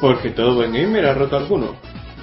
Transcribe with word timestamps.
Porque 0.00 0.30
todo 0.30 0.54
buen 0.54 0.72
gamer 0.72 1.04
ha 1.06 1.14
roto 1.14 1.36
alguno. 1.36 1.74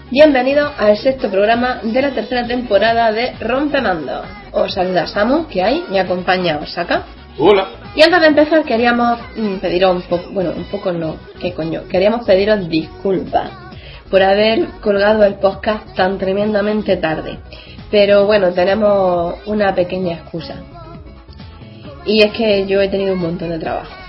Bienvenido 0.09 0.71
al 0.77 0.96
sexto 0.96 1.30
programa 1.30 1.82
de 1.84 2.02
la 2.02 2.12
tercera 2.12 2.48
temporada 2.48 3.12
de 3.12 3.34
Rompemando. 3.41 4.21
Os 4.54 4.73
saluda 4.73 5.05
Samu, 5.05 5.48
que 5.48 5.62
hay, 5.62 5.84
me 5.89 6.00
acompaña 6.00 6.59
Osaka. 6.59 7.04
Hola. 7.38 7.68
Y 7.94 8.04
antes 8.04 8.21
de 8.21 8.27
empezar 8.27 8.63
queríamos 8.63 9.20
mm, 9.36 9.55
pediros 9.58 9.98
un 9.98 10.02
poco, 10.04 10.30
bueno, 10.31 10.52
un 10.55 10.63
poco 10.66 10.94
no, 10.94 11.18
qué 11.41 11.54
coño, 11.54 11.81
queríamos 11.89 12.26
pediros 12.26 12.70
disculpas 12.70 13.52
por 14.09 14.23
haber 14.23 14.66
colgado 14.80 15.26
el 15.26 15.35
podcast 15.35 15.94
tan 15.95 16.17
tremendamente 16.17 16.95
tarde. 16.95 17.40
Pero 17.91 18.26
bueno, 18.27 18.54
tenemos 18.54 19.35
una 19.45 19.76
pequeña 19.76 20.13
excusa. 20.13 20.55
Y 22.05 22.22
es 22.22 22.31
que 22.31 22.66
yo 22.66 22.80
he 22.80 22.88
tenido 22.88 23.13
un 23.13 23.20
montón 23.20 23.49
de 23.49 23.59
trabajo. 23.59 24.02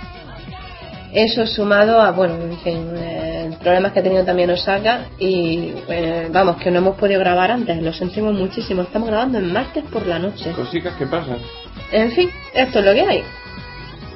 Eso 1.15 1.47
sumado 1.47 2.01
a, 2.01 2.11
bueno, 2.11 2.35
en 2.43 2.57
fin, 2.59 2.91
eh, 2.97 3.49
problemas 3.63 3.93
que 3.93 4.01
ha 4.01 4.03
tenido 4.03 4.25
también 4.25 4.49
Osaka 4.49 5.05
y, 5.17 5.71
eh, 5.87 6.27
vamos, 6.29 6.57
que 6.57 6.69
no 6.69 6.79
hemos 6.79 6.97
podido 6.97 7.21
grabar 7.21 7.51
antes, 7.51 7.81
lo 7.81 7.93
sentimos 7.93 8.33
muchísimo. 8.33 8.81
Estamos 8.81 9.07
grabando 9.07 9.37
en 9.37 9.53
martes 9.53 9.85
por 9.85 10.05
la 10.05 10.19
noche. 10.19 10.51
Cositas 10.51 10.93
que 10.97 11.05
pasan. 11.05 11.37
En 11.93 12.11
fin, 12.11 12.29
esto 12.53 12.79
es 12.79 12.85
lo 12.85 12.93
que 12.93 13.01
hay. 13.01 13.23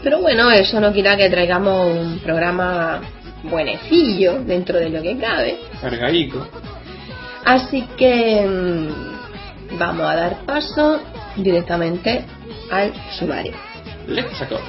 Pero 0.04 0.20
bueno, 0.20 0.52
eso 0.52 0.81
no 0.81 0.91
quita 0.91 1.16
que 1.16 1.30
traigamos 1.30 1.88
un 1.88 2.20
programa 2.20 2.99
buenecillo 3.43 4.43
dentro 4.43 4.77
de 4.77 4.90
lo 4.90 5.02
que 5.02 5.18
cabe. 5.18 5.57
Cargaico. 5.79 6.45
Así 7.45 7.88
que 7.98 8.45
mm, 8.45 9.77
vamos 9.79 10.05
a 10.05 10.16
dar 10.16 10.45
paso 10.45 10.99
directamente 11.38 12.26
al 12.70 12.91
sumario. 13.18 13.54
Let's 14.05 14.38
go. 14.49 14.60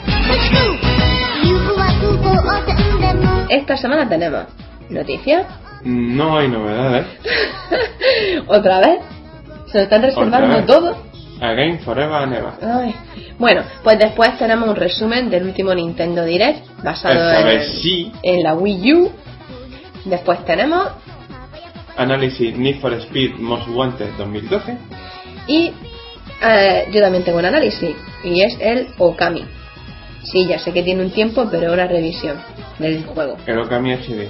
Esta 3.48 3.76
semana 3.76 4.08
tenemos 4.08 4.44
noticias. 4.88 5.46
No 5.82 6.38
hay 6.38 6.48
novedades. 6.48 7.06
Otra 8.46 8.80
vez. 8.80 9.00
Se 9.66 9.78
lo 9.78 9.84
están 9.84 10.02
reservando 10.02 10.64
todo. 10.64 10.96
Again 11.40 11.80
Forever 11.80 12.22
and 12.22 12.34
Ever. 12.34 12.52
Ay. 12.62 12.94
Bueno, 13.38 13.62
pues 13.82 13.98
después 13.98 14.36
tenemos 14.38 14.68
un 14.68 14.76
resumen 14.76 15.30
del 15.30 15.44
último 15.44 15.74
Nintendo 15.74 16.24
Direct 16.24 16.66
basado 16.82 17.18
sí. 17.80 18.12
en 18.22 18.42
la 18.42 18.54
Wii 18.54 18.92
U. 18.94 19.10
Después 20.04 20.44
tenemos 20.44 20.88
Análisis 21.96 22.56
Need 22.56 22.80
for 22.80 22.92
Speed 22.94 23.36
Most 23.38 23.68
Wanted 23.68 24.10
2012. 24.18 24.76
y 25.46 25.72
eh, 26.42 26.88
yo 26.92 27.00
también 27.00 27.24
tengo 27.24 27.38
un 27.38 27.44
análisis 27.44 27.94
y 28.24 28.42
es 28.42 28.56
el 28.60 28.88
Okami. 28.98 29.44
Sí, 30.30 30.46
ya 30.46 30.58
sé 30.58 30.72
que 30.72 30.82
tiene 30.82 31.02
un 31.04 31.10
tiempo, 31.10 31.48
pero 31.50 31.72
una 31.72 31.86
revisión 31.86 32.36
del 32.78 33.04
juego. 33.04 33.36
El 33.46 33.58
Okami 33.58 33.92
HD. 33.94 34.28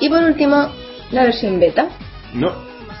Y 0.00 0.08
por 0.08 0.22
último, 0.22 0.68
la 1.10 1.24
versión 1.24 1.58
beta. 1.60 1.88
No. 2.32 2.52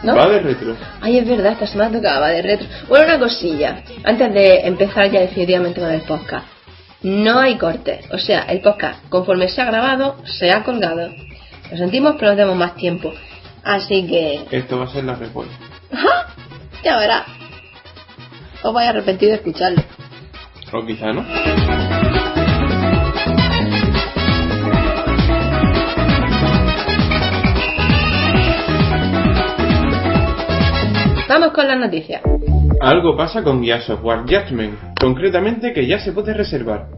¿No? 0.02 0.16
Va 0.16 0.28
de 0.28 0.40
retro. 0.40 0.76
Ay, 1.00 1.18
es 1.18 1.28
verdad, 1.28 1.52
esta 1.52 1.66
semana 1.66 1.92
tocaba 1.96 2.28
de 2.28 2.42
retro. 2.42 2.66
Bueno, 2.88 3.04
una 3.06 3.18
cosilla, 3.18 3.82
antes 4.04 4.32
de 4.32 4.60
empezar 4.66 5.10
ya 5.10 5.20
definitivamente 5.20 5.80
con 5.80 5.90
el 5.90 6.00
podcast. 6.02 6.46
No 7.02 7.38
hay 7.38 7.56
corte, 7.56 8.00
o 8.12 8.18
sea, 8.18 8.42
el 8.42 8.60
podcast, 8.60 9.02
conforme 9.08 9.48
se 9.48 9.60
ha 9.62 9.66
grabado, 9.66 10.16
se 10.24 10.50
ha 10.52 10.62
colgado. 10.64 11.08
Lo 11.70 11.76
sentimos, 11.76 12.16
pero 12.18 12.30
no 12.32 12.36
tenemos 12.36 12.56
más 12.56 12.74
tiempo. 12.76 13.12
Así 13.62 14.06
que, 14.06 14.40
Esto 14.50 14.78
va 14.78 14.84
a 14.84 14.88
ser 14.88 15.04
la 15.04 15.14
respuesta. 15.16 15.54
ya 16.84 16.98
verá. 16.98 17.24
Os 18.62 18.74
vais 18.74 18.86
a 18.86 18.90
arrepentir 18.90 19.28
de 19.30 19.34
escucharlo. 19.36 19.82
Quizá 20.70 21.12
no. 21.12 21.24
Vamos 31.28 31.52
con 31.52 31.66
las 31.66 31.78
noticias. 31.78 32.22
Algo 32.80 33.16
pasa 33.16 33.42
con 33.42 33.64
Gears 33.64 33.90
of 33.90 34.04
War 34.04 34.22
Judgment, 34.22 34.78
concretamente 35.00 35.72
que 35.72 35.86
ya 35.86 35.98
se 35.98 36.12
puede 36.12 36.34
reservar. 36.34 36.88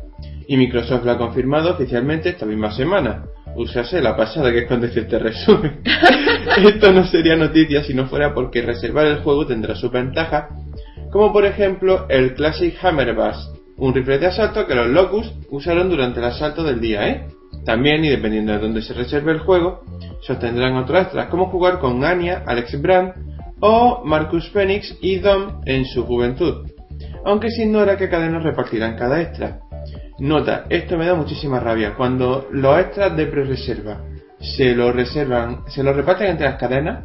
Y 0.47 0.57
Microsoft 0.59 1.05
lo 1.05 1.13
ha 1.13 1.19
confirmado 1.19 1.71
oficialmente 1.71 2.29
esta 2.29 2.45
misma 2.45 2.73
semana. 2.73 3.25
Usase 3.57 4.03
la 4.03 4.17
pasada 4.17 4.53
que 4.53 4.61
es 4.61 4.67
cuando 4.67 4.87
dice 4.87 5.01
este 5.01 5.19
resumen. 5.19 5.81
Esto 6.67 6.93
no 6.93 7.07
sería 7.07 7.37
noticia 7.37 7.83
si 7.85 7.95
no 7.95 8.07
fuera 8.07 8.35
porque 8.35 8.61
reservar 8.61 9.07
el 9.07 9.23
juego 9.23 9.47
tendrá 9.47 9.75
su 9.75 9.91
ventaja, 9.91 10.51
como 11.11 11.33
por 11.33 11.47
ejemplo 11.47 12.07
el 12.09 12.35
Classic 12.35 12.75
Hammer 12.83 13.15
Bass, 13.15 13.51
un 13.83 13.93
rifle 13.93 14.19
de 14.19 14.27
asalto 14.29 14.65
que 14.69 14.77
los 14.77 14.87
Locust 14.87 15.35
usaron 15.51 15.91
durante 15.91 16.21
el 16.21 16.27
asalto 16.27 16.63
del 16.63 16.81
día 16.81 17.09
E. 17.09 17.27
También, 17.65 18.05
y 18.05 18.11
dependiendo 18.11 18.53
de 18.53 18.61
dónde 18.61 18.81
se 18.81 18.95
reserve 18.95 19.33
el 19.33 19.41
juego, 19.41 19.83
se 20.25 20.35
obtendrán 20.35 20.77
otros 20.77 21.03
extras, 21.03 21.27
como 21.27 21.47
jugar 21.47 21.81
con 21.81 22.05
Anya, 22.05 22.45
Alex 22.47 22.81
Brand 22.81 23.13
o 23.59 24.03
Marcus 24.05 24.49
Phoenix 24.51 24.97
y 25.01 25.19
Dom 25.19 25.63
en 25.67 25.85
su 25.85 26.07
juventud, 26.07 26.65
aunque 27.25 27.51
se 27.51 27.65
ignora 27.65 27.97
qué 27.97 28.09
cadenas 28.09 28.45
repartirán 28.45 28.97
cada 28.97 29.21
extra. 29.21 29.59
Nota, 30.21 30.65
esto 30.71 30.97
me 30.97 31.07
da 31.07 31.17
muchísima 31.17 31.59
rabia, 31.59 31.95
cuando 31.97 32.47
los 32.53 32.79
extras 32.79 33.17
de 33.17 33.27
pre-reserva 33.27 34.01
se 34.39 34.77
lo 34.77 34.93
reservan, 34.93 35.65
se 35.69 35.83
lo 35.83 35.93
reparten 35.93 36.29
entre 36.29 36.47
las 36.47 36.59
cadenas, 36.59 37.05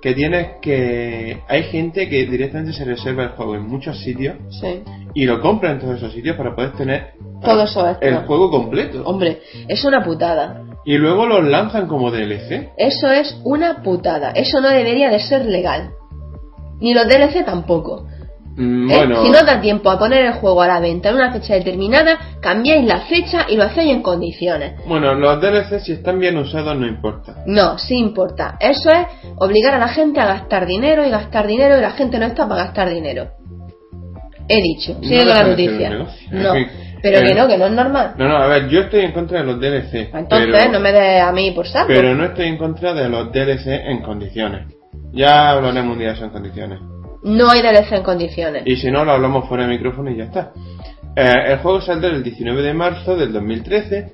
que 0.00 0.14
tienes 0.14 0.48
que... 0.62 1.40
hay 1.48 1.62
gente 1.64 2.08
que 2.08 2.26
directamente 2.26 2.72
se 2.72 2.84
reserva 2.84 3.24
el 3.24 3.28
juego 3.30 3.54
en 3.54 3.66
muchos 3.66 3.98
sitios 4.02 4.36
Sí. 4.50 4.82
Y 5.14 5.24
lo 5.26 5.40
compra 5.40 5.70
en 5.70 5.78
todos 5.78 5.96
esos 5.96 6.12
sitios 6.12 6.36
para 6.36 6.54
poder 6.54 6.72
tener 6.72 7.12
Todo 7.42 7.64
eso 7.64 7.96
el 8.00 8.16
juego 8.26 8.50
completo. 8.50 9.02
Hombre, 9.04 9.40
es 9.68 9.84
una 9.84 10.02
putada. 10.02 10.62
Y 10.84 10.98
luego 10.98 11.26
los 11.26 11.44
lanzan 11.44 11.86
como 11.86 12.10
DLC. 12.10 12.72
Eso 12.76 13.10
es 13.10 13.40
una 13.44 13.82
putada. 13.82 14.30
Eso 14.30 14.60
no 14.60 14.68
debería 14.68 15.10
de 15.10 15.20
ser 15.20 15.46
legal. 15.46 15.90
Ni 16.80 16.92
los 16.92 17.06
DLC 17.06 17.44
tampoco. 17.44 18.06
Mm, 18.56 18.90
¿eh? 18.90 18.96
Bueno, 18.96 19.24
Si 19.24 19.30
no 19.30 19.42
da 19.42 19.60
tiempo 19.60 19.90
a 19.90 19.98
poner 19.98 20.26
el 20.26 20.32
juego 20.34 20.62
a 20.62 20.68
la 20.68 20.80
venta 20.80 21.08
en 21.08 21.16
una 21.16 21.32
fecha 21.32 21.54
determinada, 21.54 22.18
cambiáis 22.40 22.86
la 22.86 23.00
fecha 23.00 23.46
y 23.48 23.56
lo 23.56 23.64
hacéis 23.64 23.92
en 23.92 24.02
condiciones. 24.02 24.74
bueno, 24.86 25.14
los 25.14 25.40
DLC 25.40 25.80
si 25.80 25.92
están 25.92 26.18
bien 26.20 26.36
usados 26.36 26.76
no 26.76 26.86
importa. 26.86 27.42
No, 27.46 27.78
sí 27.78 27.96
importa. 27.96 28.56
Eso 28.60 28.90
es 28.90 29.06
obligar 29.36 29.74
a 29.74 29.78
la 29.78 29.88
gente 29.88 30.20
a 30.20 30.26
gastar 30.26 30.66
dinero 30.66 31.04
y 31.04 31.10
gastar 31.10 31.46
dinero 31.46 31.78
y 31.78 31.80
la 31.80 31.92
gente 31.92 32.18
no 32.18 32.26
está 32.26 32.48
para 32.48 32.64
gastar 32.64 32.90
dinero. 32.90 33.30
He 34.48 34.60
dicho, 34.60 34.98
sigue 35.02 35.18
con 35.20 35.28
la 35.28 35.44
noticia. 35.44 35.90
No, 35.90 36.52
pero 37.04 37.20
que 37.20 37.32
eh, 37.32 37.34
no, 37.34 37.46
que 37.46 37.58
no 37.58 37.66
es 37.66 37.72
normal. 37.72 38.14
No, 38.16 38.28
no, 38.28 38.36
a 38.36 38.46
ver, 38.46 38.68
yo 38.68 38.80
estoy 38.80 39.00
en 39.00 39.12
contra 39.12 39.40
de 39.40 39.44
los 39.44 39.60
DLC. 39.60 40.10
Entonces, 40.14 40.48
pero, 40.50 40.72
no 40.72 40.80
me 40.80 40.90
des 40.90 41.22
a 41.22 41.32
mí 41.32 41.50
por 41.50 41.66
saco. 41.68 41.86
pero 41.88 42.14
no 42.14 42.24
estoy 42.24 42.46
en 42.46 42.56
contra 42.56 42.94
de 42.94 43.10
los 43.10 43.30
DLC 43.30 43.66
en 43.66 44.00
condiciones. 44.00 44.74
Ya 45.12 45.50
hablaremos 45.50 45.92
un 45.92 45.98
día 45.98 46.08
de 46.08 46.14
eso 46.14 46.24
en 46.24 46.30
condiciones. 46.30 46.80
No 47.22 47.50
hay 47.50 47.60
DLC 47.60 47.92
en 47.92 48.02
condiciones. 48.02 48.62
Y 48.64 48.76
si 48.76 48.90
no, 48.90 49.04
lo 49.04 49.12
hablamos 49.12 49.46
fuera 49.48 49.64
de 49.64 49.70
micrófono 49.70 50.10
y 50.10 50.16
ya 50.16 50.24
está. 50.24 50.52
Eh, 51.14 51.52
el 51.52 51.58
juego 51.58 51.82
saldrá 51.82 52.10
el 52.10 52.22
19 52.22 52.62
de 52.62 52.74
marzo 52.74 53.16
del 53.16 53.32
2013 53.32 54.12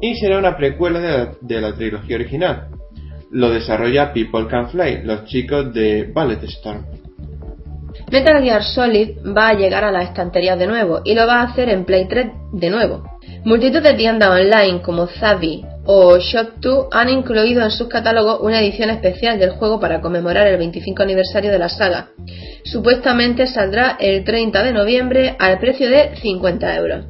y 0.00 0.16
será 0.16 0.38
una 0.38 0.56
precuela 0.56 0.98
de 0.98 1.12
la, 1.12 1.32
de 1.40 1.60
la 1.60 1.72
trilogía 1.74 2.16
original. 2.16 2.68
Lo 3.30 3.50
desarrolla 3.50 4.12
People 4.12 4.48
Can 4.48 4.68
Fly, 4.68 5.02
los 5.04 5.26
chicos 5.26 5.72
de 5.72 6.10
Ballet 6.12 6.42
Storm. 6.42 6.84
Metal 8.12 8.42
Gear 8.42 8.62
Solid 8.62 9.20
va 9.34 9.48
a 9.48 9.54
llegar 9.54 9.84
a 9.84 9.90
las 9.90 10.08
estanterías 10.08 10.58
de 10.58 10.66
nuevo 10.66 11.00
y 11.02 11.14
lo 11.14 11.26
va 11.26 11.40
a 11.40 11.44
hacer 11.44 11.70
en 11.70 11.86
Play 11.86 12.06
3 12.08 12.26
de 12.52 12.68
nuevo. 12.68 13.04
Multitud 13.46 13.80
de 13.80 13.94
tiendas 13.94 14.28
online 14.28 14.82
como 14.82 15.06
Zavi 15.06 15.64
o 15.86 16.18
Shop2 16.18 16.88
han 16.92 17.08
incluido 17.08 17.62
en 17.62 17.70
sus 17.70 17.88
catálogos 17.88 18.40
una 18.42 18.60
edición 18.60 18.90
especial 18.90 19.38
del 19.38 19.52
juego 19.52 19.80
para 19.80 20.02
conmemorar 20.02 20.46
el 20.46 20.58
25 20.58 21.02
aniversario 21.02 21.50
de 21.50 21.58
la 21.58 21.70
saga. 21.70 22.10
Supuestamente 22.64 23.46
saldrá 23.46 23.96
el 23.98 24.24
30 24.24 24.62
de 24.62 24.72
noviembre 24.74 25.34
al 25.38 25.58
precio 25.58 25.88
de 25.88 26.14
50 26.16 26.76
euros. 26.76 27.06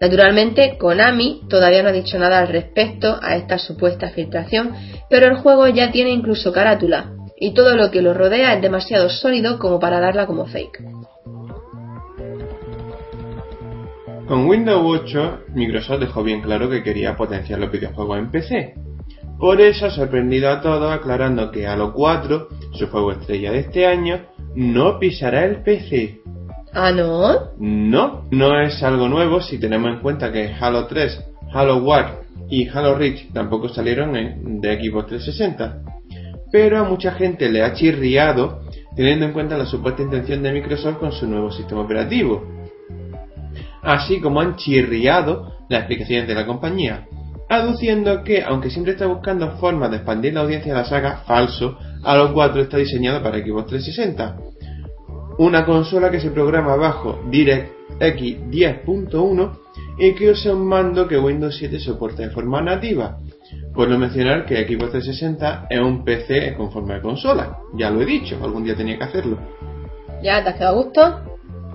Naturalmente, 0.00 0.78
Konami 0.78 1.42
todavía 1.50 1.82
no 1.82 1.90
ha 1.90 1.92
dicho 1.92 2.18
nada 2.18 2.38
al 2.38 2.48
respecto 2.48 3.20
a 3.22 3.36
esta 3.36 3.58
supuesta 3.58 4.08
filtración, 4.08 4.72
pero 5.10 5.26
el 5.26 5.36
juego 5.36 5.68
ya 5.68 5.92
tiene 5.92 6.10
incluso 6.10 6.52
carátula, 6.54 7.12
y 7.44 7.54
todo 7.54 7.76
lo 7.76 7.90
que 7.90 8.02
lo 8.02 8.14
rodea 8.14 8.54
es 8.54 8.62
demasiado 8.62 9.08
sólido 9.10 9.58
como 9.58 9.80
para 9.80 9.98
darla 9.98 10.26
como 10.28 10.46
fake. 10.46 10.78
Con 14.28 14.46
Windows 14.46 14.82
8, 15.02 15.40
Microsoft 15.54 15.98
dejó 16.00 16.22
bien 16.22 16.40
claro 16.40 16.70
que 16.70 16.84
quería 16.84 17.16
potenciar 17.16 17.58
los 17.58 17.70
videojuegos 17.72 18.18
en 18.18 18.30
PC. 18.30 18.74
Por 19.38 19.60
eso 19.60 19.86
ha 19.86 19.90
sorprendido 19.90 20.50
a 20.50 20.60
todos 20.60 20.92
aclarando 20.92 21.50
que 21.50 21.66
Halo 21.66 21.92
4, 21.92 22.48
su 22.74 22.86
juego 22.86 23.10
estrella 23.10 23.50
de 23.50 23.58
este 23.58 23.86
año, 23.86 24.20
no 24.54 25.00
pisará 25.00 25.44
el 25.44 25.62
PC. 25.64 26.20
Ah, 26.72 26.92
¿no? 26.92 27.50
No, 27.58 28.24
no 28.30 28.60
es 28.60 28.80
algo 28.84 29.08
nuevo 29.08 29.40
si 29.40 29.58
tenemos 29.58 29.90
en 29.92 29.98
cuenta 30.00 30.30
que 30.30 30.54
Halo 30.60 30.86
3, 30.86 31.20
Halo 31.52 31.78
War 31.78 32.20
y 32.48 32.68
Halo 32.68 32.94
Reach 32.94 33.32
tampoco 33.32 33.68
salieron 33.68 34.14
en- 34.16 34.60
de 34.60 34.76
Xbox 34.80 35.08
360. 35.08 35.82
Pero 36.52 36.78
a 36.78 36.84
mucha 36.84 37.12
gente 37.12 37.50
le 37.50 37.62
ha 37.62 37.72
chirriado 37.72 38.60
teniendo 38.94 39.26
en 39.26 39.32
cuenta 39.32 39.56
la 39.56 39.66
supuesta 39.66 40.02
intención 40.02 40.42
de 40.42 40.52
Microsoft 40.52 40.98
con 40.98 41.12
su 41.12 41.26
nuevo 41.26 41.50
sistema 41.50 41.80
operativo. 41.80 42.44
Así 43.82 44.20
como 44.20 44.40
han 44.40 44.56
chirriado 44.56 45.54
las 45.68 45.80
explicaciones 45.80 46.28
de 46.28 46.34
la 46.34 46.46
compañía. 46.46 47.06
aduciendo 47.48 48.24
que, 48.24 48.42
aunque 48.42 48.70
siempre 48.70 48.92
está 48.92 49.06
buscando 49.06 49.50
formas 49.58 49.90
de 49.90 49.98
expandir 49.98 50.32
la 50.32 50.40
audiencia 50.40 50.72
de 50.72 50.78
la 50.78 50.86
saga, 50.86 51.22
falso, 51.26 51.76
Halo 52.02 52.32
4 52.32 52.62
está 52.62 52.78
diseñado 52.78 53.22
para 53.22 53.38
Xbox 53.38 53.66
360. 53.66 54.36
Una 55.38 55.64
consola 55.66 56.10
que 56.10 56.20
se 56.20 56.30
programa 56.30 56.76
bajo 56.76 57.20
DirectX 57.30 58.00
10.1 58.50 59.58
y 59.98 60.14
que 60.14 60.30
usa 60.30 60.54
un 60.54 60.66
mando 60.66 61.06
que 61.06 61.18
Windows 61.18 61.56
7 61.58 61.78
soporta 61.78 62.22
de 62.22 62.30
forma 62.30 62.62
nativa. 62.62 63.18
Por 63.74 63.88
no 63.88 63.98
mencionar 63.98 64.44
que 64.44 64.56
Xbox 64.66 64.92
360 64.92 65.66
es 65.70 65.80
un 65.80 66.04
PC 66.04 66.54
con 66.56 66.70
forma 66.70 66.94
de 66.94 67.00
consola. 67.00 67.58
Ya 67.74 67.90
lo 67.90 68.02
he 68.02 68.06
dicho, 68.06 68.38
algún 68.42 68.64
día 68.64 68.76
tenía 68.76 68.98
que 68.98 69.04
hacerlo. 69.04 69.38
¿Ya 70.22 70.42
te 70.42 70.50
has 70.50 70.56
quedado 70.56 70.78
a 70.78 70.82
gusto? 70.82 71.20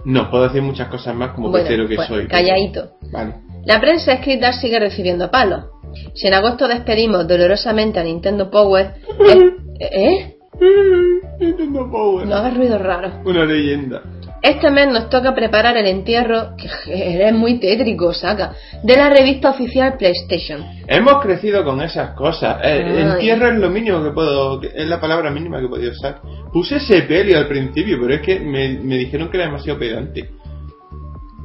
No, 0.05 0.29
puedo 0.29 0.43
decir 0.43 0.61
muchas 0.61 0.87
cosas 0.89 1.15
más 1.15 1.31
como 1.31 1.49
Bueno, 1.49 1.65
pecero 1.65 1.87
que 1.87 1.95
pues, 1.95 2.07
soy. 2.07 2.27
calladito. 2.27 2.91
Vale. 3.11 3.33
La 3.65 3.81
prensa 3.81 4.13
escrita 4.13 4.53
sigue 4.53 4.79
recibiendo 4.79 5.29
palos. 5.31 5.65
Si 6.13 6.27
en 6.27 6.33
agosto 6.35 6.67
despedimos 6.67 7.27
dolorosamente 7.27 7.99
a 7.99 8.03
Nintendo 8.03 8.49
Power... 8.49 8.93
¿Eh? 9.27 9.51
¿Eh? 9.79 10.37
Nintendo 11.39 11.89
Power. 11.91 12.27
No 12.27 12.35
hagas 12.35 12.55
ruido 12.55 12.77
raro. 12.77 13.11
Una 13.25 13.43
leyenda. 13.45 14.01
Este 14.41 14.69
mes 14.69 14.87
nos 14.87 15.09
toca 15.09 15.33
preparar 15.33 15.77
el 15.77 15.87
entierro, 15.87 16.55
que 16.57 16.69
eres 17.15 17.33
muy 17.33 17.59
tétrico, 17.59 18.13
saca, 18.13 18.53
de 18.83 18.95
la 18.95 19.09
revista 19.09 19.49
oficial 19.49 19.97
PlayStation. 19.97 20.63
Hemos 20.87 21.21
crecido 21.21 21.63
con 21.63 21.81
esas 21.81 22.11
cosas. 22.11 22.59
Eh, 22.63 23.01
entierro 23.01 23.49
es 23.49 23.59
lo 23.59 23.69
mínimo 23.69 24.03
que 24.03 24.11
puedo, 24.11 24.61
es 24.61 24.87
la 24.87 24.99
palabra 24.99 25.31
mínima 25.31 25.59
que 25.59 25.67
podía 25.67 25.91
usar. 25.91 26.21
Puse 26.53 26.79
sepelio 26.79 27.37
al 27.37 27.47
principio, 27.47 27.97
pero 28.01 28.13
es 28.13 28.21
que 28.21 28.39
me, 28.39 28.79
me 28.79 28.97
dijeron 28.97 29.29
que 29.29 29.37
era 29.37 29.47
demasiado 29.47 29.79
pedante. 29.79 30.29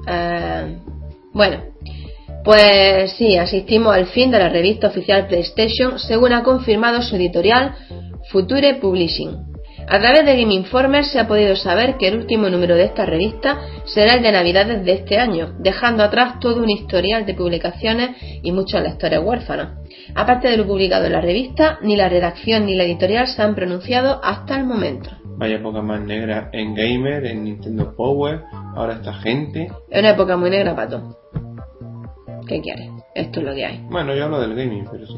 Eh, 0.07 0.79
bueno, 1.33 1.63
pues 2.45 3.13
sí, 3.13 3.37
asistimos 3.37 3.95
al 3.95 4.07
fin 4.07 4.31
de 4.31 4.39
la 4.39 4.49
revista 4.49 4.89
oficial 4.89 5.27
PlayStation, 5.29 5.99
según 5.99 6.33
ha 6.33 6.43
confirmado 6.43 7.01
su 7.03 7.17
editorial 7.17 7.75
Future 8.31 8.75
Publishing. 8.75 9.52
A 9.89 9.99
través 9.99 10.25
de 10.25 10.41
Game 10.41 10.55
Informer 10.55 11.05
se 11.05 11.19
ha 11.19 11.29
podido 11.29 11.57
saber 11.57 11.97
que 11.97 12.09
el 12.09 12.17
último 12.17 12.49
número 12.49 12.75
de 12.77 12.85
esta 12.85 13.05
revista 13.05 13.61
será 13.85 14.15
el 14.15 14.23
de 14.23 14.33
Navidades 14.33 14.85
de 14.85 14.93
este 14.93 15.19
año, 15.19 15.55
dejando 15.59 16.03
atrás 16.03 16.39
todo 16.41 16.63
un 16.63 16.71
historial 16.71 17.27
de 17.27 17.35
publicaciones 17.35 18.17
y 18.43 18.53
muchos 18.53 18.83
lectores 18.83 19.21
huérfanos. 19.23 19.79
Aparte 20.15 20.49
de 20.49 20.57
lo 20.57 20.67
publicado 20.67 21.07
en 21.07 21.13
la 21.13 21.21
revista, 21.21 21.79
ni 21.83 21.97
la 21.97 22.09
redacción 22.09 22.67
ni 22.67 22.75
la 22.75 22.85
editorial 22.85 23.27
se 23.27 23.43
han 23.43 23.55
pronunciado 23.55 24.21
hasta 24.23 24.57
el 24.57 24.65
momento. 24.65 25.11
Vaya 25.37 25.63
poca 25.63 25.83
más 25.83 26.01
negra 26.01 26.51
en 26.53 26.75
Gamer, 26.75 27.27
en 27.27 27.45
Nintendo 27.45 27.95
Power, 27.97 28.43
ahora 28.77 28.95
esta 28.95 29.15
gente. 29.15 29.69
Es 29.91 30.01
una 30.01 30.11
época 30.11 30.37
muy 30.37 30.51
negra, 30.51 30.77
pato. 30.77 31.19
¿Qué 32.47 32.61
quieres? 32.61 32.89
Esto 33.15 33.41
es 33.41 33.47
lo 33.47 33.55
que 33.55 33.65
hay. 33.65 33.81
Bueno, 33.91 34.15
yo 34.15 34.25
hablo 34.25 34.41
del 34.41 34.55
gaming, 34.55 34.87
pero 34.91 35.07
sí. 35.07 35.17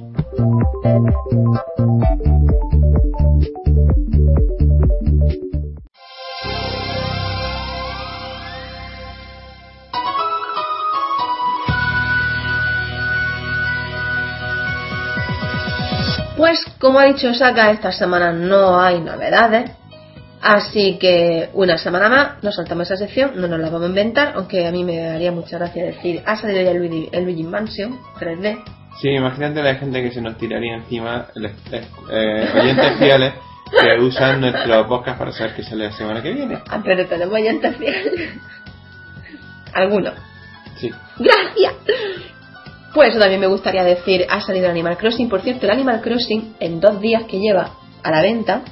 Pues 16.37 16.59
como 16.81 16.99
ha 16.99 17.05
dicho 17.07 17.33
Saka, 17.33 17.71
esta 17.71 17.93
semana 17.93 18.33
no 18.33 18.79
hay 18.81 19.01
novedades. 19.01 19.71
Así 20.43 20.99
que 20.99 21.49
una 21.55 21.79
semana 21.79 22.09
más 22.11 22.43
nos 22.43 22.57
saltamos 22.57 22.91
esa 22.91 22.99
sección, 22.99 23.31
no 23.37 23.49
nos 23.49 23.59
la 23.59 23.71
vamos 23.71 23.85
a 23.85 23.89
inventar, 23.89 24.33
aunque 24.37 24.67
a 24.67 24.71
mí 24.71 24.85
me 24.85 25.09
haría 25.09 25.33
mucha 25.33 25.57
gracia 25.57 25.85
decir, 25.87 26.23
ha 26.27 26.37
salido 26.37 26.61
ya 26.61 26.71
el 26.73 27.25
Luigi, 27.25 27.45
Mansion 27.45 27.99
3D. 28.21 28.63
Sí, 29.01 29.09
imagínate 29.09 29.63
la 29.63 29.77
gente 29.77 30.03
que 30.03 30.11
se 30.13 30.21
nos 30.21 30.37
tiraría 30.37 30.75
encima, 30.75 31.29
les- 31.35 31.53
eh, 32.11 32.51
oyentes 32.61 32.93
fieles 32.99 33.33
que 33.71 34.01
usan 34.01 34.41
nuestro 34.41 34.87
podcast 34.87 35.19
para 35.19 35.33
saber 35.33 35.55
que 35.55 35.63
sale 35.63 35.87
la 35.87 35.93
semana 35.93 36.23
que 36.23 36.33
viene. 36.33 36.59
Ah, 36.69 36.81
pero 36.85 37.07
tenemos 37.07 37.35
oyentes 37.35 37.77
fieles. 37.77 38.39
Algunos. 39.73 40.15
Sí. 40.77 40.91
¡Gracias! 41.19 41.75
Pues 42.93 43.11
eso 43.11 43.19
también 43.19 43.41
me 43.41 43.49
gustaría 43.49 43.83
decir, 43.83 44.25
ha 44.31 44.41
salido 44.41 44.67
el 44.67 44.71
Animal 44.71 44.97
Crossing. 44.97 45.29
Por 45.29 45.43
cierto, 45.43 45.67
el 45.67 45.73
Animal 45.73 46.01
Crossing, 46.01 46.57
en 46.61 46.81
dos 46.81 47.01
días 47.01 47.25
que 47.25 47.41
lleva 47.41 47.71
a 48.03 48.11
la 48.11 48.23
venta, 48.23 48.63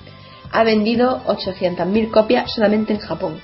ha 0.53 0.63
vendido 0.63 1.23
800.000 1.25 2.11
copias 2.11 2.53
solamente 2.55 2.93
en 2.93 3.01
Japón. 3.01 3.41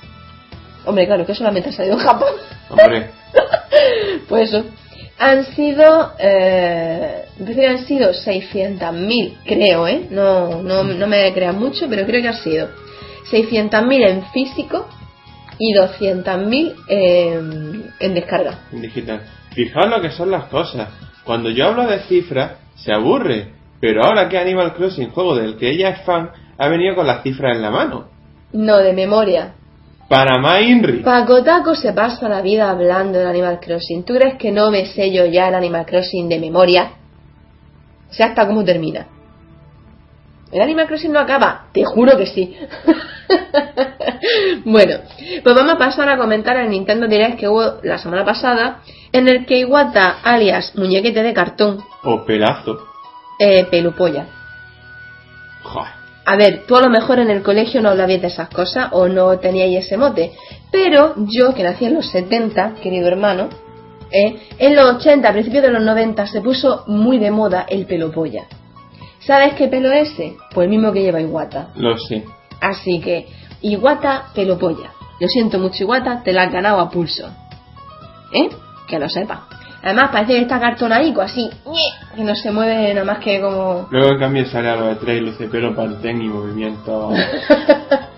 Hombre, 0.85 1.05
claro, 1.05 1.25
que 1.25 1.35
solamente 1.35 1.69
ha 1.69 1.73
salido 1.73 1.95
en 1.95 2.05
Japón. 2.05 2.29
Hombre, 2.69 3.11
Pues 4.29 4.49
eso. 4.49 4.65
Han 5.19 5.45
sido, 5.47 6.13
eh, 6.17 7.25
han 7.67 7.85
sido 7.85 8.11
600.000, 8.11 9.37
creo, 9.45 9.87
¿eh? 9.87 10.07
No, 10.09 10.61
no, 10.63 10.83
no 10.83 11.07
me 11.07 11.33
crean 11.33 11.59
mucho, 11.59 11.87
pero 11.89 12.05
creo 12.05 12.21
que 12.21 12.29
ha 12.29 12.41
sido 12.41 12.69
600.000 13.29 14.09
en 14.09 14.23
físico 14.31 14.87
y 15.57 15.73
200.000 15.73 16.73
en, 16.87 17.91
en 17.99 18.13
descarga. 18.13 18.59
en 18.71 18.81
digital. 18.81 19.21
Fijaos 19.53 19.89
lo 19.89 20.01
que 20.01 20.11
son 20.11 20.31
las 20.31 20.45
cosas. 20.45 20.87
Cuando 21.25 21.49
yo 21.49 21.67
hablo 21.67 21.85
de 21.85 21.99
cifras, 22.01 22.53
se 22.75 22.93
aburre. 22.93 23.53
Pero 23.81 24.03
ahora 24.03 24.27
que 24.29 24.37
Animal 24.37 24.73
Crossing, 24.73 25.09
juego 25.11 25.35
del 25.35 25.57
que 25.57 25.69
ella 25.69 25.89
es 25.89 26.01
fan, 26.01 26.29
ha 26.57 26.67
venido 26.69 26.95
con 26.95 27.07
las 27.07 27.23
cifras 27.23 27.55
en 27.55 27.61
la 27.61 27.71
mano. 27.71 28.09
No, 28.51 28.77
de 28.77 28.93
memoria. 28.93 29.53
Para 30.09 30.39
más 30.39 30.61
Inri. 30.63 31.03
Paco 31.03 31.43
Taco 31.43 31.75
se 31.75 31.93
pasa 31.93 32.27
la 32.27 32.41
vida 32.41 32.71
hablando 32.71 33.19
del 33.19 33.27
Animal 33.27 33.59
Crossing. 33.59 34.03
¿Tú 34.03 34.15
crees 34.15 34.35
que 34.37 34.51
no 34.51 34.71
me 34.71 34.87
sé 34.87 35.11
yo 35.11 35.25
ya 35.25 35.47
el 35.49 35.55
Animal 35.55 35.85
Crossing 35.85 36.27
de 36.27 36.39
memoria? 36.39 36.93
Sé 38.09 38.23
hasta 38.23 38.47
cómo 38.47 38.63
termina. 38.65 39.05
El 40.51 40.61
Animal 40.61 40.87
Crossing 40.87 41.11
no 41.11 41.19
acaba, 41.19 41.67
te 41.71 41.85
juro 41.85 42.17
que 42.17 42.25
sí. 42.25 42.57
bueno, 44.65 44.95
pues 45.43 45.55
vamos 45.55 45.73
a 45.73 45.77
pasar 45.77 46.09
a 46.09 46.17
comentar 46.17 46.57
el 46.57 46.71
Nintendo 46.71 47.07
Direct 47.07 47.39
que 47.39 47.47
hubo 47.47 47.75
la 47.83 47.99
semana 47.99 48.25
pasada, 48.25 48.79
en 49.11 49.27
el 49.27 49.45
que 49.45 49.59
Iwata, 49.59 50.21
alias 50.23 50.75
muñequete 50.75 51.21
de 51.21 51.33
cartón, 51.35 51.83
O 52.03 52.25
pelazo. 52.25 52.79
eh, 53.37 53.65
pelupolla. 53.69 54.25
Joder. 55.61 55.98
A 56.31 56.35
ver, 56.35 56.67
tú 56.67 56.75
a 56.75 56.81
lo 56.81 56.91
mejor 56.91 57.17
en 57.17 57.31
el 57.31 57.41
colegio 57.41 57.81
no 57.81 57.89
hablabas 57.89 58.21
de 58.21 58.27
esas 58.27 58.49
cosas 58.49 58.89
o 58.91 59.07
no 59.07 59.39
teníais 59.39 59.83
ese 59.83 59.97
mote, 59.97 60.33
pero 60.69 61.15
yo, 61.25 61.55
que 61.55 61.63
nací 61.63 61.85
en 61.85 61.95
los 61.95 62.07
70, 62.11 62.75
querido 62.83 63.07
hermano, 63.07 63.49
eh, 64.11 64.39
en 64.59 64.75
los 64.75 64.97
80, 64.97 65.27
a 65.27 65.31
principios 65.33 65.63
de 65.63 65.71
los 65.71 65.81
90, 65.81 66.27
se 66.27 66.41
puso 66.41 66.83
muy 66.85 67.17
de 67.17 67.31
moda 67.31 67.65
el 67.67 67.87
pelo 67.87 68.11
polla. 68.11 68.43
¿Sabes 69.21 69.55
qué 69.55 69.69
pelo 69.69 69.91
es 69.91 70.11
ese? 70.11 70.35
Pues 70.53 70.65
el 70.65 70.69
mismo 70.69 70.93
que 70.93 71.01
lleva 71.01 71.19
Iguata. 71.19 71.69
Lo 71.75 71.97
sé. 71.97 72.23
Así 72.61 72.99
que, 72.99 73.25
Iguata, 73.61 74.25
pelo 74.35 74.59
polla. 74.59 74.91
Lo 75.19 75.27
siento 75.27 75.57
mucho, 75.57 75.81
Iguata, 75.81 76.21
te 76.21 76.31
la 76.31 76.43
has 76.43 76.53
ganado 76.53 76.79
a 76.79 76.91
pulso. 76.91 77.27
¿Eh? 78.35 78.49
Que 78.87 78.99
lo 78.99 79.09
sepa. 79.09 79.47
Además, 79.81 80.09
parece 80.11 80.33
que 80.33 80.41
está 80.41 80.59
cartonaico, 80.59 81.21
así, 81.21 81.49
que 82.15 82.23
no 82.23 82.35
se 82.35 82.51
mueve 82.51 82.93
nada 82.93 83.05
más 83.05 83.19
que 83.19 83.39
como... 83.39 83.87
Luego 83.91 84.11
en 84.13 84.19
cambio 84.19 84.45
sale 84.47 84.69
a 84.69 84.75
lo 84.75 84.87
de 84.87 84.95
tres 84.95 85.21
luce 85.21 85.47
pelo, 85.47 85.73
pantén 85.75 86.21
y 86.21 86.27
movimiento. 86.27 87.11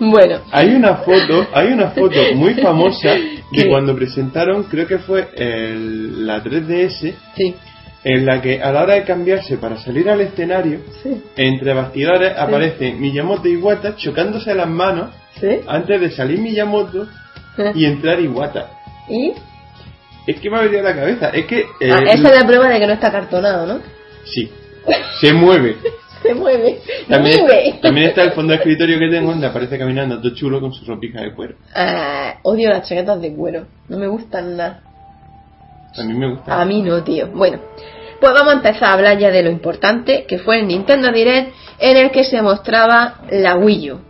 bueno, 0.00 0.40
Hay 0.52 0.74
una 0.74 0.96
foto, 0.96 1.46
hay 1.52 1.68
una 1.68 1.90
foto 1.90 2.16
muy 2.34 2.54
famosa 2.54 3.10
de 3.52 3.68
cuando 3.68 3.94
presentaron, 3.94 4.64
creo 4.64 4.86
que 4.86 4.98
fue 4.98 5.28
el- 5.36 6.26
la 6.26 6.42
3DS, 6.42 7.14
sí, 7.36 7.54
en 8.02 8.26
la 8.26 8.40
que 8.42 8.60
a 8.62 8.72
la 8.72 8.82
hora 8.82 8.94
de 8.94 9.04
cambiarse 9.04 9.56
para 9.58 9.76
salir 9.78 10.08
al 10.10 10.20
escenario, 10.20 10.80
sí, 11.02 11.22
entre 11.36 11.72
bastidores 11.74 12.36
aparece 12.38 12.92
Miyamoto 12.94 13.48
y 13.48 13.52
Iwata 13.52 13.96
chocándose 13.96 14.54
las 14.54 14.68
manos 14.68 15.10
sí. 15.40 15.60
antes 15.66 16.00
de 16.00 16.10
salir 16.10 16.38
Miyamoto 16.40 17.06
y 17.74 17.84
entrar 17.84 18.20
Iwata. 18.20 18.68
¿Y? 19.08 19.32
Es 20.26 20.40
que 20.40 20.50
me 20.50 20.56
ha 20.58 20.62
venido 20.62 20.80
a 20.80 20.90
la 20.90 20.94
cabeza, 20.96 21.28
es 21.30 21.44
que... 21.46 21.60
eh, 21.80 21.90
Ah, 21.92 22.00
esa 22.06 22.28
es 22.30 22.40
la 22.40 22.46
prueba 22.46 22.68
de 22.68 22.78
que 22.80 22.86
no 22.86 22.92
está 22.94 23.12
cartonado, 23.12 23.66
¿no? 23.66 23.80
Sí, 24.24 24.50
se 25.20 25.32
mueve. 25.32 25.76
Se 26.24 26.32
mueve. 26.34 26.80
También, 27.06 27.40
¡Mueve! 27.42 27.78
también 27.82 28.06
está 28.08 28.22
el 28.22 28.32
fondo 28.32 28.52
de 28.52 28.56
escritorio 28.56 28.98
que 28.98 29.10
tengo 29.10 29.28
donde 29.30 29.46
aparece 29.46 29.78
caminando 29.78 30.22
todo 30.22 30.34
chulo 30.34 30.58
con 30.58 30.72
su 30.72 30.82
ropija 30.86 31.20
de 31.20 31.34
cuero. 31.34 31.56
Ah, 31.74 32.36
odio 32.44 32.70
las 32.70 32.88
chaquetas 32.88 33.20
de 33.20 33.34
cuero. 33.34 33.66
No 33.90 33.98
me 33.98 34.06
gustan 34.06 34.56
nada. 34.56 34.80
A 35.98 36.02
mí 36.02 36.14
me 36.14 36.30
gusta. 36.30 36.62
A 36.62 36.64
mí 36.64 36.80
no, 36.80 37.04
tío. 37.04 37.28
Bueno, 37.28 37.58
pues 38.20 38.32
vamos 38.32 38.54
a 38.54 38.56
empezar 38.56 38.84
a 38.84 38.92
hablar 38.94 39.18
ya 39.18 39.30
de 39.30 39.42
lo 39.42 39.50
importante, 39.50 40.24
que 40.26 40.38
fue 40.38 40.60
el 40.60 40.66
Nintendo 40.66 41.12
Direct, 41.12 41.52
en 41.78 41.96
el 41.98 42.10
que 42.10 42.24
se 42.24 42.40
mostraba 42.40 43.16
la 43.30 43.56
Wii 43.56 43.90
U. 43.92 44.00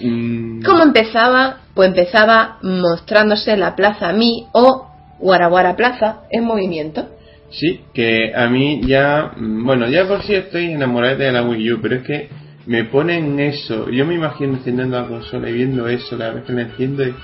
Mm, 0.00 0.62
¿Cómo 0.62 0.84
empezaba? 0.84 1.56
Pues 1.74 1.88
empezaba 1.88 2.58
mostrándose 2.62 3.56
la 3.56 3.74
Plaza 3.74 4.12
Mi 4.12 4.46
o 4.52 4.86
Guaraguara 5.18 5.76
Plaza 5.76 6.22
en 6.30 6.44
movimiento. 6.44 7.08
Sí, 7.50 7.82
que 7.94 8.32
a 8.34 8.48
mí 8.48 8.80
ya, 8.86 9.32
mm, 9.36 9.64
bueno, 9.64 9.88
ya 9.88 10.06
por 10.08 10.22
sí 10.24 10.34
estoy 10.34 10.72
enamorado 10.72 11.16
de 11.18 11.30
la 11.32 11.42
Wii 11.42 11.72
U, 11.72 11.80
pero 11.80 11.96
es 11.96 12.02
que 12.02 12.28
me 12.66 12.84
ponen 12.84 13.38
eso. 13.38 13.88
Yo 13.90 14.04
me 14.06 14.14
imagino 14.14 14.54
encendiendo 14.54 15.00
la 15.00 15.06
consola 15.06 15.48
y 15.48 15.52
viendo 15.52 15.86
eso 15.86 16.16
cada 16.18 16.32
vez 16.32 16.44
que 16.44 16.52
la 16.52 16.62
enciendo 16.62 17.04
y... 17.04 17.14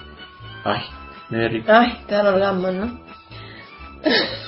Ay, 0.65 0.81
me 1.31 1.39
da 1.43 1.49
rico. 1.49 1.73
Ay, 1.73 1.99
te 2.07 2.15
dan 2.15 2.27
orgasmos, 2.27 2.73
¿no? 2.75 3.01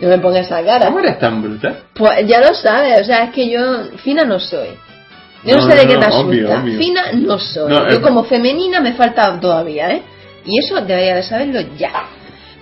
No 0.00 0.08
me 0.08 0.18
pongas 0.18 0.46
esa 0.46 0.64
cara. 0.64 0.86
¿Cómo 0.86 1.00
eres 1.00 1.18
tan 1.18 1.42
bruta? 1.42 1.74
Pues 1.94 2.24
ya 2.28 2.40
lo 2.40 2.54
sabes, 2.54 3.00
o 3.00 3.04
sea, 3.04 3.24
es 3.24 3.30
que 3.32 3.50
yo 3.50 3.58
fina 4.04 4.24
no 4.24 4.38
soy. 4.38 4.68
Yo 5.44 5.56
no, 5.56 5.66
No, 5.66 5.70
sé 5.72 5.76
de 5.76 5.84
no, 5.86 5.90
qué 5.90 6.06
te 6.06 6.14
obvio, 6.14 6.46
asusta. 6.46 6.62
obvio. 6.62 6.78
Fina 6.78 7.02
no 7.14 7.38
soy. 7.38 7.72
Yo 7.90 8.00
como 8.00 8.22
femenina 8.24 8.80
me 8.80 8.92
falta 8.92 9.40
todavía, 9.40 9.90
¿eh? 9.92 10.02
Y 10.44 10.58
eso 10.60 10.80
debería 10.84 11.16
de 11.16 11.22
saberlo 11.24 11.60
ya. 11.76 11.90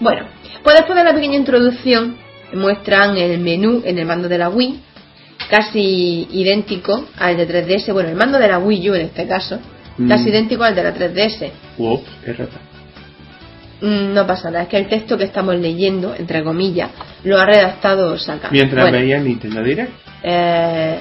Bueno, 0.01 0.27
pues 0.63 0.77
después 0.77 0.97
de 0.99 1.05
la 1.05 1.15
pequeña 1.15 1.37
introducción 1.37 2.17
muestran 2.55 3.17
el 3.17 3.39
menú 3.39 3.83
en 3.85 3.99
el 3.99 4.07
mando 4.07 4.29
de 4.29 4.39
la 4.39 4.49
Wii, 4.49 4.81
casi 5.49 6.27
idéntico 6.33 7.07
al 7.19 7.37
de 7.37 7.47
3DS, 7.47 7.93
bueno, 7.93 8.09
el 8.09 8.17
mando 8.17 8.39
de 8.39 8.49
la 8.49 8.59
Wii 8.59 8.91
U 8.91 8.95
en 8.95 9.03
este 9.03 9.27
caso, 9.27 9.59
Mm. 9.99 10.09
casi 10.09 10.29
idéntico 10.31 10.63
al 10.65 10.75
de 10.75 10.83
la 10.83 10.95
3DS. 10.95 11.53
Ups, 11.79 12.09
qué 12.25 12.33
rata. 12.33 12.57
Mm, 13.83 14.15
No 14.15 14.27
pasa 14.27 14.51
nada, 14.51 14.63
es 14.65 14.69
que 14.69 14.77
el 14.79 14.89
texto 14.89 15.17
que 15.19 15.25
estamos 15.25 15.55
leyendo, 15.57 16.15
entre 16.15 16.43
comillas, 16.43 16.91
lo 17.25 17.39
ha 17.39 17.45
redactado 17.45 18.17
Saka. 18.19 18.49
Mientras 18.51 18.85
Bueno, 18.85 18.99
veía 18.99 19.19
Nintendo 19.19 19.63
Direct. 19.63 19.91
eh, 20.23 20.99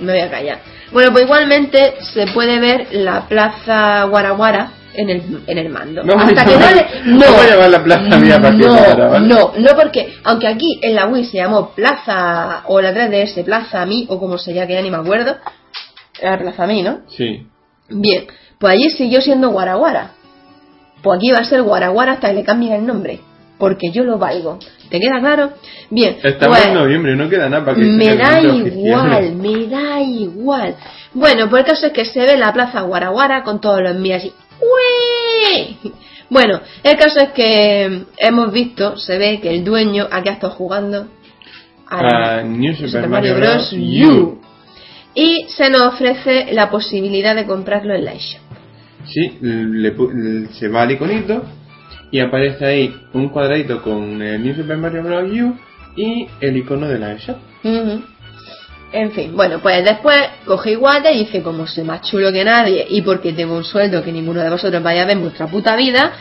me 0.00 0.12
voy 0.12 0.20
a 0.20 0.30
callar. 0.30 0.58
Bueno, 0.92 1.12
pues 1.12 1.24
igualmente 1.24 1.94
se 2.14 2.26
puede 2.28 2.58
ver 2.58 2.88
la 2.92 3.26
plaza 3.28 4.04
Guaraguara 4.04 4.70
en 4.96 5.10
el, 5.10 5.42
en 5.46 5.58
el 5.58 5.68
mando. 5.68 6.02
A 6.02 6.22
Hasta 6.22 6.44
que 6.44 6.56
no 6.56 6.70
le... 6.70 7.12
No, 7.12 7.20
vamos 7.20 7.42
a 7.42 7.50
llamar 7.50 7.70
la 7.70 7.84
plaza 7.84 8.18
mía 8.18 8.40
para 8.40 8.56
que 8.56 8.64
no, 8.64 9.18
no, 9.20 9.52
no, 9.56 9.68
porque 9.76 10.14
aunque 10.24 10.48
aquí 10.48 10.78
en 10.82 10.94
la 10.94 11.06
Wii 11.06 11.24
se 11.24 11.38
llamó 11.38 11.70
Plaza 11.70 12.62
o 12.66 12.80
la 12.80 12.92
3DS 12.92 13.44
Plaza 13.44 13.84
Mi 13.86 14.06
o 14.08 14.18
como 14.18 14.38
se 14.38 14.54
llama, 14.54 14.66
que 14.66 14.74
ya 14.74 14.82
ni 14.82 14.90
me 14.90 14.96
acuerdo, 14.96 15.36
era 16.20 16.38
Plaza 16.38 16.66
Mi, 16.66 16.82
¿no? 16.82 17.00
Sí. 17.08 17.46
Bien, 17.88 18.26
pues 18.58 18.74
allí 18.74 18.90
siguió 18.90 19.20
siendo 19.20 19.50
Guaraguara. 19.50 20.12
Pues 21.02 21.18
aquí 21.18 21.30
va 21.30 21.38
a 21.38 21.44
ser 21.44 21.62
Guaraguara 21.62 22.12
hasta 22.12 22.28
que 22.28 22.34
le 22.34 22.44
cambien 22.44 22.72
el 22.72 22.86
nombre. 22.86 23.20
Porque 23.58 23.90
yo 23.90 24.04
lo 24.04 24.18
valgo. 24.18 24.58
¿Te 24.90 25.00
queda 25.00 25.18
claro? 25.20 25.52
Bien. 25.90 26.18
Estamos 26.22 26.58
pues, 26.58 26.68
en 26.68 26.74
noviembre, 26.74 27.16
no 27.16 27.28
queda 27.28 27.48
nada 27.48 27.64
para 27.64 27.76
que 27.76 27.84
me 27.84 28.14
da 28.14 28.40
igual, 28.40 29.36
me 29.36 29.66
da 29.66 30.00
igual. 30.00 30.76
Bueno, 31.14 31.48
pues 31.48 31.64
el 31.64 31.70
caso 31.70 31.86
es 31.86 31.92
que 31.92 32.04
se 32.04 32.20
ve 32.20 32.36
la 32.36 32.52
plaza 32.52 32.82
Guaraguara 32.82 33.42
con 33.42 33.60
todos 33.60 33.80
los 33.80 33.96
míos 33.96 34.18
así. 34.18 34.32
Bueno, 36.28 36.60
el 36.82 36.96
caso 36.96 37.20
es 37.20 37.30
que 37.30 38.04
hemos 38.18 38.52
visto, 38.52 38.96
se 38.96 39.16
ve 39.16 39.40
que 39.40 39.50
el 39.54 39.64
dueño 39.64 40.08
aquí 40.10 40.28
ha 40.28 40.32
estado 40.32 40.52
jugando 40.54 41.06
A 41.88 42.42
New 42.42 42.74
Super, 42.74 42.90
Super 42.90 43.08
Mario, 43.08 43.34
Mario 43.34 43.50
Bros. 43.50 43.72
U. 43.72 44.40
Y 45.14 45.46
se 45.48 45.70
nos 45.70 45.94
ofrece 45.94 46.52
la 46.52 46.68
posibilidad 46.68 47.34
de 47.34 47.46
comprarlo 47.46 47.94
en 47.94 48.04
la 48.04 48.12
eShop. 48.12 48.40
Sí, 49.06 49.38
le 49.40 49.94
se 50.58 50.68
va 50.68 50.82
al 50.82 50.90
iconito 50.90 51.44
y 52.10 52.18
aparece 52.20 52.66
ahí 52.66 52.94
un 53.12 53.28
cuadradito 53.28 53.80
con 53.80 54.20
el 54.20 54.42
New 54.42 54.54
Super 54.54 54.76
Mario 54.76 55.04
Bros. 55.04 55.30
U 55.30 55.56
y 55.96 56.26
el 56.40 56.56
icono 56.56 56.88
de 56.88 56.98
la 56.98 57.12
eShop. 57.12 57.38
En 58.92 59.10
fin, 59.12 59.36
bueno, 59.36 59.58
pues 59.60 59.84
después 59.84 60.16
coge 60.44 60.72
igual 60.72 61.02
y 61.12 61.18
dice, 61.18 61.42
como 61.42 61.66
soy 61.66 61.84
más 61.84 62.02
chulo 62.02 62.32
que 62.32 62.44
nadie 62.44 62.86
y 62.88 63.02
porque 63.02 63.32
tengo 63.32 63.56
un 63.56 63.64
sueldo 63.64 64.02
que 64.02 64.12
ninguno 64.12 64.40
de 64.40 64.48
vosotros 64.48 64.82
vaya 64.82 65.02
a 65.02 65.06
ver 65.06 65.16
en 65.16 65.22
vuestra 65.22 65.46
puta 65.48 65.76
vida, 65.76 66.12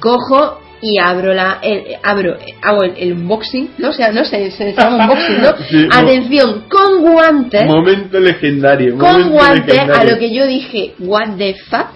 cojo 0.00 0.60
y 0.82 0.98
abro 0.98 1.32
la 1.32 1.58
el- 1.62 1.96
abro 2.02 2.36
hago 2.62 2.82
el, 2.82 2.92
el 2.98 3.12
unboxing, 3.14 3.70
no 3.78 3.92
sé, 3.92 4.12
no 4.12 4.24
sé, 4.24 4.50
se 4.50 4.74
llama 4.74 4.96
unboxing, 5.04 5.40
¿no? 5.42 5.54
Sí, 5.70 5.88
Atención, 5.90 6.64
con 6.68 7.00
guantes, 7.02 7.64
Momento 7.66 8.20
legendario. 8.20 8.98
con 8.98 9.12
momento 9.12 9.30
guantes, 9.32 9.78
a 9.80 10.04
lo 10.04 10.18
que 10.18 10.34
yo 10.34 10.46
dije, 10.46 10.94
what 10.98 11.36
the 11.38 11.54
fuck. 11.70 11.86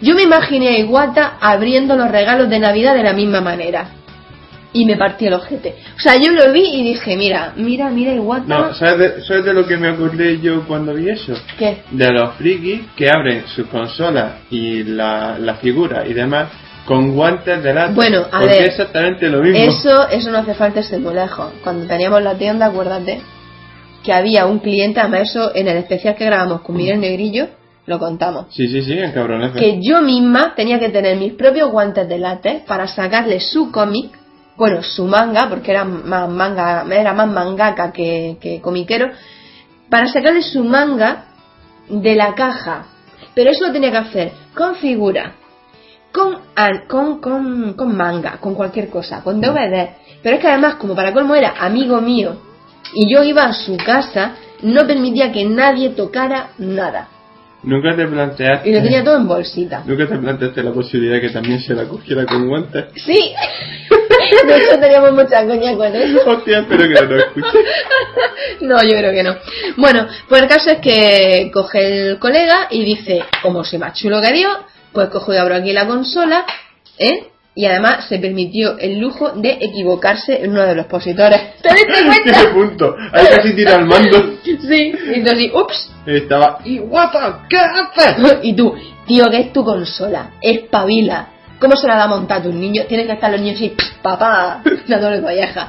Yo 0.00 0.14
me 0.14 0.22
imaginé 0.22 0.68
a 0.68 0.78
Iwata 0.78 1.38
abriendo 1.40 1.96
los 1.96 2.10
regalos 2.10 2.48
de 2.50 2.58
Navidad 2.58 2.94
de 2.94 3.02
la 3.02 3.12
misma 3.14 3.40
manera. 3.40 3.88
Y 4.74 4.84
me 4.84 4.96
partí 4.96 5.26
el 5.26 5.34
ojete. 5.34 5.76
O 5.96 6.00
sea, 6.00 6.16
yo 6.16 6.32
lo 6.32 6.52
vi 6.52 6.64
y 6.64 6.82
dije, 6.82 7.16
mira, 7.16 7.54
mira, 7.56 7.88
mira 7.90 8.12
Iwata. 8.12 8.44
No, 8.46 8.74
¿sabes 8.74 8.98
de, 8.98 9.22
¿sabes 9.22 9.44
de 9.44 9.54
lo 9.54 9.66
que 9.66 9.76
me 9.76 9.88
acordé 9.88 10.40
yo 10.40 10.66
cuando 10.66 10.92
vi 10.94 11.08
eso? 11.08 11.32
¿Qué? 11.58 11.78
De 11.90 12.12
los 12.12 12.34
frikis 12.34 12.82
que 12.96 13.08
abren 13.08 13.46
sus 13.46 13.66
consolas 13.68 14.34
y 14.50 14.82
la, 14.82 15.38
la 15.38 15.54
figura 15.54 16.06
y 16.06 16.12
demás 16.12 16.48
con 16.86 17.14
guantes 17.14 17.62
de 17.62 17.72
lata. 17.72 17.92
Bueno, 17.94 18.26
a 18.30 18.40
ver, 18.40 18.64
exactamente 18.64 19.28
lo 19.28 19.40
mismo. 19.40 19.58
Eso, 19.58 20.08
eso 20.08 20.30
no 20.30 20.38
hace 20.38 20.54
falta 20.54 20.82
ser 20.82 21.00
muy 21.00 21.14
lejos. 21.14 21.52
Cuando 21.62 21.86
teníamos 21.86 22.22
la 22.22 22.34
tienda, 22.34 22.66
acuérdate 22.66 23.20
que 24.04 24.12
había 24.12 24.46
un 24.46 24.58
cliente, 24.58 25.00
además 25.00 25.30
eso 25.30 25.54
en 25.54 25.66
el 25.66 25.78
especial 25.78 26.14
que 26.14 26.26
grabamos 26.26 26.60
con 26.60 26.76
Miguel 26.76 27.00
Negrillo, 27.00 27.48
lo 27.86 27.98
contamos. 27.98 28.46
Sí, 28.50 28.68
sí, 28.68 28.82
sí, 28.82 28.92
en 28.92 29.12
cabrones. 29.12 29.52
Que 29.52 29.80
yo 29.82 30.02
misma 30.02 30.54
tenía 30.54 30.78
que 30.78 30.90
tener 30.90 31.16
mis 31.16 31.32
propios 31.32 31.70
guantes 31.70 32.08
de 32.08 32.18
látex 32.18 32.64
para 32.66 32.86
sacarle 32.86 33.40
su 33.40 33.72
cómic, 33.72 34.10
bueno, 34.56 34.82
su 34.82 35.04
manga, 35.06 35.48
porque 35.48 35.70
era 35.72 35.84
más 35.84 36.28
manga, 36.28 36.84
era 36.90 37.12
más 37.12 37.28
mangaka 37.28 37.92
que, 37.92 38.36
que 38.40 38.60
comiquero, 38.60 39.10
para 39.88 40.06
sacarle 40.06 40.42
su 40.42 40.62
manga 40.64 41.26
de 41.88 42.14
la 42.14 42.34
caja. 42.34 42.86
Pero 43.34 43.50
eso 43.50 43.66
lo 43.66 43.72
tenía 43.72 43.90
que 43.90 43.96
hacer 43.96 44.32
con 44.54 44.76
figura, 44.76 45.32
con, 46.12 46.38
con, 46.88 47.20
con, 47.20 47.72
con 47.74 47.96
manga, 47.96 48.38
con 48.40 48.54
cualquier 48.54 48.88
cosa, 48.88 49.22
con 49.22 49.40
DVD. 49.40 49.90
Pero 50.22 50.36
es 50.36 50.40
que 50.40 50.48
además, 50.48 50.76
como 50.76 50.94
para 50.94 51.12
colmo 51.12 51.34
era 51.34 51.54
amigo 51.58 52.00
mío, 52.00 52.36
y 52.94 53.12
yo 53.12 53.24
iba 53.24 53.44
a 53.44 53.52
su 53.52 53.76
casa, 53.76 54.36
no 54.62 54.86
permitía 54.86 55.32
que 55.32 55.44
nadie 55.44 55.90
tocara 55.90 56.50
nada. 56.58 57.08
Nunca 57.64 57.96
te 57.96 58.06
planteaste. 58.06 58.68
Y 58.68 58.74
lo 58.74 58.82
tenía 58.82 59.02
todo 59.02 59.16
en 59.16 59.26
bolsita. 59.26 59.82
Nunca 59.86 60.06
te 60.06 60.18
planteaste 60.18 60.62
la 60.62 60.72
posibilidad 60.72 61.14
de 61.14 61.20
que 61.22 61.30
también 61.30 61.60
se 61.60 61.74
la 61.74 61.84
cogiera 61.84 62.26
con 62.26 62.46
guantes. 62.46 62.86
Sí. 62.96 63.32
De 64.46 64.56
hecho, 64.56 64.78
teníamos 64.78 65.12
mucha 65.12 65.46
coña 65.46 65.76
con 65.76 65.94
eso. 65.94 66.18
Hostia, 66.26 66.60
espero 66.60 66.82
que 66.82 66.94
no 66.94 67.02
lo 67.02 67.18
escuche. 67.18 67.58
No, 68.60 68.82
yo 68.82 68.96
creo 68.96 69.12
que 69.12 69.22
no. 69.22 69.36
Bueno, 69.76 70.06
pues 70.28 70.42
el 70.42 70.48
caso 70.48 70.70
es 70.70 70.78
que 70.78 71.50
coge 71.52 72.10
el 72.10 72.18
colega 72.18 72.68
y 72.70 72.84
dice, 72.84 73.22
como 73.42 73.64
soy 73.64 73.78
más 73.78 73.98
chulo 73.98 74.20
que 74.20 74.32
Dios, 74.32 74.56
pues 74.92 75.08
cojo 75.08 75.34
y 75.34 75.36
abro 75.36 75.54
aquí 75.54 75.72
la 75.72 75.86
consola, 75.86 76.44
¿eh? 76.98 77.33
Y 77.56 77.66
además 77.66 78.06
se 78.08 78.18
permitió 78.18 78.78
el 78.78 78.98
lujo 78.98 79.30
de 79.30 79.58
equivocarse 79.60 80.42
en 80.42 80.50
uno 80.50 80.62
de 80.62 80.74
los 80.74 80.84
expositores. 80.86 81.40
¿Te 81.62 81.72
diste 81.72 81.92
¿Qué 81.92 82.06
cuenta? 82.34 82.52
punto? 82.52 82.96
Ahí 83.12 83.26
casi 83.30 83.54
tira 83.54 83.76
al 83.76 83.86
mando. 83.86 84.38
Sí. 84.44 84.92
Y 85.14 85.28
así, 85.28 85.50
ups. 85.54 85.92
Estaba. 86.06 86.58
¿Y 86.64 86.78
guapa? 86.78 87.46
¿Qué 87.48 87.56
haces? 87.56 88.38
Y 88.42 88.54
tú, 88.54 88.74
tío, 89.06 89.26
que 89.30 89.38
es 89.38 89.52
tu 89.52 89.64
consola, 89.64 90.32
espabila. 90.40 91.28
¿Cómo 91.60 91.76
se 91.76 91.86
la 91.86 91.94
da 91.96 92.04
a 92.04 92.08
montar 92.08 92.40
a 92.40 92.42
tus 92.42 92.54
niños? 92.54 92.86
Tienen 92.88 93.06
que 93.06 93.12
estar 93.12 93.30
los 93.30 93.40
niños 93.40 93.56
así, 93.56 93.72
papá, 94.02 94.60
dándole 94.88 95.22
colleja. 95.22 95.68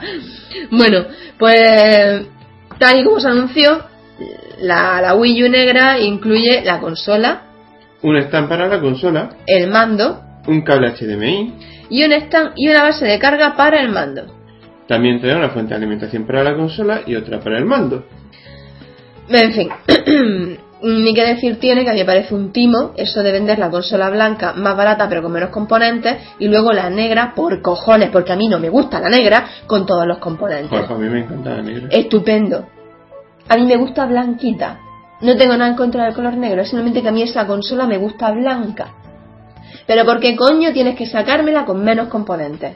Bueno, 0.71 1.05
pues 1.37 2.25
tal 2.79 2.99
y 2.99 3.03
como 3.03 3.19
se 3.19 3.27
anunció, 3.27 3.81
la, 4.59 4.99
la 5.01 5.13
Wii 5.13 5.43
U 5.43 5.49
negra 5.49 5.99
incluye 5.99 6.63
la 6.65 6.79
consola, 6.79 7.43
Un 8.01 8.17
stand 8.17 8.49
para 8.49 8.67
la 8.67 8.81
consola, 8.81 9.29
el 9.45 9.69
mando 9.69 10.21
un 10.47 10.61
cable 10.61 10.91
HDMI, 10.91 11.53
y 11.89 12.03
un 12.03 12.11
stand 12.13 12.53
y 12.55 12.69
una 12.69 12.83
base 12.83 13.05
de 13.05 13.19
carga 13.19 13.55
para 13.55 13.79
el 13.79 13.89
mando. 13.89 14.25
también 14.87 15.19
trae 15.19 15.35
una 15.35 15.49
fuente 15.49 15.69
de 15.69 15.77
alimentación 15.77 16.25
para 16.25 16.43
la 16.43 16.55
consola 16.55 17.01
y 17.05 17.15
otra 17.15 17.39
para 17.39 17.57
el 17.57 17.65
mando. 17.65 18.05
En 19.29 19.51
fin, 19.53 19.69
ni 20.83 21.13
que 21.13 21.25
decir 21.25 21.59
tiene 21.59 21.83
que 21.83 21.89
a 21.89 21.93
mí 21.93 21.99
me 21.99 22.05
parece 22.05 22.35
un 22.35 22.51
timo 22.51 22.91
eso 22.95 23.23
de 23.23 23.31
vender 23.31 23.57
la 23.57 23.71
consola 23.71 24.09
blanca 24.09 24.53
más 24.53 24.77
barata 24.77 25.09
pero 25.09 25.23
con 25.23 25.31
menos 25.31 25.49
componentes 25.49 26.17
y 26.37 26.47
luego 26.47 26.71
la 26.73 26.89
negra 26.89 27.33
por 27.35 27.61
cojones, 27.61 28.09
porque 28.11 28.33
a 28.33 28.35
mí 28.35 28.47
no 28.47 28.59
me 28.59 28.69
gusta 28.69 28.99
la 28.99 29.09
negra 29.09 29.45
con 29.65 29.85
todos 29.85 30.05
los 30.05 30.19
componentes. 30.19 30.69
Joder, 30.69 30.91
a 30.91 30.97
mí 30.97 31.09
me 31.09 31.19
encanta 31.21 31.49
la 31.51 31.61
negra. 31.63 31.87
Estupendo. 31.89 32.67
A 33.47 33.55
mí 33.55 33.65
me 33.65 33.77
gusta 33.77 34.05
blanquita. 34.05 34.79
No 35.21 35.35
tengo 35.37 35.55
nada 35.55 35.69
en 35.69 35.77
contra 35.77 36.05
del 36.05 36.13
color 36.13 36.35
negro, 36.35 36.61
es 36.61 36.69
simplemente 36.69 37.01
que 37.01 37.07
a 37.07 37.11
mí 37.11 37.21
esa 37.21 37.47
consola 37.47 37.87
me 37.87 37.97
gusta 37.97 38.31
blanca. 38.31 38.93
Pero 39.87 40.05
¿por 40.05 40.19
qué 40.19 40.35
coño 40.35 40.73
tienes 40.73 40.95
que 40.95 41.05
sacármela 41.05 41.65
con 41.65 41.83
menos 41.83 42.07
componentes? 42.07 42.75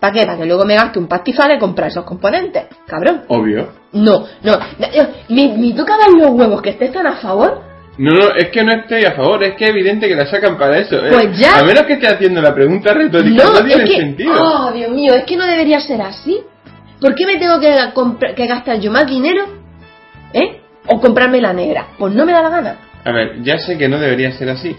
¿Para 0.00 0.12
qué? 0.12 0.26
Para 0.26 0.38
que 0.38 0.46
luego 0.46 0.64
me 0.64 0.74
gaste 0.74 0.98
un 0.98 1.06
pastizal 1.06 1.48
de 1.48 1.58
comprar 1.58 1.88
esos 1.88 2.04
componentes, 2.04 2.64
cabrón. 2.86 3.22
Obvio. 3.28 3.68
No, 3.92 4.24
no, 4.42 4.52
me, 5.28 5.56
me 5.56 5.72
toca 5.72 5.96
dar 5.96 6.10
los 6.10 6.30
huevos 6.30 6.60
que 6.62 6.70
estés 6.70 6.92
tan 6.92 7.06
a 7.06 7.16
favor. 7.16 7.62
No, 7.96 8.10
no, 8.10 8.34
es 8.34 8.48
que 8.48 8.64
no 8.64 8.72
estoy 8.72 9.04
a 9.04 9.12
favor, 9.12 9.42
es 9.44 9.54
que 9.54 9.64
es 9.64 9.70
evidente 9.70 10.08
que 10.08 10.16
la 10.16 10.26
sacan 10.26 10.58
para 10.58 10.78
eso. 10.78 10.96
¿eh? 10.96 11.10
Pues 11.10 11.38
ya. 11.38 11.58
A 11.58 11.64
menos 11.64 11.84
que 11.84 11.92
esté 11.94 12.08
haciendo 12.08 12.42
la 12.42 12.52
pregunta 12.54 12.92
retórica, 12.92 13.44
no, 13.44 13.64
tiene 13.64 13.84
es 13.84 13.90
que, 13.90 13.96
sentido. 13.96 14.32
oh 14.34 14.72
Dios 14.72 14.90
mío, 14.90 15.14
es 15.14 15.24
que 15.24 15.36
no 15.36 15.46
debería 15.46 15.78
ser 15.80 16.02
así. 16.02 16.40
¿Por 17.00 17.14
qué 17.14 17.24
me 17.24 17.36
tengo 17.36 17.60
que, 17.60 17.72
que 18.34 18.46
gastar 18.46 18.80
yo 18.80 18.90
más 18.90 19.06
dinero? 19.06 19.44
¿Eh? 20.32 20.60
O 20.88 21.00
comprarme 21.00 21.40
la 21.40 21.52
negra. 21.52 21.86
Pues 21.98 22.12
no 22.14 22.26
me 22.26 22.32
da 22.32 22.42
la 22.42 22.48
gana. 22.50 22.76
A 23.04 23.12
ver, 23.12 23.42
ya 23.42 23.58
sé 23.58 23.78
que 23.78 23.88
no 23.88 23.98
debería 23.98 24.32
ser 24.32 24.48
así, 24.50 24.74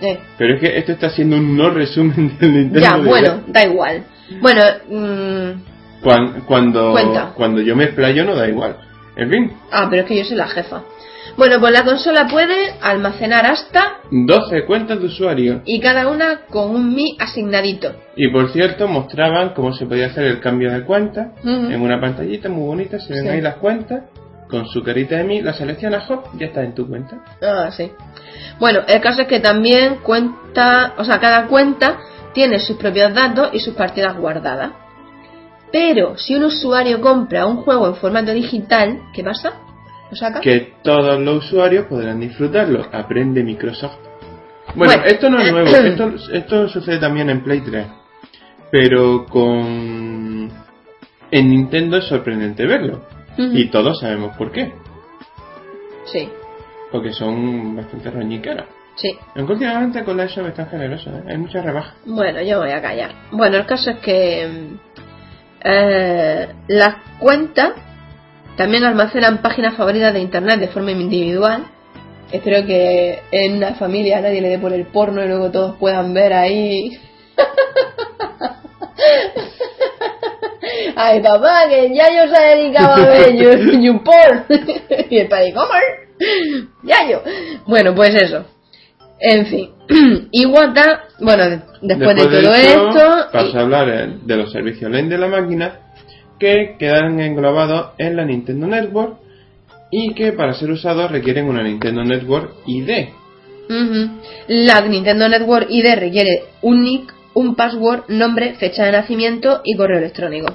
Eh, 0.00 0.18
pero 0.38 0.54
es 0.54 0.60
que 0.60 0.78
esto 0.78 0.92
está 0.92 1.10
siendo 1.10 1.36
un 1.36 1.56
no 1.56 1.70
resumen 1.70 2.36
del 2.40 2.52
Nintendo. 2.52 2.80
ya, 2.80 2.96
bueno, 2.96 3.42
da 3.48 3.64
igual. 3.64 4.04
Bueno, 4.40 4.62
mm, 4.88 6.02
Cuan- 6.02 6.40
cuando, 6.46 6.92
Cuenta. 6.92 7.32
cuando 7.34 7.60
yo 7.60 7.76
me 7.76 7.84
explayo 7.84 8.24
no 8.24 8.34
da 8.34 8.48
igual. 8.48 8.76
En 9.16 9.30
fin, 9.30 9.52
ah, 9.72 9.86
pero 9.90 10.02
es 10.02 10.08
que 10.08 10.16
yo 10.16 10.24
soy 10.24 10.36
la 10.36 10.48
jefa. 10.48 10.82
Bueno, 11.36 11.60
pues 11.60 11.72
la 11.72 11.84
consola 11.84 12.26
puede 12.28 12.72
almacenar 12.80 13.46
hasta 13.46 13.98
12 14.10 14.64
cuentas 14.64 14.98
de 15.00 15.06
usuario. 15.06 15.62
y 15.64 15.78
cada 15.80 16.08
una 16.08 16.40
con 16.48 16.70
un 16.74 16.94
Mi 16.94 17.16
asignadito. 17.18 17.92
Y 18.16 18.28
por 18.28 18.50
cierto, 18.52 18.88
mostraban 18.88 19.50
cómo 19.54 19.72
se 19.74 19.86
podía 19.86 20.06
hacer 20.06 20.24
el 20.24 20.40
cambio 20.40 20.72
de 20.72 20.82
cuenta 20.84 21.32
en 21.44 21.80
una 21.80 22.00
pantallita 22.00 22.48
muy 22.48 22.64
bonita. 22.66 22.98
Se 22.98 23.12
ven 23.12 23.22
Sí. 23.24 23.28
ahí 23.28 23.40
las 23.40 23.56
cuentas. 23.56 24.04
Con 24.50 24.66
su 24.66 24.82
carita 24.82 25.16
de 25.16 25.24
mí, 25.24 25.42
la 25.42 25.52
seleccionas, 25.52 26.10
hop, 26.10 26.24
ya 26.38 26.46
está 26.46 26.62
en 26.62 26.74
tu 26.74 26.88
cuenta. 26.88 27.24
Ah, 27.40 27.70
sí. 27.70 27.92
Bueno, 28.58 28.80
el 28.86 29.00
caso 29.00 29.22
es 29.22 29.28
que 29.28 29.40
también 29.40 29.96
cuenta, 30.02 30.94
o 30.98 31.04
sea, 31.04 31.20
cada 31.20 31.46
cuenta 31.46 31.98
tiene 32.34 32.58
sus 32.58 32.76
propios 32.76 33.14
datos 33.14 33.50
y 33.52 33.60
sus 33.60 33.74
partidas 33.74 34.16
guardadas. 34.16 34.72
Pero 35.72 36.16
si 36.16 36.34
un 36.34 36.44
usuario 36.44 37.00
compra 37.00 37.46
un 37.46 37.58
juego 37.58 37.86
en 37.86 37.94
formato 37.94 38.32
digital, 38.32 39.00
¿qué 39.12 39.22
pasa? 39.22 39.52
¿Lo 40.10 40.16
saca? 40.16 40.40
Que 40.40 40.74
todos 40.82 41.20
los 41.20 41.46
usuarios 41.46 41.86
podrán 41.86 42.18
disfrutarlo. 42.18 42.86
Aprende 42.92 43.44
Microsoft. 43.44 43.98
Bueno, 44.74 44.94
Bueno. 44.94 45.04
esto 45.04 45.30
no 45.30 45.38
es 45.40 45.52
nuevo. 45.52 45.68
esto, 45.76 46.12
esto 46.32 46.68
sucede 46.68 46.98
también 46.98 47.30
en 47.30 47.42
Play 47.42 47.60
3. 47.60 47.86
Pero 48.70 49.26
con... 49.26 50.50
En 51.30 51.48
Nintendo 51.48 51.98
es 51.98 52.04
sorprendente 52.06 52.66
verlo. 52.66 53.02
Y 53.38 53.68
todos 53.70 54.00
sabemos 54.00 54.36
por 54.36 54.52
qué. 54.52 54.72
Sí, 56.06 56.28
Porque 56.90 57.12
son 57.12 57.76
bastante 57.76 58.10
roñiqueros. 58.10 58.66
sí. 58.96 59.16
Aunque 59.36 59.52
últimamente 59.52 60.04
con 60.04 60.16
la 60.16 60.24
eShop 60.24 60.46
están 60.48 60.68
generosos, 60.68 61.12
¿eh? 61.14 61.22
Hay 61.28 61.38
mucha 61.38 61.62
rebaja. 61.62 61.94
Bueno, 62.04 62.42
yo 62.42 62.58
voy 62.58 62.70
a 62.70 62.82
callar. 62.82 63.12
Bueno, 63.30 63.56
el 63.58 63.66
caso 63.66 63.90
es 63.90 63.98
que 63.98 64.70
eh, 65.62 66.48
las 66.68 66.96
cuentas 67.18 67.72
también 68.56 68.84
almacenan 68.84 69.38
páginas 69.38 69.74
favoritas 69.76 70.12
de 70.12 70.20
internet 70.20 70.58
de 70.60 70.68
forma 70.68 70.90
individual. 70.90 71.64
Espero 72.32 72.66
que 72.66 73.20
en 73.30 73.56
una 73.56 73.74
familia 73.74 74.20
nadie 74.20 74.40
le 74.40 74.48
dé 74.50 74.58
por 74.58 74.72
el 74.72 74.86
porno 74.86 75.22
y 75.24 75.28
luego 75.28 75.50
todos 75.50 75.76
puedan 75.78 76.12
ver 76.14 76.32
ahí. 76.32 76.98
Ay, 81.02 81.22
papá, 81.22 81.62
que 81.68 81.94
ya 81.94 82.08
yo 82.14 82.34
se 82.34 82.42
dedicaba 82.56 82.94
a 82.96 83.06
ver 83.08 83.34
you- 83.36 83.80
YouPorn 83.84 84.44
y 85.10 85.18
el 85.18 85.28
padre, 85.28 85.52
¿cómo? 85.54 85.70
Ya 86.82 87.08
yo. 87.10 87.22
Bueno, 87.66 87.94
pues 87.94 88.14
eso. 88.14 88.44
En 89.18 89.46
fin. 89.46 89.70
Y 90.30 90.46
Wata, 90.46 91.04
bueno, 91.20 91.48
de- 91.48 91.60
después, 91.82 92.16
de 92.16 92.42
todo 92.42 92.54
esto, 92.54 93.28
Pasa 93.32 93.58
a 93.58 93.62
hablar 93.62 93.88
eh, 93.88 94.18
de 94.24 94.36
los 94.36 94.52
servicios 94.52 94.84
online 94.84 95.08
de 95.08 95.18
la 95.18 95.28
máquina 95.28 95.80
que 96.38 96.76
quedan 96.78 97.20
englobados 97.20 97.92
en 97.98 98.16
la 98.16 98.24
Nintendo 98.24 98.66
Network 98.66 99.18
y 99.90 100.14
que 100.14 100.32
para 100.32 100.54
ser 100.54 100.70
usados 100.70 101.10
requieren 101.10 101.46
una 101.48 101.62
Nintendo 101.62 102.04
Network 102.04 102.52
ID. 102.66 103.08
La 104.48 104.80
Nintendo 104.82 105.28
Network 105.28 105.66
ID 105.70 105.94
requiere 105.96 106.44
un 106.62 106.82
nick, 106.82 107.12
un 107.34 107.54
password, 107.54 108.04
nombre, 108.08 108.54
fecha 108.54 108.84
de 108.84 108.92
nacimiento 108.92 109.60
y 109.64 109.76
correo 109.76 109.98
electrónico. 109.98 110.48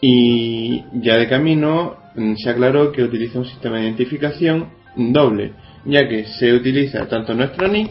Y 0.00 0.82
ya 1.02 1.16
de 1.16 1.28
camino 1.28 1.96
mm, 2.14 2.34
se 2.36 2.50
aclaró 2.50 2.92
que 2.92 3.02
utiliza 3.02 3.38
un 3.38 3.44
sistema 3.44 3.76
de 3.76 3.84
identificación 3.84 4.70
doble, 4.96 5.52
ya 5.84 6.08
que 6.08 6.24
se 6.24 6.52
utiliza 6.52 7.06
tanto 7.06 7.34
nuestro 7.34 7.68
nick 7.68 7.90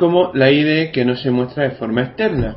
como 0.00 0.32
la 0.32 0.50
ID 0.50 0.92
que 0.92 1.04
no 1.04 1.14
se 1.14 1.30
muestra 1.30 1.64
de 1.64 1.72
forma 1.72 2.02
externa. 2.02 2.56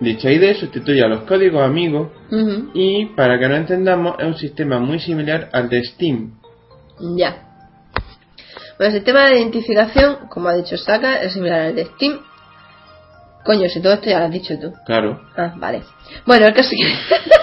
Dicha 0.00 0.30
ID 0.30 0.54
sustituye 0.56 1.02
a 1.02 1.08
los 1.08 1.24
códigos 1.24 1.62
amigos 1.62 2.08
y, 2.72 3.06
para 3.16 3.38
que 3.38 3.46
no 3.46 3.56
entendamos, 3.56 4.16
es 4.18 4.26
un 4.26 4.36
sistema 4.36 4.78
muy 4.78 5.00
similar 5.00 5.50
al 5.52 5.68
de 5.68 5.84
Steam. 5.84 6.38
Ya. 7.16 7.44
Bueno, 8.78 8.94
el 8.94 9.00
sistema 9.00 9.26
de 9.26 9.38
identificación, 9.38 10.28
como 10.30 10.48
ha 10.48 10.56
dicho 10.56 10.78
Saka, 10.78 11.20
es 11.20 11.34
similar 11.34 11.60
al 11.60 11.74
de 11.74 11.84
Steam. 11.84 12.20
Coño, 13.44 13.68
si 13.68 13.80
todo 13.80 13.94
esto 13.94 14.10
ya 14.10 14.18
lo 14.18 14.26
has 14.26 14.32
dicho 14.32 14.58
tú. 14.60 14.72
Claro. 14.84 15.20
Ah, 15.36 15.54
vale. 15.56 15.82
Bueno, 16.26 16.46
el 16.46 16.54
caso 16.54 16.70
que... 16.70 16.86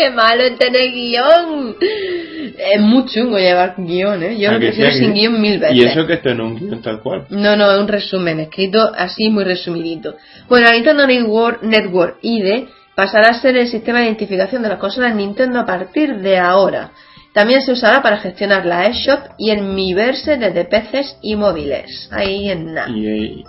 ¡Qué 0.00 0.10
malo 0.10 0.42
es 0.44 0.58
tener 0.58 0.92
guion! 0.92 1.76
Es 1.80 2.80
muy 2.80 3.04
chungo 3.06 3.38
llevar 3.38 3.74
guion, 3.76 4.22
¿eh? 4.22 4.38
Yo 4.38 4.48
¿A 4.48 4.52
lo 4.52 4.58
prefiero 4.58 4.92
sin 4.92 5.12
guion 5.12 5.40
mil 5.40 5.58
veces. 5.58 5.76
Y 5.76 5.84
eso 5.84 6.06
que 6.06 6.14
esto 6.14 6.34
no 6.34 6.46
es 6.46 6.52
un 6.52 6.58
guion 6.58 6.82
tal 6.82 7.00
cual. 7.00 7.26
No, 7.28 7.56
no, 7.56 7.70
es 7.70 7.78
un 7.80 7.88
resumen 7.88 8.40
escrito 8.40 8.92
así 8.96 9.28
muy 9.28 9.44
resumidito. 9.44 10.16
Bueno, 10.48 10.66
la 10.66 10.72
Nintendo 10.72 11.06
Network, 11.06 11.62
Network 11.62 12.18
ID 12.22 12.68
pasará 12.94 13.28
a 13.30 13.34
ser 13.40 13.56
el 13.56 13.68
sistema 13.68 13.98
de 13.98 14.06
identificación 14.06 14.62
de 14.62 14.68
las 14.70 14.78
consolas 14.78 15.14
Nintendo 15.14 15.60
a 15.60 15.66
partir 15.66 16.16
de 16.18 16.38
ahora. 16.38 16.92
También 17.34 17.60
se 17.62 17.72
usará 17.72 18.02
para 18.02 18.18
gestionar 18.18 18.64
la 18.64 18.86
eShop 18.86 19.20
y 19.38 19.50
el 19.50 19.62
Miiverse 19.62 20.36
desde 20.36 20.64
PCs 20.64 21.18
y 21.22 21.36
móviles. 21.36 22.08
Ahí 22.10 22.50
en 22.50 22.72
nada. 22.74 22.88
Y, 22.90 23.06
y- 23.08 23.44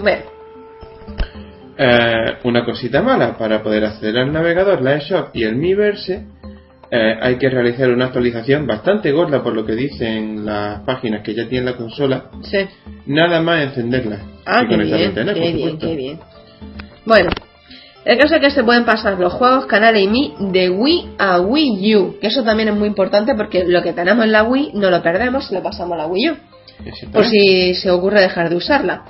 Bueno, 0.00 0.22
eh, 1.76 2.38
una 2.44 2.64
cosita 2.64 3.02
mala, 3.02 3.38
para 3.38 3.62
poder 3.62 3.84
acceder 3.84 4.18
al 4.18 4.32
navegador, 4.32 4.82
la 4.82 4.96
eShop 4.96 5.34
y 5.34 5.44
el 5.44 5.56
Miiverse, 5.56 6.26
eh, 6.90 7.18
hay 7.20 7.36
que 7.36 7.48
realizar 7.48 7.90
una 7.90 8.06
actualización 8.06 8.66
bastante 8.66 9.12
gorda 9.12 9.42
por 9.42 9.54
lo 9.54 9.64
que 9.64 9.74
dicen 9.74 10.44
las 10.44 10.80
páginas 10.80 11.22
que 11.22 11.34
ya 11.34 11.46
tienen 11.48 11.66
la 11.66 11.76
consola, 11.76 12.30
sí. 12.42 12.66
nada 13.06 13.40
más 13.42 13.62
encenderla 13.62 14.20
Ah, 14.44 14.62
y 14.64 14.68
qué 14.68 14.76
bien, 14.76 15.00
internet, 15.00 15.34
qué 15.34 15.52
bien, 15.52 15.78
qué 15.78 15.94
bien. 15.94 16.20
Bueno, 17.04 17.30
el 18.04 18.16
caso 18.18 18.36
es 18.36 18.40
que 18.40 18.50
se 18.50 18.64
pueden 18.64 18.84
pasar 18.84 19.18
los 19.20 19.34
juegos, 19.34 19.66
canales 19.66 20.02
y 20.02 20.08
Mi 20.08 20.34
de 20.38 20.70
Wii 20.70 21.10
a 21.18 21.40
Wii 21.40 21.96
U. 21.96 22.16
Que 22.18 22.28
eso 22.28 22.42
también 22.42 22.70
es 22.70 22.74
muy 22.74 22.88
importante 22.88 23.34
porque 23.36 23.64
lo 23.66 23.82
que 23.82 23.92
tenemos 23.92 24.24
en 24.24 24.32
la 24.32 24.44
Wii 24.44 24.72
no 24.74 24.90
lo 24.90 25.02
perdemos 25.02 25.46
si 25.46 25.54
lo 25.54 25.62
pasamos 25.62 25.92
a 25.92 25.98
la 25.98 26.06
Wii 26.06 26.30
U. 26.30 26.36
Por 27.12 27.26
si 27.26 27.74
se 27.74 27.90
ocurre 27.90 28.22
dejar 28.22 28.48
de 28.48 28.56
usarla. 28.56 29.04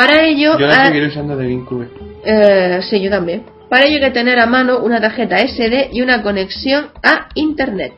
Para 0.00 0.24
ello, 0.26 0.58
Yo 0.58 0.66
la 0.66 0.82
ha- 0.82 0.86
seguiré 0.86 1.08
usando 1.08 1.36
de 1.36 1.44
GameCube. 1.46 1.88
eh, 2.24 2.80
sí, 2.88 3.02
yo 3.02 3.10
también. 3.10 3.42
Para 3.68 3.84
ello 3.84 3.96
hay 3.96 4.00
que 4.00 4.10
tener 4.12 4.38
a 4.38 4.46
mano 4.46 4.78
una 4.78 4.98
tarjeta 4.98 5.36
SD 5.36 5.90
y 5.92 6.00
una 6.00 6.22
conexión 6.22 6.86
a 7.02 7.28
Internet. 7.34 7.92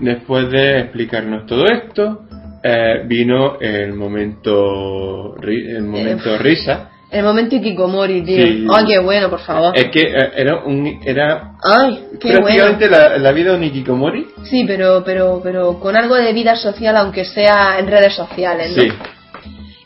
Después 0.00 0.50
de 0.50 0.80
explicarnos 0.80 1.46
todo 1.46 1.64
esto, 1.66 2.22
eh, 2.62 3.02
vino 3.06 3.58
el 3.60 3.94
momento, 3.94 5.36
el 5.40 5.82
momento 5.84 6.34
Eh, 6.34 6.38
risa. 6.38 6.90
El 7.08 7.22
momento 7.22 7.54
Ikikomori, 7.54 8.22
tío. 8.22 8.44
Sí. 8.44 8.66
Ay, 8.68 8.84
qué 8.88 8.98
bueno, 8.98 9.30
por 9.30 9.38
favor. 9.38 9.72
Es 9.78 9.86
que 9.92 10.00
eh, 10.02 10.32
era 10.36 10.64
un, 10.64 11.00
era 11.04 11.52
Ay, 11.62 12.04
qué 12.20 12.28
bueno. 12.40 12.44
prácticamente 12.46 12.90
la, 12.90 13.16
la 13.18 13.32
vida 13.32 13.52
de 13.52 13.56
un 13.58 13.64
Ikikomori. 13.64 14.26
Sí, 14.50 14.64
pero, 14.66 15.04
pero, 15.04 15.40
pero 15.42 15.78
con 15.78 15.96
algo 15.96 16.16
de 16.16 16.32
vida 16.32 16.56
social, 16.56 16.96
aunque 16.96 17.24
sea 17.24 17.78
en 17.78 17.86
redes 17.86 18.12
sociales, 18.14 18.76
¿no? 18.76 18.82
Sí. 18.82 18.88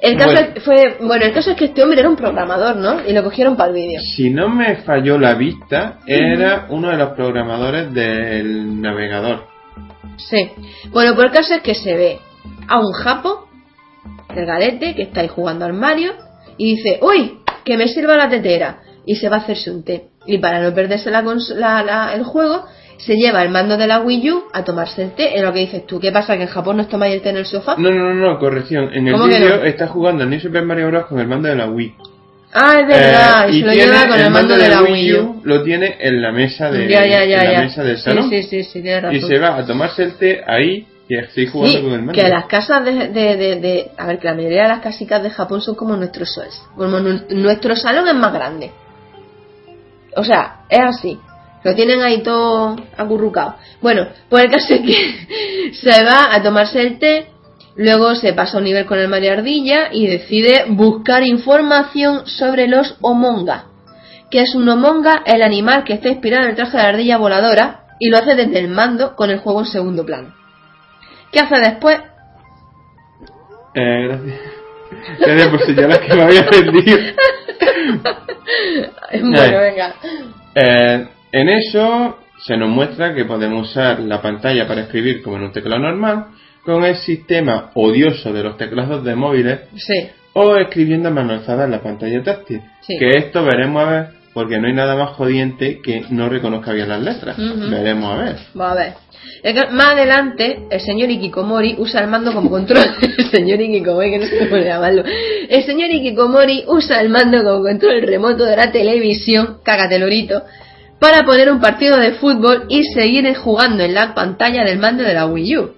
El 0.01 0.17
caso 0.17 0.33
Bueno. 0.33 0.49
es- 0.55 0.63
fue, 0.65 0.97
bueno, 1.01 1.25
el 1.27 1.33
caso 1.33 1.51
es 1.51 1.57
que 1.57 1.67
este 1.67 1.83
hombre 1.83 2.01
era 2.01 2.09
un 2.09 2.17
programador, 2.17 2.77
¿no? 2.77 3.07
Y 3.07 3.13
lo 3.13 3.23
cogieron 3.23 3.57
para 3.57 3.69
el 3.69 3.75
vídeo. 3.75 4.01
Si 4.01 4.31
no 4.31 4.49
me 4.49 4.77
falló 4.77 5.19
la 5.19 5.35
vista, 5.35 5.99
era 6.07 6.67
uno 6.71 6.89
de 6.91 6.97
los 6.97 7.11
programadores 7.11 7.93
del 7.93 8.81
navegador. 8.81 9.45
Sí. 10.17 10.51
Bueno, 10.91 11.15
pues 11.15 11.27
el 11.27 11.33
caso 11.33 11.55
es 11.55 11.63
que 11.63 11.75
se 11.75 11.95
ve 11.95 12.19
a 12.69 12.79
un 12.79 12.93
japo, 12.93 13.49
el 14.35 14.47
galete, 14.47 14.95
que 14.95 15.03
está 15.03 15.21
ahí 15.21 15.29
jugando 15.29 15.65
al 15.65 15.73
Mario, 15.75 16.13
y 16.57 16.77
dice, 16.77 16.99
uy, 17.03 17.39
que 17.65 17.77
me 17.77 17.89
sirva 17.89 18.17
la 18.17 18.29
tetera. 18.29 18.81
Y 19.07 19.17
se 19.17 19.29
va 19.29 19.37
a 19.37 19.41
hacerse 19.41 19.71
un 19.71 19.85
té. 19.85 20.09
Y 20.27 20.39
para 20.39 20.61
no 20.61 20.75
perderse 20.75 21.11
la 21.11 21.23
la- 21.23 21.83
la- 21.83 22.15
el 22.15 22.23
juego, 22.23 22.65
se 23.05 23.15
lleva 23.17 23.43
el 23.43 23.51
mando 23.51 23.77
de 23.77 23.87
la 23.87 24.01
Wii 24.01 24.31
U 24.31 24.43
a 24.53 24.63
tomarse 24.65 25.03
el 25.03 25.13
té. 25.13 25.37
En 25.39 25.45
lo 25.45 25.53
que 25.53 25.61
dices 25.61 25.87
tú, 25.87 25.99
¿qué 26.01 26.13
pasa? 26.13 26.37
¿Que 26.37 26.43
en 26.43 26.49
Japón 26.49 26.77
no 26.77 26.87
tomáis 26.87 27.15
el 27.15 27.23
té 27.23 27.31
en 27.31 27.37
el 27.39 27.47
sofá? 27.47 27.77
No, 27.79 27.91
no, 27.91 28.13
no, 28.13 28.15
no, 28.15 28.39
corrección. 28.39 28.91
En 28.93 29.07
el 29.09 29.15
¿Cómo 29.15 29.27
que 29.29 29.39
vídeo 29.39 29.57
no? 29.57 29.63
está 29.65 29.87
jugando 29.89 30.25
al 30.25 30.31
New 30.31 30.41
Super 30.41 30.65
Mario 30.65 30.89
Bros. 30.89 31.07
con 31.07 31.19
el 31.19 31.27
mando 31.27 31.49
de 31.49 31.57
la 31.57 31.67
Wii. 31.69 31.95
Ah, 32.53 32.75
es 32.81 32.87
verdad, 32.89 33.49
Eh, 33.49 33.53
y 33.53 33.61
se 33.61 33.67
lo 33.67 33.73
tiene 33.73 33.93
lleva 33.93 34.09
con 34.09 34.19
el 34.21 34.31
mando 34.31 34.57
de 34.57 34.69
la 34.69 34.83
Wii 34.83 35.15
U. 35.15 35.41
Lo 35.45 35.63
tiene 35.63 35.97
en 36.01 36.21
la 36.21 36.33
mesa 36.33 36.71
de 36.71 36.89
ya, 36.89 37.07
ya, 37.07 37.25
ya, 37.25 37.43
en 37.45 37.53
la 37.53 37.61
mesa 37.63 37.85
del 37.85 37.99
salón. 37.99 38.29
sí, 38.29 38.43
sí, 38.43 38.65
sí, 38.65 38.83
tienes 38.83 39.03
razón. 39.03 39.17
y 39.17 39.21
se 39.23 39.39
va 39.39 39.57
a 39.57 39.65
tomarse 39.65 40.03
el 40.03 40.15
té 40.15 40.43
ahí 40.47 40.87
y 41.09 41.17
estoy 41.17 41.47
jugando 41.47 41.77
Sí, 41.79 41.83
con 41.85 41.93
el 41.93 41.99
mando. 42.03 42.13
que 42.13 42.29
las 42.29 42.47
casas 42.47 42.85
de, 42.85 42.93
de, 43.09 43.37
de, 43.37 43.57
de- 43.61 43.91
A 43.97 44.07
ver, 44.07 44.19
que 44.19 44.27
la 44.29 44.35
mayoría 44.35 44.63
de 44.65 44.69
las 44.69 44.81
casicas 44.81 45.23
de 45.23 45.31
Japón 45.31 45.61
son 45.61 45.77
como 45.77 45.97
nuestros 45.97 46.33
soles. 46.35 46.61
Como 46.77 46.99
nu- 46.99 47.23
nuestro 47.31 47.75
salón 47.77 48.07
es 48.09 48.15
más 48.15 48.33
grande. 48.33 48.73
O 50.17 50.25
sea, 50.25 50.63
es 50.69 50.81
así. 50.81 51.19
Lo 51.63 51.75
tienen 51.75 52.03
ahí 52.03 52.23
todo 52.23 52.77
acurrucado. 52.97 53.57
Bueno, 53.83 54.09
pues 54.29 54.45
el 54.45 54.51
caso 54.51 54.75
es 54.75 54.81
que 54.81 55.73
se 55.75 56.05
va 56.05 56.35
a 56.35 56.43
tomarse 56.43 56.81
el 56.81 56.99
té, 56.99 57.27
luego 57.77 58.15
se 58.15 58.33
pasa 58.33 58.57
a 58.57 58.59
un 58.59 58.65
nivel 58.65 58.87
con 58.87 58.99
el 58.99 59.09
Mario 59.09 59.33
Ardilla 59.33 59.89
y 59.93 60.07
decide 60.07 60.65
buscar 60.69 61.23
información 61.23 62.27
sobre 62.27 62.67
los 62.67 62.97
Omonga. 63.01 63.67
Que 64.31 64.43
es 64.43 64.55
un 64.55 64.69
Omonga, 64.69 65.23
el 65.27 65.43
animal 65.43 65.85
que 65.85 65.95
está 65.95 66.09
inspirado 66.09 66.45
en 66.45 66.51
el 66.51 66.57
traje 66.57 66.77
de 66.77 66.83
la 66.83 66.89
ardilla 66.89 67.19
voladora, 67.19 67.81
y 67.99 68.09
lo 68.09 68.17
hace 68.17 68.35
desde 68.35 68.59
el 68.59 68.69
mando 68.69 69.15
con 69.15 69.31
el 69.31 69.41
juego 69.41 69.61
en 69.61 69.67
segundo 69.67 70.07
plano. 70.07 70.35
¿Qué 71.31 71.41
hace 71.41 71.57
después? 71.57 71.99
Eh, 73.75 74.09
gracias. 74.09 74.41
Gracias 75.19 75.49
por 75.49 75.61
señalar 75.65 76.01
que 76.01 76.15
me 76.15 76.23
había 76.23 76.43
vendido. 76.51 76.99
Bueno, 79.13 79.61
venga. 79.61 79.95
Eh, 80.55 81.09
En 81.33 81.49
eso 81.49 82.19
se 82.45 82.57
nos 82.57 82.69
muestra 82.71 83.15
que 83.15 83.25
podemos 83.25 83.71
usar 83.71 84.01
la 84.01 84.21
pantalla 84.23 84.67
para 84.67 84.83
escribir 84.83 85.23
como 85.23 85.37
en 85.37 85.45
un 85.45 85.53
teclado 85.53 85.81
normal, 85.83 86.27
con 86.65 86.85
el 86.85 86.97
sistema 86.97 87.71
odioso 87.75 88.33
de 88.33 88.43
los 88.43 88.57
teclados 88.57 89.05
de 89.05 89.15
móviles, 89.15 89.61
Sí. 89.77 90.09
o 90.33 90.57
escribiendo 90.57 91.09
a 91.09 91.13
mano 91.13 91.33
alzada 91.35 91.65
en 91.65 91.71
la 91.73 91.83
pantalla 91.83 92.23
táctil. 92.23 92.61
Sí. 92.81 92.99
Que 92.99 93.19
esto 93.19 93.45
veremos 93.45 93.83
a 93.83 93.91
ver, 93.91 94.07
porque 94.35 94.59
no 94.59 94.69
hay 94.69 94.75
nada 94.75 94.95
más 94.97 95.11
jodiente 95.11 95.81
que 95.83 96.05
no 96.11 96.29
reconozca 96.29 96.73
bien 96.73 96.89
las 96.89 97.01
letras. 97.01 97.37
Veremos 97.37 98.13
a 98.15 98.23
ver. 98.23 98.37
Va 98.59 98.73
a 98.73 98.75
ver. 98.75 98.93
Más 99.73 99.95
adelante, 99.95 100.67
el 100.71 100.81
señor 100.81 101.11
Ikikomori 101.11 101.77
usa 101.79 102.01
el 102.03 102.09
mando 102.09 102.33
como 102.33 102.51
control. 102.51 102.85
el 103.19 103.31
señor 103.31 103.61
Ikikomori, 103.61 104.11
que 104.11 104.19
no 104.19 104.27
sé 104.27 104.39
cómo 104.49 104.63
llamarlo. 104.63 105.03
El 105.49 105.63
señor 105.65 105.91
Ikikomori 105.91 106.65
usa 106.67 107.01
el 107.01 107.09
mando 107.09 107.43
como 107.43 107.63
control 107.63 108.03
remoto 108.03 108.45
de 108.45 108.57
la 108.57 108.71
televisión, 108.71 109.59
cágate 109.65 109.99
lorito, 109.99 110.43
para 111.01 111.25
poner 111.25 111.51
un 111.51 111.61
partido 111.61 111.97
de 111.97 112.13
fútbol 112.13 112.67
y 112.69 112.85
seguir 112.85 113.35
jugando 113.35 113.83
en 113.83 113.95
la 113.95 114.15
pantalla 114.15 114.63
del 114.65 114.79
mando 114.79 115.03
de 115.03 115.15
la 115.15 115.27
Wii 115.27 115.57
U. 115.59 115.71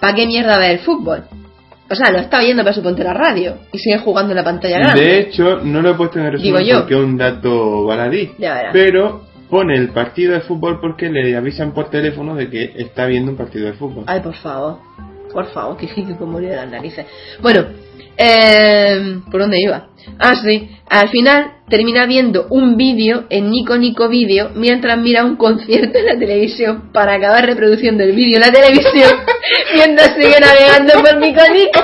¿Para 0.00 0.14
qué 0.14 0.26
mierda 0.26 0.58
ver 0.58 0.72
el 0.72 0.78
fútbol? 0.80 1.24
O 1.90 1.94
sea, 1.94 2.10
lo 2.10 2.18
está 2.18 2.40
viendo 2.40 2.62
para 2.62 2.74
suponte 2.74 3.04
la 3.04 3.14
radio 3.14 3.58
y 3.72 3.78
sigue 3.78 3.98
jugando 3.98 4.32
en 4.32 4.36
la 4.38 4.44
pantalla 4.44 4.78
grande. 4.78 5.00
De 5.00 5.18
hecho, 5.20 5.60
no 5.62 5.80
lo 5.80 5.90
he 5.90 5.94
puesto 5.94 6.18
en 6.18 6.26
el 6.26 6.42
Digo 6.42 6.56
resumen 6.58 6.66
yo. 6.66 6.80
porque 6.80 6.94
es 6.94 7.00
un 7.00 7.16
dato 7.16 7.84
baladí. 7.84 8.32
Pero 8.72 9.22
pone 9.48 9.76
el 9.76 9.90
partido 9.90 10.32
de 10.32 10.40
fútbol 10.40 10.80
porque 10.80 11.08
le 11.10 11.36
avisan 11.36 11.72
por 11.72 11.90
teléfono 11.90 12.34
de 12.34 12.50
que 12.50 12.72
está 12.76 13.06
viendo 13.06 13.30
un 13.30 13.36
partido 13.36 13.66
de 13.66 13.74
fútbol. 13.74 14.04
Ay, 14.06 14.20
por 14.20 14.34
favor. 14.34 14.78
Por 15.32 15.46
favor, 15.52 15.76
que 15.76 15.86
Hikikomori 15.86 16.46
de 16.46 16.56
las 16.56 16.70
narices. 16.70 17.06
Bueno, 17.40 17.66
eh, 18.16 19.20
¿por 19.30 19.40
dónde 19.40 19.60
iba? 19.60 19.88
Ah, 20.18 20.34
sí. 20.36 20.70
Al 20.88 21.08
final 21.08 21.52
termina 21.68 22.06
viendo 22.06 22.46
un 22.50 22.76
vídeo 22.76 23.24
en 23.30 23.50
Nico 23.50 23.76
Nico 23.76 24.08
Video 24.08 24.50
mientras 24.54 24.98
mira 24.98 25.24
un 25.24 25.36
concierto 25.36 25.98
en 25.98 26.06
la 26.06 26.18
televisión 26.18 26.90
para 26.92 27.14
acabar 27.14 27.46
reproduciendo 27.46 28.04
el 28.04 28.12
vídeo 28.12 28.36
en 28.36 28.42
la 28.42 28.52
televisión 28.52 29.10
mientras 29.74 30.14
sigue 30.14 30.38
navegando 30.40 30.92
por 31.02 31.18
Nico 31.18 31.40
Nico. 31.52 31.80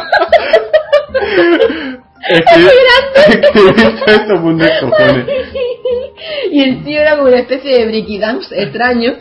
Y 6.50 6.62
el 6.62 6.84
tío 6.84 7.00
era 7.00 7.16
como 7.16 7.28
una 7.28 7.38
especie 7.38 7.78
de 7.78 7.86
breaky 7.86 8.18
dance 8.18 8.62
extraño. 8.62 9.14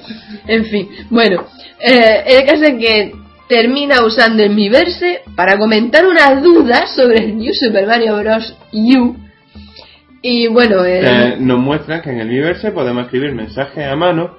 En 0.47 0.65
fin, 0.65 0.89
bueno, 1.09 1.45
eh, 1.79 2.23
el 2.25 2.45
caso 2.45 2.65
es 2.65 2.73
que 2.73 3.13
termina 3.49 4.05
usando 4.05 4.43
el 4.43 4.51
Miiverse 4.51 5.21
para 5.35 5.57
comentar 5.57 6.05
unas 6.05 6.41
dudas 6.41 6.95
sobre 6.95 7.25
el 7.25 7.37
New 7.37 7.51
Super 7.53 7.85
Mario 7.87 8.15
Bros. 8.17 8.55
U. 8.71 9.15
Y 10.21 10.47
bueno, 10.47 10.85
eh, 10.85 11.01
Eh, 11.03 11.35
nos 11.39 11.59
muestra 11.59 12.01
que 12.01 12.11
en 12.11 12.19
el 12.19 12.27
Miiverse 12.27 12.71
podemos 12.71 13.05
escribir 13.05 13.33
mensajes 13.33 13.85
a 13.87 13.95
mano 13.95 14.35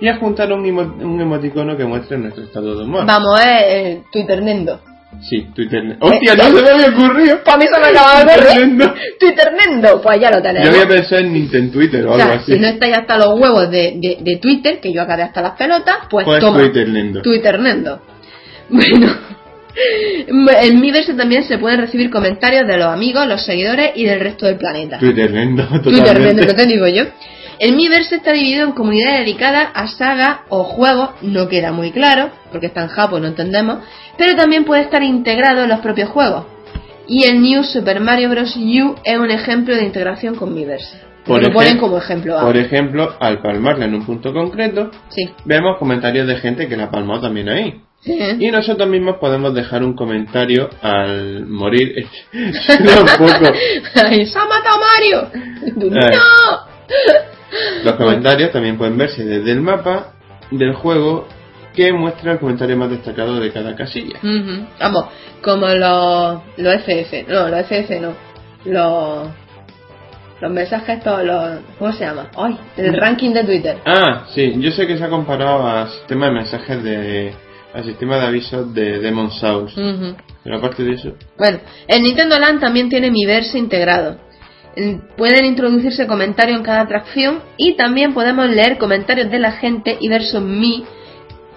y 0.00 0.08
adjuntar 0.08 0.52
un, 0.52 0.64
emo- 0.64 0.96
un 1.02 1.20
emoticono 1.20 1.76
que 1.76 1.84
muestre 1.84 2.18
nuestro 2.18 2.44
estado 2.44 2.76
de 2.78 2.84
humor. 2.84 3.04
vamos, 3.06 3.40
eh, 3.40 3.64
eh, 3.68 4.02
Twitternendo. 4.12 4.80
Sí, 5.28 5.46
Twitter. 5.54 5.96
¡Hostia, 6.00 6.34
no 6.36 6.44
se 6.44 6.62
me 6.62 6.70
había 6.70 6.88
ocurrido! 6.88 7.44
Para 7.44 7.58
mí 7.58 7.64
se 7.66 7.78
me 7.80 7.86
acaba 7.88 8.24
de 8.24 8.32
ocurrir. 8.32 8.38
Twitternendo. 8.48 8.94
Twitternendo, 9.20 10.00
pues 10.02 10.20
ya 10.20 10.30
lo 10.30 10.36
Yo 10.38 10.42
tenemos. 10.42 10.68
había 10.70 10.88
pensado 10.88 11.20
en 11.20 11.32
Nintendo 11.34 11.72
Twitter 11.72 12.06
o 12.06 12.10
o 12.12 12.14
algo 12.14 12.32
así. 12.34 12.52
si 12.54 12.58
no 12.58 12.66
estáis 12.68 12.96
hasta 12.96 13.18
los 13.18 13.38
huevos 13.38 13.70
de, 13.70 13.98
de, 14.00 14.18
de 14.22 14.36
Twitter, 14.38 14.80
que 14.80 14.92
yo 14.92 15.02
acabé 15.02 15.22
hasta 15.24 15.42
las 15.42 15.52
pelotas, 15.52 15.96
pues, 16.10 16.24
Pues 16.24 16.40
toma. 16.40 16.58
Twitternendo. 16.60 17.20
Twitternendo. 17.22 18.00
Bueno, 18.72 19.06
en 20.62 20.80
Miiverse 20.80 21.14
también 21.14 21.44
se 21.44 21.58
pueden 21.58 21.80
recibir 21.80 22.10
comentarios 22.10 22.66
de 22.66 22.76
los 22.78 22.86
amigos, 22.86 23.26
los 23.26 23.44
seguidores 23.44 23.92
y 23.94 24.04
del 24.04 24.20
resto 24.20 24.46
del 24.46 24.56
planeta. 24.56 24.98
Twitternendo, 24.98 25.64
Twitternendo, 25.68 26.00
totalmente. 26.02 26.46
¿qué 26.46 26.54
te 26.54 26.66
digo 26.66 26.88
yo? 26.88 27.04
El 27.58 27.76
Miiverse 27.76 28.16
está 28.16 28.32
dividido 28.32 28.64
en 28.64 28.72
comunidades 28.72 29.20
dedicadas 29.20 29.68
a 29.74 29.86
sagas 29.86 30.40
o 30.48 30.64
juegos, 30.64 31.10
no 31.22 31.48
queda 31.48 31.70
muy 31.70 31.92
claro, 31.92 32.30
porque 32.50 32.66
está 32.66 32.82
en 32.82 32.88
Japón, 32.88 33.22
no 33.22 33.28
entendemos, 33.28 33.84
pero 34.18 34.34
también 34.34 34.64
puede 34.64 34.82
estar 34.82 35.02
integrado 35.02 35.62
en 35.62 35.68
los 35.68 35.80
propios 35.80 36.08
juegos. 36.08 36.46
Y 37.06 37.24
el 37.24 37.40
New 37.40 37.62
Super 37.62 38.00
Mario 38.00 38.30
Bros. 38.30 38.56
U 38.56 38.94
es 39.04 39.18
un 39.18 39.30
ejemplo 39.30 39.76
de 39.76 39.84
integración 39.84 40.34
con 40.34 40.54
Miiverse. 40.54 41.12
Por 41.24 41.40
lo 41.40 41.52
ponen 41.52 41.78
como 41.78 41.98
ejemplo. 41.98 42.36
Por 42.40 42.56
ah. 42.56 42.60
ejemplo, 42.60 43.14
al 43.20 43.40
palmarla 43.40 43.84
en 43.84 43.94
un 43.94 44.04
punto 44.04 44.32
concreto, 44.32 44.90
Sí. 45.10 45.28
vemos 45.44 45.78
comentarios 45.78 46.26
de 46.26 46.36
gente 46.36 46.68
que 46.68 46.76
la 46.76 46.84
ha 46.84 46.90
palmado 46.90 47.20
también 47.20 47.48
ahí. 47.48 47.80
Y 48.04 48.50
nosotros 48.50 48.88
mismos 48.88 49.16
podemos 49.18 49.54
dejar 49.54 49.84
un 49.84 49.94
comentario 49.94 50.68
al 50.80 51.46
morir. 51.46 52.06
Un 52.32 53.06
poco. 53.18 53.52
¡Ay, 54.04 54.26
se 54.26 54.38
ha 54.38 54.44
matado 54.44 54.80
Mario! 54.80 55.30
¡No! 55.76 56.72
Los 57.84 57.94
comentarios 57.94 58.50
también 58.50 58.76
pueden 58.76 58.98
verse 58.98 59.24
desde 59.24 59.52
el 59.52 59.60
mapa 59.60 60.14
del 60.50 60.74
juego 60.74 61.28
que 61.74 61.92
muestra 61.92 62.32
el 62.32 62.38
comentario 62.38 62.76
más 62.76 62.90
destacado 62.90 63.38
de 63.40 63.52
cada 63.52 63.74
casilla. 63.74 64.18
Ujú. 64.18 64.66
Vamos, 64.80 65.06
como 65.42 65.66
los, 65.68 66.40
los 66.56 66.74
FF, 66.82 67.28
no, 67.28 67.48
los 67.48 67.66
FF 67.66 68.00
no, 68.00 68.14
los, 68.64 69.28
los 70.40 70.50
mensajes, 70.50 70.98
estos, 70.98 71.24
los, 71.24 71.60
¿cómo 71.78 71.92
se 71.92 72.04
llama? 72.04 72.30
¡Ay! 72.36 72.58
El 72.76 72.94
ranking 72.94 73.30
de 73.32 73.44
Twitter. 73.44 73.78
Ah, 73.86 74.26
sí, 74.34 74.54
yo 74.58 74.70
sé 74.72 74.86
que 74.86 74.98
se 74.98 75.04
ha 75.04 75.08
comparado 75.08 75.66
al 75.66 75.88
sistema 75.88 76.26
de 76.26 76.32
mensajes 76.32 76.82
de. 76.82 77.34
Al 77.74 77.84
sistema 77.84 78.18
de 78.18 78.26
avisos 78.26 78.72
de 78.74 78.98
Demon 79.00 79.30
Souls. 79.30 79.72
Ujú. 79.76 80.16
Pero 80.44 80.56
aparte 80.58 80.82
de 80.84 80.92
eso. 80.94 81.12
Bueno, 81.38 81.58
el 81.88 82.02
Nintendo 82.02 82.38
Land 82.38 82.60
también 82.60 82.88
tiene 82.88 83.10
Miiverse 83.10 83.58
integrado. 83.58 84.18
En- 84.76 85.02
Pueden 85.16 85.44
introducirse 85.44 86.06
comentarios 86.06 86.58
en 86.58 86.64
cada 86.64 86.80
atracción 86.80 87.40
y 87.56 87.74
también 87.76 88.14
podemos 88.14 88.48
leer 88.48 88.78
comentarios 88.78 89.30
de 89.30 89.38
la 89.38 89.52
gente 89.52 89.96
y 90.00 90.08
ver 90.08 90.22
sus 90.22 90.40
mi 90.40 90.84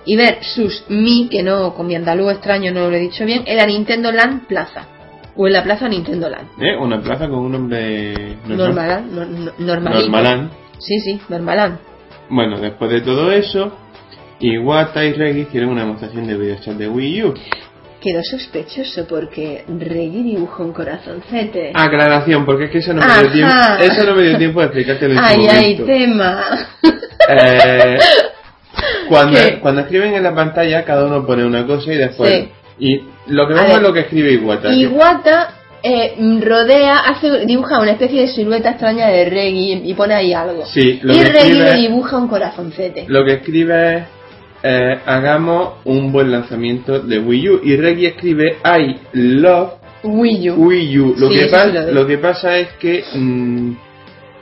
y 0.07 0.15
ver 0.17 0.37
sus 0.43 0.83
mi, 0.89 1.27
que 1.29 1.41
no 1.41 1.73
con 1.73 1.87
mi 1.87 1.95
andaluz 1.95 2.31
extraño 2.33 2.71
no 2.71 2.89
lo 2.91 2.95
he 2.95 2.99
dicho 2.99 3.25
bien, 3.25 3.41
en 3.47 3.57
la 3.57 3.65
Nintendo 3.65 4.11
Land 4.11 4.45
Plaza 4.45 4.87
o 5.35 5.47
en 5.47 5.53
la 5.53 5.63
Plaza 5.63 5.89
Nintendo 5.89 6.29
Land. 6.29 6.47
¿Eh? 6.61 6.77
Una 6.79 7.01
plaza 7.01 7.27
con 7.27 7.39
un 7.39 7.51
nombre. 7.51 8.37
Normalán, 8.45 9.15
no- 9.15 9.25
no-. 9.25 9.51
Normalán. 9.57 10.51
Sí, 10.77 10.99
sí, 10.99 11.19
normalán. 11.27 11.79
Bueno, 12.29 12.59
después 12.59 12.91
de 12.91 13.01
todo 13.01 13.31
eso, 13.31 13.75
Iwata 14.39 15.03
y 15.05 15.13
Reggie 15.13 15.41
hicieron 15.43 15.69
una 15.71 15.81
demostración 15.81 16.27
de 16.27 16.35
videochat 16.35 16.75
de 16.75 16.87
Wii 16.87 17.23
U. 17.23 17.33
Quedó 18.01 18.21
sospechoso 18.23 19.07
porque 19.07 19.63
Reggie 19.67 20.23
dibuja 20.23 20.63
un 20.63 20.73
corazoncete. 20.73 21.71
Aclaración, 21.73 22.45
porque 22.45 22.65
es 22.65 22.71
que 22.71 22.77
eso 22.79 22.93
no 22.93 23.01
me 23.01 23.21
dio 23.21 23.31
tiempo, 23.31 23.53
eso 23.81 24.03
no 24.03 24.15
me 24.15 24.23
dio 24.27 24.37
tiempo 24.37 24.59
de 24.59 24.65
explicártelo 24.67 25.13
en 25.13 25.19
ay, 25.19 25.47
ay, 25.49 25.75
tema. 25.77 26.43
Eh, 27.27 27.97
cuando, 29.09 29.39
¿Qué? 29.39 29.59
cuando 29.59 29.81
escriben 29.81 30.13
en 30.13 30.21
la 30.21 30.35
pantalla, 30.35 30.83
cada 30.83 31.05
uno 31.05 31.25
pone 31.25 31.43
una 31.45 31.65
cosa 31.65 31.91
y 31.91 31.97
después. 31.97 32.29
Sí. 32.29 32.49
Y 32.77 33.03
lo 33.27 33.47
que 33.47 33.53
vemos 33.53 33.71
es 33.77 33.81
lo 33.81 33.93
que 33.93 34.01
escribe 34.01 34.33
Iwata. 34.33 34.71
Iwata 34.73 35.49
eh, 35.81 36.13
rodea, 36.43 36.97
hace, 36.99 37.45
dibuja 37.45 37.79
una 37.79 37.91
especie 37.91 38.21
de 38.21 38.27
silueta 38.27 38.71
extraña 38.71 39.07
de 39.07 39.29
Reggie 39.29 39.81
y 39.83 39.93
pone 39.93 40.13
ahí 40.13 40.33
algo. 40.33 40.65
Sí, 40.65 40.99
lo 41.01 41.13
y 41.13 41.19
que 41.19 41.25
Reggie 41.25 41.51
escribe- 41.53 41.75
dibuja 41.75 42.17
un 42.17 42.27
corazoncete. 42.27 43.05
Lo 43.07 43.23
que 43.25 43.33
escribe 43.33 43.97
es. 43.97 44.03
Eh, 44.67 44.99
hagamos 45.05 45.75
un 45.85 46.11
buen 46.11 46.31
lanzamiento 46.31 46.99
de 46.99 47.19
Wii 47.19 47.49
U. 47.49 47.59
Y 47.63 47.75
Reggie 47.77 48.07
escribe 48.09 48.57
I 48.65 48.97
love 49.13 49.73
Wii 50.03 50.49
U. 50.51 50.55
Wii 50.67 50.99
U. 50.99 51.15
Lo, 51.17 51.29
Sí, 51.29 51.35
que, 51.35 51.45
eso 51.45 51.55
pa- 51.55 51.71
sí 51.71 51.77
lo 51.93 52.07
que 52.07 52.17
pasa 52.17 52.57
es 52.57 52.69
que. 52.79 53.03
mm, 53.13 53.71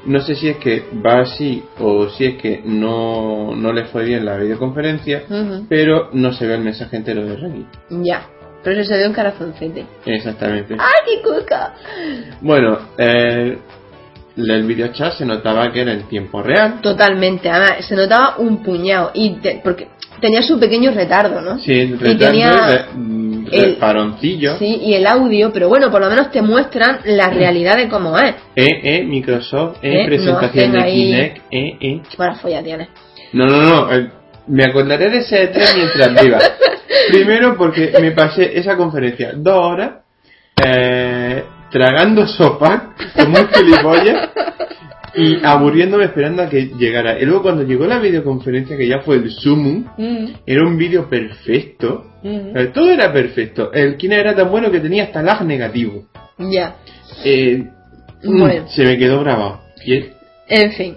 no 0.05 0.19
sé 0.21 0.35
si 0.35 0.49
es 0.49 0.57
que 0.57 0.83
va 1.05 1.21
así 1.21 1.63
o 1.79 2.09
si 2.09 2.25
es 2.25 2.35
que 2.35 2.61
no, 2.65 3.55
no 3.55 3.71
le 3.71 3.85
fue 3.85 4.03
bien 4.03 4.25
la 4.25 4.35
videoconferencia, 4.35 5.23
pero 5.69 6.09
no 6.11 6.33
se 6.33 6.45
ve 6.45 6.55
el 6.55 6.61
mensaje 6.61 6.97
entero 6.97 7.25
de 7.25 7.35
Reggie. 7.37 7.65
Ya. 7.89 8.27
Pero 8.65 8.83
se 8.83 8.95
ve 8.97 9.07
un 9.07 9.13
corazoncete. 9.13 9.85
Exactamente. 10.05 10.75
¡Ay, 10.79 10.91
qué 11.05 11.21
cuca! 11.21 11.73
Bueno, 12.41 12.79
eh, 12.97 13.57
el 14.35 14.63
videochat 14.63 15.13
se 15.13 15.25
notaba 15.25 15.71
que 15.71 15.81
era 15.81 15.93
en 15.93 16.03
tiempo 16.03 16.41
real. 16.41 16.81
Totalmente. 16.81 17.49
Además, 17.49 17.85
se 17.85 17.95
notaba 17.95 18.35
un 18.39 18.63
puñado. 18.63 19.11
Y 19.13 19.35
te- 19.41 19.61
porque 19.63 19.87
tenía 20.23 20.41
su 20.41 20.59
pequeño 20.59 20.91
retardo, 20.91 21.41
¿no? 21.41 21.59
Sí, 21.59 21.71
y 21.73 21.93
retardo 21.93 22.17
tenía 22.17 22.51
de- 22.67 22.83
mm, 22.95 23.47
el- 23.51 23.75
paroncillo. 23.75 24.57
Sí, 24.57 24.79
y 24.81 24.93
el 24.95 25.05
audio, 25.05 25.51
pero 25.53 25.67
bueno, 25.69 25.91
por 25.91 26.01
lo 26.01 26.09
menos 26.09 26.31
te 26.31 26.41
muestran 26.41 26.99
la 27.05 27.29
realidad 27.29 27.75
de 27.77 27.89
cómo 27.89 28.17
es. 28.17 28.33
Eh, 28.55 28.79
eh, 28.83 29.03
Microsoft, 29.03 29.77
eh, 29.83 30.01
Eh, 30.01 30.05
presentación 30.07 30.71
no 30.71 30.79
de 30.83 30.91
Kinect, 30.91 31.37
eh, 31.51 31.77
eh. 31.81 32.01
Para 32.17 32.35
follar 32.35 32.63
tienes. 32.63 32.87
No, 33.33 33.45
no, 33.47 33.61
no, 33.61 33.93
eh, 33.93 34.09
me 34.47 34.63
acordaré 34.63 35.09
de 35.09 35.17
ese 35.19 35.51
E3 35.53 35.75
mientras 35.75 36.23
viva. 36.23 36.39
Primero 37.11 37.55
porque 37.57 37.91
me 38.01 38.11
pasé 38.11 38.57
esa 38.57 38.75
conferencia 38.77 39.31
dos 39.35 39.55
horas 39.57 39.91
eh, 40.65 41.43
tragando 41.69 42.25
sopa 42.27 42.93
como 43.15 43.39
un 43.39 43.47
gilipollas 43.49 44.29
y 45.15 45.37
aburriéndome 45.45 46.05
esperando 46.05 46.41
a 46.43 46.49
que 46.49 46.71
llegara. 46.77 47.19
Y 47.19 47.25
luego 47.25 47.43
cuando 47.43 47.63
llegó 47.63 47.85
la 47.85 47.99
videoconferencia, 47.99 48.75
que 48.77 48.87
ya 48.87 48.99
fue 48.99 49.17
el 49.17 49.31
Zoom, 49.31 49.85
Mm, 49.97 50.25
era 50.45 50.63
un 50.65 50.77
vídeo 50.77 51.09
perfecto. 51.09 52.05
mm. 52.23 52.57
Eh, 52.57 52.71
todo 52.73 52.89
era 52.91 53.11
perfecto. 53.13 53.71
El 53.73 53.97
Kinect 53.97 54.21
era 54.21 54.35
tan 54.35 54.49
bueno 54.49 54.71
que 54.71 54.79
tenía 54.79 55.03
hasta 55.03 55.21
lag 55.21 55.43
negativo. 55.45 56.05
Ya. 56.39 56.75
Eh, 57.23 57.63
mm, 58.23 58.39
Bueno. 58.39 58.67
Se 58.69 58.83
me 58.83 58.97
quedó 58.97 59.19
grabado. 59.21 59.59
Y 59.85 59.97
es- 59.97 60.05
En 60.47 60.71
fin. 60.73 60.95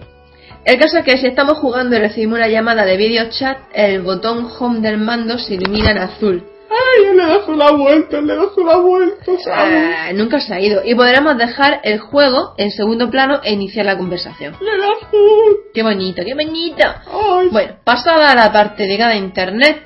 El 0.64 0.78
caso 0.78 0.98
es 0.98 1.04
que 1.04 1.16
si 1.18 1.26
estamos 1.28 1.58
jugando 1.58 1.94
y 1.96 2.00
recibimos 2.00 2.38
una 2.38 2.48
llamada 2.48 2.84
de 2.84 2.96
video 2.96 3.28
chat, 3.30 3.58
el 3.72 4.02
botón 4.02 4.48
home 4.58 4.80
del 4.80 4.98
mando 4.98 5.38
se 5.38 5.54
ilumina 5.54 5.92
en 5.92 5.98
azul. 5.98 6.42
¡Ay, 6.76 7.16
le 7.16 7.26
das 7.26 7.48
la 7.48 7.72
vuelta, 7.72 8.20
le 8.20 8.36
das 8.36 8.56
la 8.56 8.76
vuelta! 8.76 9.32
Ah, 9.54 10.10
nunca 10.14 10.40
se 10.40 10.54
ha 10.54 10.60
ido. 10.60 10.82
Y 10.84 10.94
podremos 10.94 11.36
dejar 11.38 11.80
el 11.84 11.98
juego 12.00 12.54
en 12.56 12.70
segundo 12.70 13.10
plano 13.10 13.40
e 13.42 13.52
iniciar 13.52 13.86
la 13.86 13.96
conversación. 13.96 14.54
¡Le 14.60 14.76
das 14.76 15.02
azul! 15.02 15.56
¡Qué 15.72 15.82
bonito, 15.82 16.22
qué 16.24 16.34
bonito! 16.34 16.84
¡Ay! 16.84 17.48
Bueno, 17.50 17.76
pasada 17.84 18.34
la 18.34 18.52
parte 18.52 18.84
dedicada 18.84 19.12
a 19.12 19.16
internet, 19.16 19.82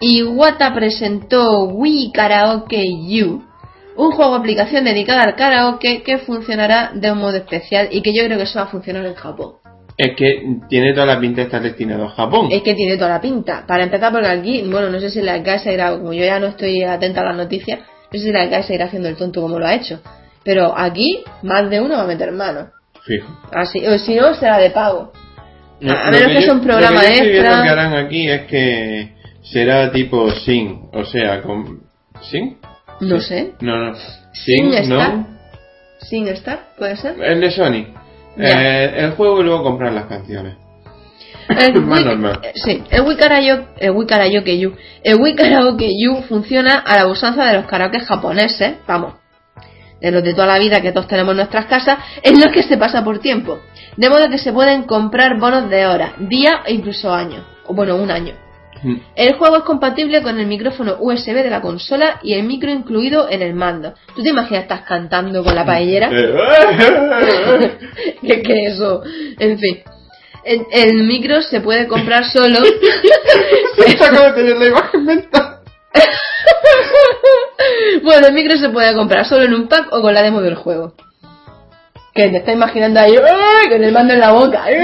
Iwata 0.00 0.74
presentó 0.74 1.64
Wii 1.64 2.12
Karaoke 2.12 2.84
U, 3.24 3.42
un 3.96 4.12
juego 4.12 4.36
aplicación 4.36 4.84
dedicada 4.84 5.24
al 5.24 5.34
karaoke 5.34 6.02
que 6.04 6.18
funcionará 6.18 6.92
de 6.94 7.10
un 7.10 7.18
modo 7.18 7.36
especial 7.36 7.88
y 7.90 8.00
que 8.00 8.14
yo 8.14 8.24
creo 8.24 8.38
que 8.38 8.44
eso 8.44 8.60
va 8.60 8.66
a 8.66 8.68
funcionar 8.68 9.04
en 9.04 9.14
Japón. 9.14 9.56
Es 9.98 10.14
que 10.16 10.58
tiene 10.68 10.94
toda 10.94 11.06
la 11.06 11.18
pinta 11.20 11.40
de 11.40 11.46
estar 11.46 11.60
destinado 11.60 12.04
a 12.04 12.10
Japón. 12.10 12.48
Es 12.52 12.62
que 12.62 12.74
tiene 12.74 12.96
toda 12.96 13.10
la 13.10 13.20
pinta. 13.20 13.64
Para 13.66 13.82
empezar, 13.82 14.12
porque 14.12 14.28
aquí, 14.28 14.62
bueno, 14.62 14.88
no 14.90 15.00
sé 15.00 15.10
si 15.10 15.20
la 15.20 15.42
casa 15.42 15.72
irá, 15.72 15.90
como 15.90 16.12
yo 16.12 16.24
ya 16.24 16.38
no 16.38 16.46
estoy 16.46 16.82
atenta 16.84 17.20
a 17.22 17.24
las 17.24 17.36
noticias, 17.36 17.80
no 17.80 18.18
sé 18.18 18.26
si 18.26 18.30
la 18.32 18.48
casa 18.48 18.72
irá 18.72 18.84
haciendo 18.84 19.08
el 19.08 19.16
tonto 19.16 19.42
como 19.42 19.58
lo 19.58 19.66
ha 19.66 19.74
hecho. 19.74 20.00
Pero 20.44 20.72
aquí, 20.78 21.24
más 21.42 21.68
de 21.68 21.80
uno 21.80 21.96
va 21.96 22.02
a 22.04 22.06
meter 22.06 22.30
mano. 22.30 22.70
Fijo. 23.04 23.26
Así, 23.52 23.84
o 23.86 23.98
si 23.98 24.14
no, 24.14 24.32
será 24.34 24.58
de 24.58 24.70
pago. 24.70 25.12
No, 25.80 25.92
A 25.92 26.06
lo 26.06 26.12
menos 26.12 26.28
que 26.28 26.34
yo- 26.34 26.40
sea 26.42 26.54
un 26.54 26.60
programa 26.62 27.02
lo 27.02 27.08
que 27.08 27.18
extra. 27.18 27.62
que 27.64 27.68
harán 27.68 27.94
aquí 27.94 28.28
es 28.30 28.42
que 28.46 29.12
será 29.42 29.90
tipo 29.90 30.30
Sing, 30.30 30.90
o 30.92 31.04
sea, 31.04 31.42
con... 31.42 31.80
¿Sing? 32.20 32.56
No 33.00 33.20
Sí. 33.20 33.26
sé. 33.28 33.52
No, 33.60 33.76
no. 33.90 33.96
Sin 34.32 34.72
Star. 34.74 35.14
no. 35.14 35.26
Sin 36.00 36.28
Star, 36.28 36.60
puede 36.78 36.96
ser. 36.96 37.16
El 37.20 37.40
de 37.40 37.50
Sony. 37.50 37.86
Eh, 38.38 38.94
el 38.96 39.10
juego 39.12 39.40
y 39.40 39.44
luego 39.44 39.62
comprar 39.64 39.92
las 39.92 40.06
canciones. 40.06 40.56
El 41.48 41.80
Más 41.86 42.04
normal. 42.04 42.40
eh, 42.42 42.52
Sí, 42.54 42.82
el 42.90 43.02
Wii 43.02 43.16
Karaoke, 43.16 43.66
el 43.78 43.90
Wii 43.90 44.06
Karaoke 44.06 44.66
U. 44.66 44.76
El 45.02 45.16
Wii 45.20 45.34
Karaoke 45.34 45.90
U 46.08 46.22
funciona 46.22 46.76
a 46.78 46.96
la 46.96 47.06
usanza 47.06 47.44
de 47.46 47.54
los 47.54 47.66
karaoke 47.66 48.00
japoneses, 48.00 48.74
vamos, 48.86 49.14
de 50.00 50.10
los 50.10 50.22
de 50.22 50.34
toda 50.34 50.46
la 50.46 50.58
vida 50.58 50.80
que 50.80 50.92
todos 50.92 51.08
tenemos 51.08 51.32
en 51.32 51.38
nuestras 51.38 51.66
casas, 51.66 51.98
en 52.22 52.40
los 52.40 52.52
que 52.52 52.62
se 52.62 52.76
pasa 52.76 53.02
por 53.02 53.18
tiempo. 53.18 53.58
De 53.96 54.08
modo 54.08 54.28
que 54.30 54.38
se 54.38 54.52
pueden 54.52 54.84
comprar 54.84 55.38
bonos 55.38 55.68
de 55.70 55.86
horas, 55.86 56.12
día 56.18 56.62
e 56.66 56.74
incluso 56.74 57.12
años, 57.12 57.44
o 57.66 57.74
bueno, 57.74 57.96
un 57.96 58.10
año. 58.10 58.34
Mm. 58.82 58.96
El 59.16 59.34
juego 59.34 59.56
es 59.56 59.62
compatible 59.64 60.22
con 60.22 60.38
el 60.38 60.46
micrófono 60.46 60.96
USB 61.00 61.34
de 61.34 61.50
la 61.50 61.60
consola 61.60 62.20
y 62.22 62.34
el 62.34 62.44
micro 62.44 62.70
incluido 62.70 63.28
en 63.28 63.42
el 63.42 63.54
mando. 63.54 63.94
¿Tú 64.14 64.22
te 64.22 64.30
imaginas 64.30 64.62
estás 64.62 64.82
cantando 64.82 65.42
con 65.42 65.54
la 65.54 65.64
paellera? 65.64 66.10
Eh, 66.12 67.78
que, 68.22 68.42
que 68.42 68.64
eso, 68.66 69.02
en 69.38 69.58
fin. 69.58 69.78
El, 70.44 70.66
el 70.72 71.02
micro 71.04 71.42
se 71.42 71.60
puede 71.60 71.88
comprar 71.88 72.24
solo. 72.24 72.58
Acabo 74.00 74.24
de 74.24 74.32
tener 74.32 74.56
la 74.56 74.66
imagen 74.66 75.04
mental. 75.04 75.58
bueno, 78.02 78.28
el 78.28 78.32
micro 78.32 78.56
se 78.56 78.70
puede 78.70 78.94
comprar 78.94 79.26
solo 79.26 79.44
en 79.44 79.54
un 79.54 79.68
pack 79.68 79.92
o 79.92 80.00
con 80.00 80.14
la 80.14 80.22
demo 80.22 80.40
del 80.40 80.54
juego. 80.54 80.94
Que 82.14 82.28
te 82.28 82.38
está 82.38 82.52
imaginando 82.52 83.00
ahí 83.00 83.14
¡ay! 83.16 83.68
con 83.68 83.82
el 83.82 83.92
mando 83.92 84.14
en 84.14 84.20
la 84.20 84.32
boca. 84.32 84.64
¡ay! 84.64 84.76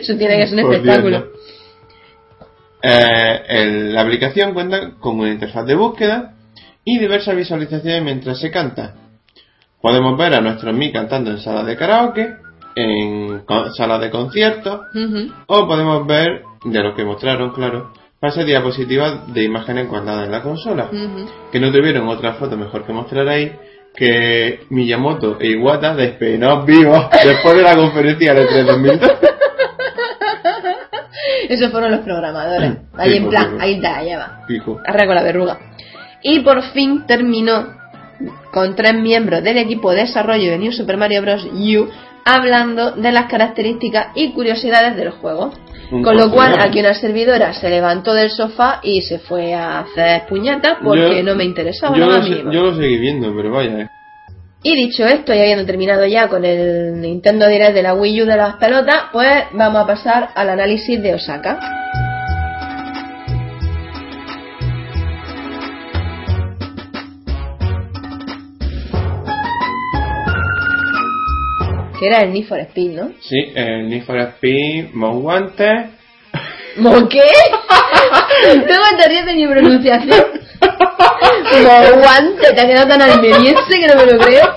Eso 0.00 0.16
tiene 0.16 0.38
que 0.38 0.46
ser 0.46 0.64
un 0.64 0.72
espectáculo. 0.72 1.35
Eh, 2.82 3.42
el- 3.48 3.94
la 3.94 4.02
aplicación 4.02 4.52
cuenta 4.54 4.92
con 5.00 5.18
una 5.18 5.30
interfaz 5.30 5.66
de 5.66 5.74
búsqueda 5.74 6.34
y 6.84 6.98
diversas 6.98 7.34
visualizaciones 7.36 8.02
mientras 8.02 8.38
se 8.40 8.50
canta. 8.50 8.94
Podemos 9.80 10.16
ver 10.18 10.34
a 10.34 10.40
nuestros 10.40 10.74
Mi 10.74 10.92
cantando 10.92 11.30
en 11.30 11.38
salas 11.38 11.66
de 11.66 11.76
karaoke, 11.76 12.34
en 12.74 13.42
salas 13.76 14.00
de 14.00 14.10
conciertos, 14.10 14.80
o 15.46 15.66
podemos 15.66 16.06
ver, 16.06 16.42
de 16.64 16.82
lo 16.82 16.94
que 16.94 17.04
mostraron, 17.04 17.52
claro, 17.52 17.92
pases 18.20 18.46
diapositivas 18.46 19.32
de 19.32 19.44
imágenes 19.44 19.88
guardadas 19.88 20.26
en 20.26 20.32
la 20.32 20.42
consola, 20.42 20.88
que 21.52 21.60
no 21.60 21.70
tuvieron 21.72 22.08
otra 22.08 22.34
foto 22.34 22.56
mejor 22.56 22.84
que 22.84 22.92
mostrar 22.92 23.28
ahí 23.28 23.52
que 23.94 24.60
Miyamoto 24.70 25.38
e 25.40 25.52
Iwata 25.52 25.94
despeinados 25.94 26.66
vivos 26.66 27.06
después 27.24 27.54
de 27.56 27.62
la 27.62 27.76
conferencia 27.76 28.34
de 28.34 28.44
3 28.46 28.66
2002. 28.66 29.10
Esos 31.50 31.70
fueron 31.70 31.90
los 31.90 32.00
programadores. 32.00 32.72
Ahí 32.96 33.16
en 33.16 33.28
plan, 33.28 33.56
ahí 33.60 33.76
te 33.76 33.82
la 33.82 34.02
lleva. 34.02 34.40
Fijo. 34.46 34.80
Arregla 34.86 35.14
la 35.16 35.22
verruga. 35.22 35.58
Y 36.22 36.40
por 36.40 36.62
fin 36.72 37.04
terminó 37.06 37.74
con 38.52 38.74
tres 38.74 38.94
miembros 38.94 39.42
del 39.42 39.58
equipo 39.58 39.90
de 39.92 40.00
desarrollo 40.02 40.50
de 40.50 40.58
New 40.58 40.72
Super 40.72 40.96
Mario 40.96 41.22
Bros. 41.22 41.44
U 41.52 41.88
hablando 42.24 42.92
de 42.92 43.12
las 43.12 43.26
características 43.26 44.08
y 44.14 44.32
curiosidades 44.32 44.96
del 44.96 45.10
juego. 45.10 45.52
Un 45.92 46.02
Con 46.02 46.16
lo 46.16 46.32
cual, 46.32 46.56
aquí 46.58 46.80
una 46.80 46.94
servidora 46.94 47.52
se 47.52 47.70
levantó 47.70 48.12
del 48.12 48.30
sofá 48.30 48.80
y 48.82 49.02
se 49.02 49.20
fue 49.20 49.54
a 49.54 49.78
hacer 49.80 50.22
puñetas 50.28 50.78
porque 50.82 51.18
Yo- 51.18 51.22
no 51.22 51.36
me 51.36 51.44
interesaba 51.44 51.96
yo 51.96 52.06
nada 52.06 52.18
lo, 52.18 52.24
mínimo. 52.24 52.50
yo 52.50 52.62
lo 52.64 52.74
seguí 52.74 52.96
viendo, 52.98 53.32
pero 53.36 53.52
vaya, 53.52 53.82
eh. 53.82 53.88
Y 54.62 54.74
dicho 54.74 55.04
esto, 55.04 55.32
y 55.32 55.38
habiendo 55.38 55.66
terminado 55.66 56.06
ya 56.06 56.28
con 56.28 56.44
el 56.44 57.00
Nintendo 57.00 57.46
Direct 57.46 57.74
de 57.74 57.82
la 57.82 57.94
Wii 57.94 58.22
U 58.22 58.26
de 58.26 58.36
las 58.36 58.56
pelotas, 58.56 59.04
pues 59.12 59.44
vamos 59.52 59.84
a 59.84 59.86
pasar 59.86 60.30
al 60.34 60.50
análisis 60.50 61.00
de 61.00 61.14
Osaka. 61.14 61.58
Que 72.00 72.06
era 72.06 72.22
el 72.22 72.32
Need 72.32 72.46
for 72.46 72.58
Speed, 72.60 72.90
¿no? 72.90 73.12
Sí, 73.20 73.52
el 73.54 73.88
Need 73.88 74.04
for 74.04 74.18
Speed, 74.18 74.92
Most 74.92 75.22
Wanted. 75.22 75.86
¿Mo 76.78 77.08
qué? 77.08 77.22
no 78.56 79.06
me 79.08 79.24
de 79.24 79.34
mi 79.34 79.46
pronunciación. 79.46 80.45
Moguante, 81.62 82.52
te 82.54 82.60
ha 82.60 82.66
quedado 82.66 82.88
tan 82.88 83.02
almeriense 83.02 83.78
que 83.78 83.86
no 83.86 83.96
me 83.96 84.06
lo 84.06 84.18
creo. 84.18 84.44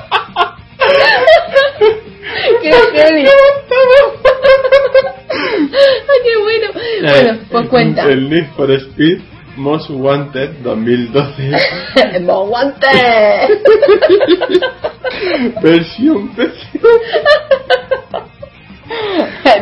¡Qué 2.61 2.71
heavy! 2.71 3.25
¡Ay, 5.31 6.19
qué 6.23 6.37
bueno! 6.41 6.67
Bueno, 7.01 7.39
pues 7.51 7.69
cuenta. 7.69 8.03
Eh, 8.03 8.13
El 8.13 8.29
Need 8.29 8.47
for 8.55 8.71
Speed, 8.71 9.19
Most 9.55 9.89
Wanted 9.89 10.49
2012. 10.63 11.51
¡Moguante! 12.21 12.87
versión 15.61 16.29
PC. 16.35 16.79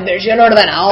Versión 0.05 0.39
ordenado. 0.39 0.91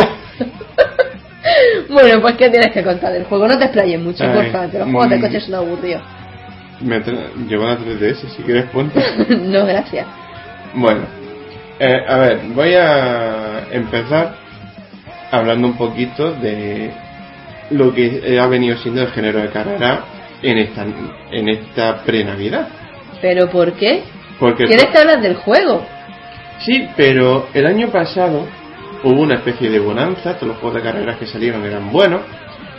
Bueno, 1.89 2.21
pues 2.21 2.35
¿qué 2.35 2.49
tienes 2.49 2.71
que 2.71 2.83
contar 2.83 3.13
del 3.13 3.25
juego? 3.25 3.47
No 3.47 3.57
te 3.57 3.65
explayes 3.65 3.99
mucho, 3.99 4.23
Ay, 4.23 4.33
porfa, 4.51 4.69
que 4.71 4.79
los 4.79 4.87
juegos 4.91 5.09
de 5.09 5.19
coches 5.21 5.43
son 5.45 5.55
aburridos. 5.55 6.01
Me 6.81 6.99
tra- 7.03 7.47
llevo 7.47 7.65
la 7.65 7.77
3DS, 7.77 8.29
si 8.35 8.43
quieres 8.43 8.65
ponte. 8.65 8.99
no, 9.29 9.65
gracias. 9.65 10.05
Bueno, 10.73 11.01
eh, 11.79 12.03
a 12.07 12.17
ver, 12.17 12.39
voy 12.53 12.73
a 12.73 13.67
empezar 13.71 14.35
hablando 15.31 15.67
un 15.67 15.77
poquito 15.77 16.31
de 16.33 16.91
lo 17.71 17.93
que 17.93 18.37
ha 18.41 18.47
venido 18.47 18.77
siendo 18.77 19.01
el 19.01 19.07
género 19.09 19.39
de 19.41 19.49
carrera 19.49 20.01
en 20.41 20.57
esta, 20.57 20.85
en 21.31 21.49
esta 21.49 21.97
pre-Navidad. 22.03 22.67
¿Pero 23.21 23.49
por 23.49 23.73
qué? 23.73 24.03
Porque 24.39 24.65
Tienes 24.65 24.87
que 24.87 24.97
hablar 24.97 25.21
del 25.21 25.35
juego. 25.35 25.85
Sí, 26.59 26.87
pero 26.97 27.47
el 27.53 27.65
año 27.65 27.87
pasado 27.89 28.45
hubo 29.05 29.21
una 29.21 29.35
especie 29.35 29.69
de 29.69 29.79
bonanza, 29.79 30.33
todos 30.35 30.49
los 30.49 30.57
juegos 30.57 30.75
de 30.75 30.81
carreras 30.81 31.17
que 31.17 31.27
salieron 31.27 31.63
eran 31.63 31.91
buenos, 31.91 32.21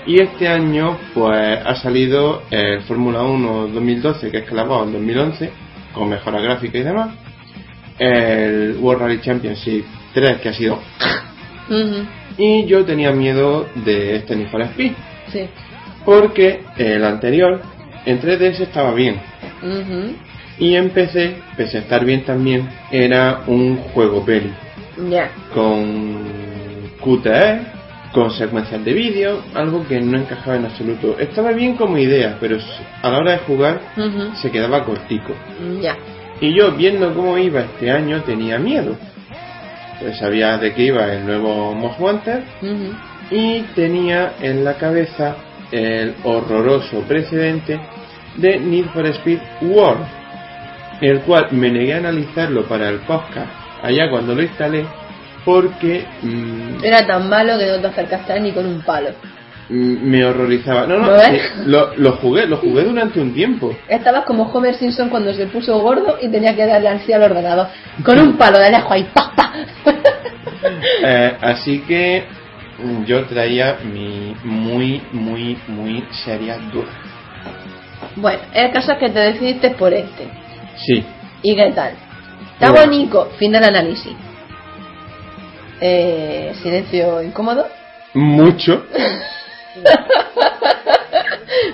y 0.07 0.21
este 0.21 0.47
año 0.49 0.99
pues 1.15 1.59
ha 1.65 1.75
salido 1.77 2.43
el 2.51 2.83
Fórmula 2.83 3.23
1 3.23 3.69
2012 3.69 4.31
que 4.31 4.39
es 4.39 4.45
clavado 4.45 4.85
en 4.85 4.93
2011, 4.93 5.51
con 5.95 6.09
mejora 6.09 6.41
gráfica 6.41 6.79
y 6.79 6.83
demás, 6.83 7.11
el 7.99 8.77
World 8.81 9.03
Rally 9.03 9.21
Championship 9.21 9.85
3 10.15 10.41
que 10.41 10.49
ha 10.51 10.53
sido... 10.53 10.79
Y 12.39 12.67
yo 12.67 12.85
tenía 12.85 13.11
miedo 13.13 13.67
de 13.75 14.17
este 14.17 14.37
Need 14.37 14.49
for 14.51 14.61
Speed, 14.63 14.93
Sí. 15.33 15.49
porque 16.05 16.61
el 16.77 17.03
anterior 17.05 17.61
en 18.05 18.21
3DS 18.21 18.61
estaba 18.61 18.93
bien, 18.93 19.21
y 20.59 20.75
en 20.77 20.91
PC, 20.91 21.37
pese 21.57 21.79
a 21.79 21.81
estar 21.81 22.05
bien 22.05 22.25
también, 22.25 22.69
era 22.91 23.41
un 23.47 23.79
juego 23.95 24.25
peli. 24.25 24.53
Con 25.53 26.93
QTE, 27.01 27.61
con 28.13 28.31
secuencias 28.31 28.85
de 28.85 28.93
vídeo, 28.93 29.43
algo 29.55 29.87
que 29.87 30.01
no 30.01 30.19
encajaba 30.19 30.57
en 30.57 30.65
absoluto. 30.67 31.19
Estaba 31.19 31.53
bien 31.53 31.77
como 31.77 31.99
idea, 31.99 32.39
pero 32.41 32.59
a 33.03 33.11
la 33.11 33.19
hora 33.19 33.33
de 33.33 33.39
jugar 33.39 33.81
se 34.41 34.51
quedaba 34.51 34.85
cortico. 34.85 35.35
Y 36.41 36.55
yo, 36.55 36.73
viendo 36.73 37.15
cómo 37.15 37.37
iba 37.39 37.61
este 37.61 37.91
año, 37.91 38.23
tenía 38.23 38.59
miedo. 38.59 38.97
Pues 40.01 40.19
sabía 40.19 40.59
de 40.59 40.75
qué 40.75 40.83
iba 40.85 41.13
el 41.13 41.27
nuevo 41.27 41.75
Most 41.75 42.01
Wanted 42.01 42.43
y 43.31 43.61
tenía 43.75 44.35
en 44.41 44.63
la 44.65 44.75
cabeza 44.75 45.37
el 45.73 46.15
horroroso 46.23 47.01
precedente 47.09 47.81
de 48.37 48.59
Need 48.59 48.87
for 48.93 49.07
Speed 49.07 49.41
World, 49.63 50.05
el 51.01 51.21
cual 51.21 51.49
me 51.53 51.71
negué 51.71 51.95
a 51.95 51.99
analizarlo 51.99 52.67
para 52.67 52.89
el 52.91 53.01
podcast 53.01 53.66
allá 53.83 54.11
cuando 54.11 54.35
lo 54.35 54.43
instalé 54.43 54.85
porque 55.45 56.05
mm, 56.23 56.83
Era 56.85 57.07
tan 57.07 57.29
malo 57.29 57.59
que 57.59 57.67
no 57.67 57.79
te 57.81 57.87
acercaste 57.87 58.33
a 58.33 58.37
él 58.37 58.43
ni 58.45 58.53
con 58.53 58.67
un 58.67 58.83
palo. 58.83 59.11
mm, 59.69 60.09
me 60.11 60.25
horrorizaba. 60.25 60.87
No, 60.87 60.99
no, 60.99 61.17
eh, 61.17 61.41
lo, 61.67 61.95
lo 61.97 62.13
jugué, 62.17 62.47
lo 62.47 62.57
jugué 62.57 62.83
durante 62.85 63.21
un 63.21 63.33
tiempo. 63.33 63.77
Estabas 63.89 64.25
como 64.25 64.45
Homer 64.45 64.75
Simpson 64.75 65.09
cuando 65.09 65.33
se 65.35 65.47
puso 65.47 65.79
gordo 65.81 66.19
y 66.21 66.29
tenía 66.29 66.55
que 66.57 66.67
darle 66.67 66.89
así 66.89 67.13
al 67.13 67.23
ordenador. 67.23 67.69
Con 68.05 68.19
un 68.19 68.37
palo 68.37 68.59
de 68.59 68.71
lejos 68.71 68.91
ahí, 68.91 69.05
¡pa, 69.15 69.33
pa! 69.37 69.53
Eh, 71.05 71.37
así 71.43 71.81
que 71.87 72.25
mm, 72.83 73.05
yo 73.05 73.25
traía 73.27 73.77
mi 73.85 74.35
muy, 74.43 75.01
muy, 75.13 75.57
muy 75.69 76.05
seria 76.25 76.57
duda. 76.73 76.87
bueno, 78.17 78.41
el 78.53 78.73
caso 78.73 78.93
es 78.93 78.99
que 78.99 79.11
te 79.11 79.21
decidiste 79.21 79.71
por 79.71 79.93
este. 79.93 80.27
Sí, 80.77 81.05
¿Y 81.43 81.55
qué 81.55 81.71
tal? 81.73 81.93
Está 82.55 82.71
Bueno. 82.71 82.87
bonito, 82.87 83.31
fin 83.39 83.53
del 83.53 83.65
análisis. 83.65 84.15
Eh, 85.81 86.53
silencio 86.63 87.23
incómodo. 87.23 87.67
mucho. 88.15 88.87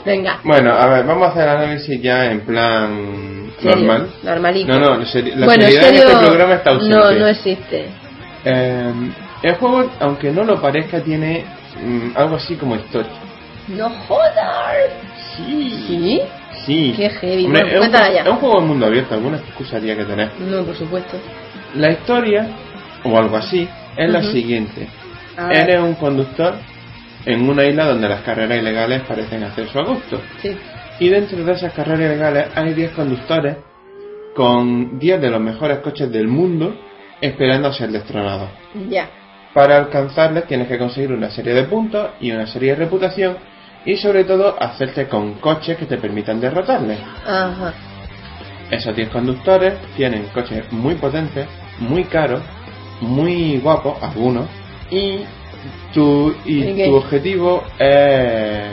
Venga, 0.04 0.40
Bueno, 0.44 0.72
a 0.74 0.86
ver, 0.86 1.04
vamos 1.06 1.28
a 1.28 1.30
hacer 1.30 1.42
el 1.44 1.48
análisis 1.50 2.00
ya 2.02 2.30
en 2.30 2.40
plan 2.40 3.52
serio, 3.60 3.76
normal. 3.76 4.10
normalito. 4.22 4.66
No, 4.72 4.78
no, 4.80 4.86
la 4.90 4.96
bueno, 4.96 5.04
seriedad 5.06 5.82
serio, 5.82 6.02
este 6.08 6.26
programa 6.26 6.54
está 6.54 6.70
ausente. 6.70 6.94
No, 6.96 7.10
no 7.12 7.26
existe. 7.28 7.86
Eh, 8.44 8.92
el 9.42 9.54
juego, 9.56 9.90
aunque 10.00 10.30
no 10.30 10.42
lo 10.44 10.60
parezca, 10.60 11.00
tiene 11.00 11.44
mm, 11.80 12.10
algo 12.16 12.36
así 12.36 12.56
como 12.56 12.74
historia. 12.76 13.12
¡No 13.68 13.88
jodas! 14.08 14.90
Sí. 15.36 15.84
¿Sí? 15.86 16.22
Sí. 16.66 16.94
Qué 16.96 17.10
heavy. 17.10 17.46
Hombre, 17.46 17.62
Bueno, 17.62 17.66
es, 17.66 17.72
un, 17.74 17.78
cuéntala 17.80 18.12
ya. 18.12 18.20
es 18.22 18.28
un 18.28 18.36
juego 18.36 18.60
de 18.60 18.66
mundo 18.66 18.86
abierto, 18.86 19.14
alguna 19.14 19.36
excusa 19.38 19.76
habría 19.76 19.96
que 19.96 20.04
tener. 20.04 20.30
No, 20.40 20.62
por 20.64 20.76
supuesto. 20.76 21.16
La 21.74 21.90
historia, 21.92 22.46
o 23.04 23.16
algo 23.16 23.36
así, 23.36 23.68
es 23.96 24.10
la 24.10 24.22
siguiente. 24.22 24.88
Eres 25.50 25.80
un 25.80 25.94
conductor 25.94 26.54
en 27.24 27.48
una 27.48 27.64
isla 27.64 27.86
donde 27.86 28.08
las 28.08 28.20
carreras 28.22 28.58
ilegales 28.58 29.02
parecen 29.02 29.42
hacer 29.44 29.68
su 29.68 29.78
a 29.78 29.84
gusto. 29.84 30.20
Sí. 30.40 30.56
Y 31.00 31.08
dentro 31.08 31.42
de 31.44 31.52
esas 31.52 31.72
carreras 31.72 32.00
ilegales 32.00 32.48
hay 32.54 32.74
10 32.74 32.92
conductores 32.92 33.56
con 34.34 34.98
10 34.98 35.20
de 35.20 35.30
los 35.30 35.40
mejores 35.40 35.78
coches 35.78 36.10
del 36.10 36.28
mundo 36.28 36.74
esperando 37.20 37.68
a 37.68 37.72
ser 37.72 37.90
destronados. 37.90 38.50
Ya. 38.88 39.08
Para 39.54 39.76
alcanzarles 39.78 40.46
tienes 40.46 40.68
que 40.68 40.78
conseguir 40.78 41.12
una 41.12 41.30
serie 41.30 41.54
de 41.54 41.64
puntos 41.64 42.10
y 42.20 42.30
una 42.32 42.46
serie 42.46 42.70
de 42.70 42.76
reputación 42.76 43.36
y 43.84 43.96
sobre 43.96 44.24
todo 44.24 44.56
hacerte 44.60 45.08
con 45.08 45.34
coches 45.34 45.76
que 45.76 45.86
te 45.86 45.96
permitan 45.98 46.40
derrotarles. 46.40 46.98
Ajá. 47.26 47.72
Esos 48.70 48.94
10 48.96 49.08
conductores 49.10 49.74
tienen 49.96 50.26
coches 50.32 50.70
muy 50.72 50.94
potentes, 50.94 51.46
muy 51.78 52.04
caros, 52.04 52.40
muy 53.00 53.58
guapos, 53.58 54.02
algunos, 54.02 54.46
y 54.90 55.24
tu, 55.92 56.34
y 56.44 56.84
tu 56.84 56.94
objetivo 56.94 57.64
es... 57.78 58.68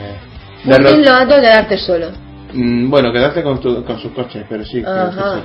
Lo 0.64 0.74
alto 1.14 1.34
de 1.36 1.40
quedarte 1.42 1.78
solo. 1.78 2.10
Mm, 2.52 2.88
bueno, 2.90 3.12
quedarte 3.12 3.42
con, 3.42 3.60
tu- 3.60 3.84
con 3.84 3.98
sus 3.98 4.12
coches, 4.12 4.44
pero 4.48 4.64
sí, 4.64 4.82
Ajá. 4.86 5.40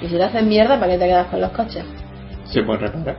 Y 0.00 0.08
si 0.08 0.16
te 0.16 0.22
hacen 0.22 0.48
mierda, 0.48 0.78
¿para 0.78 0.92
qué 0.92 0.98
te 0.98 1.06
quedas 1.06 1.26
con 1.28 1.40
los 1.40 1.50
coches? 1.50 1.84
se 2.44 2.62
puede 2.62 2.78
reparar. 2.80 3.16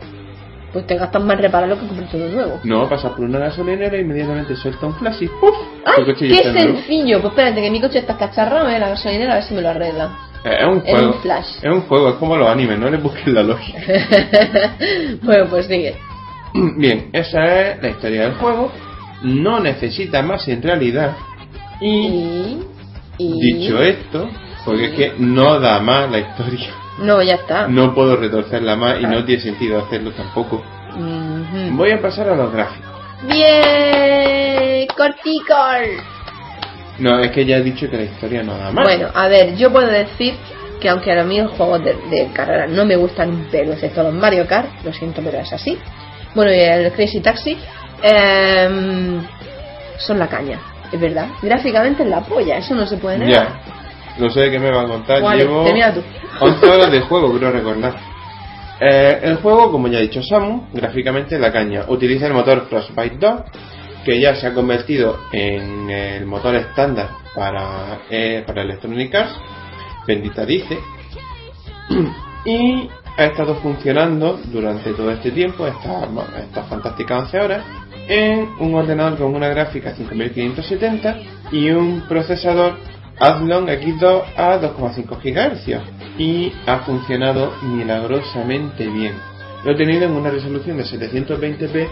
Pues 0.73 0.85
te 0.85 0.95
gastas 0.95 1.23
más 1.23 1.39
repararlo 1.39 1.79
que 1.79 1.87
comprar 1.87 2.09
todo 2.09 2.27
nuevo. 2.29 2.59
No, 2.63 2.89
pasas 2.89 3.11
por 3.11 3.21
una 3.21 3.39
gasolinera 3.39 3.95
e 3.97 4.01
inmediatamente 4.01 4.55
suelta 4.55 4.85
un 4.87 4.95
flash 4.95 5.23
y 5.23 5.27
¡puf! 5.27 5.55
¡Ay! 5.85 6.13
¡Qué 6.17 6.43
sencillo! 6.43 7.21
Pues 7.21 7.31
espérate, 7.31 7.61
que 7.61 7.71
mi 7.71 7.79
coche 7.81 7.99
está 7.99 8.17
cacharrado, 8.17 8.65
voy 8.65 8.75
a 8.75 8.79
la 8.79 8.89
gasolinera 8.89 9.31
a 9.33 9.35
ver 9.35 9.43
si 9.43 9.53
me 9.53 9.61
lo 9.61 9.69
arreglan. 9.69 10.09
Eh, 10.43 10.57
Es 10.59 10.65
un 10.65 10.73
En 10.73 10.81
juego. 10.81 11.07
un 11.15 11.21
flash. 11.21 11.47
Es 11.61 11.71
un 11.71 11.81
juego, 11.81 12.09
es 12.09 12.15
como 12.15 12.35
los 12.35 12.49
animes, 12.49 12.77
no 12.79 12.89
le 12.89 12.97
busques 12.97 13.27
la 13.27 13.43
lógica. 13.43 13.79
bueno, 15.23 15.45
pues 15.49 15.65
sigue. 15.67 15.95
Bien, 16.77 17.09
esa 17.13 17.45
es 17.71 17.81
la 17.81 17.89
historia 17.89 18.21
del 18.23 18.33
juego. 18.35 18.71
No 19.23 19.59
necesita 19.59 20.21
más 20.21 20.47
en 20.47 20.61
realidad. 20.61 21.15
Y 21.81 21.87
Y. 21.87 22.57
y... 23.17 23.53
dicho 23.55 23.81
esto, 23.81 24.29
porque 24.65 24.85
es 24.85 24.91
que 24.95 25.13
no 25.17 25.59
da 25.59 25.79
más 25.79 26.09
la 26.11 26.19
historia. 26.19 26.69
No, 26.99 27.21
ya 27.21 27.35
está. 27.35 27.67
No 27.67 27.93
puedo 27.93 28.15
retorcerla 28.15 28.75
más 28.75 28.99
y 28.99 29.05
no 29.05 29.23
tiene 29.23 29.41
sentido 29.41 29.79
hacerlo 29.79 30.11
tampoco. 30.11 30.63
Voy 31.71 31.91
a 31.91 32.01
pasar 32.01 32.29
a 32.29 32.35
los 32.35 32.51
gráficos. 32.51 32.87
Bien, 33.23 34.87
corticol. 34.95 36.03
No, 36.99 37.19
es 37.19 37.31
que 37.31 37.45
ya 37.45 37.57
he 37.57 37.63
dicho 37.63 37.89
que 37.89 37.97
la 37.97 38.03
historia 38.03 38.43
no 38.43 38.57
da 38.57 38.71
más. 38.71 38.83
Bueno, 38.83 39.09
a 39.13 39.27
ver, 39.27 39.55
yo 39.55 39.71
puedo 39.71 39.87
decir 39.87 40.33
que 40.79 40.89
aunque 40.89 41.11
a 41.11 41.23
mí 41.23 41.39
los 41.39 41.51
juegos 41.51 41.83
de, 41.83 41.95
de 42.09 42.31
carrera 42.33 42.67
no 42.67 42.85
me 42.85 42.95
gustan 42.95 43.29
un 43.29 43.45
pelo, 43.45 43.73
excepto 43.73 44.03
los 44.03 44.13
Mario 44.13 44.47
Kart, 44.47 44.69
lo 44.83 44.93
siento, 44.93 45.21
pero 45.23 45.39
es 45.39 45.51
así. 45.53 45.77
Bueno, 46.35 46.51
y 46.51 46.59
el 46.59 46.91
Crazy 46.91 47.19
Taxi 47.19 47.57
em, 48.01 49.21
son 49.97 50.19
la 50.19 50.27
caña, 50.27 50.59
es 50.91 50.99
verdad. 50.99 51.27
Gráficamente 51.41 52.03
es 52.03 52.09
la 52.09 52.21
polla, 52.21 52.57
eso 52.57 52.75
no 52.75 52.85
se 52.85 52.97
puede 52.97 53.19
negar. 53.19 53.76
No 54.19 54.29
sé 54.29 54.41
de 54.41 54.51
qué 54.51 54.59
me 54.59 54.71
va 54.71 54.81
a 54.81 54.87
contar. 54.87 55.21
Vale, 55.21 55.43
Llevo 55.43 55.63
termina 55.63 55.93
tú. 55.93 56.01
11 56.39 56.65
horas 56.69 56.91
de 56.91 57.01
juego, 57.01 57.37
creo 57.37 57.51
recordar. 57.51 57.95
Eh, 58.79 59.19
el 59.23 59.37
juego, 59.37 59.71
como 59.71 59.87
ya 59.87 59.97
ha 59.97 60.01
dicho 60.01 60.21
Samu, 60.21 60.67
gráficamente 60.73 61.39
la 61.39 61.51
caña. 61.51 61.85
Utiliza 61.87 62.27
el 62.27 62.33
motor 62.33 62.67
Frostbite 62.69 63.17
2, 63.17 63.41
que 64.05 64.19
ya 64.21 64.35
se 64.35 64.47
ha 64.47 64.53
convertido 64.53 65.17
en 65.31 65.89
el 65.89 66.25
motor 66.25 66.55
estándar 66.55 67.09
para, 67.35 68.01
eh, 68.09 68.43
para 68.45 68.61
Electronic 68.61 69.13
Arts. 69.15 69.35
Bendita 70.05 70.45
dice. 70.45 70.77
y 72.45 72.89
ha 73.17 73.25
estado 73.25 73.55
funcionando 73.55 74.39
durante 74.45 74.93
todo 74.93 75.11
este 75.11 75.31
tiempo, 75.31 75.65
estas 75.65 76.07
estas 76.39 76.67
fantásticas 76.67 77.23
11 77.23 77.39
horas, 77.39 77.63
en 78.07 78.47
un 78.59 78.75
ordenador 78.75 79.17
con 79.17 79.35
una 79.35 79.49
gráfica 79.49 79.93
5570 79.95 81.17
y 81.51 81.71
un 81.71 82.01
procesador 82.07 82.77
Athlon 83.19 83.67
X2 83.67 84.23
a 84.35 84.59
2,5 84.59 85.17
GHz 85.23 86.19
y 86.19 86.53
ha 86.65 86.79
funcionado 86.79 87.53
milagrosamente 87.63 88.87
bien. 88.87 89.13
Lo 89.63 89.71
he 89.71 89.75
tenido 89.75 90.05
en 90.05 90.11
una 90.11 90.29
resolución 90.29 90.77
de 90.77 90.83
720p 90.83 91.87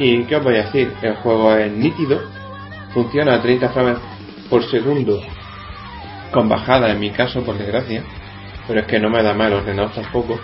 y 0.00 0.24
¿qué 0.24 0.36
os 0.36 0.44
voy 0.44 0.56
a 0.56 0.64
decir? 0.64 0.92
El 1.02 1.14
juego 1.16 1.54
es 1.54 1.70
nítido, 1.70 2.20
funciona 2.92 3.34
a 3.34 3.42
30 3.42 3.68
frames 3.68 3.98
por 4.48 4.64
segundo 4.68 5.20
con 6.32 6.48
bajada 6.48 6.90
en 6.90 7.00
mi 7.00 7.10
caso 7.10 7.42
por 7.42 7.56
desgracia, 7.58 8.02
pero 8.66 8.80
es 8.80 8.86
que 8.86 8.98
no 8.98 9.10
me 9.10 9.22
da 9.22 9.34
mal 9.34 9.52
el 9.52 9.58
ordenador 9.58 9.92
tampoco. 9.92 10.40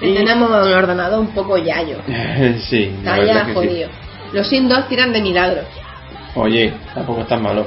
Y 0.00 0.14
tenemos 0.14 0.48
un 0.48 0.72
ordenador 0.72 1.20
un 1.20 1.28
poco 1.28 1.58
yayo. 1.58 1.98
sí, 2.68 2.92
la 3.04 3.18
verdad 3.18 3.46
sí. 3.46 3.54
jodido. 3.54 3.88
Los 4.32 4.50
2 4.50 4.88
tiran 4.88 5.12
de 5.12 5.20
milagro. 5.20 5.62
Oye, 6.34 6.72
tampoco 6.94 7.20
es 7.20 7.28
tan 7.28 7.42
malo. 7.42 7.66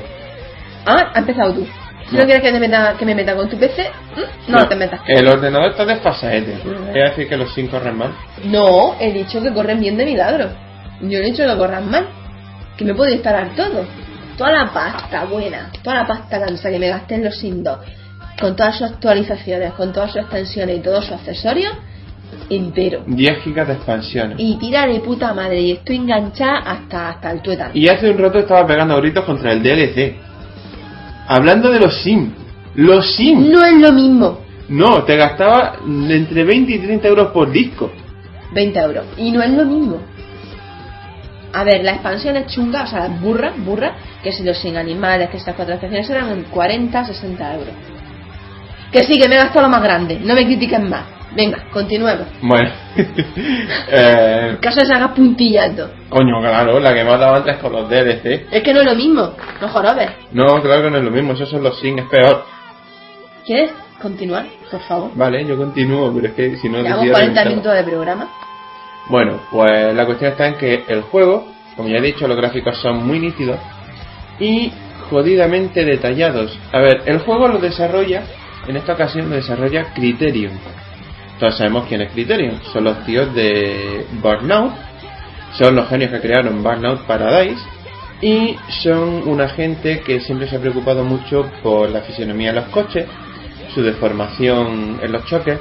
Ah, 0.85 1.11
ha 1.13 1.19
empezado 1.19 1.53
tú. 1.53 1.65
Si 2.09 2.15
no, 2.15 2.21
No. 2.21 2.25
quieres 2.27 2.43
que, 2.43 2.51
te 2.51 2.59
meta, 2.59 2.95
que 2.99 3.05
me 3.05 3.15
meta 3.15 3.35
con 3.35 3.49
tu 3.49 3.57
PC, 3.57 3.89
¿Mm? 4.15 4.51
no, 4.51 4.67
te 4.67 4.75
metas. 4.75 5.01
El 5.07 5.27
ordenador 5.27 5.71
está 5.71 5.85
desfasadete. 5.85 6.53
Es 6.89 7.09
decir 7.09 7.27
que 7.27 7.35
los 7.37 7.51
5 7.53 7.71
corren 7.71 7.97
mal. 7.97 8.13
No, 8.43 8.95
he 8.99 9.11
dicho 9.11 9.41
que 9.41 9.51
corren 9.51 9.79
bien 9.79 9.97
de 9.97 10.05
milagro. 10.05 10.49
Yo 11.01 11.07
no 11.19 11.25
he 11.25 11.31
dicho 11.31 11.43
que 11.43 11.57
corran 11.57 11.89
mal. 11.89 12.07
Que 12.77 12.85
me 12.85 12.93
puedo 12.93 13.11
instalar 13.11 13.55
todo. 13.55 13.85
Toda 14.37 14.51
la 14.51 14.71
pasta 14.73 15.23
buena, 15.25 15.71
toda 15.81 15.95
la 16.01 16.07
pasta 16.07 16.39
cansa 16.45 16.69
que 16.69 16.77
me 16.77 16.89
gasté 16.89 17.15
en 17.15 17.23
los 17.23 17.41
2, 17.41 17.77
con 18.39 18.53
todas 18.55 18.77
sus 18.77 18.91
actualizaciones, 18.91 19.71
con 19.73 19.93
todas 19.93 20.11
sus 20.11 20.21
extensiones 20.23 20.77
y 20.77 20.81
todos 20.81 21.05
sus 21.05 21.13
accesorios, 21.15 21.71
entero. 22.49 23.03
10 23.07 23.43
gigas 23.43 23.67
de 23.67 23.73
expansiones. 23.75 24.35
Y 24.39 24.57
tira 24.57 24.85
de 24.87 24.99
puta 24.99 25.33
madre, 25.33 25.61
y 25.61 25.71
estoy 25.71 25.95
enganchada 25.95 26.57
hasta, 26.59 27.09
hasta 27.11 27.31
el 27.31 27.41
tuétano. 27.41 27.71
Y 27.73 27.87
hace 27.87 28.09
un 28.09 28.17
rato 28.17 28.39
estaba 28.39 28.67
pegando 28.67 28.97
gritos 28.97 29.23
contra 29.23 29.53
el 29.53 29.63
DLC. 29.63 30.15
Hablando 31.27 31.71
de 31.71 31.79
los 31.79 32.01
Sims. 32.03 32.33
Los 32.75 33.15
Sims. 33.15 33.47
No 33.47 33.63
es 33.63 33.73
lo 33.73 33.91
mismo. 33.91 34.39
No, 34.69 35.03
te 35.03 35.15
gastaba 35.15 35.77
entre 35.85 36.43
20 36.43 36.71
y 36.73 36.79
30 36.79 37.07
euros 37.07 37.27
por 37.31 37.51
disco. 37.51 37.91
20 38.53 38.79
euros. 38.79 39.05
Y 39.17 39.31
no 39.31 39.41
es 39.41 39.51
lo 39.51 39.65
mismo. 39.65 40.01
A 41.53 41.63
ver, 41.63 41.83
la 41.83 41.93
expansión 41.93 42.35
es 42.35 42.47
chunga, 42.47 42.83
o 42.83 42.87
sea, 42.87 43.07
burra, 43.07 43.53
burra, 43.57 43.95
que 44.21 44.31
si 44.31 44.43
los 44.43 44.57
sin 44.57 44.75
animales, 44.75 45.29
que 45.29 45.37
estas 45.37 45.55
cuatro 45.55 45.75
excepciones 45.75 46.09
eran 46.09 46.29
en 46.29 46.43
40, 46.43 47.05
60 47.05 47.53
euros. 47.53 47.73
Que 48.91 49.03
sí, 49.03 49.17
que 49.17 49.29
me 49.29 49.35
he 49.35 49.37
gastado 49.37 49.61
lo 49.61 49.69
más 49.69 49.81
grande, 49.81 50.19
no 50.19 50.33
me 50.35 50.45
critiquen 50.45 50.89
más. 50.89 51.05
Venga, 51.35 51.65
continuemos. 51.71 52.27
Bueno. 52.41 52.69
eh, 53.89 54.47
El 54.51 54.59
caso 54.59 54.81
que 54.87 54.93
hagas 54.95 55.11
puntillando. 55.11 55.91
coño, 56.09 56.39
claro, 56.39 56.79
la 56.79 56.93
que 56.93 57.03
me 57.03 57.11
has 57.11 57.19
dado 57.19 57.35
antes 57.35 57.57
con 57.57 57.73
los 57.73 57.89
DLC. 57.89 58.47
Es 58.51 58.63
que 58.63 58.73
no 58.73 58.79
es 58.81 58.85
lo 58.85 58.95
mismo, 58.95 59.33
no 59.61 59.67
jorobes. 59.67 60.11
No, 60.31 60.61
claro 60.61 60.83
que 60.83 60.91
no 60.91 60.97
es 60.97 61.03
lo 61.03 61.11
mismo, 61.11 61.33
esos 61.33 61.49
son 61.49 61.61
los 61.63 61.77
Sims, 61.79 62.01
es 62.03 62.07
peor. 62.09 62.45
¿Quieres 63.45 63.71
continuar, 64.01 64.45
por 64.71 64.79
favor? 64.81 65.11
Vale, 65.15 65.45
yo 65.45 65.57
continúo, 65.57 66.11
pero 66.13 66.27
es 66.27 66.33
que 66.33 66.57
si 66.57 66.69
no 66.69 66.77
Llevamos 66.77 66.99
decía 67.01 67.11
40 67.13 67.19
reventaba. 67.43 67.49
minutos 67.49 67.73
de 67.73 67.83
programa. 67.83 68.29
Bueno, 69.09 69.41
pues 69.51 69.93
la 69.93 70.05
cuestión 70.05 70.31
está 70.31 70.47
en 70.47 70.55
que 70.55 70.83
el 70.87 71.01
juego, 71.01 71.47
como 71.75 71.89
ya 71.89 71.97
he 71.97 72.01
dicho, 72.01 72.27
los 72.27 72.37
gráficos 72.37 72.77
son 72.81 73.05
muy 73.05 73.19
nítidos 73.19 73.59
y 74.39 74.71
jodidamente 75.09 75.85
detallados. 75.85 76.57
A 76.71 76.79
ver, 76.79 77.03
el 77.05 77.19
juego 77.19 77.47
lo 77.47 77.59
desarrolla, 77.59 78.23
en 78.67 78.77
esta 78.77 78.93
ocasión 78.93 79.29
lo 79.29 79.35
desarrolla 79.35 79.93
Criterion. 79.93 80.53
Todos 81.39 81.57
sabemos 81.57 81.85
quién 81.87 82.01
es 82.01 82.11
Criterion. 82.11 82.61
Son 82.71 82.83
los 82.83 83.05
tíos 83.05 83.33
de 83.35 84.05
Burnout. 84.21 84.73
Son 85.57 85.75
los 85.75 85.87
genios 85.89 86.11
que 86.11 86.21
crearon 86.21 86.63
Burnout 86.63 87.01
Paradise. 87.05 87.61
Y 88.21 88.55
son 88.81 89.27
una 89.27 89.49
gente 89.49 89.99
que 89.99 90.21
siempre 90.21 90.47
se 90.47 90.55
ha 90.55 90.59
preocupado 90.59 91.03
mucho 91.03 91.51
por 91.61 91.89
la 91.89 92.01
fisionomía 92.01 92.53
de 92.53 92.61
los 92.61 92.69
coches, 92.69 93.05
su 93.73 93.83
deformación 93.83 94.99
en 95.01 95.11
los 95.11 95.25
choques, 95.25 95.59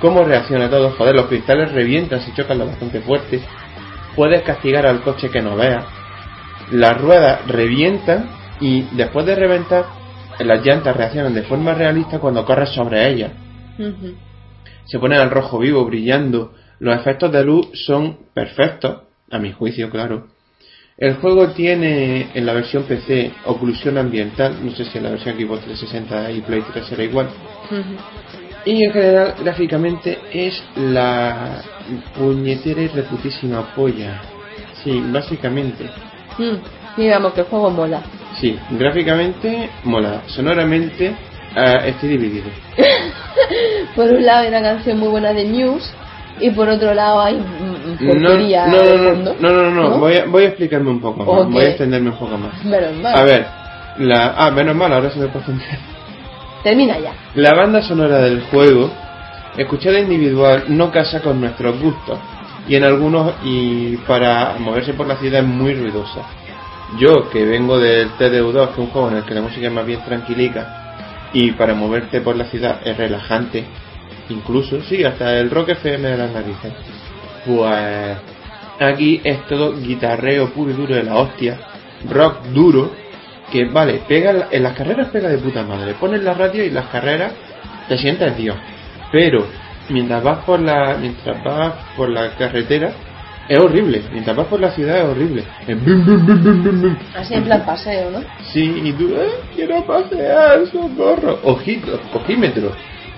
cómo 0.00 0.22
reacciona 0.22 0.68
todo. 0.68 0.90
Joder, 0.90 1.14
los 1.14 1.26
cristales 1.26 1.72
revientan 1.72 2.20
si 2.20 2.34
chocan 2.34 2.58
lo 2.58 2.66
bastante 2.66 3.00
fuerte. 3.00 3.40
Puedes 4.14 4.42
castigar 4.42 4.86
al 4.86 5.00
coche 5.00 5.30
que 5.30 5.40
no 5.40 5.56
vea. 5.56 5.86
Las 6.72 7.00
ruedas 7.00 7.46
revientan 7.46 8.28
y 8.60 8.82
después 8.92 9.24
de 9.24 9.34
reventar, 9.34 9.86
las 10.40 10.64
llantas 10.64 10.94
reaccionan 10.94 11.32
de 11.34 11.42
forma 11.42 11.72
realista 11.72 12.18
cuando 12.18 12.44
corres 12.44 12.68
sobre 12.70 13.08
ellas. 13.08 13.32
Se 14.88 14.98
ponen 14.98 15.20
al 15.20 15.30
rojo 15.30 15.58
vivo, 15.58 15.84
brillando. 15.84 16.54
Los 16.80 16.96
efectos 16.96 17.30
de 17.32 17.44
luz 17.44 17.68
son 17.86 18.16
perfectos, 18.34 19.02
a 19.30 19.38
mi 19.38 19.52
juicio, 19.52 19.90
claro. 19.90 20.28
El 20.96 21.14
juego 21.16 21.48
tiene 21.50 22.28
en 22.34 22.44
la 22.44 22.54
versión 22.54 22.82
PC 22.84 23.32
oclusión 23.44 23.98
ambiental, 23.98 24.56
no 24.64 24.72
sé 24.72 24.84
si 24.84 24.98
en 24.98 25.04
la 25.04 25.10
versión 25.10 25.36
Xbox 25.36 25.60
360 25.64 26.32
y 26.32 26.40
Play 26.40 26.62
3 26.72 26.86
será 26.86 27.04
igual. 27.04 27.28
Y 28.64 28.84
en 28.84 28.92
general, 28.92 29.34
gráficamente, 29.40 30.18
es 30.32 30.60
la 30.76 31.62
puñetera 32.16 32.82
y 32.82 32.88
reputísima 32.88 33.74
polla. 33.74 34.20
Sí, 34.82 35.02
básicamente. 35.12 35.84
Mm, 36.38 36.56
Digamos 36.96 37.32
que 37.32 37.42
el 37.42 37.46
juego 37.46 37.70
mola. 37.70 38.02
Sí, 38.40 38.58
gráficamente 38.70 39.70
mola. 39.84 40.22
Sonoramente 40.26 41.14
ah, 41.58 41.86
estoy 41.86 42.10
dividido. 42.10 42.46
Por 43.96 44.06
un 44.12 44.24
lado 44.24 44.42
hay 44.42 44.48
una 44.48 44.62
canción 44.62 44.98
muy 44.98 45.08
buena 45.08 45.32
de 45.32 45.44
News 45.44 45.92
y 46.40 46.50
por 46.50 46.68
otro 46.68 46.94
lado 46.94 47.20
hay 47.20 47.34
mm, 47.34 47.96
No, 48.00 48.14
no, 48.14 48.36
no, 48.38 49.14
no, 49.14 49.34
no, 49.40 49.70
no, 49.70 49.70
no, 49.70 49.98
Voy, 49.98 50.16
a, 50.16 50.26
voy 50.26 50.44
a 50.44 50.48
explicarme 50.48 50.90
un 50.90 51.00
poco 51.00 51.24
más. 51.24 51.46
Voy 51.50 51.64
a 51.64 51.68
extenderme 51.68 52.10
un 52.10 52.16
poco 52.16 52.38
más. 52.38 52.64
Menos 52.64 52.94
mal. 52.94 53.16
A 53.16 53.24
ver, 53.24 53.46
la, 53.98 54.34
ah, 54.36 54.50
menos 54.50 54.76
mal, 54.76 54.92
ahora 54.92 55.10
se 55.10 55.18
me 55.18 55.28
puede 55.28 55.46
entender. 55.46 55.78
Termina 56.62 56.98
ya. 56.98 57.12
La 57.34 57.54
banda 57.54 57.82
sonora 57.82 58.18
del 58.18 58.42
juego, 58.42 58.90
escuchada 59.56 59.98
individual, 59.98 60.64
no 60.68 60.90
casa 60.90 61.20
con 61.20 61.40
nuestros 61.40 61.80
gustos. 61.80 62.18
Y 62.68 62.76
en 62.76 62.84
algunos, 62.84 63.34
y 63.44 63.96
para 63.98 64.56
moverse 64.58 64.92
por 64.92 65.06
la 65.06 65.16
ciudad 65.16 65.40
es 65.40 65.46
muy 65.46 65.74
ruidosa. 65.74 66.20
Yo, 66.98 67.28
que 67.30 67.44
vengo 67.44 67.78
del 67.78 68.10
TDU2, 68.12 68.66
que 68.68 68.72
es 68.72 68.78
un 68.78 68.86
juego 68.88 69.10
en 69.10 69.16
el 69.18 69.24
que 69.24 69.34
la 69.34 69.42
música 69.42 69.66
es 69.66 69.72
más 69.72 69.86
bien 69.86 70.00
tranquilica, 70.04 70.87
y 71.32 71.52
para 71.52 71.74
moverte 71.74 72.20
por 72.20 72.36
la 72.36 72.44
ciudad 72.46 72.80
es 72.84 72.96
relajante, 72.96 73.64
incluso, 74.28 74.82
sí, 74.82 75.04
hasta 75.04 75.38
el 75.38 75.50
rock 75.50 75.70
FM 75.70 76.08
de 76.08 76.16
las 76.16 76.30
narices. 76.32 76.72
Pues 77.46 78.16
aquí 78.80 79.20
es 79.24 79.46
todo 79.46 79.76
guitarreo 79.76 80.50
puro 80.50 80.70
y 80.70 80.74
duro 80.74 80.94
de 80.94 81.02
la 81.04 81.16
hostia, 81.16 81.58
rock 82.08 82.44
duro, 82.46 82.92
que 83.50 83.64
vale, 83.64 84.02
pega 84.06 84.30
en 84.30 84.38
la- 84.40 84.48
en 84.50 84.62
las 84.62 84.74
carreras 84.74 85.08
pega 85.08 85.28
de 85.28 85.38
puta 85.38 85.62
madre, 85.62 85.94
pones 85.94 86.22
la 86.22 86.34
radio 86.34 86.64
y 86.64 86.70
las 86.70 86.86
carreras 86.86 87.32
te 87.88 87.96
sientes 87.98 88.36
Dios. 88.36 88.56
Pero 89.10 89.46
mientras 89.88 90.22
vas 90.22 90.44
por 90.44 90.60
la 90.60 90.96
mientras 91.00 91.42
vas 91.42 91.72
por 91.96 92.10
la 92.10 92.34
carretera 92.36 92.92
es 93.48 93.58
horrible, 93.58 94.02
mientras 94.12 94.36
vas 94.36 94.46
por 94.46 94.60
la 94.60 94.70
ciudad 94.70 94.98
es 94.98 95.04
horrible. 95.04 95.44
Es 95.66 95.84
bum, 95.84 96.04
bum, 96.04 96.82
bum. 96.82 96.96
Así 97.16 97.34
en 97.34 97.44
plan 97.44 97.64
paseo, 97.64 98.10
¿no? 98.10 98.20
Sí, 98.52 98.80
y 98.84 98.92
tú, 98.92 99.08
"Eh, 99.16 99.30
quiero 99.56 99.82
pasear, 99.84 100.66
socorro. 100.66 101.38
Ojito, 101.44 101.98
ojímetro, 102.14 102.72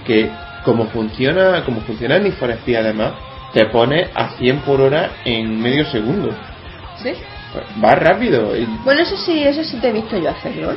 que 0.06 0.30
como 0.64 0.86
funciona, 0.86 1.64
como 1.64 1.80
funciona 1.80 2.16
en 2.16 2.26
Speed 2.26 2.76
además, 2.76 3.12
te 3.52 3.66
pone 3.66 4.08
a 4.14 4.30
100 4.36 4.58
por 4.58 4.80
hora 4.80 5.10
en 5.24 5.60
medio 5.60 5.84
segundo. 5.86 6.30
Sí. 7.02 7.12
Va 7.82 7.94
rápido. 7.96 8.56
Y, 8.56 8.64
Bueno, 8.84 9.02
eso 9.02 9.16
sí, 9.16 9.42
eso 9.42 9.64
sí 9.64 9.78
te 9.78 9.88
he 9.88 9.92
visto 9.92 10.16
yo 10.18 10.30
hacerlo. 10.30 10.72
¿eh? 10.72 10.76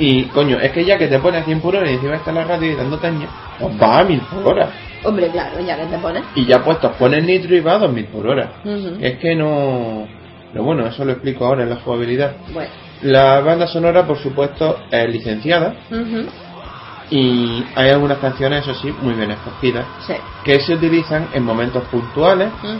y, 0.00 0.24
coño, 0.26 0.58
es 0.60 0.70
que 0.70 0.84
ya 0.84 0.96
que 0.96 1.08
te 1.08 1.18
pone 1.18 1.38
a 1.38 1.42
100 1.42 1.60
por 1.60 1.74
hora 1.74 1.90
y 1.90 1.94
encima 1.94 2.14
está 2.14 2.30
la 2.30 2.44
radio 2.44 2.70
y 2.70 2.76
dando 2.76 2.98
taña, 2.98 3.26
pues 3.58 3.74
va 3.82 3.98
a 3.98 4.04
1000 4.04 4.20
por 4.20 4.46
hora. 4.54 4.70
Hombre, 5.04 5.28
claro, 5.30 5.60
ya 5.60 5.76
que 5.76 5.86
te 5.86 5.98
pones. 5.98 6.24
Y 6.34 6.44
ya 6.46 6.62
puestos 6.64 6.92
pones 6.96 7.24
nitro 7.24 7.54
y 7.56 7.60
va 7.60 7.74
a 7.74 7.78
2000 7.78 8.04
por 8.06 8.26
hora. 8.26 8.50
Es 9.00 9.18
que 9.18 9.34
no. 9.34 10.06
Pero 10.52 10.64
bueno, 10.64 10.86
eso 10.86 11.04
lo 11.04 11.12
explico 11.12 11.44
ahora 11.46 11.62
en 11.64 11.70
la 11.70 11.76
jugabilidad. 11.76 12.32
Bueno. 12.52 12.70
La 13.02 13.40
banda 13.40 13.66
sonora, 13.68 14.04
por 14.06 14.18
supuesto, 14.18 14.78
es 14.90 15.08
licenciada. 15.08 15.74
Y 17.10 17.64
hay 17.74 17.90
algunas 17.90 18.18
canciones, 18.18 18.66
eso 18.66 18.74
sí, 18.74 18.92
muy 19.00 19.14
bien 19.14 19.30
escogidas, 19.30 19.86
Sí. 20.06 20.14
que 20.44 20.60
se 20.60 20.74
utilizan 20.74 21.28
en 21.32 21.42
momentos 21.42 21.84
puntuales. 21.84 22.48
Ujú. 22.62 22.78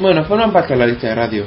Bueno, 0.00 0.24
forman 0.24 0.52
parte 0.52 0.74
de 0.74 0.78
la 0.78 0.86
lista 0.86 1.08
de 1.08 1.14
radio, 1.14 1.44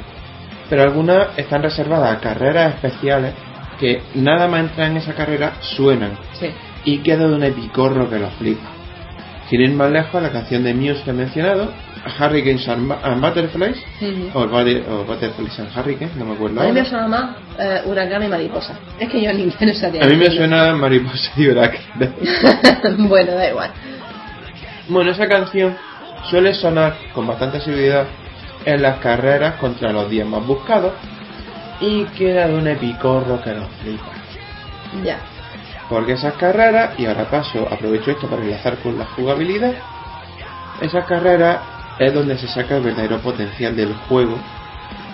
pero 0.68 0.82
algunas 0.82 1.38
están 1.38 1.62
reservadas 1.62 2.16
a 2.16 2.20
carreras 2.20 2.74
especiales 2.74 3.34
que 3.78 4.02
nada 4.14 4.48
más 4.48 4.60
entrar 4.60 4.90
en 4.90 4.96
esa 4.96 5.14
carrera 5.14 5.52
suenan 5.60 6.12
Sí. 6.32 6.48
y 6.84 6.98
queda 6.98 7.28
de 7.28 7.34
un 7.34 7.42
epicorro 7.44 8.08
que 8.10 8.18
los 8.18 8.32
flipa. 8.34 8.68
Sin 9.50 9.60
ir 9.60 9.70
más 9.72 9.90
lejos, 9.90 10.22
la 10.22 10.30
canción 10.30 10.64
de 10.64 10.72
Muse 10.74 11.02
que 11.04 11.10
he 11.10 11.12
mencionado, 11.12 11.70
Hurricanes 12.18 12.66
and, 12.68 13.20
Butterflies, 13.20 13.76
o, 14.34 14.46
Butter- 14.46 14.84
o 14.88 15.04
Butterflies 15.04 15.58
and 15.58 15.68
Hurricanes, 15.76 16.16
no 16.16 16.24
me 16.24 16.34
acuerdo. 16.34 16.60
A 16.62 16.64
mí 16.64 16.72
me 16.72 16.84
suena 16.84 17.06
más 17.08 17.36
eh, 17.58 17.82
huracán 17.84 18.22
y 18.22 18.28
mariposa. 18.28 18.74
Es 18.98 19.08
que 19.10 19.20
yo 19.22 19.30
inglés 19.30 19.54
no 19.60 19.74
sabía. 19.74 20.02
A 20.02 20.06
mí 20.06 20.16
me 20.16 20.30
suena 20.30 20.72
Mariposa 20.74 21.30
y 21.36 21.48
Huracán. 21.48 21.80
bueno, 23.08 23.32
da 23.32 23.50
igual. 23.50 23.70
Bueno, 24.88 25.10
esa 25.12 25.26
canción 25.28 25.76
suele 26.30 26.54
sonar 26.54 26.94
con 27.14 27.26
bastante 27.26 27.60
seguridad 27.60 28.06
en 28.64 28.80
las 28.82 28.98
carreras 28.98 29.54
contra 29.56 29.92
los 29.92 30.08
10 30.08 30.26
más 30.26 30.46
buscados 30.46 30.92
y 31.80 32.04
queda 32.16 32.48
de 32.48 32.54
un 32.54 32.66
epicorro 32.66 33.42
que 33.42 33.50
nos 33.52 33.68
flipa. 33.82 34.04
Ya. 35.04 35.18
Porque 35.88 36.12
esas 36.12 36.34
carreras, 36.34 36.98
y 36.98 37.06
ahora 37.06 37.30
paso, 37.30 37.68
aprovecho 37.70 38.10
esto 38.10 38.28
para 38.28 38.42
enlazar 38.42 38.78
con 38.78 38.98
la 38.98 39.04
jugabilidad, 39.06 39.74
esas 40.80 41.04
carreras 41.06 41.60
es 41.98 42.12
donde 42.12 42.36
se 42.38 42.48
saca 42.48 42.76
el 42.76 42.82
verdadero 42.82 43.18
potencial 43.18 43.76
del 43.76 43.94
juego 44.08 44.36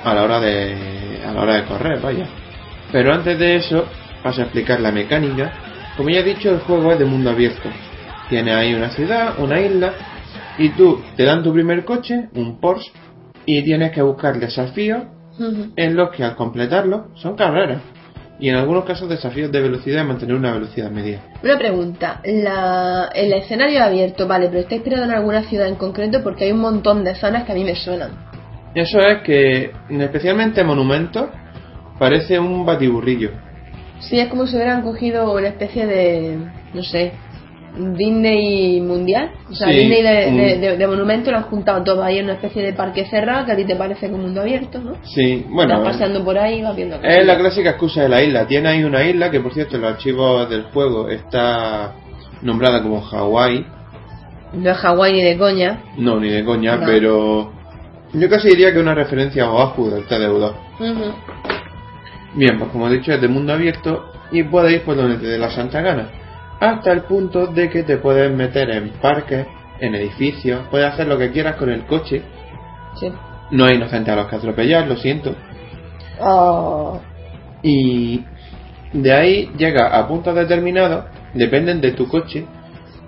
a 0.04 0.14
la 0.14 0.22
hora 0.22 0.40
de, 0.40 1.22
a 1.26 1.32
la 1.32 1.40
hora 1.42 1.54
de 1.54 1.64
correr, 1.64 2.00
vaya. 2.00 2.26
Pero 2.92 3.12
antes 3.12 3.38
de 3.38 3.56
eso, 3.56 3.86
paso 4.22 4.40
a 4.40 4.44
explicar 4.44 4.80
la 4.80 4.90
mecánica. 4.90 5.52
Como 5.96 6.08
ya 6.08 6.20
he 6.20 6.22
dicho, 6.22 6.50
el 6.50 6.60
juego 6.60 6.92
es 6.92 6.98
de 6.98 7.04
mundo 7.04 7.30
abierto. 7.30 7.68
Tiene 8.28 8.54
ahí 8.54 8.74
una 8.74 8.90
ciudad, 8.90 9.34
una 9.38 9.60
isla, 9.60 9.92
y 10.56 10.70
tú 10.70 11.02
te 11.16 11.24
dan 11.24 11.42
tu 11.42 11.52
primer 11.52 11.84
coche, 11.84 12.28
un 12.34 12.60
Porsche, 12.60 12.92
y 13.44 13.62
tienes 13.64 13.92
que 13.92 14.02
buscar 14.02 14.38
desafíos 14.38 15.02
en 15.76 15.96
los 15.96 16.10
que 16.10 16.24
al 16.24 16.36
completarlo 16.36 17.08
son 17.14 17.36
carreras. 17.36 17.80
Y 18.41 18.49
en 18.49 18.57
algunos 18.57 18.84
casos 18.86 19.09
desafíos 19.09 19.53
de 19.53 19.61
velocidad 19.61 20.03
y 20.03 20.07
mantener 20.07 20.34
una 20.34 20.53
velocidad 20.53 20.91
media. 20.91 21.20
Una 21.43 21.59
pregunta. 21.59 22.20
La, 22.24 23.11
el 23.14 23.32
escenario 23.34 23.84
abierto, 23.84 24.26
vale, 24.26 24.49
pero 24.49 24.61
está 24.61 24.74
inspirado 24.74 25.05
en 25.05 25.11
alguna 25.11 25.43
ciudad 25.43 25.68
en 25.68 25.74
concreto 25.76 26.22
porque 26.22 26.45
hay 26.45 26.53
un 26.53 26.61
montón 26.61 27.05
de 27.05 27.14
zonas 27.14 27.45
que 27.45 27.53
a 27.53 27.55
mí 27.55 27.64
me 27.64 27.76
suenan. 27.76 28.12
Eso 28.74 28.99
es 29.01 29.22
que, 29.22 29.72
especialmente 29.91 30.64
monumentos, 30.64 31.28
parece 31.99 32.38
un 32.38 32.64
batiburrillo. 32.64 33.30
Sí, 33.99 34.18
es 34.18 34.28
como 34.28 34.47
si 34.47 34.57
hubieran 34.57 34.82
cogido 34.82 35.32
una 35.34 35.49
especie 35.49 35.86
de, 35.86 36.38
no 36.72 36.82
sé, 36.82 37.12
Disney 37.76 38.80
mundial. 38.80 39.30
O 39.50 39.54
sea, 39.54 39.68
Sí, 39.68 39.74
Disney 39.74 40.02
de, 40.02 40.30
de, 40.32 40.58
de- 40.58 40.76
de 40.76 40.86
monumento 40.86 41.30
lo 41.30 41.36
han 41.38 41.44
juntado 41.44 41.82
todo 41.84 42.02
ahí 42.02 42.18
en 42.18 42.24
una 42.24 42.34
especie 42.34 42.62
de 42.62 42.72
parque 42.72 43.04
cerrado 43.06 43.46
que 43.46 43.52
a 43.52 43.56
ti 43.56 43.64
te 43.64 43.76
parece 43.76 44.06
como 44.06 44.16
un 44.16 44.22
mundo 44.26 44.40
abierto, 44.40 44.78
¿no? 44.80 44.94
Sí, 45.04 45.44
bueno, 45.48 45.74
Estás 45.76 45.92
paseando 45.92 46.24
por 46.24 46.36
ahí 46.38 46.58
y 46.58 46.62
vas 46.62 46.74
viendo 46.76 46.96
es 47.02 47.26
la 47.26 47.38
clásica 47.38 47.70
excusa 47.70 48.02
de 48.02 48.08
la 48.08 48.22
isla. 48.22 48.46
Tiene 48.46 48.68
ahí 48.68 48.84
una 48.84 49.04
isla 49.04 49.30
que, 49.30 49.40
por 49.40 49.52
cierto, 49.54 49.76
en 49.76 49.82
los 49.82 49.92
archivos 49.92 50.48
del 50.50 50.64
juego 50.64 51.08
está 51.08 51.92
nombrada 52.42 52.82
como 52.82 53.00
Hawái. 53.00 53.66
No 54.54 54.70
es 54.70 54.76
Hawái 54.78 55.12
ni 55.12 55.22
de 55.22 55.38
coña. 55.38 55.80
No, 55.96 56.18
ni 56.18 56.28
de 56.30 56.44
coña, 56.44 56.76
No. 56.76 56.86
pero 56.86 57.52
yo 58.12 58.28
casi 58.28 58.48
diría 58.48 58.72
que 58.72 58.80
una 58.80 58.94
referencia 58.94 59.44
a 59.44 59.52
Oahu 59.52 59.90
del 59.90 60.06
TDU2. 60.08 60.52
Ujú. 60.80 61.12
Bien, 62.34 62.58
pues 62.58 62.70
como 62.70 62.88
he 62.88 62.92
dicho, 62.92 63.12
es 63.12 63.20
de 63.20 63.28
mundo 63.28 63.52
abierto 63.52 64.10
y 64.32 64.42
puedes 64.44 64.72
ir 64.72 64.82
por 64.82 64.96
donde 64.96 65.16
te 65.18 65.26
dé 65.26 65.38
la 65.38 65.50
santa 65.50 65.80
gana. 65.80 66.08
Hasta 66.61 66.92
el 66.92 67.02
punto 67.02 67.46
de 67.46 67.70
que 67.70 67.82
te 67.82 67.96
puedes 67.96 68.30
meter 68.30 68.70
en 68.70 68.90
parques, 69.00 69.46
en 69.80 69.94
edificios, 69.94 70.61
puedes 70.70 70.92
hacer 70.92 71.06
lo 71.06 71.16
que 71.16 71.30
quieras 71.30 71.56
con 71.56 71.70
el 71.70 71.86
coche. 71.86 72.22
Sí. 73.00 73.11
No 73.50 73.64
hay 73.64 73.76
inocentes 73.76 74.12
a 74.12 74.16
los 74.16 74.26
que 74.26 74.36
atropellar, 74.36 74.86
lo 74.86 74.96
siento. 74.96 75.34
Oh. 76.20 77.00
Y 77.62 78.22
de 78.92 79.12
ahí 79.12 79.50
llega 79.56 79.98
a 79.98 80.06
puntos 80.06 80.34
determinados, 80.34 81.06
dependen 81.32 81.80
de 81.80 81.92
tu 81.92 82.06
coche, 82.08 82.44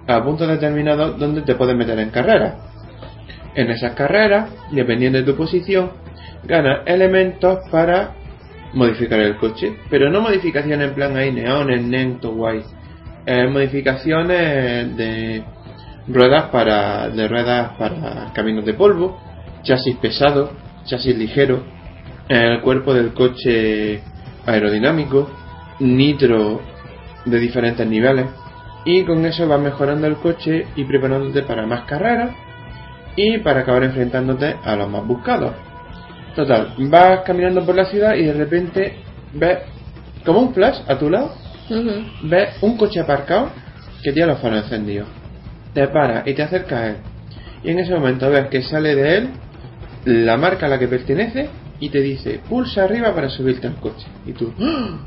a 0.06 0.22
puntos 0.22 0.48
determinados 0.48 1.18
donde 1.18 1.42
te 1.42 1.54
puedes 1.54 1.76
meter 1.76 1.98
en 1.98 2.10
carreras. 2.10 2.54
En 3.54 3.70
esas 3.70 3.92
carreras, 3.94 4.48
dependiendo 4.70 5.18
de 5.18 5.24
tu 5.24 5.36
posición, 5.36 5.90
ganas 6.44 6.80
elementos 6.86 7.58
para 7.70 8.14
modificar 8.72 9.20
el 9.20 9.36
coche. 9.36 9.76
Pero 9.90 10.10
no 10.10 10.22
modificaciones 10.22 10.88
en 10.88 10.94
plan 10.94 11.16
ahí 11.16 11.30
neones, 11.32 11.82
nento, 11.82 12.32
guay. 12.32 12.62
Eh, 13.24 13.46
modificaciones 13.46 14.96
de 14.96 15.44
ruedas 16.08 16.50
para 16.50 17.08
de 17.08 17.28
ruedas 17.28 17.70
para 17.78 18.32
caminos 18.34 18.64
de 18.64 18.74
polvo, 18.74 19.20
chasis 19.62 19.96
pesado, 19.98 20.50
chasis 20.86 21.16
ligero, 21.16 21.62
el 22.28 22.60
cuerpo 22.62 22.92
del 22.92 23.12
coche 23.12 24.02
aerodinámico, 24.44 25.30
nitro 25.78 26.60
de 27.24 27.38
diferentes 27.38 27.86
niveles 27.86 28.26
y 28.84 29.04
con 29.04 29.24
eso 29.24 29.46
vas 29.46 29.60
mejorando 29.60 30.08
el 30.08 30.16
coche 30.16 30.66
y 30.74 30.84
preparándote 30.84 31.42
para 31.42 31.64
más 31.64 31.84
carreras 31.84 32.30
y 33.14 33.38
para 33.38 33.60
acabar 33.60 33.84
enfrentándote 33.84 34.56
a 34.64 34.74
los 34.74 34.90
más 34.90 35.06
buscados. 35.06 35.52
Total, 36.34 36.74
vas 36.78 37.20
caminando 37.20 37.64
por 37.64 37.76
la 37.76 37.84
ciudad 37.84 38.14
y 38.14 38.24
de 38.24 38.32
repente 38.32 38.96
ves 39.34 39.58
como 40.24 40.40
un 40.40 40.54
flash 40.54 40.80
a 40.88 40.98
tu 40.98 41.08
lado, 41.08 41.34
Ves 42.22 42.50
un 42.60 42.76
coche 42.76 43.00
aparcado 43.00 43.50
que 44.02 44.12
tiene 44.12 44.28
los 44.32 44.40
faros 44.40 44.64
encendidos. 44.64 45.08
Te 45.74 45.88
para 45.88 46.22
y 46.26 46.34
te 46.34 46.42
acerca 46.42 46.78
a 46.78 46.86
él. 46.88 46.96
Y 47.64 47.70
en 47.70 47.78
ese 47.78 47.94
momento 47.94 48.28
ves 48.30 48.48
que 48.48 48.62
sale 48.62 48.94
de 48.94 49.16
él 49.18 49.28
la 50.04 50.36
marca 50.36 50.66
a 50.66 50.68
la 50.68 50.78
que 50.78 50.88
pertenece 50.88 51.48
y 51.80 51.88
te 51.88 52.00
dice 52.00 52.40
pulsa 52.48 52.84
arriba 52.84 53.14
para 53.14 53.28
subirte 53.30 53.66
al 53.68 53.76
coche. 53.76 54.06
Y 54.26 54.32
tú, 54.32 54.52
¡Ah! 54.60 54.98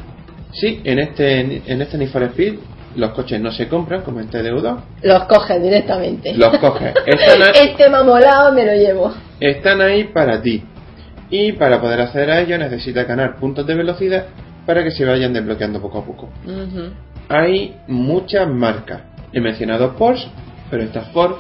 sí, 0.53 0.81
en 0.83 0.99
este, 0.99 1.39
en 1.65 1.81
este 1.81 1.97
Need 1.97 2.09
for 2.09 2.23
Speed 2.23 2.55
los 2.95 3.11
coches 3.11 3.41
no 3.41 3.51
se 3.51 3.67
compran 3.67 4.03
como 4.03 4.21
en 4.21 4.29
TDU2, 4.29 4.77
Los 5.03 5.23
coges 5.25 5.61
directamente. 5.61 6.33
los 6.33 6.57
coges. 6.59 6.93
Están, 7.05 7.41
Este 7.69 7.89
mamolado 7.89 8.53
me 8.53 8.65
lo 8.65 8.71
llevo. 8.71 9.13
están 9.41 9.81
ahí 9.81 10.05
para 10.05 10.41
ti. 10.41 10.63
Y 11.29 11.51
para 11.53 11.81
poder 11.81 11.99
acceder 11.99 12.31
a 12.31 12.39
ello 12.39 12.57
necesitas 12.57 13.05
ganar 13.05 13.35
puntos 13.35 13.67
de 13.67 13.75
velocidad 13.75 14.27
para 14.65 14.83
que 14.83 14.91
se 14.91 15.05
vayan 15.05 15.33
desbloqueando 15.33 15.81
poco 15.81 15.99
a 15.99 16.05
poco. 16.05 16.29
Hay 17.29 17.75
muchas 17.87 18.47
marcas. 18.49 19.01
He 19.33 19.41
mencionado 19.41 19.95
Porsche, 19.95 20.27
pero 20.69 20.83
esta 20.83 21.01
Ford. 21.05 21.35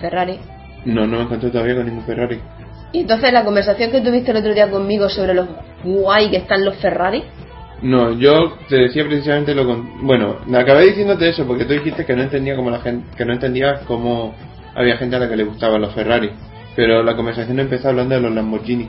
Ferrari. 0.00 0.38
No, 0.84 1.06
no 1.06 1.18
me 1.18 1.22
encontré 1.24 1.50
todavía 1.50 1.74
con 1.76 1.86
ningún 1.86 2.04
Ferrari. 2.04 2.40
Y 2.92 3.00
entonces 3.00 3.32
la 3.32 3.44
conversación 3.44 3.90
que 3.90 4.00
tuviste 4.00 4.30
el 4.30 4.38
otro 4.38 4.54
día 4.54 4.70
conmigo 4.70 5.08
sobre 5.08 5.34
los 5.34 5.48
guay 5.84 6.30
que 6.30 6.38
están 6.38 6.64
los 6.64 6.76
Ferrari. 6.76 7.24
No, 7.82 8.12
yo 8.12 8.54
te 8.68 8.76
decía 8.76 9.04
precisamente 9.04 9.54
lo 9.54 9.66
con... 9.66 10.06
Bueno, 10.06 10.38
me 10.46 10.58
acabé 10.58 10.86
diciéndote 10.86 11.28
eso 11.28 11.46
porque 11.46 11.64
tú 11.64 11.74
dijiste 11.74 12.06
que 12.06 12.16
no 12.16 12.22
entendía 12.22 12.56
cómo 12.56 12.70
la 12.70 12.80
gente, 12.80 13.06
que 13.16 13.24
no 13.24 13.34
entendías 13.34 13.80
cómo 13.82 14.34
había 14.74 14.96
gente 14.96 15.16
a 15.16 15.18
la 15.18 15.28
que 15.28 15.36
le 15.36 15.44
gustaban 15.44 15.82
los 15.82 15.92
Ferrari. 15.92 16.30
Pero 16.74 17.02
la 17.02 17.16
conversación 17.16 17.58
empezó 17.58 17.88
hablando 17.88 18.14
de 18.14 18.20
los 18.20 18.32
Lamborghini. 18.32 18.88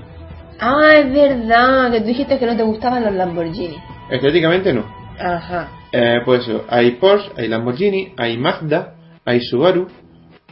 Ah, 0.60 0.96
es 0.98 1.14
verdad, 1.14 1.92
que 1.92 2.00
tú 2.02 2.08
dijiste 2.08 2.40
que 2.40 2.46
no 2.46 2.56
te 2.58 2.64
gustaban 2.64 3.04
los 3.04 3.14
Lamborghini. 3.14 3.78
Estéticamente 4.10 4.74
no. 4.74 4.86
Ajá. 5.20 5.70
Eh, 5.92 6.22
pues 6.26 6.48
eso, 6.48 6.66
hay 6.70 6.92
Porsche, 6.92 7.32
hay 7.38 7.48
Lamborghini, 7.48 8.14
hay 8.18 8.38
Mazda, 8.38 8.96
hay 9.26 9.42
Subaru, 9.42 9.88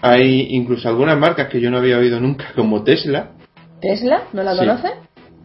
hay 0.01 0.47
incluso 0.51 0.87
algunas 0.89 1.17
marcas 1.17 1.47
que 1.47 1.59
yo 1.59 1.69
no 1.71 1.77
había 1.77 1.97
oído 1.97 2.19
nunca 2.19 2.45
como 2.55 2.83
Tesla. 2.83 3.31
¿Tesla? 3.81 4.23
¿No 4.33 4.43
la 4.43 4.53
Sí. 4.53 4.59
conoces? 4.59 4.91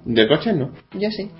De 0.04 0.28
coches 0.28 0.54
no. 0.56 0.70
Yo 0.92 1.11
sí. 1.11 1.30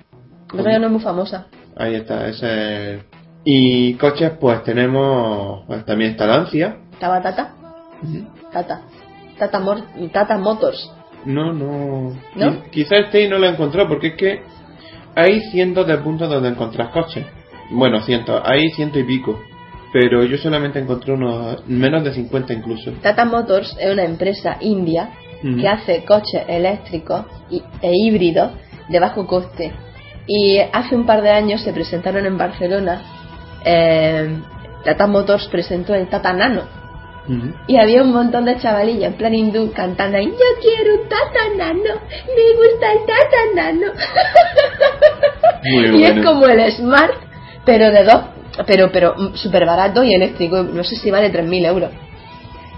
Pero 0.51 0.69
ella 0.69 0.79
no 0.79 0.85
es 0.87 0.91
muy 0.91 1.01
famosa. 1.01 1.47
Ahí 1.77 1.95
está, 1.95 2.27
ese 2.27 2.95
es- 2.95 3.05
Y 3.43 3.95
coches 3.95 4.31
pues 4.39 4.63
tenemos, 4.63 5.63
pues 5.65 5.83
también 5.85 6.11
está 6.11 6.27
Lancia. 6.27 6.77
¿Estaba 6.93 7.21
Tata? 7.21 7.53
Tata. 8.51 8.81
Tata, 9.39 9.59
Mor- 9.59 9.85
Tata 10.11 10.37
Motors. 10.37 10.91
No, 11.25 11.53
no. 11.53 12.13
¿No? 12.35 12.51
Qui- 12.51 12.69
Quizá 12.71 12.97
este 12.97 13.23
y 13.23 13.27
no 13.27 13.37
lo 13.37 13.47
encontró 13.47 13.87
porque 13.87 14.07
es 14.07 14.15
que 14.15 14.41
hay 15.15 15.41
cientos 15.51 15.85
de 15.87 15.97
puntos 15.97 16.29
donde 16.29 16.49
encontrar 16.49 16.91
coches. 16.91 17.25
Bueno, 17.69 18.01
cientos, 18.01 18.41
hay 18.45 18.69
ciento 18.71 18.99
y 18.99 19.03
pico. 19.03 19.39
Pero 19.93 20.23
yo 20.23 20.37
solamente 20.37 20.79
encontré 20.79 21.11
unos 21.13 21.67
menos 21.67 22.03
de 22.03 22.13
50 22.13 22.53
incluso. 22.53 22.91
Tata 23.01 23.25
Motors 23.25 23.75
es 23.79 23.91
una 23.91 24.03
empresa 24.03 24.57
india 24.61 25.09
que 25.59 25.67
hace 25.67 26.05
coches 26.05 26.43
eléctricos 26.47 27.25
y- 27.49 27.61
e 27.81 27.91
híbridos 27.93 28.51
de 28.87 28.99
bajo 28.99 29.25
coste. 29.27 29.71
Y 30.27 30.59
hace 30.59 30.95
un 30.95 31.05
par 31.05 31.21
de 31.21 31.31
años 31.31 31.61
se 31.61 31.73
presentaron 31.73 32.25
en 32.25 32.37
Barcelona. 32.37 33.01
eh, 33.65 34.37
Tata 34.85 35.05
Motors 35.07 35.47
presentó 35.49 35.93
el 35.93 36.07
Tata 36.07 36.31
Nano. 36.33 36.63
Y 37.67 37.77
había 37.77 38.01
un 38.01 38.11
montón 38.11 38.45
de 38.45 38.57
chavalillas 38.57 39.11
en 39.11 39.17
plan 39.17 39.33
hindú 39.33 39.71
cantando 39.73 40.17
ahí, 40.17 40.25
yo 40.25 40.61
quiero 40.61 41.01
un 41.01 41.07
Tata 41.07 41.55
Nano, 41.55 42.01
me 42.27 42.55
gusta 42.57 42.91
el 42.91 42.99
Tata 43.05 43.37
Nano. 43.55 43.93
Muy 45.63 45.99
y 46.01 46.03
es 46.03 46.25
como 46.25 46.47
el 46.47 46.71
Smart, 46.71 47.13
pero 47.63 47.91
de 47.91 48.03
dos, 48.03 48.21
pero 48.65 48.91
pero 48.91 49.15
súper 49.35 49.65
barato 49.65 50.03
y 50.03 50.13
eléctrico, 50.13 50.63
no 50.63 50.83
sé 50.83 50.95
si 50.95 51.11
vale 51.11 51.31
3.000 51.31 51.67
euros. 51.67 51.91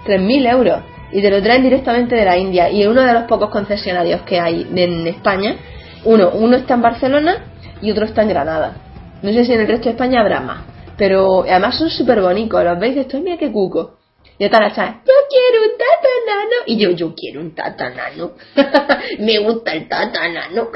3.000 0.06 0.50
euros. 0.50 0.82
Y 1.12 1.22
te 1.22 1.30
lo 1.30 1.40
traen 1.42 1.62
directamente 1.62 2.16
de 2.16 2.24
la 2.24 2.36
India. 2.36 2.70
Y 2.70 2.86
uno 2.86 3.02
de 3.02 3.12
los 3.12 3.24
pocos 3.24 3.50
concesionarios 3.50 4.22
que 4.22 4.40
hay 4.40 4.66
en 4.74 5.06
España, 5.06 5.56
uno, 6.04 6.30
uno 6.34 6.56
está 6.56 6.74
en 6.74 6.82
Barcelona 6.82 7.44
y 7.80 7.90
otro 7.90 8.04
está 8.04 8.22
en 8.22 8.28
Granada. 8.28 8.74
No 9.22 9.32
sé 9.32 9.44
si 9.44 9.52
en 9.52 9.60
el 9.60 9.68
resto 9.68 9.84
de 9.84 9.92
España 9.92 10.20
habrá 10.20 10.40
más. 10.40 10.64
Pero 10.96 11.42
además 11.42 11.78
son 11.78 11.88
súper 11.88 12.20
bonitos. 12.20 12.62
Los 12.62 12.78
veis, 12.78 12.96
esto 12.96 13.20
mira 13.20 13.36
qué 13.38 13.50
cuco. 13.50 14.03
Y 14.38 14.44
están 14.44 14.62
las 14.64 14.74
chavas, 14.74 14.96
yo 15.06 15.12
quiero 15.30 15.64
un 15.64 15.78
tata 15.78 16.08
nano. 16.26 16.56
Y 16.66 16.76
yo, 16.78 16.90
yo 16.90 17.14
quiero 17.14 17.40
un 17.40 17.54
tata 17.54 17.90
nano. 17.90 18.32
Me 19.20 19.38
gusta 19.38 19.72
el 19.74 19.88
tata 19.88 20.28
nano. 20.28 20.68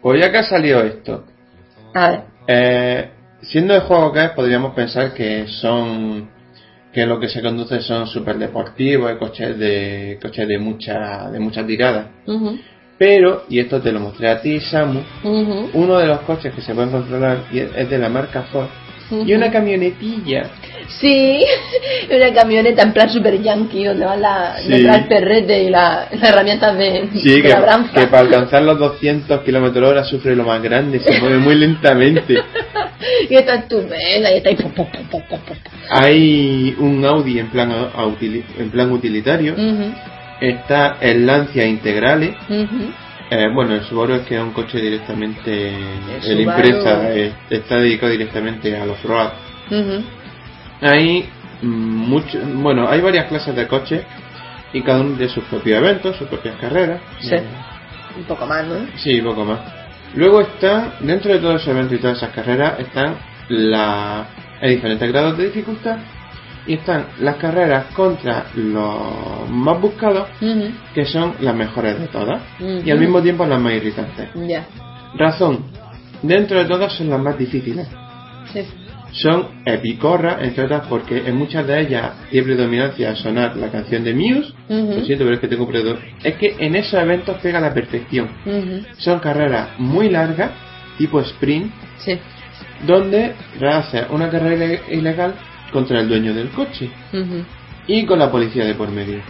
Pues 0.00 0.20
ya 0.24 0.30
que 0.30 0.38
ha 0.38 0.42
salido 0.42 0.82
esto, 0.82 1.24
A 1.94 2.10
ver. 2.10 2.20
eh, 2.46 3.10
siendo 3.42 3.74
el 3.74 3.80
juego 3.82 4.12
que 4.12 4.24
es, 4.24 4.30
podríamos 4.30 4.74
pensar 4.74 5.14
que 5.14 5.46
son 5.48 6.30
que 6.92 7.06
lo 7.06 7.18
que 7.18 7.28
se 7.30 7.40
conduce 7.40 7.80
son 7.80 8.06
super 8.06 8.36
deportivos 8.36 9.16
coches 9.16 9.58
de 9.58 10.18
coches 10.20 10.46
de 10.46 10.58
mucha 10.58 11.30
de 11.30 11.40
mucha 11.40 11.66
tirada. 11.66 12.10
Pero 12.98 13.44
y 13.48 13.58
esto 13.58 13.80
te 13.80 13.90
lo 13.90 13.98
mostré 13.98 14.28
a 14.28 14.42
ti, 14.42 14.60
Samu, 14.60 15.00
uno 15.72 15.98
de 15.98 16.06
los 16.06 16.20
coches 16.20 16.54
que 16.54 16.60
se 16.60 16.74
pueden 16.74 16.90
controlar 16.90 17.44
es 17.50 17.88
de 17.88 17.98
la 17.98 18.10
marca 18.10 18.42
Ford 18.42 18.68
y 19.26 19.32
una 19.34 19.50
camionetilla. 19.50 20.50
Sí, 21.00 21.44
una 22.14 22.32
camioneta 22.34 22.82
en 22.82 22.92
plan 22.92 23.08
super 23.10 23.40
yankee 23.40 23.84
donde 23.84 24.04
van 24.04 24.20
la, 24.20 24.56
Sí. 24.58 24.72
el 24.72 25.04
perrete 25.06 25.62
y 25.64 25.70
la- 25.70 26.08
las 26.12 26.30
herramientas 26.30 26.76
de, 26.76 27.08
Sí, 27.14 27.40
de 27.40 27.42
que, 27.42 28.06
para 28.06 28.20
alcanzar 28.22 28.62
los 28.62 28.78
200 28.78 29.40
kilómetros 29.42 29.88
hora 29.90 30.04
sufre 30.04 30.34
lo 30.36 30.44
más 30.44 30.62
grande, 30.62 30.98
se 31.00 31.20
mueve 31.20 31.38
muy 31.38 31.54
lentamente. 31.54 32.36
Y 33.28 33.34
está 33.34 33.56
estupenda 33.56 34.30
y 34.32 34.36
está 34.36 34.50
ahí. 34.50 34.56
Hay 35.90 36.76
un 36.78 37.04
Audi 37.04 37.40
en 37.40 37.48
plan, 37.50 37.72
en 38.58 38.70
plan 38.70 38.92
utilitario, 38.92 39.54
está 40.40 40.98
el 41.00 41.26
Lancia 41.26 41.66
Integrale. 41.66 42.34
Eh, 43.34 43.48
bueno, 43.54 43.74
el 43.74 43.84
Subaru 43.84 44.14
es 44.14 44.26
que 44.26 44.36
es 44.36 44.42
un 44.42 44.52
coche 44.52 44.78
directamente. 44.80 45.68
El 45.68 46.22
Subaru- 46.22 46.40
empresa 46.56 47.08
está 47.50 47.76
dedicado 47.76 48.12
directamente 48.12 48.76
a 48.76 48.84
los 48.84 49.02
road. 49.02 49.30
Ujú. 49.70 50.04
Hay 50.82 51.28
mm, 51.62 51.66
mucho, 51.66 52.38
bueno, 52.56 52.88
hay 52.88 53.00
varias 53.00 53.26
clases 53.26 53.54
de 53.56 53.66
coches 53.66 54.02
y 54.72 54.82
cada 54.82 55.00
uno 55.00 55.16
tiene 55.16 55.32
sus 55.32 55.44
propios 55.44 55.78
eventos, 55.78 56.16
sus 56.16 56.28
propias 56.28 56.56
carreras. 56.60 57.00
Sí. 57.20 57.34
Eh, 57.34 57.42
Un 58.18 58.24
poco 58.24 58.46
más, 58.46 58.66
¿no? 58.66 58.74
sí, 58.96 59.20
poco 59.22 59.44
más. 59.44 59.60
Luego 60.14 60.40
está, 60.42 60.94
dentro 61.00 61.32
de 61.32 61.38
todos 61.38 61.56
esos 61.62 61.68
eventos 61.68 61.98
y 61.98 62.00
todas 62.02 62.18
esas 62.18 62.30
carreras, 62.34 62.78
están 62.80 63.14
la, 63.48 64.26
hay 64.60 64.74
diferentes 64.74 65.10
grados 65.10 65.38
de 65.38 65.44
dificultad 65.46 65.96
y 66.66 66.74
están 66.74 67.06
las 67.20 67.36
carreras 67.36 67.86
contra 67.94 68.46
los 68.54 69.48
más 69.50 69.80
buscados, 69.80 70.28
que 70.94 71.04
son 71.04 71.34
las 71.40 71.54
mejores 71.54 71.98
de 71.98 72.08
todas, 72.08 72.40
y 72.60 72.90
al 72.90 72.98
mismo 72.98 73.20
tiempo 73.22 73.44
las 73.46 73.60
más 73.60 73.72
irritantes. 73.74 74.28
Razón. 75.14 75.64
Dentro 76.22 76.58
de 76.58 76.64
todas 76.66 76.92
son 76.92 77.10
las 77.10 77.20
más 77.20 77.36
difíciles. 77.36 77.88
Sí. 78.52 78.62
Son 79.12 79.48
epicorras, 79.66 80.36
entre 80.40 80.64
otras 80.64 80.86
porque 80.88 81.18
en 81.26 81.36
muchas 81.36 81.66
de 81.66 81.80
ellas 81.80 82.12
tiene 82.30 82.46
predominancia 82.46 83.14
sonar 83.16 83.54
la 83.56 83.68
canción 83.68 84.04
de 84.04 84.14
Muse. 84.14 84.54
Lo 84.68 85.04
siento, 85.04 85.24
pero 85.24 85.34
es 85.34 85.40
que 85.40 85.48
tengo 85.48 85.66
predo. 85.68 85.98
Es 86.22 86.36
que 86.36 86.54
en 86.58 86.76
esos 86.76 86.94
eventos 86.98 87.36
pega 87.42 87.60
la 87.60 87.74
perfección. 87.74 88.28
Son 88.96 89.18
carreras 89.18 89.70
muy 89.78 90.08
largas, 90.08 90.52
tipo 90.96 91.20
sprint, 91.20 91.72
Sí. 91.98 92.18
donde 92.86 93.34
hace 93.70 94.04
una 94.10 94.30
carrera 94.30 94.64
ile- 94.64 94.80
ilegal 94.92 95.34
contra 95.72 96.00
el 96.00 96.08
dueño 96.08 96.34
del 96.34 96.50
coche 96.50 96.90
y 97.86 98.04
con 98.06 98.18
la 98.18 98.30
policía 98.30 98.64
de 98.64 98.74
por 98.74 98.90
medio. 98.90 99.20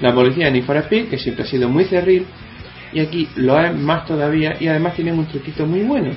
La 0.00 0.14
policía 0.14 0.46
de 0.46 0.52
Need 0.52 0.70
Speed, 0.84 1.08
que 1.10 1.18
siempre 1.18 1.44
ha 1.44 1.46
sido 1.46 1.68
muy 1.68 1.84
cerril, 1.84 2.26
y 2.92 3.00
aquí 3.00 3.28
lo 3.36 3.60
es 3.60 3.74
más 3.74 4.06
todavía, 4.06 4.56
y 4.58 4.66
además 4.68 4.94
tienen 4.94 5.18
un 5.18 5.26
truquito 5.26 5.66
muy 5.66 5.82
bueno. 5.82 6.10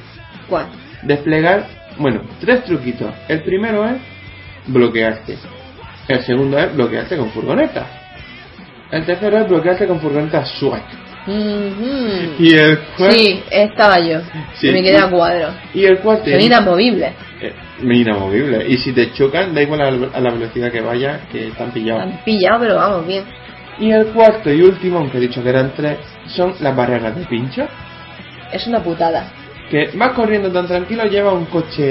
¿Cuál? 0.47 0.67
desplegar, 1.03 1.65
bueno, 1.97 2.21
tres 2.39 2.63
truquitos. 2.63 3.13
El 3.27 3.43
primero 3.43 3.85
es 3.85 3.97
bloquearte. 4.67 5.37
El 6.07 6.21
segundo 6.23 6.57
es 6.57 6.73
bloquearte 6.75 7.17
con 7.17 7.29
furgoneta. 7.31 7.85
El 8.91 9.05
tercero 9.05 9.39
es 9.39 9.47
bloquearte 9.49 9.87
con 9.87 9.99
furgoneta 9.99 10.45
SWAT. 10.45 10.83
Y 11.27 12.53
el 12.53 12.79
cuarto, 12.97 13.15
Sí, 13.15 13.43
estaba 13.49 13.99
yo. 13.99 14.19
Sí. 14.55 14.69
Me 14.71 14.83
quedé 14.83 14.97
a 14.97 15.09
cuadro. 15.09 15.49
y 15.73 15.85
el 15.85 15.99
cuarto, 15.99 16.29
Son 16.29 16.41
inamovibles. 16.41 17.13
Eh, 17.47 17.53
inamovible. 17.81 18.67
Y 18.67 18.77
si 18.77 18.93
te 18.93 19.11
chocan, 19.13 19.53
da 19.53 19.61
igual 19.61 19.81
a 19.81 19.91
la, 19.91 20.07
a 20.13 20.21
la 20.21 20.31
velocidad 20.31 20.71
que 20.71 20.81
vayas, 20.81 21.21
que 21.31 21.47
están 21.47 21.71
pillados. 21.71 22.03
Han 22.03 22.23
pillado, 22.23 22.59
pero 22.59 22.75
vamos, 22.75 23.07
bien. 23.07 23.23
Y 23.79 23.91
el 23.91 24.07
cuarto 24.07 24.51
y 24.51 24.61
último, 24.61 24.99
aunque 24.99 25.17
he 25.17 25.21
dicho 25.21 25.41
que 25.41 25.49
eran 25.49 25.73
tres, 25.75 25.97
son 26.27 26.53
las 26.59 26.75
barreras 26.75 27.15
de 27.15 27.25
pincho. 27.25 27.67
Es 28.51 28.67
una 28.67 28.83
putada. 28.83 29.31
Que 29.69 29.89
vas 29.95 30.11
corriendo 30.11 30.51
tan 30.51 30.67
tranquilo, 30.67 31.05
lleva 31.05 31.33
un 31.33 31.45
coche 31.45 31.81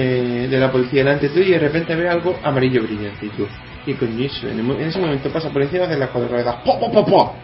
de 0.48 0.60
la 0.60 0.70
policía 0.70 1.02
delante 1.02 1.28
tuyo 1.30 1.48
y 1.48 1.52
de 1.52 1.58
repente 1.58 1.94
ves 1.96 2.10
algo 2.10 2.38
amarillo 2.44 2.82
brillante. 2.82 3.26
Y 3.26 3.30
tú, 3.30 3.46
¿qué 3.84 3.96
coño 3.96 4.24
es 4.24 4.36
eso? 4.36 4.48
En 4.48 4.70
ese 4.80 5.00
momento 5.00 5.28
pasa 5.30 5.50
por 5.50 5.62
encima 5.62 5.86
de 5.86 5.98
las 5.98 6.10
cuatro 6.10 6.30
ruedas. 6.30 6.56
¡Po, 6.64 6.78
po, 6.78 6.92
po, 6.92 7.04
po! 7.04 7.34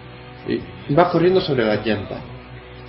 Y 0.47 0.95
vas 0.95 1.09
corriendo 1.09 1.41
sobre 1.41 1.65
las 1.65 1.85
llantas. 1.85 2.19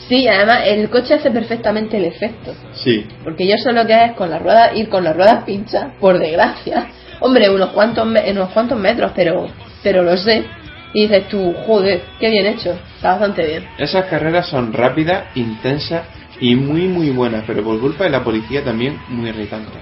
Sí, 0.08 0.28
además 0.28 0.62
el 0.66 0.90
coche 0.90 1.16
hace 1.16 1.30
perfectamente 1.30 1.98
el 1.98 2.06
efecto. 2.06 2.54
Sí, 2.74 3.06
Porque 3.24 3.48
yo 3.48 3.58
sé 3.58 3.72
lo 3.74 3.86
que 3.86 4.06
es 4.06 4.12
con 4.14 4.30
las 4.30 4.42
ruedas, 4.42 4.76
ir 4.76 4.90
con 4.90 5.04
las 5.04 5.16
ruedas 5.16 5.44
pinchas, 5.44 5.94
por 6.00 6.18
desgracia. 6.18 6.88
Hombre, 7.20 7.50
unos 7.50 7.70
cuantos, 7.72 8.06
me- 8.08 8.32
unos 8.32 8.50
cuantos 8.50 8.80
metros, 8.80 9.12
pero, 9.16 9.48
pero 9.84 10.02
lo 10.04 10.16
sé. 10.18 10.46
Y 10.94 11.04
dices 11.04 11.28
tú, 11.28 11.54
joder, 11.68 12.02
qué 12.20 12.30
bien 12.30 12.48
hecho. 12.48 12.72
Está 12.96 13.12
bastante 13.12 13.46
bien. 13.46 13.68
esas 13.78 14.06
carreras 14.06 14.48
son 14.48 14.74
rápidas, 14.74 15.26
intensas 15.36 16.04
y 16.40 16.56
muy 16.56 16.88
muy 16.88 17.10
buenas, 17.12 17.44
pero 17.46 17.64
por 17.64 17.80
culpa 17.80 18.06
de 18.06 18.10
la 18.10 18.24
policía 18.24 18.64
también 18.64 18.98
muy 19.10 19.30
irritantes. 19.30 19.74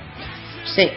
Sí. 0.75 0.89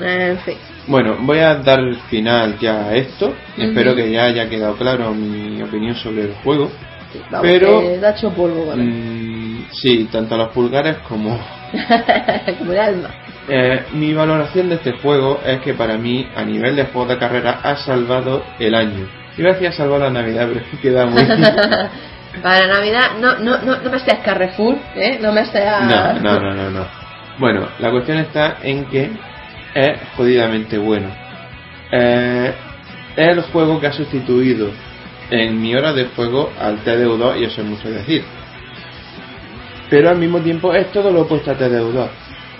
En 0.00 0.38
fin. 0.38 0.54
Bueno, 0.86 1.16
voy 1.20 1.38
a 1.40 1.56
dar 1.56 1.80
final 2.08 2.58
ya 2.60 2.86
a 2.86 2.94
esto. 2.94 3.34
Espero 3.58 3.94
que 3.96 4.10
ya 4.10 4.24
haya 4.24 4.48
quedado 4.48 4.76
claro 4.76 5.12
mi 5.12 5.60
opinión 5.62 5.96
sobre 5.96 6.22
el 6.22 6.34
juego. 6.44 6.70
Vamos, 7.30 7.46
Pero- 7.46 8.00
da 8.00 8.10
hecho 8.10 8.30
polvo 8.32 8.72
él. 8.72 8.80
Mm, 8.80 9.66
sí, 9.72 10.08
tanto 10.10 10.34
a 10.34 10.38
los 10.38 10.48
pulgares 10.50 10.98
como... 11.08 11.38
Como 12.58 12.72
el 12.72 12.78
alma. 12.78 13.10
Eh, 13.48 13.84
mi 13.92 14.12
valoración 14.12 14.68
de 14.68 14.76
este 14.76 14.92
juego 14.92 15.40
es 15.46 15.60
que 15.60 15.74
para 15.74 15.96
mí, 15.96 16.28
a 16.34 16.44
nivel 16.44 16.74
de 16.76 16.84
juego 16.86 17.06
de 17.06 17.18
carrera, 17.18 17.60
ha 17.62 17.76
salvado 17.76 18.42
el 18.58 18.74
año. 18.74 19.08
Iba 19.36 19.50
a 19.50 19.52
decir 19.52 19.68
ha 19.68 19.72
salvado 19.72 20.04
la 20.04 20.10
Navidad, 20.10 20.48
pero 20.48 20.60
es 20.64 20.70
que 20.70 20.78
queda 20.78 21.06
muy... 21.06 21.22
Para 22.42 22.66
Navidad, 22.66 23.12
no, 23.20 23.38
no, 23.38 23.58
no, 23.58 23.76
no 23.80 23.90
me 23.90 23.98
seas 23.98 24.20
Carrefour, 24.24 24.76
¿eh? 24.94 25.18
No 25.20 25.32
me 25.32 25.44
seas... 25.46 25.82
No, 25.84 26.12
no, 26.20 26.40
no, 26.40 26.54
no, 26.54 26.70
no. 26.70 26.86
Bueno, 27.38 27.68
la 27.78 27.90
cuestión 27.90 28.18
está 28.18 28.58
en 28.62 28.84
que 28.86 29.10
es 29.74 29.98
jodidamente 30.16 30.78
bueno. 30.78 31.08
Eh, 31.92 32.52
es 33.16 33.28
el 33.28 33.40
juego 33.42 33.80
que 33.80 33.86
ha 33.88 33.92
sustituido 33.92 34.70
en 35.30 35.60
mi 35.60 35.74
hora 35.74 35.92
de 35.92 36.06
juego 36.06 36.50
al 36.58 36.84
TDU2 36.84 37.40
y 37.40 37.44
eso 37.44 37.60
es 37.62 37.66
mucho 37.66 37.90
decir. 37.90 38.22
Pero 39.88 40.10
al 40.10 40.18
mismo 40.18 40.40
tiempo 40.40 40.72
es 40.74 40.90
todo 40.92 41.10
lo 41.10 41.22
opuesto 41.22 41.50
a 41.50 41.58
TDU2. 41.58 42.08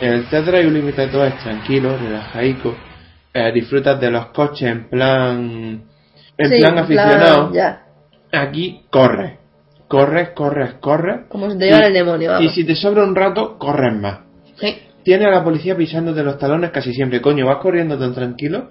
El 0.00 0.24
T-Drive 0.26 0.70
Limited 0.70 1.10
2 1.10 1.26
es 1.28 1.38
tranquilo, 1.38 1.96
relajaico, 1.96 2.74
eh, 3.34 3.52
disfrutas 3.52 4.00
de 4.00 4.10
los 4.10 4.26
coches 4.26 4.62
en 4.70 4.88
plan 4.88 5.82
en 6.38 6.48
Sí, 6.48 6.58
plan 6.58 6.78
aficionado. 6.78 7.52
ya. 7.52 7.82
Aquí 8.32 8.82
corres, 8.90 9.38
corres, 9.88 10.30
corres, 10.30 10.74
corres. 10.80 11.26
Como 11.28 11.50
si 11.50 11.58
te 11.58 11.66
llevara 11.66 11.88
el 11.88 11.92
demonio, 11.92 12.40
Y 12.40 12.48
si 12.48 12.64
te 12.64 12.74
sobra 12.74 13.04
un 13.04 13.14
rato, 13.14 13.58
corres 13.58 13.94
más. 13.94 14.20
Sí. 14.58 14.78
Tiene 15.04 15.26
a 15.26 15.30
la 15.30 15.44
policía 15.44 15.76
pisándote 15.76 16.22
los 16.22 16.38
talones 16.38 16.70
casi 16.70 16.92
siempre. 16.94 17.20
Coño, 17.20 17.46
vas 17.46 17.58
corriendo 17.58 17.98
tan 17.98 18.14
tranquilo 18.14 18.70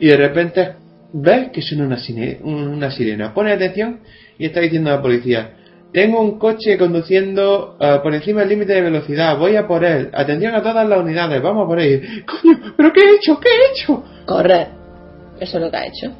y 0.00 0.06
de 0.08 0.16
repente 0.16 0.72
ves 1.12 1.50
que 1.52 1.62
suena 1.62 1.84
una, 1.84 1.98
sine- 1.98 2.38
una 2.42 2.90
sirena. 2.90 3.32
Pone 3.34 3.52
atención 3.52 4.00
y 4.38 4.46
está 4.46 4.60
diciendo 4.60 4.90
a 4.90 4.96
la 4.96 5.02
policía: 5.02 5.50
Tengo 5.92 6.20
un 6.20 6.38
coche 6.38 6.76
conduciendo 6.78 7.76
ah, 7.80 8.00
por 8.02 8.14
encima 8.14 8.40
del 8.40 8.50
límite 8.50 8.72
de 8.74 8.82
velocidad. 8.82 9.38
Voy 9.38 9.56
a 9.56 9.66
por 9.66 9.84
él. 9.84 10.10
Atención 10.12 10.54
a 10.54 10.62
todas 10.62 10.86
las 10.88 10.98
unidades. 10.98 11.40
Vamos 11.42 11.64
a 11.64 11.66
por 11.66 11.80
él. 11.80 12.24
Coño, 12.26 12.74
¿pero 12.76 12.92
qué 12.92 13.00
he 13.00 13.14
hecho? 13.16 13.38
¿Qué 13.40 13.48
he 13.48 13.72
hecho? 13.72 14.04
Correr. 14.26 14.68
Eso 15.40 15.58
es 15.58 15.64
lo 15.64 15.70
que 15.70 15.76
ha 15.76 15.86
hecho. 15.86 16.12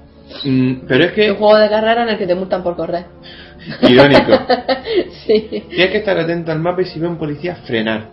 Mm, 0.45 0.87
pero 0.87 1.05
es 1.05 1.11
Un 1.11 1.15
que, 1.17 1.31
juego 1.31 1.57
de 1.57 1.69
carrera 1.69 2.03
en 2.03 2.09
el 2.11 2.19
que 2.19 2.27
te 2.27 2.35
multan 2.35 2.63
por 2.63 2.77
correr. 2.77 3.05
irónico. 3.89 4.33
sí. 5.27 5.65
Tienes 5.71 5.91
que 5.91 5.99
estar 5.99 6.19
atento 6.19 6.53
al 6.53 6.61
mapa 6.61 6.83
y 6.83 6.85
si 6.87 6.99
ve 7.01 7.07
un 7.09 7.17
policía, 7.19 7.57
frenar. 7.67 8.11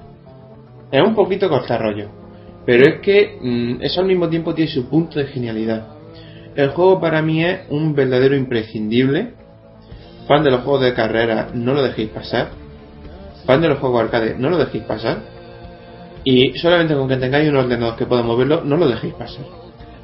Es 0.92 1.02
un 1.02 1.14
poquito 1.14 1.50
cortar 1.50 1.82
rollo. 1.82 2.10
Pero 2.66 2.84
es 2.88 3.00
que 3.02 3.38
mm, 3.42 3.82
eso 3.82 4.02
al 4.02 4.08
mismo 4.08 4.28
tiempo 4.30 4.54
tiene 4.54 4.72
su 4.72 4.90
punto 4.90 5.20
de 5.20 5.26
genialidad. 5.28 5.88
El 6.56 6.70
juego 6.70 7.02
para 7.02 7.22
mí 7.22 7.44
es 7.44 7.62
un 7.70 7.94
verdadero 7.94 8.36
imprescindible. 8.36 9.34
Fan 10.28 10.44
de 10.44 10.52
los 10.52 10.62
juegos 10.62 10.82
de 10.82 10.94
carrera, 10.94 11.50
no 11.54 11.74
lo 11.74 11.84
dejéis 11.84 12.10
pasar. 12.10 12.50
Fan 13.46 13.62
de 13.62 13.70
los 13.70 13.80
juegos 13.80 14.02
arcade, 14.04 14.36
no 14.38 14.50
lo 14.50 14.58
dejéis 14.58 14.86
pasar. 14.86 15.20
Y 16.24 16.58
solamente 16.58 16.96
con 16.96 17.08
que 17.08 17.18
tengáis 17.18 17.50
un 17.50 17.58
ordenador 17.58 17.96
que 17.96 18.06
pueda 18.06 18.24
moverlo, 18.24 18.64
no 18.64 18.78
lo 18.78 18.88
dejéis 18.88 19.14
pasar. 19.14 19.46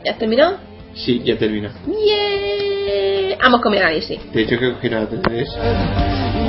¿Ya 0.05 0.11
has 0.11 0.19
terminado? 0.19 0.57
Sí, 0.93 1.21
ya 1.23 1.37
termina. 1.37 1.71
Yeah. 1.87 3.37
Vamos 3.41 3.61
con 3.61 3.71
mi 3.71 3.79
análisis. 3.79 4.19
De 4.31 4.41
hecho, 4.43 4.59
que 4.59 4.73
cogiera 4.73 4.99
la 4.99 5.09
3DS. 5.09 6.40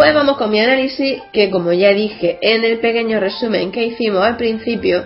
Pues 0.00 0.14
vamos 0.14 0.38
con 0.38 0.50
mi 0.50 0.58
análisis, 0.58 1.20
que 1.30 1.50
como 1.50 1.74
ya 1.74 1.90
dije 1.90 2.38
en 2.40 2.64
el 2.64 2.78
pequeño 2.80 3.20
resumen 3.20 3.70
que 3.70 3.84
hicimos 3.84 4.24
al 4.24 4.38
principio, 4.38 5.04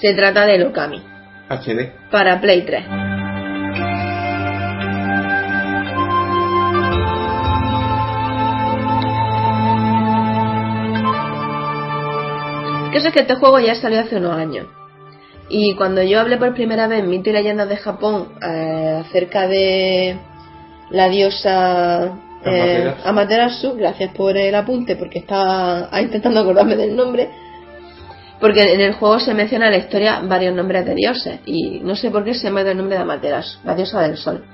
se 0.00 0.14
trata 0.14 0.44
de 0.46 0.64
Okami, 0.64 1.00
HD. 1.48 1.92
para 2.10 2.40
Play 2.40 2.62
3. 2.62 2.84
Que 12.90 12.98
eso 12.98 13.06
es 13.06 13.14
que 13.14 13.20
este 13.20 13.36
juego 13.36 13.60
ya 13.60 13.76
salió 13.76 14.00
hace 14.00 14.16
unos 14.16 14.36
años. 14.36 14.66
Y 15.48 15.76
cuando 15.76 16.02
yo 16.02 16.18
hablé 16.18 16.36
por 16.36 16.52
primera 16.52 16.88
vez 16.88 17.04
en 17.04 17.10
Mito 17.10 17.30
y 17.30 17.32
Leyendas 17.32 17.68
de 17.68 17.76
Japón 17.76 18.32
eh, 18.42 19.02
acerca 19.06 19.46
de 19.46 20.18
la 20.90 21.08
diosa 21.08 22.25
eh, 22.46 22.94
Amaterasu. 23.04 23.74
Gracias 23.76 24.12
por 24.14 24.36
el 24.36 24.54
apunte 24.54 24.96
porque 24.96 25.20
estaba 25.20 25.88
ah, 25.90 26.00
intentando 26.00 26.40
acordarme 26.40 26.76
del 26.76 26.96
nombre, 26.96 27.28
porque 28.40 28.74
en 28.74 28.80
el 28.80 28.94
juego 28.94 29.18
se 29.18 29.34
menciona 29.34 29.66
en 29.66 29.72
la 29.72 29.78
historia 29.78 30.20
varios 30.24 30.54
nombres 30.54 30.84
de 30.86 30.94
dioses 30.94 31.40
y 31.46 31.80
no 31.80 31.96
sé 31.96 32.10
por 32.10 32.24
qué 32.24 32.34
se 32.34 32.50
me 32.50 32.64
da 32.64 32.72
el 32.72 32.76
nombre 32.76 32.96
de 32.96 33.02
Amaterasu, 33.02 33.58
la 33.64 33.74
diosa 33.74 34.02
del 34.02 34.16
sol. 34.16 34.44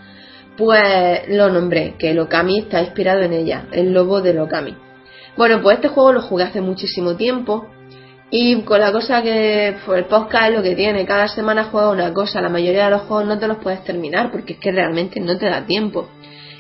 Pues 0.57 1.29
lo 1.29 1.49
nombré, 1.49 1.95
que 1.99 2.11
el 2.11 2.19
Okami 2.19 2.61
está 2.61 2.81
inspirado 2.81 3.23
en 3.23 3.33
ella, 3.33 3.67
el 3.73 3.93
lobo 3.93 4.21
del 4.21 4.39
Okami. 4.39 4.77
Bueno, 5.37 5.63
pues 5.63 5.77
este 5.77 5.89
juego 5.89 6.13
lo 6.13 6.23
jugué 6.23 6.45
hace 6.45 6.61
muchísimo 6.61 7.17
tiempo 7.17 7.67
y 8.35 8.63
con 8.63 8.81
la 8.81 8.93
cosa 8.93 9.23
que 9.23 9.77
pues, 9.85 9.99
el 9.99 10.05
podcast 10.07 10.49
es 10.49 10.57
lo 10.57 10.63
que 10.63 10.75
tiene, 10.75 11.05
cada 11.05 11.29
semana 11.29 11.65
juega 11.65 11.91
una 11.91 12.15
cosa, 12.15 12.41
la 12.41 12.49
mayoría 12.49 12.87
de 12.87 12.93
los 12.93 13.03
juegos 13.03 13.27
no 13.27 13.39
te 13.39 13.47
los 13.47 13.59
puedes 13.59 13.85
terminar 13.85 14.31
porque 14.31 14.55
es 14.55 14.59
que 14.59 14.73
realmente 14.73 15.21
no 15.21 15.37
te 15.37 15.51
da 15.51 15.67
tiempo. 15.67 16.09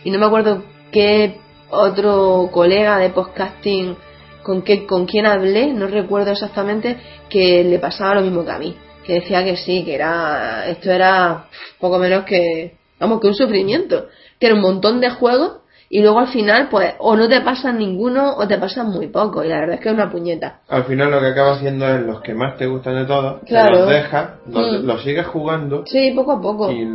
Y 0.04 0.10
no 0.10 0.18
me 0.18 0.26
acuerdo 0.26 0.64
qué 0.92 1.38
otro 1.70 2.48
colega 2.52 2.98
de 2.98 3.10
podcasting 3.10 3.96
con 4.42 4.62
qué 4.62 4.86
con 4.86 5.06
quién 5.06 5.26
hablé, 5.26 5.72
no 5.72 5.86
recuerdo 5.86 6.32
exactamente, 6.32 6.96
que 7.28 7.64
le 7.64 7.78
pasaba 7.78 8.16
lo 8.16 8.20
mismo 8.22 8.44
que 8.44 8.50
a 8.50 8.58
mí, 8.58 8.76
que 9.04 9.14
decía 9.14 9.44
que 9.44 9.56
sí, 9.56 9.84
que 9.84 9.94
era 9.94 10.66
esto 10.68 10.90
era 10.90 11.46
poco 11.80 11.98
menos 11.98 12.24
que 12.24 12.74
vamos, 13.00 13.20
que 13.20 13.28
un 13.28 13.34
sufrimiento, 13.34 14.06
que 14.38 14.46
era 14.46 14.54
un 14.54 14.60
montón 14.62 15.00
de 15.00 15.10
juegos 15.10 15.58
y 15.88 16.00
luego 16.00 16.20
al 16.20 16.28
final 16.28 16.68
pues 16.70 16.94
o 16.98 17.16
no 17.16 17.28
te 17.28 17.40
pasan 17.42 17.78
ninguno 17.78 18.34
o 18.36 18.48
te 18.48 18.58
pasan 18.58 18.88
muy 18.90 19.08
poco 19.08 19.44
y 19.44 19.48
la 19.48 19.60
verdad 19.60 19.74
es 19.76 19.80
que 19.80 19.88
es 19.90 19.94
una 19.94 20.10
puñeta. 20.10 20.60
Al 20.68 20.84
final 20.84 21.10
lo 21.10 21.20
que 21.20 21.26
acaba 21.26 21.52
haciendo 21.52 21.86
es 21.86 22.00
los 22.02 22.20
que 22.22 22.34
más 22.34 22.56
te 22.56 22.66
gustan 22.66 22.96
de 22.96 23.04
todos, 23.04 23.42
Claro. 23.46 23.74
te 23.74 23.80
los 23.80 23.88
dejas, 23.90 24.30
los, 24.48 24.82
Mm. 24.82 24.86
los 24.86 25.02
sigues 25.04 25.26
jugando 25.26 25.84
Sí, 25.86 26.12
poco 26.16 26.32
a 26.32 26.40
poco. 26.40 26.72
y, 26.72 26.88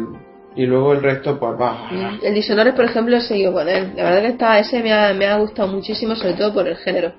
y 0.58 0.66
luego 0.66 0.94
el 0.94 1.04
resto 1.04 1.40
pues 1.40 1.54
va. 1.54 1.88
El 2.22 2.34
Dishonored, 2.34 2.74
por 2.74 2.86
ejemplo, 2.86 3.16
he 3.16 3.22
seguido 3.22 3.54
con 3.54 3.70
él. 3.70 3.94
La 3.96 4.04
verdad 4.06 4.22
que 4.24 4.28
está, 4.30 4.60
ese 4.60 4.82
me 4.82 4.92
ha, 4.92 5.14
me 5.14 5.28
ha 5.28 5.38
gustado 5.38 5.68
muchísimo, 5.68 6.16
sobre 6.16 6.34
todo 6.34 6.52
por 6.52 6.68
el 6.68 6.76
género. 6.78 7.14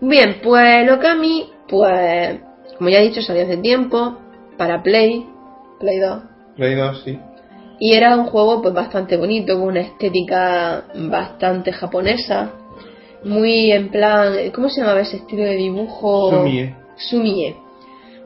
Bien, 0.00 0.36
pues 0.42 0.86
lo 0.86 0.98
que 0.98 1.06
a 1.06 1.14
mí, 1.14 1.50
pues, 1.66 2.40
como 2.76 2.90
ya 2.90 2.98
he 2.98 3.08
dicho, 3.08 3.22
salió 3.22 3.44
hace 3.44 3.56
tiempo, 3.56 4.18
para 4.58 4.82
Play, 4.82 5.26
Play 5.78 5.98
2. 5.98 6.22
Play 6.56 6.74
2, 6.74 7.02
sí. 7.04 7.18
Y 7.78 7.94
era 7.94 8.14
un 8.14 8.26
juego 8.26 8.60
pues 8.60 8.74
bastante 8.74 9.16
bonito, 9.16 9.58
con 9.58 9.68
una 9.68 9.80
estética 9.80 10.84
bastante 10.94 11.72
japonesa. 11.72 12.50
Muy 13.24 13.72
en 13.72 13.88
plan, 13.88 14.34
¿cómo 14.54 14.68
se 14.68 14.82
llamaba 14.82 15.00
ese 15.00 15.16
estilo 15.16 15.44
de 15.44 15.56
dibujo? 15.56 16.30
Sumie. 16.30 16.74
Sumie. 16.96 17.56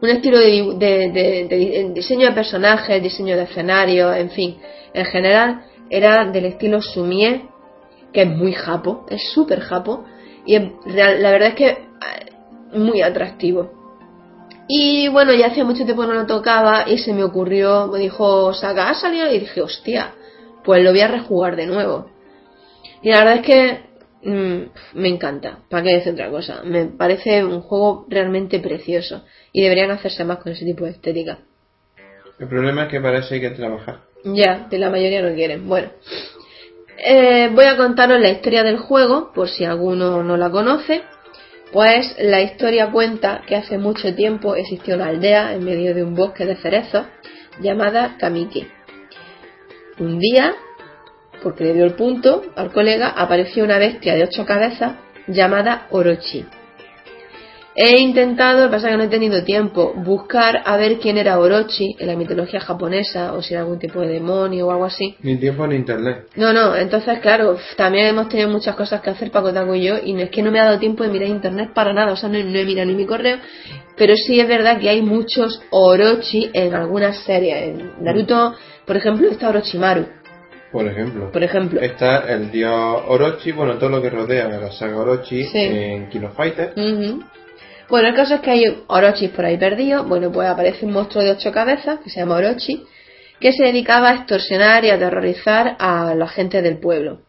Un 0.01 0.09
estilo 0.11 0.39
de, 0.39 1.93
diseño 1.95 2.29
de 2.29 2.33
personajes, 2.33 3.03
diseño 3.03 3.37
de 3.37 3.45
escenario, 3.45 4.13
en 4.13 4.31
fin. 4.31 4.59
En 4.93 5.05
general 5.07 5.65
era 5.89 6.25
del 6.31 6.47
estilo 6.47 6.83
Sumie, 6.83 7.49
que 8.13 8.23
es 8.23 8.29
muy 8.29 8.53
japo, 8.53 9.07
es 9.09 9.31
súper 9.33 9.61
japo. 9.61 10.05
Y 10.47 10.57
es 10.57 10.63
la 10.87 11.31
verdad 11.31 11.49
es 11.49 11.55
que 11.55 11.69
eh, 11.69 11.79
muy 12.75 13.01
atractivo. 13.03 13.85
Y 14.67 15.09
bueno, 15.09 15.35
ya 15.35 15.49
hacía 15.49 15.65
mucho 15.65 15.85
tiempo 15.85 16.07
no 16.07 16.15
lo 16.15 16.27
tocaba 16.27 16.89
y 16.89 16.99
se 16.99 17.13
me 17.13 17.23
ocurrió, 17.23 17.89
me 17.89 17.99
dijo, 17.99 18.55
Saga, 18.55 18.89
¿ha 18.89 18.95
salido? 18.95 19.31
Y 19.31 19.41
dije, 19.41 19.61
hostia, 19.61 20.15
pues 20.65 20.83
lo 20.83 20.91
voy 20.91 21.01
a 21.01 21.09
rejugar 21.09 21.57
de 21.57 21.67
nuevo. 21.67 22.07
Y 23.03 23.11
la 23.11 23.19
verdad 23.19 23.35
es 23.37 23.43
que 23.43 23.81
mm, 24.23 24.99
me 24.99 25.09
encanta, 25.09 25.59
para 25.69 25.83
qué 25.83 25.91
decir 25.97 26.15
otra 26.15 26.31
cosa. 26.31 26.63
Me 26.65 26.87
parece 26.87 27.45
un 27.45 27.61
juego 27.61 28.07
realmente 28.09 28.59
precioso 28.59 29.23
y 29.55 29.63
deberían 29.63 29.93
hacerse 29.93 30.25
más 30.25 30.39
con 30.39 30.53
ese 30.53 30.65
tipo 30.65 30.85
de 30.85 30.91
estética. 30.91 31.39
El 32.41 32.49
problema 32.49 32.83
es 32.83 32.89
que 32.91 33.01
para 33.01 33.19
eso 33.19 33.33
hay 33.33 33.41
que 33.41 33.51
trabajar. 33.51 34.01
Ya, 34.25 34.67
de 34.69 34.79
la 34.79 34.91
mayoría 34.91 35.23
no 35.23 35.33
quieren. 35.33 35.69
Bueno, 35.69 35.91
eh, 36.99 37.49
voy 37.53 37.65
a 37.67 37.77
contaros 37.77 38.21
la 38.21 38.31
historia 38.31 38.65
del 38.65 38.79
juego, 38.79 39.33
por 39.33 39.49
si 39.49 39.65
alguno 39.65 40.25
no 40.25 40.37
la 40.37 40.51
conoce. 40.51 41.03
Pues 41.73 42.17
la 42.19 42.43
historia 42.43 42.91
cuenta 42.91 43.43
que 43.47 43.55
hace 43.55 43.79
mucho 43.79 44.13
tiempo 44.15 44.57
existió 44.57 44.97
una 44.97 45.07
aldea 45.07 45.55
en 45.55 45.65
medio 45.65 45.95
de 45.95 46.03
un 46.03 46.15
bosque 46.15 46.45
de 46.45 46.57
cerezos 46.57 47.07
llamada 47.61 48.17
Kamiki. 48.19 48.67
Un 49.99 50.19
día, 50.19 50.53
porque 51.45 51.63
le 51.63 51.75
dio 51.75 51.85
el 51.85 51.95
punto 51.95 52.43
al 52.57 52.73
colega, 52.73 53.09
apareció 53.09 53.63
una 53.63 53.79
bestia 53.79 54.17
de 54.17 54.25
ocho 54.25 54.45
cabezas 54.45 54.97
llamada 55.29 55.87
Orochi. 55.91 56.45
He 57.77 58.01
intentado, 58.01 58.61
lo 58.61 58.67
que 58.67 58.73
pasa 58.77 58.87
es 58.87 58.93
que 58.93 58.99
no 58.99 59.05
he 59.05 59.09
tenido 59.09 59.43
tiempo, 59.43 59.95
buscar 59.97 60.63
a 60.65 60.77
ver 60.77 60.99
quién 60.99 61.19
era 61.19 61.41
Orochi 61.41 61.97
en 61.99 62.07
la 62.07 62.15
mitología 62.15 62.61
japonesa 62.61 63.33
o 63.33 63.43
si 63.43 63.53
era 63.53 63.63
algún 63.63 63.81
tipo 63.81 64.01
de 64.01 64.09
demonio 64.09 64.69
o 64.69 64.71
algo 64.71 64.85
así. 64.85 65.17
Ni 65.23 65.37
tiempo 65.39 65.67
ni 65.67 65.75
internet. 65.75 66.29
No, 66.37 66.53
no, 66.53 66.77
entonces 66.77 67.19
claro, 67.19 67.59
también 67.77 68.07
hemos 68.07 68.29
tenido 68.29 68.49
muchas 68.49 68.77
cosas 68.77 69.01
que 69.01 69.11
hacer 69.11 69.33
para 69.33 69.47
Kotaku 69.47 69.75
y 69.75 69.83
yo 69.87 69.97
y 70.05 70.13
no 70.13 70.21
es 70.21 70.31
que 70.31 70.41
no 70.41 70.53
me 70.53 70.61
ha 70.61 70.67
dado 70.67 70.79
tiempo 70.79 71.03
de 71.03 71.11
mirar 71.11 71.29
internet 71.29 71.71
para 71.75 71.93
nada, 71.93 72.13
o 72.13 72.17
sea, 72.17 72.29
no, 72.29 72.39
no 72.39 72.59
he 72.59 72.65
mirado 72.65 72.87
ni 72.87 72.95
mi 72.95 73.07
correo, 73.07 73.39
pero 73.97 74.15
sí 74.15 74.39
es 74.39 74.47
verdad 74.47 74.79
que 74.79 74.89
hay 74.89 75.03
muchos 75.03 75.61
Orochi 75.71 76.51
en 76.53 76.75
algunas 76.75 77.25
series. 77.25 77.57
En 77.57 78.05
Naruto, 78.05 78.55
por 78.87 78.97
ejemplo, 78.97 79.29
está 79.29 79.49
Orochimaru. 79.49 80.07
Por 80.71 80.87
ejemplo. 80.87 81.31
Por 81.33 81.43
ejemplo. 81.43 81.81
Está 81.81 82.33
el 82.33 82.51
dios 82.53 82.73
Orochi, 83.09 83.51
bueno, 83.53 83.79
todo 83.79 83.91
lo 83.91 84.03
que 84.03 84.11
rodea 84.11 84.47
a 84.47 84.61
la 84.61 84.73
saga 84.73 84.97
Orochi 84.97 85.45
Sí. 85.45 85.59
en 85.59 86.09
Kino 86.09 86.31
Fighter. 86.31 86.73
Bueno, 87.89 88.09
el 88.09 88.15
caso 88.15 88.37
es 88.37 88.41
que 88.41 88.51
hay 88.51 88.65
Orochis 88.87 89.31
por 89.31 89.45
ahí 89.45 89.59
perdidos. 89.59 90.09
Bueno, 90.09 90.33
pues 90.33 90.49
aparece 90.49 90.87
un 90.87 90.93
monstruo 90.93 91.23
de 91.23 91.33
ocho 91.33 91.53
cabezas 91.53 92.01
que 92.01 92.11
se 92.11 92.21
llama 92.21 92.37
Orochi, 92.37 92.83
que 93.41 93.53
se 93.53 93.65
dedicaba 93.65 94.11
a 94.11 94.15
extorsionar 94.15 94.85
y 94.85 94.91
a 94.91 94.95
aterrorizar 94.95 95.77
a 95.79 96.15
la 96.15 96.27
gente 96.29 96.63
del 96.63 96.79
pueblo. 96.79 97.21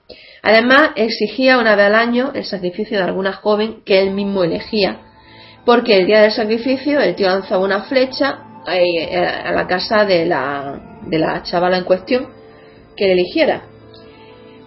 Además, 0.41 0.91
exigía 0.95 1.57
una 1.57 1.75
vez 1.75 1.87
al 1.87 1.95
año 1.95 2.31
el 2.33 2.45
sacrificio 2.45 2.97
de 2.97 3.03
alguna 3.03 3.33
joven 3.33 3.81
que 3.83 3.99
él 3.99 4.11
mismo 4.11 4.43
elegía, 4.43 4.99
porque 5.65 5.97
el 5.97 6.05
día 6.05 6.21
del 6.21 6.31
sacrificio 6.31 6.99
el 6.99 7.15
tío 7.15 7.27
lanzaba 7.27 7.63
una 7.63 7.83
flecha 7.83 8.39
ahí, 8.65 8.97
eh, 8.97 9.17
a 9.17 9.51
la 9.51 9.67
casa 9.67 10.05
de 10.05 10.25
la, 10.25 10.99
de 11.07 11.17
la 11.17 11.43
chavala 11.43 11.77
en 11.77 11.83
cuestión 11.83 12.27
que 12.95 13.05
le 13.05 13.13
eligiera. 13.13 13.63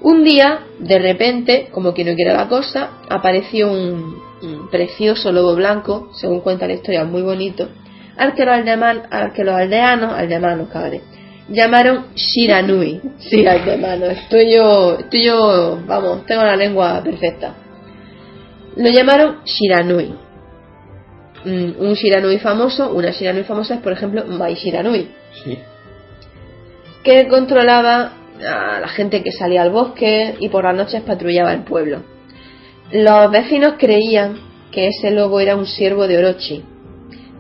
Un 0.01 0.23
día, 0.23 0.67
de 0.79 0.99
repente, 0.99 1.69
como 1.73 1.95
que 1.95 2.05
no 2.05 2.15
quiere 2.15 2.33
la 2.33 2.49
cosa, 2.49 2.99
apareció 3.09 3.71
un 3.71 4.28
precioso 4.71 5.33
lobo 5.33 5.55
blanco, 5.55 6.11
según 6.13 6.41
cuenta 6.41 6.67
la 6.67 6.75
historia, 6.75 7.05
muy 7.05 7.23
bonito, 7.23 7.69
al 8.17 8.35
que 8.35 8.45
los, 8.45 8.55
al 9.11 9.33
que 9.33 9.45
los 9.45 9.55
aldeanos, 9.55 10.13
aldeanos, 10.13 10.69
cabrón, 10.69 11.01
llamaron 11.49 12.07
Shiranui. 12.15 13.01
Sí, 13.19 13.47
aldeanos, 13.47 14.11
estoy 14.11 14.55
yo, 14.55 14.99
estoy 14.99 15.25
yo, 15.25 15.79
vamos, 15.87 16.25
tengo 16.27 16.43
la 16.43 16.57
lengua 16.57 17.03
perfecta. 17.03 17.55
Lo 18.77 18.91
llamaron 18.91 19.39
Shiranui. 19.45 20.15
Mm, 21.45 21.81
Un 21.81 21.95
Shiranui 21.95 22.39
famoso, 22.39 22.93
una 22.93 23.11
Shiranui 23.11 23.45
famosa 23.45 23.75
es, 23.75 23.81
por 23.81 23.93
ejemplo, 23.93 24.25
Mai 24.27 24.55
Shiranui 24.55 25.09
Sí. 25.45 25.59
que 27.05 27.29
controlaba 27.29 28.13
a 28.41 28.81
la 28.81 28.89
gente 28.89 29.23
que 29.23 29.33
salía 29.33 29.63
al 29.63 29.71
bosque 29.71 30.37
y 30.39 30.49
por 30.49 30.65
las 30.65 30.75
noches 30.75 31.03
patrullaba 31.03 31.53
el 31.53 31.63
pueblo. 31.63 32.03
Los 32.91 33.31
vecinos 33.31 33.75
creían 33.79 34.39
que 34.73 34.89
ese 34.89 35.11
lobo 35.11 35.41
era 35.41 35.57
un 35.57 35.67
siervo 35.67 36.07
de 36.07 36.19
Orochi. 36.19 36.65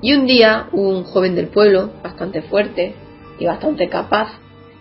Y 0.01 0.15
un 0.15 0.27
día 0.27 0.69
un 0.73 1.05
joven 1.05 1.35
del 1.35 1.49
pueblo, 1.49 1.91
bastante 2.03 2.43
fuerte 2.43 2.95
y 3.39 3.47
bastante 3.47 3.89
capaz, 3.89 4.29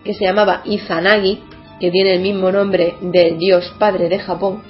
que 0.03 0.13
se 0.13 0.25
llamaba 0.25 0.61
Izanagi, 0.65 1.41
que 1.79 1.91
tiene 1.91 2.15
el 2.15 2.21
mismo 2.21 2.51
nombre 2.51 2.95
del 3.01 3.37
dios 3.37 3.73
padre 3.79 4.09
de 4.09 4.19
Japón, 4.19 4.61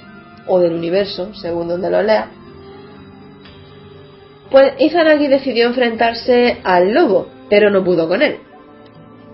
o 0.46 0.58
del 0.60 0.72
universo, 0.72 1.34
según 1.34 1.68
donde 1.68 1.90
lo 1.90 2.02
lea, 2.02 2.30
pues 4.50 4.72
Izanagi 4.78 5.28
decidió 5.28 5.66
enfrentarse 5.66 6.58
al 6.64 6.92
lobo, 6.92 7.28
pero 7.50 7.70
no 7.70 7.84
pudo 7.84 8.08
con 8.08 8.22
él. 8.22 8.38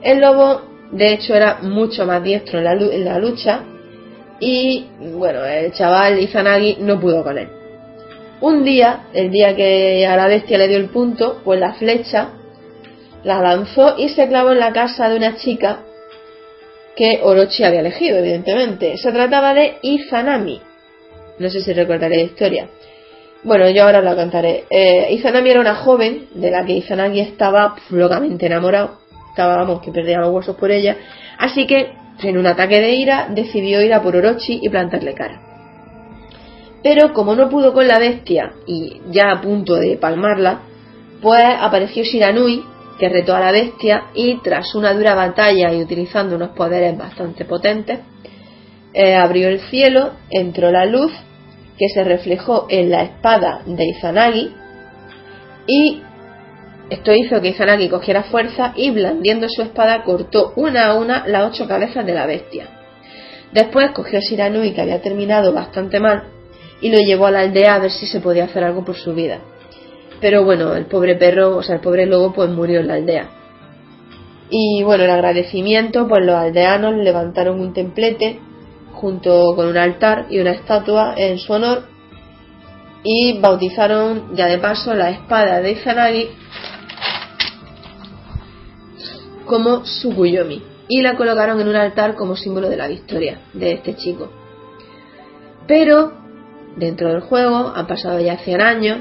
El 0.02 0.20
lobo, 0.20 0.62
de 0.90 1.12
hecho, 1.12 1.34
era 1.34 1.58
mucho 1.62 2.04
más 2.04 2.22
diestro 2.22 2.58
en 2.58 3.04
la, 3.04 3.18
lucha 3.18 3.62
y, 4.40 4.86
bueno, 5.16 5.44
el 5.44 5.72
chaval 5.72 6.18
Izanagi 6.18 6.78
no 6.80 7.00
pudo 7.00 7.22
con 7.22 7.38
él. 7.38 7.48
Un 8.40 8.64
día, 8.64 9.06
el 9.14 9.30
día 9.30 9.54
que 9.54 10.06
a 10.06 10.16
la 10.16 10.26
bestia 10.26 10.58
le 10.58 10.68
dio 10.68 10.76
el 10.76 10.90
punto, 10.90 11.40
pues 11.44 11.58
la 11.60 11.74
flecha 11.74 12.30
la 13.22 13.40
lanzó 13.40 13.96
y 13.96 14.10
se 14.10 14.28
clavó 14.28 14.52
en 14.52 14.60
la 14.60 14.72
casa 14.72 15.08
de 15.08 15.16
una 15.16 15.36
chica 15.36 15.80
que 16.94 17.20
Orochi 17.22 17.64
había 17.64 17.80
elegido, 17.80 18.18
evidentemente. 18.18 18.96
Se 18.98 19.12
trataba 19.12 19.54
de 19.54 19.78
Izanami. 19.82 20.60
No 21.38 21.50
sé 21.50 21.60
si 21.62 21.72
recordaré 21.72 22.16
la 22.16 22.22
historia. 22.22 22.68
Bueno, 23.42 23.68
yo 23.70 23.84
ahora 23.84 24.00
la 24.00 24.14
contaré. 24.14 24.64
Eh, 24.70 25.08
Izanami 25.12 25.50
era 25.50 25.60
una 25.60 25.74
joven 25.76 26.28
de 26.34 26.50
la 26.50 26.64
que 26.64 26.72
Izanagi 26.74 27.20
estaba 27.20 27.76
locamente 27.90 28.46
enamorado. 28.46 28.98
Estaba, 29.30 29.56
vamos, 29.56 29.80
que 29.80 29.90
perdía 29.90 30.20
los 30.20 30.30
huesos 30.30 30.56
por 30.56 30.70
ella. 30.70 30.96
Así 31.38 31.66
que, 31.66 31.92
en 32.22 32.38
un 32.38 32.46
ataque 32.46 32.80
de 32.80 32.94
ira, 32.94 33.28
decidió 33.30 33.82
ir 33.82 33.92
a 33.92 34.02
por 34.02 34.16
Orochi 34.16 34.60
y 34.62 34.68
plantarle 34.68 35.14
cara. 35.14 35.40
Pero 36.82 37.12
como 37.12 37.34
no 37.34 37.48
pudo 37.48 37.72
con 37.72 37.88
la 37.88 37.98
bestia 37.98 38.52
y 38.66 39.00
ya 39.10 39.32
a 39.32 39.40
punto 39.40 39.76
de 39.76 39.96
palmarla, 39.96 40.60
pues 41.22 41.44
apareció 41.58 42.04
Shiranui, 42.04 42.62
que 42.98 43.08
retó 43.08 43.34
a 43.34 43.40
la 43.40 43.52
bestia 43.52 44.04
y 44.14 44.36
tras 44.42 44.74
una 44.74 44.92
dura 44.92 45.14
batalla 45.14 45.72
y 45.72 45.82
utilizando 45.82 46.36
unos 46.36 46.50
poderes 46.50 46.96
bastante 46.96 47.44
potentes, 47.44 48.00
eh, 48.92 49.16
abrió 49.16 49.48
el 49.48 49.60
cielo, 49.60 50.12
entró 50.30 50.70
la 50.70 50.84
luz 50.86 51.10
que 51.78 51.88
se 51.88 52.04
reflejó 52.04 52.66
en 52.68 52.90
la 52.90 53.02
espada 53.02 53.62
de 53.66 53.84
Izanagi 53.86 54.52
y 55.66 56.02
esto 56.90 57.12
hizo 57.12 57.40
que 57.40 57.48
Izanagi 57.48 57.88
cogiera 57.88 58.24
fuerza 58.24 58.72
y 58.76 58.90
blandiendo 58.90 59.48
su 59.48 59.62
espada 59.62 60.02
cortó 60.04 60.52
una 60.56 60.86
a 60.86 60.94
una 60.94 61.26
las 61.26 61.50
ocho 61.50 61.66
cabezas 61.66 62.04
de 62.04 62.14
la 62.14 62.26
bestia. 62.26 62.68
Después 63.52 63.92
cogió 63.92 64.18
a 64.18 64.20
Shiranui 64.20 64.72
que 64.74 64.82
había 64.82 65.00
terminado 65.00 65.52
bastante 65.52 66.00
mal 66.00 66.24
y 66.80 66.90
lo 66.90 66.98
llevó 66.98 67.26
a 67.26 67.30
la 67.30 67.40
aldea 67.40 67.74
a 67.74 67.78
ver 67.78 67.90
si 67.90 68.06
se 68.06 68.20
podía 68.20 68.44
hacer 68.44 68.64
algo 68.64 68.84
por 68.84 68.96
su 68.96 69.14
vida. 69.14 69.40
Pero 70.20 70.44
bueno, 70.44 70.74
el 70.74 70.86
pobre 70.86 71.16
perro, 71.16 71.56
o 71.56 71.62
sea, 71.62 71.76
el 71.76 71.80
pobre 71.80 72.06
lobo 72.06 72.32
pues 72.32 72.50
murió 72.50 72.80
en 72.80 72.88
la 72.88 72.94
aldea. 72.94 73.28
Y 74.50 74.82
bueno, 74.82 75.04
en 75.04 75.10
agradecimiento, 75.10 76.06
pues 76.06 76.24
los 76.24 76.36
aldeanos 76.36 76.94
levantaron 76.96 77.60
un 77.60 77.72
templete 77.72 78.38
junto 78.92 79.54
con 79.56 79.68
un 79.68 79.76
altar 79.76 80.26
y 80.30 80.38
una 80.38 80.52
estatua 80.52 81.14
en 81.16 81.38
su 81.38 81.52
honor 81.52 81.84
y 83.02 83.38
bautizaron 83.38 84.34
ya 84.34 84.46
de 84.46 84.58
paso 84.58 84.94
la 84.94 85.10
espada 85.10 85.60
de 85.60 85.72
Izanagi 85.72 86.28
como 89.46 89.82
Tsukuyomi 89.82 90.62
y 90.88 91.02
la 91.02 91.16
colocaron 91.16 91.60
en 91.60 91.68
un 91.68 91.76
altar 91.76 92.14
como 92.14 92.36
símbolo 92.36 92.68
de 92.68 92.76
la 92.76 92.88
victoria 92.88 93.40
de 93.52 93.72
este 93.72 93.96
chico. 93.96 94.30
Pero 95.66 96.12
dentro 96.76 97.08
del 97.08 97.20
juego 97.20 97.72
han 97.74 97.86
pasado 97.86 98.20
ya 98.20 98.36
100 98.38 98.60
años 98.60 98.98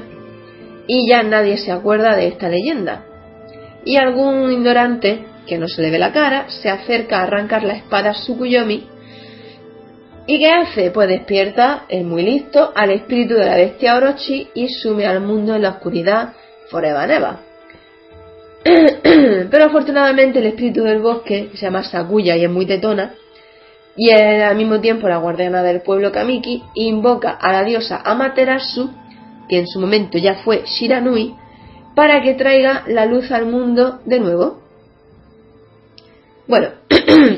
y 0.86 1.08
ya 1.08 1.22
nadie 1.22 1.58
se 1.58 1.72
acuerda 1.72 2.16
de 2.16 2.28
esta 2.28 2.48
leyenda. 2.48 3.04
Y 3.84 3.96
algún 3.96 4.50
ignorante, 4.50 5.26
que 5.46 5.58
no 5.58 5.68
se 5.68 5.82
le 5.82 5.90
ve 5.90 5.98
la 5.98 6.12
cara, 6.12 6.46
se 6.48 6.70
acerca 6.70 7.18
a 7.18 7.24
arrancar 7.24 7.64
la 7.64 7.74
espada 7.74 8.12
Tsukuyomi 8.12 8.94
¿Y 10.26 10.38
qué 10.38 10.50
hace? 10.50 10.90
Pues 10.90 11.08
despierta, 11.08 11.84
es 11.88 12.02
muy 12.02 12.22
listo, 12.22 12.72
al 12.74 12.90
espíritu 12.90 13.34
de 13.34 13.44
la 13.44 13.56
bestia 13.56 13.94
Orochi 13.96 14.48
y 14.54 14.68
sume 14.68 15.06
al 15.06 15.20
mundo 15.20 15.54
en 15.54 15.62
la 15.62 15.70
oscuridad 15.70 16.32
forever. 16.70 17.43
Pero 19.50 19.64
afortunadamente 19.64 20.38
el 20.38 20.46
espíritu 20.46 20.82
del 20.82 21.00
bosque, 21.00 21.48
que 21.50 21.56
se 21.56 21.66
llama 21.66 21.82
Sakuya 21.82 22.36
y 22.36 22.44
es 22.44 22.50
muy 22.50 22.66
tetona, 22.66 23.14
y 23.96 24.10
al 24.10 24.56
mismo 24.56 24.80
tiempo 24.80 25.08
la 25.08 25.18
guardiana 25.18 25.62
del 25.62 25.82
pueblo 25.82 26.10
Kamiki, 26.10 26.62
invoca 26.74 27.30
a 27.30 27.52
la 27.52 27.62
diosa 27.62 28.00
Amaterasu, 28.04 28.90
que 29.48 29.58
en 29.58 29.66
su 29.66 29.80
momento 29.80 30.18
ya 30.18 30.36
fue 30.36 30.64
Shiranui, 30.64 31.34
para 31.94 32.22
que 32.22 32.34
traiga 32.34 32.84
la 32.88 33.06
luz 33.06 33.30
al 33.30 33.46
mundo 33.46 34.00
de 34.04 34.18
nuevo. 34.18 34.62
Bueno, 36.46 36.68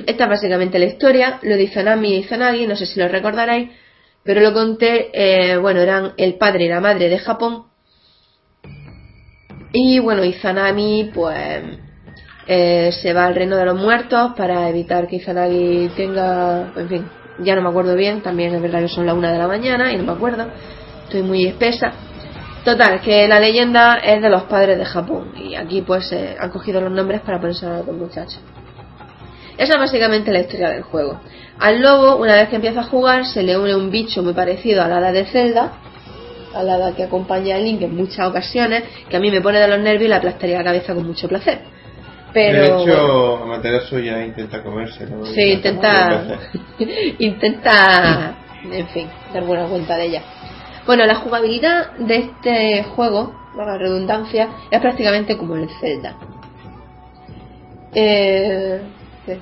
esta 0.07 0.25
es 0.25 0.31
básicamente 0.31 0.79
la 0.79 0.87
historia, 0.87 1.39
lo 1.43 1.57
de 1.57 1.65
Izanami 1.65 2.15
y 2.15 2.19
Izanagi, 2.19 2.67
no 2.67 2.77
sé 2.77 2.87
si 2.87 2.99
lo 2.99 3.09
recordaréis, 3.09 3.71
pero 4.23 4.41
lo 4.41 4.53
conté, 4.53 5.11
eh, 5.13 5.57
bueno, 5.59 5.81
eran 5.81 6.15
el 6.17 6.35
padre 6.35 6.65
y 6.65 6.69
la 6.69 6.81
madre 6.81 7.09
de 7.09 7.19
Japón. 7.19 7.65
Y 9.73 9.99
bueno, 9.99 10.25
Izanami, 10.25 11.11
pues, 11.13 11.63
eh, 12.47 12.91
se 13.03 13.13
va 13.13 13.27
al 13.27 13.35
reino 13.35 13.57
de 13.57 13.65
los 13.65 13.77
muertos 13.77 14.33
para 14.37 14.69
evitar 14.69 15.07
que 15.07 15.17
Izanagi 15.17 15.91
tenga, 15.97 16.73
en 16.77 16.89
fin, 16.89 17.09
ya 17.41 17.55
no 17.55 17.63
me 17.63 17.69
acuerdo 17.69 17.95
bien, 17.97 18.23
también 18.23 18.55
es 18.55 18.63
verdad 18.63 18.81
que 18.81 18.89
son 18.89 19.07
las 19.07 19.15
una 19.15 19.33
de 19.33 19.39
la 19.39 19.49
mañana 19.49 19.93
y 19.93 19.97
no 19.97 20.05
me 20.05 20.13
acuerdo, 20.13 20.47
estoy 21.05 21.23
muy 21.23 21.47
espesa. 21.47 21.93
Total, 22.65 23.01
que 23.01 23.29
la 23.29 23.39
leyenda 23.39 23.97
es 23.97 24.21
de 24.21 24.29
los 24.29 24.45
padres 24.45 24.77
de 24.77 24.85
Japón 24.85 25.33
y 25.37 25.55
aquí 25.55 25.83
pues 25.83 26.11
eh, 26.11 26.37
han 26.39 26.51
cogido 26.51 26.81
los 26.81 26.91
nombres 26.91 27.21
para 27.21 27.41
ponerse 27.41 27.67
a 27.67 27.79
los 27.79 27.97
muchachos. 27.97 28.41
Esa 29.57 29.75
es 29.75 29.79
básicamente 29.79 30.33
la 30.33 30.41
historia 30.41 30.71
del 30.71 30.83
juego. 30.83 31.21
Al 31.59 31.81
lobo, 31.81 32.17
una 32.17 32.35
vez 32.35 32.49
que 32.49 32.57
empieza 32.57 32.81
a 32.81 32.85
jugar, 32.85 33.25
se 33.25 33.43
le 33.43 33.57
une 33.57 33.75
un 33.75 33.91
bicho 33.91 34.23
muy 34.23 34.35
parecido 34.35 34.83
a 34.83 34.89
la 34.89 35.13
de 35.13 35.25
Zelda, 35.27 35.73
a 36.57 36.63
la 36.63 36.95
que 36.95 37.05
acompaña 37.05 37.57
a 37.57 37.59
Link 37.59 37.83
en 37.83 37.95
muchas 37.95 38.29
ocasiones, 38.29 38.85
que 39.09 39.17
a 39.17 39.21
mí 39.21 39.31
me 39.31 39.41
pone 39.41 39.59
de 39.59 39.69
los 39.69 39.79
nervios 39.81 40.07
y 40.07 40.09
le 40.09 40.15
aplastaría 40.15 40.59
la 40.59 40.65
cabeza 40.65 40.95
con 40.95 41.07
mucho 41.07 41.29
placer. 41.29 41.61
Pero, 42.33 42.63
de 42.63 42.83
hecho, 42.83 43.43
Amaterasu 43.45 43.99
ya 44.01 44.25
intenta 44.25 44.63
comérselo. 44.63 45.25
sí, 45.27 45.53
intenta, 45.53 46.39
intenta, 47.19 48.37
en 48.71 48.89
fin, 48.89 49.09
dar 49.33 49.45
buena 49.45 49.67
cuenta 49.67 49.97
de 49.97 50.05
ella. 50.05 50.23
Bueno, 50.87 51.05
la 51.07 51.17
jugabilidad 51.17 51.93
de 51.99 52.17
este 52.17 52.85
juego, 52.85 53.35
la 53.57 53.79
redundancia, 53.79 54.49
es 54.71 54.81
prácticamente 54.81 55.37
como 55.37 55.57
el 55.57 55.69
Zelda. 55.81 56.17
Eh, 57.95 58.81
sí. 59.25 59.33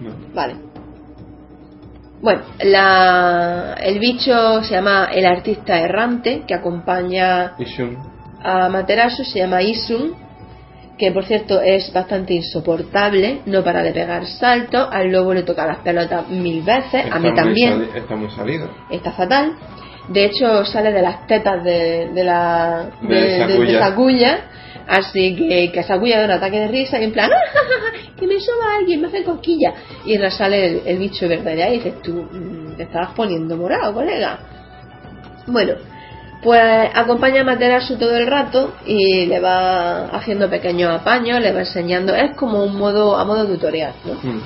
No. 0.00 0.10
Vale. 0.34 0.65
Bueno, 2.22 2.42
la, 2.64 3.74
el 3.80 3.98
bicho 3.98 4.62
se 4.62 4.74
llama 4.74 5.08
el 5.12 5.26
artista 5.26 5.78
errante 5.78 6.42
que 6.46 6.54
acompaña 6.54 7.52
a 8.42 8.68
Materasu, 8.68 9.24
se 9.24 9.38
llama 9.40 9.62
Isun, 9.62 10.14
que 10.98 11.12
por 11.12 11.24
cierto 11.26 11.60
es 11.60 11.92
bastante 11.92 12.32
insoportable, 12.34 13.40
no 13.46 13.62
para 13.62 13.82
de 13.82 13.92
pegar 13.92 14.26
saltos, 14.26 14.88
al 14.90 15.12
lobo 15.12 15.34
le 15.34 15.42
toca 15.42 15.66
las 15.66 15.78
pelotas 15.78 16.28
mil 16.28 16.62
veces, 16.62 17.04
a 17.10 17.18
mí 17.18 17.34
también, 17.34 17.88
Está 17.94 18.16
muy 18.16 18.30
salido. 18.30 18.70
está 18.90 19.12
fatal. 19.12 19.52
De 20.08 20.24
hecho 20.24 20.64
sale 20.64 20.92
de 20.92 21.02
las 21.02 21.26
tetas 21.26 21.62
de, 21.64 22.08
de 22.14 22.24
la 22.24 22.86
De 23.02 23.14
de, 23.14 23.46
de- 23.46 23.78
así 24.88 25.34
que, 25.36 25.70
que 25.72 25.82
Sakuya 25.82 26.18
da 26.20 26.24
un 26.26 26.30
ataque 26.32 26.60
de 26.60 26.68
risa 26.68 27.00
y 27.00 27.04
en 27.04 27.12
plan 27.12 27.30
"Ah, 27.32 27.92
que 28.18 28.26
me 28.26 28.38
soba 28.40 28.76
alguien, 28.78 29.00
me 29.00 29.08
hace 29.08 29.24
cosquilla 29.24 29.72
y 30.04 30.16
ahora 30.16 30.30
sale 30.30 30.66
el, 30.66 30.82
el 30.86 30.98
bicho 30.98 31.28
verde 31.28 31.56
de 31.56 31.62
ahí 31.62 31.74
y 31.74 31.78
dices 31.78 32.02
tú 32.02 32.12
"Mm, 32.30 32.76
te 32.76 32.84
estabas 32.84 33.10
poniendo 33.12 33.56
morado 33.56 33.92
colega 33.94 34.38
bueno 35.46 35.74
pues 36.42 36.60
acompaña 36.94 37.40
a 37.40 37.44
Materasu 37.44 37.96
todo 37.98 38.16
el 38.16 38.26
rato 38.26 38.74
y 38.86 39.26
le 39.26 39.40
va 39.40 40.06
haciendo 40.08 40.48
pequeños 40.48 40.94
apaños, 41.00 41.40
le 41.40 41.50
va 41.50 41.60
enseñando, 41.60 42.14
es 42.14 42.36
como 42.36 42.62
un 42.62 42.76
modo 42.76 43.16
a 43.16 43.24
modo 43.24 43.46
tutorial, 43.46 43.94
¿no? 44.04 44.14
Mm. 44.22 44.40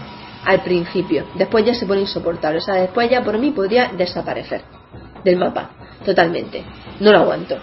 Al 0.47 0.61
principio, 0.63 1.27
después 1.35 1.67
ya 1.67 1.75
se 1.75 1.85
pone 1.85 2.01
insoportable, 2.03 2.59
o 2.59 2.63
sea, 2.63 2.77
después 2.77 3.11
ya 3.11 3.23
por 3.23 3.37
mí 3.39 3.51
podría 3.51 3.91
desaparecer 3.99 4.63
del 5.25 5.37
mapa, 5.37 5.71
totalmente, 6.07 6.65
no 7.01 7.13
lo 7.13 7.19
aguanto. 7.19 7.59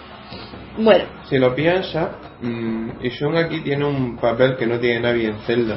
Bueno, 0.78 1.04
Si 1.28 1.36
lo 1.38 1.54
piensas, 1.54 2.08
mm, 2.40 2.90
Ishun 3.02 3.36
aquí 3.36 3.60
tiene 3.60 3.84
un 3.84 4.16
papel 4.16 4.56
que 4.56 4.66
no 4.66 4.78
tiene 4.78 5.00
nadie 5.00 5.28
en 5.28 5.38
Zelda. 5.40 5.76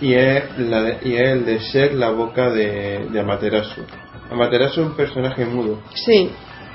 Y 0.00 0.14
es, 0.14 0.58
la 0.58 0.82
de- 0.82 0.98
y 1.08 1.14
es 1.14 1.28
el 1.32 1.44
de 1.46 1.60
ser 1.60 1.94
la 1.94 2.10
boca 2.10 2.50
de, 2.50 3.06
de 3.10 3.20
Amaterasu. 3.20 3.82
Amaterasu 4.30 4.80
es 4.82 4.86
un 4.88 4.96
personaje 4.96 5.44
mudo. 5.44 5.80
sí, 5.94 6.30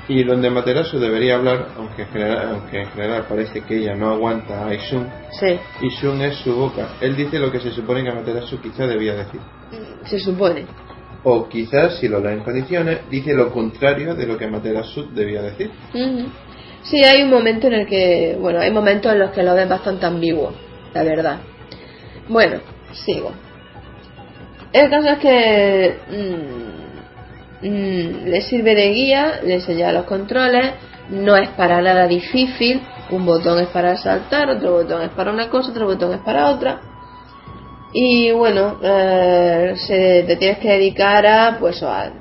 Y 0.08 0.22
donde 0.22 0.48
Amaterasu 0.48 0.98
debería 1.00 1.34
hablar, 1.34 1.68
aunque 1.76 2.02
en 2.02 2.08
general, 2.08 2.48
aunque 2.54 2.80
en 2.82 2.86
general 2.90 3.26
parece 3.28 3.62
que 3.62 3.76
ella 3.78 3.94
no 3.96 4.12
aguanta 4.12 4.66
a 4.66 4.72
Ishun, 4.74 5.08
sí, 5.40 5.58
Ishun 5.82 6.22
es 6.22 6.36
su 6.36 6.54
boca. 6.54 6.90
Él 7.00 7.16
dice 7.16 7.38
lo 7.40 7.50
que 7.50 7.58
se 7.60 7.72
supone 7.72 8.02
que 8.04 8.10
Amaterasu 8.10 8.60
quizás 8.60 8.88
debía 8.88 9.14
decir. 9.14 9.40
se 10.04 10.18
supone. 10.20 10.64
O 11.24 11.48
quizás, 11.48 11.98
si 11.98 12.06
lo 12.06 12.20
da 12.20 12.32
en 12.32 12.44
condiciones, 12.44 13.00
dice 13.10 13.34
lo 13.34 13.50
contrario 13.50 14.14
de 14.14 14.26
lo 14.28 14.38
que 14.38 14.44
Amaterasu 14.44 15.08
debía 15.12 15.42
decir. 15.42 15.72
Ujú. 15.92 16.28
Sí, 16.90 17.02
hay 17.04 17.22
un 17.22 17.30
momento 17.30 17.66
en 17.66 17.72
el 17.74 17.86
que, 17.86 18.36
bueno, 18.40 18.60
hay 18.60 18.70
momentos 18.70 19.12
en 19.12 19.18
los 19.18 19.32
que 19.32 19.42
lo 19.42 19.54
ves 19.54 19.68
bastante 19.68 20.06
ambiguo, 20.06 20.52
la 20.94 21.02
verdad. 21.02 21.38
Bueno, 22.28 22.60
sigo. 22.92 23.32
El 24.72 24.88
caso 24.90 25.08
es 25.08 25.18
que 25.18 25.96
mm, 27.62 27.66
mm, 27.66 28.28
le 28.28 28.40
sirve 28.42 28.74
de 28.76 28.90
guía, 28.90 29.40
le 29.42 29.54
enseña 29.54 29.90
los 29.90 30.04
controles, 30.04 30.74
no 31.10 31.36
es 31.36 31.48
para 31.50 31.80
nada 31.82 32.06
difícil, 32.06 32.80
un 33.10 33.26
botón 33.26 33.58
es 33.60 33.68
para 33.68 33.96
saltar, 33.96 34.48
otro 34.50 34.72
botón 34.72 35.02
es 35.02 35.10
para 35.10 35.32
una 35.32 35.48
cosa, 35.48 35.70
otro 35.70 35.86
botón 35.86 36.14
es 36.14 36.20
para 36.20 36.50
otra. 36.50 36.80
Y 37.92 38.30
bueno, 38.30 38.78
eh, 38.80 39.74
se, 39.76 40.24
te 40.24 40.36
tienes 40.36 40.58
que 40.58 40.68
dedicar 40.68 41.26
a, 41.26 41.56
pues, 41.58 41.82
a, 41.82 42.12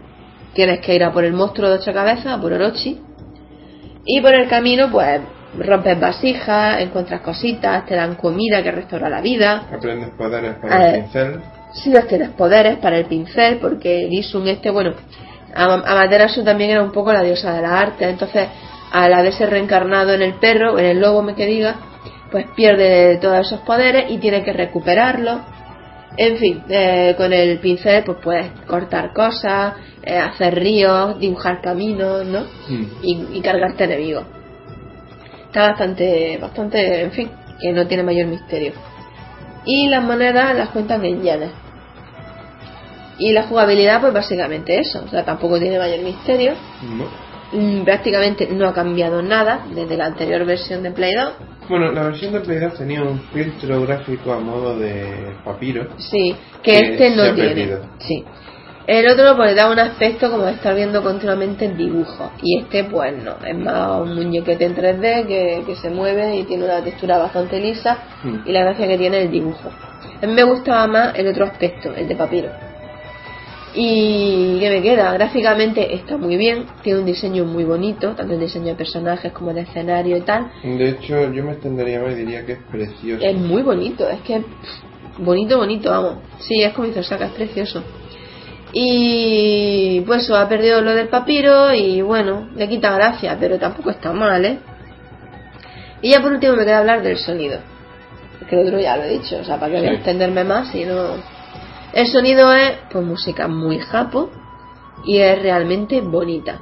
tienes 0.54 0.80
que 0.80 0.96
ir 0.96 1.04
a 1.04 1.12
por 1.12 1.24
el 1.24 1.34
monstruo 1.34 1.70
de 1.70 1.76
ocho 1.76 1.94
cabezas, 1.94 2.28
a 2.28 2.42
por 2.42 2.54
Orochi, 2.54 3.05
y 4.06 4.22
por 4.22 4.34
el 4.34 4.48
camino, 4.48 4.90
pues, 4.92 5.22
rompes 5.58 6.00
vasijas, 6.00 6.82
encuentras 6.82 7.22
cositas, 7.22 7.86
te 7.86 7.96
dan 7.96 8.16
comida 8.16 8.62
que 8.62 8.72
restaura 8.72 9.10
la 9.10 9.22
vida. 9.22 9.64
Aprendes 9.74 10.10
poderes 10.18 10.56
para 10.56 10.90
Eh. 10.90 10.96
el 10.96 11.02
pincel. 11.04 11.42
Si 11.74 11.92
los 11.92 12.08
tienes 12.08 12.30
poderes 12.30 12.78
para 12.78 12.98
el 12.98 13.06
pincel, 13.06 13.58
porque 13.58 14.06
el 14.06 14.14
Isun 14.14 14.48
este, 14.48 14.70
bueno, 14.70 14.94
Am- 15.54 15.84
Amaterasu 15.86 16.44
también 16.44 16.72
era 16.72 16.84
un 16.84 16.92
poco 16.92 17.12
la 17.14 17.22
diosa 17.24 17.54
de 17.54 17.62
la 17.62 17.80
arte, 17.80 18.10
entonces 18.10 18.48
al 18.92 19.14
haberse 19.14 19.46
reencarnado 19.46 20.14
en 20.14 20.22
el 20.22 20.34
perro, 20.36 20.78
en 20.80 20.86
el 20.86 21.00
lobo, 21.00 21.22
me 21.22 21.36
que 21.36 21.46
diga, 21.46 21.76
pues 22.32 22.46
pierde 22.56 23.18
todos 23.18 23.40
esos 23.48 23.60
poderes 23.62 24.06
y 24.10 24.18
tiene 24.18 24.44
que 24.44 24.52
recuperarlos. 24.54 25.40
En 26.18 26.38
fin, 26.38 26.64
eh, 26.70 27.14
con 27.18 27.34
el 27.34 27.60
pincel 27.60 28.04
pues 28.04 28.18
puedes 28.24 28.52
cortar 28.68 29.14
cosas, 29.14 29.74
eh, 30.04 30.18
hacer 30.18 30.56
ríos, 30.56 31.20
dibujar 31.20 31.62
caminos, 31.62 32.26
¿no? 32.26 32.42
Mm. 32.70 32.86
y, 33.02 33.28
y 33.34 33.42
cargarte 33.42 33.84
enemigos. 33.84 34.26
Está 35.48 35.70
bastante, 35.70 36.38
bastante, 36.38 37.02
en 37.02 37.12
fin, 37.12 37.30
que 37.62 37.72
no 37.72 37.88
tiene 37.88 38.04
mayor 38.04 38.28
misterio. 38.28 38.74
Y 39.66 39.88
las 39.90 40.04
monedas 40.04 40.56
las 40.56 40.70
cuentan 40.70 41.04
en 41.06 41.22
yenes. 41.22 41.52
Y 43.18 43.32
la 43.32 43.44
jugabilidad, 43.44 44.02
pues 44.02 44.14
básicamente 44.14 44.78
eso, 44.78 45.04
o 45.06 45.08
sea, 45.08 45.24
tampoco 45.24 45.58
tiene 45.60 45.80
mayor 45.80 46.00
misterio. 46.00 46.54
No. 46.84 47.06
Mm, 47.54 47.84
Prácticamente 47.86 48.48
no 48.52 48.68
ha 48.68 48.74
cambiado 48.74 49.22
nada 49.22 49.66
desde 49.74 49.96
la 49.96 50.08
anterior 50.08 50.46
versión 50.46 50.84
de 50.84 50.92
Play 50.92 51.14
2. 51.14 51.34
Bueno, 51.70 51.92
la 51.92 52.04
versión 52.04 52.34
de 52.34 52.42
Play 52.42 52.60
2 52.60 52.76
tenía 52.76 53.02
un 53.04 53.20
filtro 53.34 53.82
gráfico 53.82 54.34
a 54.34 54.40
modo 54.40 54.78
de 54.78 55.34
papiro. 55.44 55.88
Sí, 55.98 56.36
que 56.62 56.72
Que 56.74 56.80
este 56.94 57.10
no 57.16 57.34
tiene. 57.34 57.50
perdido. 57.50 57.80
Sí. 58.00 58.24
El 58.88 59.08
otro 59.10 59.36
pues 59.36 59.56
da 59.56 59.72
un 59.72 59.80
aspecto 59.80 60.30
como 60.30 60.44
de 60.44 60.52
estar 60.52 60.76
viendo 60.76 61.02
continuamente 61.02 61.66
en 61.66 61.76
dibujos 61.76 62.30
y 62.44 62.60
este 62.60 62.84
pues 62.84 63.16
no, 63.24 63.34
es 63.44 63.58
más 63.58 64.00
un 64.02 64.14
muñequete 64.14 64.64
en 64.64 64.76
3D 64.76 65.26
que, 65.26 65.64
que 65.66 65.76
se 65.78 65.90
mueve 65.90 66.36
y 66.38 66.44
tiene 66.44 66.66
una 66.66 66.84
textura 66.84 67.18
bastante 67.18 67.60
lisa 67.60 67.98
Mm. 68.24 68.48
y 68.48 68.52
la 68.52 68.62
gracia 68.62 68.88
que 68.88 68.98
tiene 69.00 69.18
es 69.22 69.26
el 69.26 69.32
dibujo. 69.32 69.70
A 70.22 70.28
mí 70.28 70.34
me 70.34 70.44
gustaba 70.44 70.86
más 70.86 71.16
el 71.16 71.28
otro 71.28 71.46
aspecto, 71.46 71.94
el 71.96 72.08
de 72.08 72.16
papiro. 72.16 72.50
Y 73.78 74.58
que 74.60 74.70
me 74.70 74.82
queda, 74.82 75.12
gráficamente 75.12 75.94
está 75.96 76.16
muy 76.16 76.38
bien, 76.38 76.66
tiene 76.82 77.00
un 77.00 77.06
diseño 77.06 77.44
muy 77.44 77.66
bonito, 77.66 78.14
tanto 78.16 78.34
el 78.34 78.40
diseño 78.40 78.68
de 78.68 78.76
personajes 78.76 79.34
como 79.34 79.54
de 79.54 79.62
escenario 79.62 80.16
y 80.16 80.22
tal. 80.22 80.50
De 80.64 80.90
hecho, 80.92 81.30
yo 81.34 81.44
me 81.44 81.52
extendería 81.52 82.00
más 82.00 82.14
y 82.14 82.16
diría 82.16 82.46
que 82.46 82.54
es 82.54 82.60
precioso. 82.72 83.22
Es 83.26 83.36
muy 83.36 83.64
bonito, 83.64 84.08
es 84.10 84.22
que 84.22 84.42
bonito, 85.18 85.58
bonito, 85.58 85.90
vamos. 85.90 86.16
Sí, 86.40 86.62
es 86.64 86.72
como 86.74 86.88
dice 86.88 87.04
Saka, 87.04 87.26
es 87.26 87.32
precioso. 87.34 87.84
Y 88.72 90.02
pues 90.06 90.30
ha 90.32 90.48
perdido 90.48 90.82
lo 90.82 90.94
del 90.96 91.10
papiro 91.10 91.74
y 91.74 92.02
bueno, 92.02 92.48
le 92.56 92.68
quita 92.70 92.92
gracia, 92.96 93.38
pero 93.40 93.58
tampoco 93.60 93.90
está 93.90 94.14
mal, 94.14 94.44
¿eh? 94.46 94.58
Y 96.02 96.12
ya 96.12 96.22
por 96.22 96.32
último 96.32 96.56
me 96.56 96.64
queda 96.66 96.80
hablar 96.80 97.02
del 97.02 97.18
sonido. 97.18 97.60
Que 98.50 98.60
el 98.62 98.68
otro 98.68 98.80
ya 98.80 98.96
lo 98.96 99.04
he 99.04 99.10
dicho, 99.10 99.38
o 99.42 99.44
sea, 99.44 99.60
para 99.60 99.72
que 99.74 99.80
voy 99.80 99.88
a 99.88 99.90
Sí. 99.92 99.96
extenderme 99.96 100.44
más 100.44 100.74
y 100.76 100.86
no... 100.86 101.35
El 101.96 102.08
sonido 102.08 102.54
es 102.54 102.74
pues 102.92 103.06
música 103.06 103.48
muy 103.48 103.80
japo 103.80 104.30
y 105.06 105.20
es 105.20 105.42
realmente 105.42 106.02
bonita. 106.02 106.60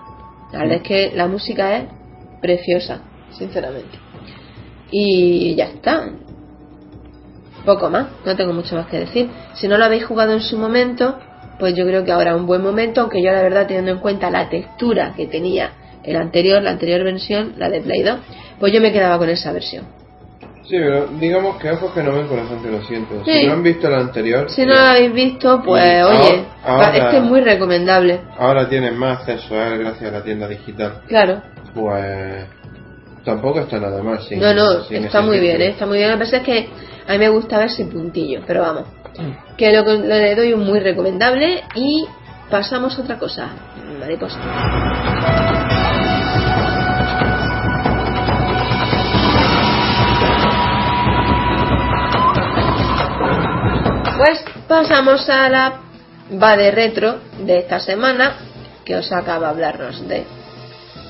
La 0.51 0.59
verdad 0.59 0.75
es 0.75 0.83
que 0.83 1.11
la 1.15 1.27
música 1.27 1.75
es 1.75 1.85
preciosa, 2.39 3.01
sinceramente. 3.31 3.97
Y 4.91 5.55
ya 5.55 5.65
está. 5.65 6.07
Poco 7.65 7.89
más, 7.89 8.09
no 8.23 8.35
tengo 8.35 8.53
mucho 8.53 8.75
más 8.75 8.85
que 8.85 8.99
decir. 8.99 9.27
Si 9.55 9.67
no 9.67 9.79
lo 9.79 9.85
habéis 9.85 10.05
jugado 10.05 10.33
en 10.33 10.41
su 10.41 10.55
momento, 10.55 11.17
pues 11.57 11.73
yo 11.73 11.83
creo 11.87 12.05
que 12.05 12.11
ahora 12.11 12.33
es 12.33 12.37
un 12.37 12.45
buen 12.45 12.61
momento, 12.61 13.01
aunque 13.01 13.23
yo 13.23 13.31
la 13.31 13.41
verdad 13.41 13.65
teniendo 13.65 13.89
en 13.89 13.99
cuenta 13.99 14.29
la 14.29 14.49
textura 14.49 15.15
que 15.17 15.25
tenía 15.25 15.71
el 16.03 16.15
anterior, 16.15 16.61
la 16.61 16.69
anterior 16.69 17.03
versión, 17.03 17.55
la 17.57 17.71
de 17.71 17.81
Play 17.81 18.03
2, 18.03 18.19
pues 18.59 18.71
yo 18.71 18.79
me 18.81 18.91
quedaba 18.91 19.17
con 19.17 19.29
esa 19.29 19.51
versión. 19.51 20.02
Sí, 20.65 20.75
pero 20.79 21.07
digamos 21.19 21.57
que 21.57 21.71
ojos 21.71 21.91
que 21.93 22.01
no 22.03 22.13
ven, 22.13 22.27
corazón 22.27 22.63
que 22.63 22.71
lo 22.71 22.81
siento. 22.83 23.21
Sí. 23.25 23.39
Si 23.41 23.47
no 23.47 23.53
han 23.53 23.63
visto 23.63 23.89
la 23.89 23.97
anterior, 23.99 24.49
Si 24.49 24.65
no 24.65 24.73
lo 24.73 24.79
habéis 24.79 25.13
visto, 25.13 25.61
pues 25.63 25.83
oye, 26.05 26.45
ahora- 26.65 26.89
va- 26.89 26.95
es 26.97 27.03
que 27.11 27.17
es 27.17 27.23
muy 27.23 27.41
recomendable. 27.41 28.21
ahora 28.37 28.69
tienen 28.69 28.97
más 28.97 29.19
acceso 29.19 29.55
a 29.55 29.67
él 29.67 29.79
gracias 29.79 30.09
a 30.09 30.17
la 30.17 30.23
tienda 30.23 30.47
digital. 30.47 31.01
Claro. 31.07 31.41
Pues 31.73 32.45
tampoco 33.25 33.59
está 33.59 33.77
nada 33.79 34.01
mal. 34.01 34.21
sin- 34.21 34.39
no, 34.39 34.53
no, 34.53 34.83
sin 34.83 35.03
está 35.03 35.21
muy 35.21 35.39
bien. 35.39 35.61
¿eh? 35.61 35.67
está 35.69 35.85
muy 35.85 35.97
bien. 35.97 36.09
Lo 36.11 36.17
que 36.17 36.23
pasa 36.23 36.37
es 36.37 36.43
que 36.43 36.69
A 37.05 37.11
mí 37.11 37.17
me 37.17 37.27
gusta 37.27 37.57
ver 37.59 37.69
sin 37.69 37.89
puntillo, 37.89 38.39
pero 38.47 38.61
vamos. 38.61 38.83
Que 39.57 39.73
lo, 39.73 39.83
lo 39.83 39.97
le 40.05 40.35
doy 40.35 40.53
un 40.53 40.63
muy 40.65 40.79
recomendable 40.79 41.61
y 41.75 42.05
pasamos 42.49 42.97
a 42.97 43.01
otra 43.01 43.19
cosa. 43.19 43.49
Mariposa. 43.99 44.39
Pues 54.17 54.43
pasamos 54.67 55.27
a 55.29 55.49
la 55.49 55.79
va 56.41 56.55
de 56.55 56.71
retro 56.71 57.19
de 57.39 57.59
esta 57.59 57.79
semana 57.79 58.35
que 58.85 58.95
os 58.95 59.11
acaba 59.11 59.47
de 59.47 59.51
hablarnos 59.53 60.07
de. 60.07 60.23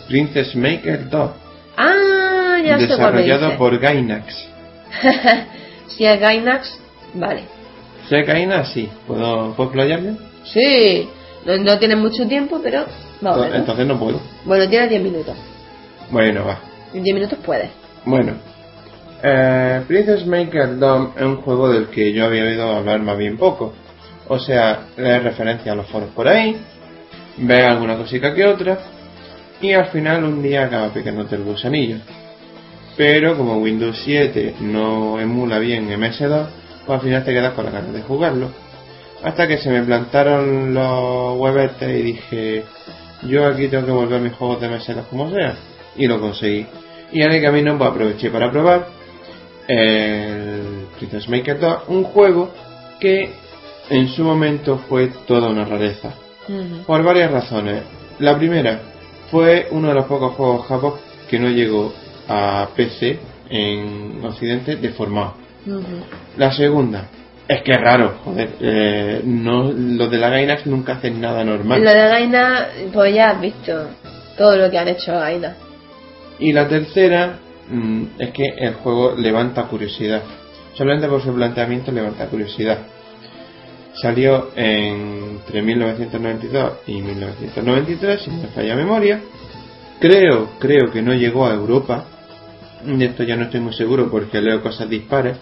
Princess 0.08 0.56
Maker 0.56 1.10
2, 1.10 1.32
Ah, 1.78 2.58
ya 2.64 2.78
sé 2.78 2.88
desarrollado 2.88 3.46
dice. 3.48 3.58
por 3.58 3.80
Gainax. 3.80 4.36
si 5.88 6.06
es 6.06 6.20
Gainax, 6.20 6.78
vale. 7.16 7.44
¿Sé 8.10 8.22
Gainax? 8.24 8.70
Sí. 8.70 8.90
¿Puedo, 9.08 9.54
¿puedo 9.56 9.70
explayarme? 9.70 10.18
Sí, 10.44 11.10
no, 11.46 11.58
no 11.58 11.80
tiene 11.80 11.96
mucho 11.96 12.28
tiempo, 12.28 12.60
pero 12.62 12.86
vamos. 13.22 13.50
No, 13.50 13.56
Entonces 13.56 13.88
no 13.88 13.98
puedo. 13.98 14.20
Bueno, 14.46 14.68
tiene 14.70 14.88
10 14.90 15.02
minutos. 15.04 15.36
Bueno, 16.12 16.46
va. 16.46 16.60
En 16.94 17.02
10 17.04 17.16
minutos 17.16 17.40
puedes. 17.46 17.70
Bueno, 18.06 18.34
eh, 19.24 19.82
Princess 19.88 20.26
Maker 20.26 20.78
2 20.78 21.10
es 21.16 21.24
un 21.24 21.38
juego 21.38 21.70
del 21.70 21.88
que 21.88 22.12
yo 22.12 22.26
había 22.26 22.44
oído 22.44 22.70
hablar 22.70 23.02
más 23.02 23.18
bien 23.18 23.38
poco. 23.38 23.74
O 24.28 24.38
sea, 24.38 24.88
leer 24.98 25.24
referencia 25.24 25.72
a 25.72 25.76
los 25.76 25.88
foros 25.88 26.10
por 26.10 26.28
ahí, 26.28 26.58
ver 27.38 27.66
alguna 27.66 27.98
cosita 27.98 28.34
que 28.34 28.46
otra, 28.46 28.80
y 29.62 29.72
al 29.72 29.88
final 29.88 30.24
un 30.26 30.44
día 30.44 30.66
acaba 30.66 30.94
picándote 30.94 31.36
el 31.36 31.44
gusanillo. 31.44 31.98
Pero 32.98 33.38
como 33.38 33.58
Windows 33.58 34.02
7 34.04 34.56
no 34.60 35.20
emula 35.20 35.58
bien 35.60 35.90
MS2, 35.90 36.46
pues 36.86 37.00
al 37.00 37.02
final 37.02 37.24
te 37.24 37.34
quedas 37.34 37.54
con 37.54 37.66
la 37.66 37.72
ganas 37.72 37.94
de 37.94 38.02
jugarlo. 38.02 38.50
Hasta 39.24 39.48
que 39.48 39.58
se 39.58 39.70
me 39.70 39.84
plantaron 39.84 40.74
los 40.74 41.40
webetes 41.40 41.90
y 41.98 42.04
dije, 42.04 42.64
yo 43.24 43.46
aquí 43.48 43.70
tengo 43.70 43.86
que 43.86 43.92
volver 43.92 44.22
mis 44.22 44.34
juegos 44.34 44.60
de 44.60 44.70
MS2 44.70 45.04
como 45.10 45.32
sea. 45.32 45.56
Y 45.96 46.08
lo 46.08 46.20
conseguí. 46.20 46.66
Y 47.14 47.22
en 47.22 47.32
el 47.32 47.42
camino 47.42 47.78
pues 47.78 47.90
aproveché 47.90 48.30
para 48.30 48.52
probar 48.52 49.03
el 49.68 50.88
Princess 50.98 51.28
Maker 51.30 51.60
2, 51.60 51.78
un 51.88 52.04
juego 52.04 52.52
que 53.00 53.32
en 53.90 54.08
su 54.10 54.24
momento 54.24 54.78
fue 54.90 55.10
toda 55.28 55.50
una 55.50 55.66
rareza. 55.66 56.14
Por 56.86 57.04
varias 57.04 57.32
razones. 57.32 57.84
La 58.20 58.38
primera, 58.38 58.80
fue 59.32 59.68
uno 59.72 59.90
de 59.90 59.94
los 59.96 60.06
pocos 60.06 60.36
juegos 60.36 60.66
japos 60.68 61.00
que 61.30 61.40
no 61.40 61.50
llegó 61.50 61.94
a 62.28 62.68
PC 62.76 63.20
en 63.50 64.24
Occidente 64.24 64.76
deformado. 64.76 65.36
La 66.38 66.52
segunda, 66.52 67.08
es 67.48 67.62
que 67.64 67.72
es 67.72 67.82
raro, 67.82 68.16
joder. 68.24 68.50
eh, 68.60 69.22
no, 69.24 69.72
los 69.72 70.10
de 70.12 70.18
la 70.18 70.30
Gainax 70.30 70.66
nunca 70.66 70.94
hacen 70.94 71.20
nada 71.20 71.44
normal. 71.44 71.84
Lo 71.84 71.90
de 71.90 72.08
Gaina, 72.08 72.68
pues 72.94 73.16
ya 73.16 73.32
has 73.32 73.42
visto 73.42 73.90
todo 74.38 74.58
lo 74.58 74.70
que 74.70 74.78
han 74.78 74.88
hecho 74.90 75.14
Gaina. 75.14 75.56
Y 76.40 76.52
la 76.52 76.68
tercera 76.68 77.40
mm, 77.70 78.04
es 78.20 78.32
que 78.32 78.44
el 78.58 78.74
juego 78.76 79.16
levanta 79.18 79.64
curiosidad. 79.64 80.22
Solamente 80.76 81.08
por 81.08 81.22
su 81.22 81.34
planteamiento 81.34 81.92
levanta 81.92 82.28
curiosidad. 82.28 82.80
Salió 84.02 84.50
entre 84.56 85.62
1992 85.62 86.74
y 86.88 87.02
1993, 87.02 88.22
si 88.22 88.32
no 88.32 88.38
me 88.38 88.48
falla 88.48 88.76
memoria. 88.76 89.22
Creo, 90.00 90.50
creo 90.60 90.92
que 90.92 91.02
no 91.02 91.14
llegó 91.14 91.46
a 91.46 91.54
Europa. 91.54 92.06
De 92.84 93.06
esto 93.06 93.24
ya 93.24 93.36
no 93.36 93.44
estoy 93.44 93.60
muy 93.62 93.74
seguro 93.74 94.10
porque 94.10 94.42
leo 94.42 94.62
cosas 94.62 94.90
dispares. 94.90 95.38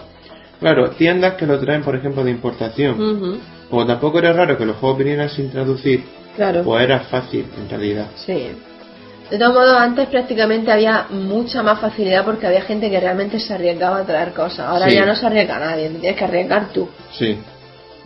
Claro, 0.60 0.92
tiendas 0.92 1.36
que 1.36 1.48
lo 1.48 1.60
traen, 1.60 1.82
por 1.82 1.96
ejemplo, 1.96 2.24
de 2.24 2.32
importación. 2.32 3.02
Ujú, 3.02 3.38
Como 3.70 3.86
tampoco 3.88 4.20
era 4.20 4.34
raro 4.34 4.58
que 4.58 4.66
los 4.66 4.76
juegos 4.76 5.00
vinieran 5.00 5.30
sin 5.30 5.50
traducir, 5.50 6.04
Claro. 6.36 6.62
pues 6.64 6.84
era 6.84 7.00
fácil 7.00 7.46
en 7.58 7.70
realidad. 7.70 8.08
Sí. 8.18 8.50
De 9.32 9.38
todos 9.40 9.54
modos, 9.54 9.78
antes 9.78 10.10
prácticamente 10.10 10.72
había 10.72 11.08
mucha 11.10 11.64
más 11.64 11.80
facilidad 11.80 12.26
porque 12.26 12.48
había 12.48 12.62
gente 12.64 12.90
que 12.90 13.00
realmente 13.00 13.40
se 13.40 13.54
arriesgaba 13.54 14.00
a 14.00 14.06
traer 14.06 14.34
cosas. 14.34 14.60
Ahora 14.60 14.90
Sí. 14.90 14.96
ya 14.96 15.06
no 15.06 15.16
se 15.16 15.26
arriesga 15.26 15.58
nadie, 15.58 15.88
te 15.90 16.00
tienes 16.00 16.18
que 16.20 16.26
arriesgar 16.26 16.74
tú. 16.74 16.90
Sí. 17.18 17.38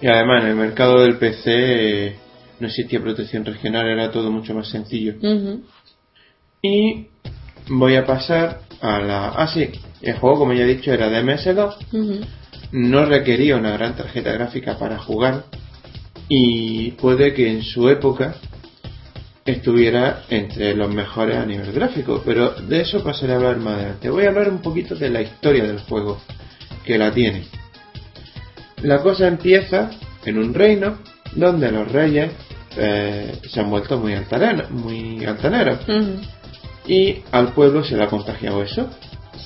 Y 0.02 0.08
además 0.08 0.44
en 0.44 0.50
el 0.50 0.56
mercado 0.56 1.02
del 1.02 1.18
PC 1.18 1.42
eh, 1.48 2.16
no 2.60 2.68
existía 2.68 3.02
protección 3.02 3.44
regional, 3.44 3.88
era 3.88 4.12
todo 4.12 4.30
mucho 4.32 4.54
más 4.54 4.68
sencillo. 4.70 5.16
Ujú. 5.20 5.64
Y 6.62 7.08
voy 7.70 7.96
a 7.96 8.06
pasar 8.06 8.60
a 8.82 9.00
la... 9.00 9.30
Ah, 9.30 9.48
sí, 9.48 9.70
el 10.04 10.14
juego 10.18 10.38
como 10.40 10.54
ya 10.54 10.64
he 10.64 10.68
dicho 10.68 10.94
era 10.94 11.10
de 11.10 11.24
MS2, 11.24 11.76
Ujú. 11.92 12.20
no 12.72 13.06
requería 13.06 13.56
una 13.58 13.72
gran 13.72 13.96
tarjeta 13.96 14.32
gráfica 14.32 14.78
para 14.78 15.00
jugar 15.00 15.46
y 16.30 16.92
puede 16.92 17.34
que 17.34 17.50
en 17.50 17.64
su 17.64 17.90
época 17.90 18.36
estuviera 19.46 20.24
entre 20.30 20.74
los 20.76 20.92
mejores 20.92 21.38
a 21.38 21.46
nivel 21.46 21.72
gráfico, 21.72 22.22
pero 22.26 22.50
de 22.52 22.82
eso 22.82 23.04
pasaré 23.04 23.34
a 23.34 23.36
hablar 23.36 23.58
más 23.58 23.76
adelante. 23.76 24.10
Voy 24.10 24.26
a 24.26 24.30
hablar 24.30 24.50
un 24.50 24.62
poquito 24.62 24.96
de 24.96 25.10
la 25.10 25.22
historia 25.22 25.64
del 25.64 25.80
juego, 25.82 26.20
que 26.84 26.98
la 26.98 27.12
tiene. 27.12 27.46
La 28.82 29.02
cosa 29.02 29.28
empieza 29.28 29.92
en 30.26 30.40
un 30.40 30.54
reino 30.54 30.98
donde 31.36 31.72
los 31.72 31.92
reyes 31.92 32.32
eh, 32.76 33.40
se 33.48 33.60
han 33.60 33.70
vuelto 33.70 34.00
muy 34.00 34.14
altaneros, 34.14 34.72
muy 34.72 35.24
altaneros 35.24 35.80
y 36.88 37.24
al 37.32 37.54
pueblo 37.54 37.84
se 37.84 37.96
le 37.96 38.04
ha 38.04 38.08
contagiado 38.08 38.64
eso. 38.64 38.90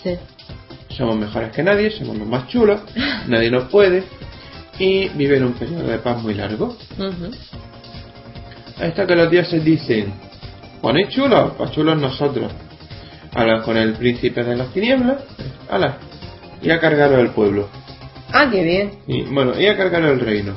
Sí. 0.02 0.16
Somos 0.95 1.18
mejores 1.18 1.52
que 1.52 1.62
nadie, 1.62 1.91
somos 1.91 2.18
los 2.18 2.28
más 2.28 2.47
chulos, 2.47 2.82
nadie 3.28 3.52
nos 3.52 3.66
puede 3.66 4.04
y 4.80 5.10
viven 5.10 5.43
un 5.43 5.54
periodo 5.54 5.88
de 5.88 5.97
paz 6.00 6.22
muy 6.22 6.34
largo. 6.34 6.78
Hasta 8.80 9.05
que 9.05 9.15
los 9.15 9.30
dioses 9.30 9.63
dicen, 9.63 10.13
¿ponéis 10.82 11.09
chulos? 11.09 11.53
Pues 11.57 11.71
chulos 11.71 11.99
nosotros. 11.99 12.51
Hablan 13.34 13.61
con 13.61 13.77
el 13.77 13.93
príncipe 13.93 14.43
de 14.43 14.55
las 14.55 14.73
tinieblas, 14.73 15.23
ala, 15.69 15.97
y 16.61 16.69
a 16.71 16.80
cargaros 16.80 17.19
el 17.19 17.30
pueblo. 17.30 17.69
Ah, 18.32 18.47
qué 18.51 18.63
bien. 18.63 18.91
Y 19.07 19.23
bueno, 19.23 19.59
y 19.59 19.67
a 19.67 19.75
cargar 19.75 20.03
el 20.03 20.19
reino. 20.19 20.55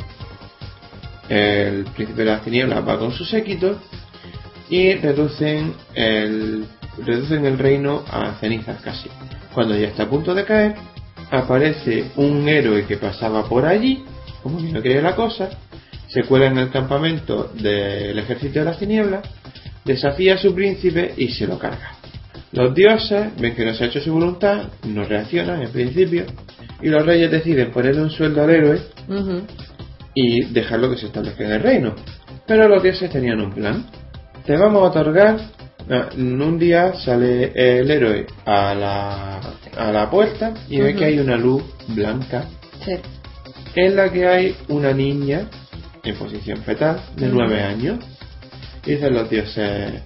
El 1.28 1.84
príncipe 1.94 2.24
de 2.24 2.30
las 2.30 2.42
tinieblas 2.42 2.86
va 2.86 2.98
con 2.98 3.12
su 3.12 3.24
séquito 3.24 3.78
y 4.68 4.94
reducen 4.94 5.74
el, 5.94 6.66
reducen 6.98 7.44
el 7.44 7.58
reino 7.58 8.04
a 8.10 8.34
cenizas 8.40 8.80
casi. 8.82 9.08
Cuando 9.54 9.76
ya 9.76 9.88
está 9.88 10.04
a 10.04 10.08
punto 10.08 10.34
de 10.34 10.44
caer, 10.44 10.74
aparece 11.30 12.10
un 12.16 12.48
héroe 12.48 12.86
que 12.86 12.96
pasaba 12.96 13.48
por 13.48 13.64
allí, 13.64 14.04
como 14.42 14.58
que 14.58 14.72
no 14.72 14.82
quería 14.82 15.02
la 15.02 15.14
cosa, 15.14 15.50
se 16.12 16.22
cuela 16.24 16.46
en 16.46 16.58
el 16.58 16.70
campamento 16.70 17.50
del 17.54 18.18
ejército 18.18 18.58
de 18.58 18.64
las 18.64 18.78
tinieblas, 18.78 19.22
desafía 19.84 20.34
a 20.34 20.38
su 20.38 20.54
príncipe 20.54 21.14
y 21.16 21.28
se 21.28 21.46
lo 21.46 21.58
carga. 21.58 21.92
Los 22.52 22.74
dioses 22.74 23.28
ven 23.38 23.54
que 23.54 23.64
no 23.64 23.74
se 23.74 23.84
ha 23.84 23.86
hecho 23.86 24.00
su 24.00 24.12
voluntad, 24.12 24.64
no 24.86 25.04
reaccionan 25.04 25.62
en 25.62 25.70
principio, 25.70 26.26
y 26.82 26.88
los 26.88 27.04
reyes 27.06 27.30
deciden 27.30 27.70
ponerle 27.70 28.02
un 28.02 28.10
sueldo 28.10 28.42
al 28.42 28.50
héroe 28.50 28.80
y 30.14 30.44
dejarlo 30.52 30.90
que 30.90 30.98
se 30.98 31.06
establezca 31.06 31.44
en 31.44 31.52
el 31.52 31.62
reino. 31.62 31.94
Pero 32.46 32.68
los 32.68 32.82
dioses 32.82 33.10
tenían 33.10 33.40
un 33.40 33.52
plan. 33.52 33.86
Te 34.44 34.56
vamos 34.56 34.82
a 34.82 34.86
otorgar. 34.86 35.38
ah, 35.88 36.08
Un 36.16 36.58
día 36.58 36.92
sale 36.94 37.52
el 37.54 37.90
héroe 37.90 38.26
a 38.44 38.74
la, 38.74 39.40
a 39.78 39.92
la 39.92 40.10
puerta 40.10 40.52
y 40.68 40.80
ve 40.80 40.94
que 40.94 41.04
hay 41.06 41.18
una 41.18 41.36
luz 41.36 41.62
blanca 41.88 42.44
Sí. 42.84 42.96
en 43.76 43.96
la 43.96 44.10
que 44.12 44.26
hay 44.26 44.56
una 44.68 44.92
niña 44.92 45.48
en 46.05 46.16
posición 46.16 46.62
fetal 46.62 47.00
de 47.16 47.28
Ujú. 47.28 47.36
nueve 47.36 47.62
años. 47.62 47.98
Y 48.84 48.92
dicen 48.92 49.14
los 49.14 49.30
dioses, 49.30 50.03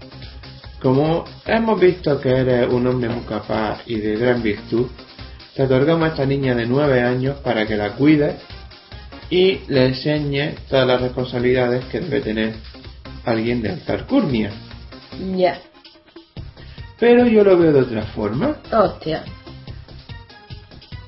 como 0.82 1.24
hemos 1.46 1.80
visto 1.80 2.20
que 2.20 2.28
eres 2.30 2.68
un 2.70 2.86
hombre 2.86 3.08
muy 3.08 3.24
capaz 3.24 3.80
y 3.86 3.96
de 3.96 4.16
gran 4.16 4.42
virtud, 4.42 4.86
te 5.54 5.62
otorgamos 5.62 6.04
a 6.08 6.12
esta 6.12 6.26
niña 6.26 6.54
de 6.54 6.66
nueve 6.66 7.02
años 7.02 7.36
para 7.38 7.66
que 7.66 7.76
la 7.76 7.92
cuides 7.92 8.34
y 9.30 9.60
le 9.68 9.86
enseñes 9.86 10.56
todas 10.68 10.86
las 10.86 11.00
responsabilidades 11.00 11.86
que 11.86 12.00
debe 12.00 12.20
tener 12.20 12.54
alguien 13.24 13.62
de 13.62 13.70
alta 13.70 13.94
alcurnia. 13.94 14.50
Ya. 15.34 15.58
Pero 16.98 17.26
yo 17.26 17.42
lo 17.42 17.58
veo 17.58 17.72
de 17.72 17.80
otra 17.80 18.02
forma. 18.02 18.56
Hostia. 18.70 19.24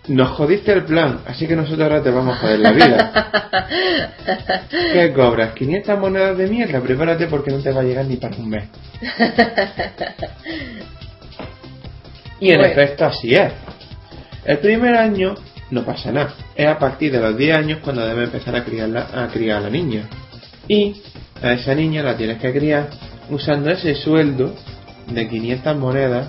Nos 0.09 0.31
jodiste 0.31 0.73
el 0.73 0.85
plan, 0.85 1.21
así 1.27 1.47
que 1.47 1.55
nosotros 1.55 1.83
ahora 1.83 2.03
te 2.03 2.11
vamos 2.11 2.37
a 2.37 2.41
joder 2.41 2.59
la 2.61 2.73
vida. 2.73 3.29
¿Qué 4.93 5.13
cobras? 5.13 5.53
500 5.53 5.99
monedas 5.99 6.37
de 6.39 6.47
mierda, 6.47 6.81
prepárate 6.81 7.27
porque 7.27 7.51
no 7.51 7.59
te 7.59 7.71
va 7.73 7.83
a 7.83 7.85
llegar 7.85 8.07
ni 8.07 8.17
para 8.17 8.37
un 8.37 8.49
mes. 8.49 8.65
Y 12.41 12.51
en 12.51 12.59
Bueno. 12.59 12.73
efecto 12.73 13.05
así 13.05 13.35
es. 13.35 13.53
El 14.45 14.59
primer 14.59 14.95
año 14.97 15.35
no 15.71 15.85
pasa 15.85 16.11
nada. 16.13 16.33
Es 16.55 16.67
a 16.67 16.79
partir 16.79 17.13
de 17.13 17.21
los 17.21 17.37
10 17.37 17.57
años 17.57 17.81
cuando 17.83 18.07
debe 18.07 18.25
empezar 18.25 18.57
a 18.57 18.65
criar, 18.65 18.89
la- 18.89 19.09
a 19.25 19.29
criar 19.29 19.59
a 19.59 19.61
la 19.61 19.71
niña. 19.71 20.09
Y 20.69 21.03
a 21.43 21.53
esa 21.53 21.75
niña 21.75 22.03
la 22.03 22.17
tienes 22.17 22.39
que 22.39 22.53
criar 22.53 22.89
usando 23.29 23.71
ese 23.71 23.95
sueldo 23.95 24.55
de 25.09 25.29
500 25.29 25.77
monedas 25.77 26.29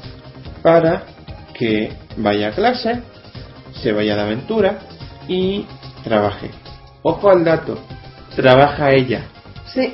para 0.61 1.03
que 1.53 1.93
vaya 2.17 2.49
a 2.49 2.51
clase, 2.51 2.99
se 3.74 3.91
vaya 3.91 4.15
de 4.15 4.22
aventura 4.22 4.80
y 5.28 5.65
trabaje. 6.03 6.49
Ojo 7.01 7.30
al 7.30 7.43
dato, 7.43 7.80
trabaja 8.36 8.91
ella. 8.93 9.24
Sí, 9.74 9.93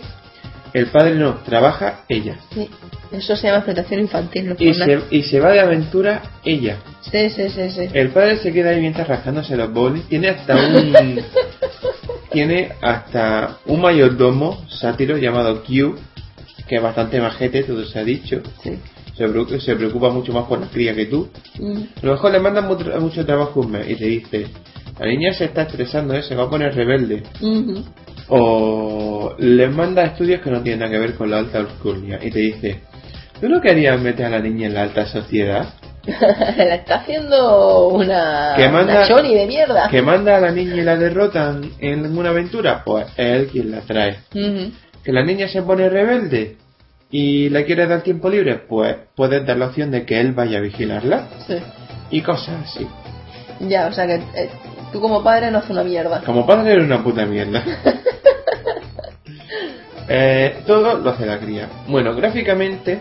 El 0.73 0.87
padre 0.87 1.15
no, 1.15 1.35
trabaja 1.35 2.01
ella. 2.09 2.37
sí. 2.53 2.69
Eso 3.11 3.35
se 3.35 3.47
llama 3.47 3.59
explotación 3.59 4.01
infantil. 4.01 4.49
No 4.49 4.55
Y 4.57 4.73
se, 4.73 4.99
y 5.11 5.21
se 5.21 5.39
va 5.39 5.51
de 5.51 5.59
aventura 5.61 6.21
ella. 6.43 6.77
Sí, 7.01 7.29
sí, 7.29 7.49
sí, 7.49 7.69
sí. 7.69 7.87
El 7.93 8.09
padre 8.09 8.37
se 8.37 8.51
queda 8.51 8.71
ahí 8.71 8.81
mientras 8.81 9.07
rascándose 9.07 9.55
los 9.55 9.71
bolis. 9.71 10.05
Tiene 10.07 10.29
hasta 10.29 10.55
un. 10.55 11.21
tiene 12.31 12.73
hasta 12.81 13.57
un 13.67 13.79
mayordomo 13.79 14.65
sátiro 14.69 15.17
llamado 15.17 15.63
Q, 15.63 15.95
que 16.67 16.75
es 16.77 16.81
bastante 16.81 17.21
majete, 17.21 17.63
todo 17.63 17.85
se 17.85 17.99
ha 17.99 18.03
dicho. 18.03 18.41
Sí. 18.63 18.77
Se, 19.17 19.25
preo- 19.27 19.59
se 19.59 19.75
preocupa 19.75 20.09
mucho 20.09 20.33
más 20.33 20.45
por 20.45 20.59
la 20.59 20.67
cría 20.67 20.93
que 20.93 21.05
tú. 21.05 21.29
Mm. 21.59 21.77
A 22.01 22.05
lo 22.05 22.11
mejor 22.13 22.31
le 22.31 22.39
mandan 22.39 22.65
mucho, 22.67 22.85
mucho 22.99 23.25
trabajo 23.25 23.61
un 23.61 23.71
mes 23.71 23.89
y 23.89 23.95
te 23.95 24.05
dice: 24.05 24.47
La 24.99 25.05
niña 25.07 25.33
se 25.33 25.45
está 25.45 25.61
estresando, 25.63 26.13
¿eh? 26.13 26.21
se 26.23 26.35
va 26.35 26.43
a 26.43 26.49
poner 26.49 26.75
rebelde. 26.75 27.23
Ujú. 27.41 27.83
O 28.27 29.35
le 29.37 29.67
manda 29.69 30.03
estudios 30.03 30.41
que 30.41 30.49
no 30.51 30.61
tienen 30.61 30.79
nada 30.79 30.91
que 30.91 30.99
ver 30.99 31.13
con 31.15 31.29
la 31.31 31.37
alta 31.39 31.59
alcurnia 31.59 32.19
y 32.21 32.29
te 32.31 32.39
dice: 32.39 32.81
¿Tú 33.39 33.47
no 33.49 33.61
querías 33.61 33.99
meter 34.01 34.25
a 34.25 34.29
la 34.31 34.39
niña 34.39 34.67
en 34.67 34.73
la 34.73 34.83
alta 34.83 35.05
sociedad? 35.05 35.73
La 36.05 36.75
está 36.75 36.95
haciendo 36.97 37.87
una, 37.87 38.53
Que 38.55 38.69
manda- 38.69 39.07
una 39.11 39.21
de 39.23 39.47
mierda. 39.47 39.87
¿Que 39.89 40.01
manda 40.03 40.37
a 40.37 40.39
la 40.39 40.51
niña 40.51 40.75
y 40.75 40.81
la 40.81 40.95
derrotan 40.97 41.71
en 41.79 42.15
una 42.15 42.29
aventura? 42.29 42.83
Pues 42.85 43.07
es 43.17 43.25
él 43.41 43.47
quien 43.47 43.71
la 43.71 43.81
trae. 43.81 44.17
¿Que 44.31 45.11
la 45.11 45.23
niña 45.23 45.47
se 45.47 45.63
pone 45.63 45.89
rebelde 45.89 46.57
y 47.11 47.49
le 47.49 47.65
quiere 47.65 47.87
dar 47.87 48.01
tiempo 48.01 48.29
libre? 48.29 48.55
Pues 48.55 48.95
puedes 49.15 49.45
dar 49.45 49.57
la 49.57 49.67
opción 49.67 49.91
de 49.91 50.05
que 50.05 50.19
él 50.19 50.33
vaya 50.33 50.57
a 50.57 50.61
vigilarla 50.61 51.27
Sí. 51.47 51.57
y 52.11 52.21
cosas 52.21 52.63
así. 52.63 52.87
Ya, 53.61 53.87
o 53.87 53.93
sea 53.93 54.05
que 54.05 54.15
eh, 54.15 54.49
tú 54.91 54.99
como 54.99 55.23
padre 55.23 55.49
no 55.51 55.59
haces 55.59 55.71
una 55.71 55.83
mierda. 55.83 56.21
Como 56.25 56.45
padre 56.45 56.73
era 56.73 56.83
una 56.83 57.03
puta 57.03 57.25
mierda. 57.25 57.63
Eh, 60.07 60.57
todo 60.67 60.99
lo 60.99 61.09
hace 61.09 61.25
la 61.25 61.39
cría. 61.39 61.67
Bueno, 61.87 62.13
gráficamente, 62.13 62.99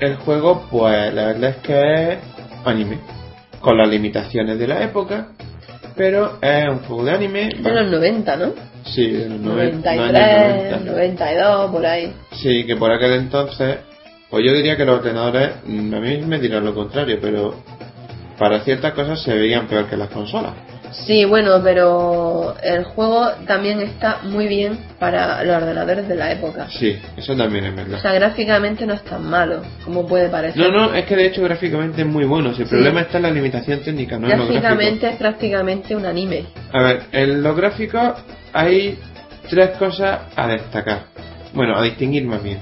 el 0.00 0.16
juego, 0.16 0.66
pues 0.70 1.12
la 1.12 1.26
verdad 1.26 1.50
es 1.50 1.56
que 1.56 2.12
es 2.12 2.18
anime. 2.64 2.98
Con 3.60 3.76
las 3.76 3.88
limitaciones 3.88 4.58
de 4.58 4.66
la 4.66 4.82
época. 4.82 5.28
Pero 5.96 6.38
es 6.40 6.68
un 6.68 6.78
juego 6.80 7.04
de 7.04 7.10
anime. 7.12 7.48
De 7.58 7.70
los 7.70 7.90
90, 7.90 8.36
¿no? 8.36 8.52
Sí, 8.84 9.10
de 9.12 9.28
los 9.28 9.40
noven- 9.40 9.80
93, 9.82 10.72
años 10.72 10.84
90. 10.86 10.92
92, 10.92 11.70
por 11.70 11.86
ahí. 11.86 12.12
Sí, 12.32 12.64
que 12.66 12.76
por 12.76 12.90
aquel 12.92 13.12
entonces, 13.12 13.76
pues 14.28 14.44
yo 14.44 14.52
diría 14.54 14.76
que 14.76 14.84
los 14.84 14.98
ordenadores, 14.98 15.50
mm, 15.64 15.94
a 15.94 16.00
mí 16.00 16.16
me 16.18 16.38
dirán 16.38 16.64
lo 16.64 16.74
contrario, 16.74 17.18
pero 17.20 17.54
para 18.38 18.60
ciertas 18.60 18.92
cosas 18.92 19.22
se 19.22 19.32
veían 19.34 19.68
peor 19.68 19.86
que 19.86 19.96
las 19.96 20.08
consolas. 20.08 20.52
Sí, 21.06 21.24
bueno, 21.24 21.60
pero 21.62 22.54
el 22.62 22.84
juego 22.84 23.28
también 23.46 23.80
está 23.80 24.18
muy 24.22 24.46
bien 24.46 24.78
para 24.98 25.42
los 25.44 25.56
ordenadores 25.56 26.08
de 26.08 26.14
la 26.14 26.32
época. 26.32 26.68
Sí, 26.70 26.98
eso 27.16 27.36
también 27.36 27.64
es 27.66 27.72
O 27.72 27.76
verdad. 27.76 28.00
sea, 28.00 28.12
gráficamente 28.14 28.86
no 28.86 28.94
es 28.94 29.02
tan 29.02 29.24
malo 29.28 29.62
como 29.84 30.06
puede 30.06 30.28
parecer. 30.28 30.62
No, 30.62 30.70
no, 30.70 30.94
es 30.94 31.04
que 31.04 31.16
de 31.16 31.26
hecho 31.26 31.42
gráficamente 31.42 32.02
es 32.02 32.06
muy 32.06 32.24
bueno. 32.24 32.54
Si 32.54 32.62
el 32.62 32.68
Sí. 32.68 32.74
problema 32.74 33.02
está 33.02 33.16
en 33.18 33.24
la 33.24 33.30
limitación 33.30 33.80
técnica, 33.80 34.18
no 34.18 34.28
gráficamente 34.28 35.08
es 35.10 35.16
prácticamente 35.16 35.94
un 35.96 36.06
anime. 36.06 36.44
A 36.72 36.82
ver, 36.82 37.02
en 37.12 37.42
los 37.42 37.56
gráficos 37.56 38.14
hay 38.52 38.98
tres 39.50 39.70
cosas 39.76 40.20
a 40.36 40.46
destacar. 40.46 41.00
Bueno, 41.52 41.76
a 41.76 41.82
distinguir 41.82 42.24
más 42.24 42.42
bien. 42.42 42.58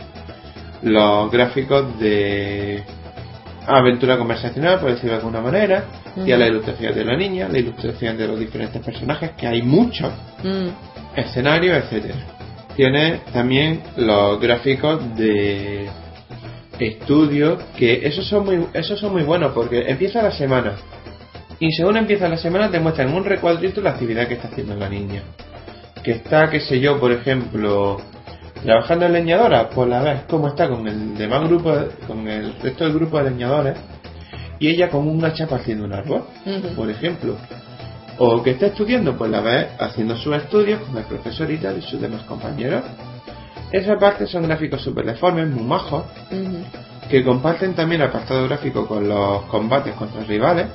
Los 0.83 1.31
gráficos 1.31 1.99
de 2.01 2.83
aventura 3.67 4.17
conversacional, 4.19 4.81
por 4.81 4.91
decirlo 4.91 5.13
de 5.13 5.17
alguna 5.19 5.41
manera, 5.41 5.85
y 6.17 6.21
a 6.21 6.35
Ujú. 6.35 6.41
la 6.41 6.47
ilustración 6.49 6.95
de 6.95 7.05
la 7.05 7.17
niña, 7.17 7.49
la 7.49 7.59
ilustración 7.59 8.17
de 8.17 8.27
los 8.29 8.39
diferentes 8.39 8.83
personajes, 8.83 9.31
que 9.33 9.47
hay 9.47 9.63
muchos, 9.63 10.13
Mm, 10.43 10.69
escenarios, 11.17 11.77
etcétera. 11.85 12.15
Tiene 12.77 13.21
también 13.33 13.83
los 13.97 14.41
gráficos 14.41 15.15
de 15.17 15.89
estudio, 16.79 17.59
que 17.77 18.07
esos 18.07 18.27
son 18.27 18.45
muy, 18.45 18.67
esos 18.73 18.99
son 18.99 19.13
muy 19.13 19.23
buenos 19.23 19.53
porque 19.53 19.85
empieza 19.89 20.23
la 20.23 20.33
semana. 20.33 20.73
Y 21.61 21.71
según 21.73 21.97
empieza 21.97 22.29
la 22.29 22.37
semana 22.39 22.71
te 22.71 22.81
muestran 22.81 23.09
en 23.11 23.15
un 23.15 23.25
recuadrito 23.25 23.81
la 23.81 23.91
actividad 23.91 24.27
que 24.27 24.35
está 24.35 24.49
haciendo 24.49 24.75
la 24.75 24.89
niña. 24.89 25.23
Que 26.03 26.13
está, 26.13 26.51
qué 26.51 26.59
sé 26.61 26.81
yo, 26.81 26.99
por 26.99 27.13
ejemplo, 27.13 28.01
trabajando 28.65 29.07
en 29.07 29.13
leñadora, 29.13 29.69
pues 29.69 29.89
la 29.89 30.03
ves 30.03 30.21
cómo 30.29 30.49
está 30.49 30.69
con 30.69 30.89
el 30.89 31.17
demás 31.17 31.49
grupo, 31.49 31.73
con 32.09 32.27
el 32.27 32.55
resto 32.61 32.85
del 32.85 32.95
grupo 32.95 33.19
de 33.23 33.31
leñadores, 33.31 33.77
y 34.63 34.69
ella 34.69 34.91
con 34.91 35.09
un 35.09 35.25
hacha 35.25 35.49
partiendo 35.49 35.85
un 35.85 35.93
árbol, 35.93 36.23
por 36.77 36.89
ejemplo. 36.89 37.37
O 38.19 38.41
que 38.45 38.53
está 38.53 38.67
estudiando, 38.67 39.19
pues 39.19 39.29
la 39.29 39.41
ves 39.41 39.67
haciendo 39.77 40.17
sus 40.17 40.37
estudios 40.37 40.81
con 40.83 40.97
el 40.99 41.03
profesor 41.03 41.51
y 41.51 41.59
tal 41.59 41.79
y 41.79 41.83
sus 41.83 42.01
demás 42.01 42.23
compañeros. 42.23 42.85
Esa 43.73 43.99
parte 43.99 44.29
son 44.29 44.45
gráficos 44.45 44.81
super 44.81 45.05
deformes, 45.05 45.49
muy 45.49 45.65
majos, 45.65 46.05
que 47.11 47.25
comparten 47.25 47.75
también 47.75 48.03
apartado 48.03 48.47
gráfico 48.47 48.87
con 48.87 49.09
los 49.09 49.43
combates 49.47 49.95
contra 49.95 50.23
rivales 50.23 50.69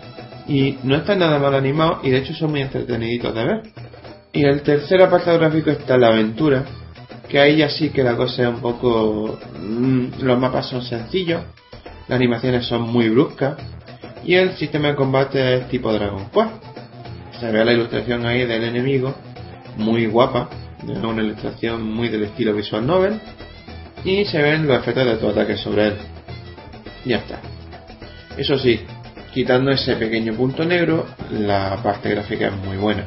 y 0.49 0.77
no 0.83 0.97
están 0.97 1.19
nada 1.19 1.39
mal 1.39 1.55
animados 1.55 1.99
y 2.03 2.09
de 2.09 2.17
hecho 2.17 2.33
son 2.33 2.51
muy 2.51 2.63
entreteniditos 2.63 3.33
de 3.33 3.45
ver. 3.45 3.61
Y 4.33 4.43
el 4.43 4.63
tercer 4.63 5.01
apartado 5.01 5.39
gráfico 5.39 5.71
está 5.71 5.97
la 5.97 6.09
aventura, 6.09 6.65
que 7.29 7.39
ahí 7.39 7.55
ya 7.55 7.69
sí 7.69 7.89
que 7.91 8.03
la 8.03 8.17
cosa 8.17 8.41
es 8.41 8.49
un 8.49 8.59
poco... 8.59 9.39
mm, 9.61 10.23
los 10.23 10.37
mapas 10.37 10.67
son 10.67 10.81
sencillos, 10.81 11.41
las 12.09 12.17
animaciones 12.17 12.65
son 12.65 12.81
muy 12.81 13.07
bruscas 13.07 13.55
y 14.23 14.35
el 14.35 14.55
sistema 14.57 14.89
de 14.89 14.95
combate 14.95 15.57
es 15.57 15.67
tipo 15.69 15.91
Dragon 15.91 16.29
Quest. 16.29 16.51
Se 17.39 17.51
ve 17.51 17.63
la 17.63 17.73
ilustración 17.73 18.25
ahí 18.25 18.45
del 18.45 18.63
enemigo, 18.63 19.15
muy 19.77 20.05
guapa, 20.07 20.49
es 20.83 20.97
una 20.97 21.21
ilustración 21.21 21.83
muy 21.83 22.09
del 22.09 22.23
estilo 22.23 22.53
visual 22.53 22.85
novel 22.85 23.19
y 24.03 24.25
se 24.25 24.41
ven 24.41 24.67
los 24.67 24.79
efectos 24.79 25.05
de 25.05 25.17
tu 25.17 25.29
ataque 25.29 25.57
sobre 25.57 25.87
él. 25.87 25.93
Ya 27.05 27.17
está. 27.17 27.39
Eso 28.37 28.57
sí, 28.57 28.81
quitando 29.33 29.71
ese 29.71 29.95
pequeño 29.95 30.33
punto 30.33 30.63
negro, 30.65 31.05
la 31.31 31.77
parte 31.83 32.09
gráfica 32.09 32.47
es 32.47 32.55
muy 32.55 32.77
buena. 32.77 33.05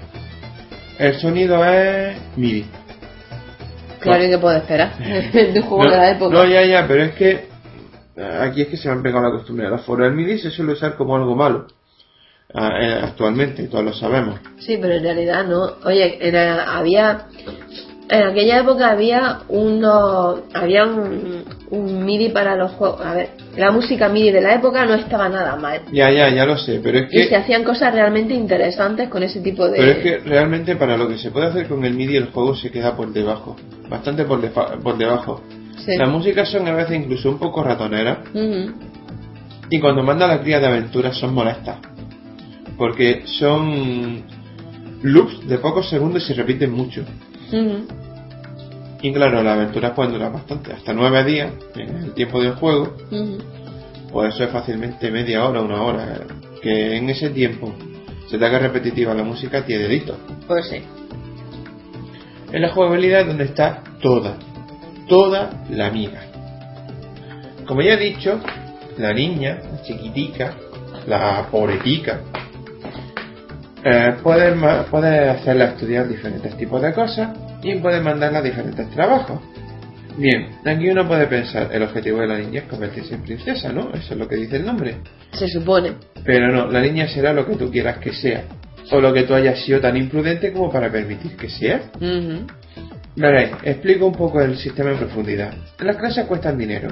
El 0.98 1.18
sonido 1.18 1.64
es 1.64 2.16
MIDI. 2.36 2.66
Claro, 4.00 4.24
¿y 4.24 4.28
qué 4.30 4.38
puedo 4.38 4.56
esperar? 4.56 4.96
de 4.98 5.52
un 5.56 5.62
juego 5.62 5.84
no, 5.84 5.90
de 5.90 5.96
la 5.96 6.10
época. 6.10 6.34
no, 6.34 6.44
ya, 6.46 6.64
ya, 6.64 6.86
pero 6.86 7.04
es 7.04 7.14
que 7.14 7.49
aquí 8.16 8.62
es 8.62 8.68
que 8.68 8.76
se 8.76 8.88
me 8.88 8.94
han 8.94 9.02
pegado 9.02 9.24
la 9.24 9.32
costumbre 9.32 9.64
de 9.66 9.70
los 9.70 9.82
foros. 9.82 10.06
El 10.06 10.14
MIDI 10.14 10.38
se 10.38 10.50
suele 10.50 10.72
usar 10.72 10.96
como 10.96 11.16
algo 11.16 11.34
malo. 11.36 11.66
ah, 12.54 12.70
eh, 12.80 13.00
actualmente, 13.04 13.68
todos 13.68 13.84
lo 13.84 13.92
sabemos. 13.92 14.40
Sí, 14.58 14.76
pero 14.80 14.94
en 14.94 15.02
realidad 15.04 15.46
no. 15.46 15.76
Oye, 15.84 16.18
era- 16.20 16.76
había. 16.76 17.26
En 18.08 18.24
aquella 18.24 18.58
época 18.58 18.90
había 18.90 19.42
uno. 19.48 20.42
Había 20.52 20.84
un, 20.84 21.44
un 21.70 22.04
MIDI 22.04 22.30
para 22.30 22.56
los 22.56 22.72
juegos. 22.72 23.00
A 23.06 23.14
ver, 23.14 23.28
la 23.56 23.70
música 23.70 24.08
MIDI 24.08 24.32
de 24.32 24.40
la 24.40 24.54
época 24.56 24.84
no 24.84 24.94
estaba 24.94 25.28
nada 25.28 25.54
mal. 25.54 25.82
Ya, 25.92 26.10
ya, 26.10 26.28
ya 26.28 26.44
lo 26.44 26.58
sé, 26.58 26.80
pero 26.82 26.98
es 26.98 27.12
Y 27.14 27.22
se 27.22 27.28
que, 27.28 27.36
hacían 27.36 27.62
cosas 27.62 27.94
realmente 27.94 28.34
interesantes 28.34 29.08
con 29.08 29.22
ese 29.22 29.40
tipo 29.40 29.68
de. 29.68 29.76
pero 29.78 29.90
es 29.92 29.98
que 29.98 30.18
realmente 30.28 30.74
para 30.74 30.96
lo 30.96 31.06
que 31.06 31.18
se 31.18 31.30
puede 31.30 31.46
hacer 31.46 31.68
con 31.68 31.84
el 31.84 31.94
MIDI 31.94 32.16
el 32.16 32.30
juego 32.32 32.56
se 32.56 32.72
queda 32.72 32.96
por 32.96 33.12
debajo, 33.12 33.54
bastante 33.88 34.24
por, 34.24 34.40
defa- 34.42 34.76
por 34.82 34.98
debajo. 34.98 35.40
Sí. 35.84 35.96
Las 35.96 36.08
músicas 36.08 36.50
son 36.50 36.66
a 36.68 36.72
veces 36.74 36.96
incluso 36.98 37.30
un 37.30 37.38
poco 37.38 37.62
ratoneras 37.62 38.18
y 39.70 39.78
cuando 39.80 40.02
manda 40.02 40.26
la 40.26 40.40
cría 40.40 40.60
de 40.60 40.66
aventuras 40.66 41.16
son 41.16 41.32
molestas, 41.34 41.78
porque 42.76 43.22
son 43.38 44.22
loops 45.02 45.46
de 45.48 45.58
pocos 45.58 45.88
segundos 45.88 46.22
y 46.24 46.26
se 46.26 46.34
repiten 46.34 46.72
mucho. 46.72 47.04
Y 49.02 49.12
claro, 49.12 49.42
las 49.42 49.56
aventuras 49.56 49.92
pueden 49.92 50.12
durar 50.12 50.32
bastante, 50.32 50.72
hasta 50.72 50.92
nueve 50.92 51.24
días 51.24 51.52
en 51.74 51.96
el 52.04 52.12
tiempo 52.14 52.42
del 52.42 52.52
juego, 52.54 52.96
Ujú. 53.10 53.38
pues 54.12 54.34
eso 54.34 54.44
es 54.44 54.50
fácilmente 54.50 55.10
media 55.10 55.44
hora, 55.48 55.62
una 55.62 55.82
hora. 55.82 56.20
Que 56.60 56.96
en 56.96 57.08
ese 57.08 57.30
tiempo 57.30 57.72
se 58.28 58.36
te 58.36 58.44
haga 58.44 58.58
repetitiva 58.58 59.14
la 59.14 59.22
música, 59.24 59.64
tiene 59.64 59.84
dedito. 59.84 60.18
Pues 60.46 60.68
sí. 60.68 60.82
En 62.52 62.60
la 62.60 62.68
jugabilidad 62.68 63.22
es 63.22 63.26
donde 63.28 63.44
está 63.44 63.82
toda, 64.02 64.36
toda 65.10 65.50
la 65.70 65.88
amiga. 65.88 66.22
Como 67.66 67.82
ya 67.82 67.94
he 67.94 67.98
dicho, 67.98 68.40
la 68.96 69.12
niña, 69.12 69.58
la 69.70 69.82
chiquitica, 69.82 70.54
la 71.06 71.46
pobretica, 71.50 72.20
eh, 73.84 74.14
puede, 74.22 74.54
ma- 74.54 74.84
puede 74.84 75.28
hacerla 75.28 75.66
estudiar 75.66 76.08
diferentes 76.08 76.56
tipos 76.56 76.80
de 76.80 76.92
cosas 76.92 77.30
y 77.62 77.74
puede 77.76 78.00
mandarla 78.00 78.38
a 78.38 78.42
diferentes 78.42 78.88
trabajos. 78.90 79.40
Bien, 80.16 80.58
aquí 80.64 80.88
uno 80.88 81.06
puede 81.06 81.26
pensar, 81.26 81.70
el 81.72 81.82
objetivo 81.82 82.20
de 82.20 82.26
la 82.28 82.38
niña 82.38 82.60
es 82.62 82.66
convertirse 82.68 83.14
en 83.14 83.22
princesa, 83.22 83.72
¿no? 83.72 83.90
Eso 83.94 84.12
es 84.14 84.18
lo 84.18 84.28
que 84.28 84.36
dice 84.36 84.56
el 84.56 84.66
nombre. 84.66 84.96
Se 85.32 85.48
supone. 85.48 85.92
Pero 86.24 86.52
no, 86.52 86.66
la 86.70 86.80
niña 86.80 87.08
será 87.08 87.32
lo 87.32 87.46
que 87.46 87.56
tú 87.56 87.70
quieras 87.70 87.98
que 87.98 88.12
sea. 88.12 88.42
O 88.92 89.00
lo 89.00 89.12
que 89.12 89.22
tú 89.22 89.34
hayas 89.34 89.60
sido 89.64 89.80
tan 89.80 89.96
imprudente 89.96 90.52
como 90.52 90.70
para 90.70 90.90
permitir 90.90 91.36
que 91.36 91.48
sea. 91.48 91.80
Veréis, 93.16 93.50
explico 93.64 94.06
un 94.06 94.14
poco 94.14 94.40
el 94.40 94.56
sistema 94.56 94.92
en 94.92 94.98
profundidad. 94.98 95.52
Las 95.80 95.96
clases 95.96 96.26
cuestan 96.26 96.56
dinero. 96.56 96.88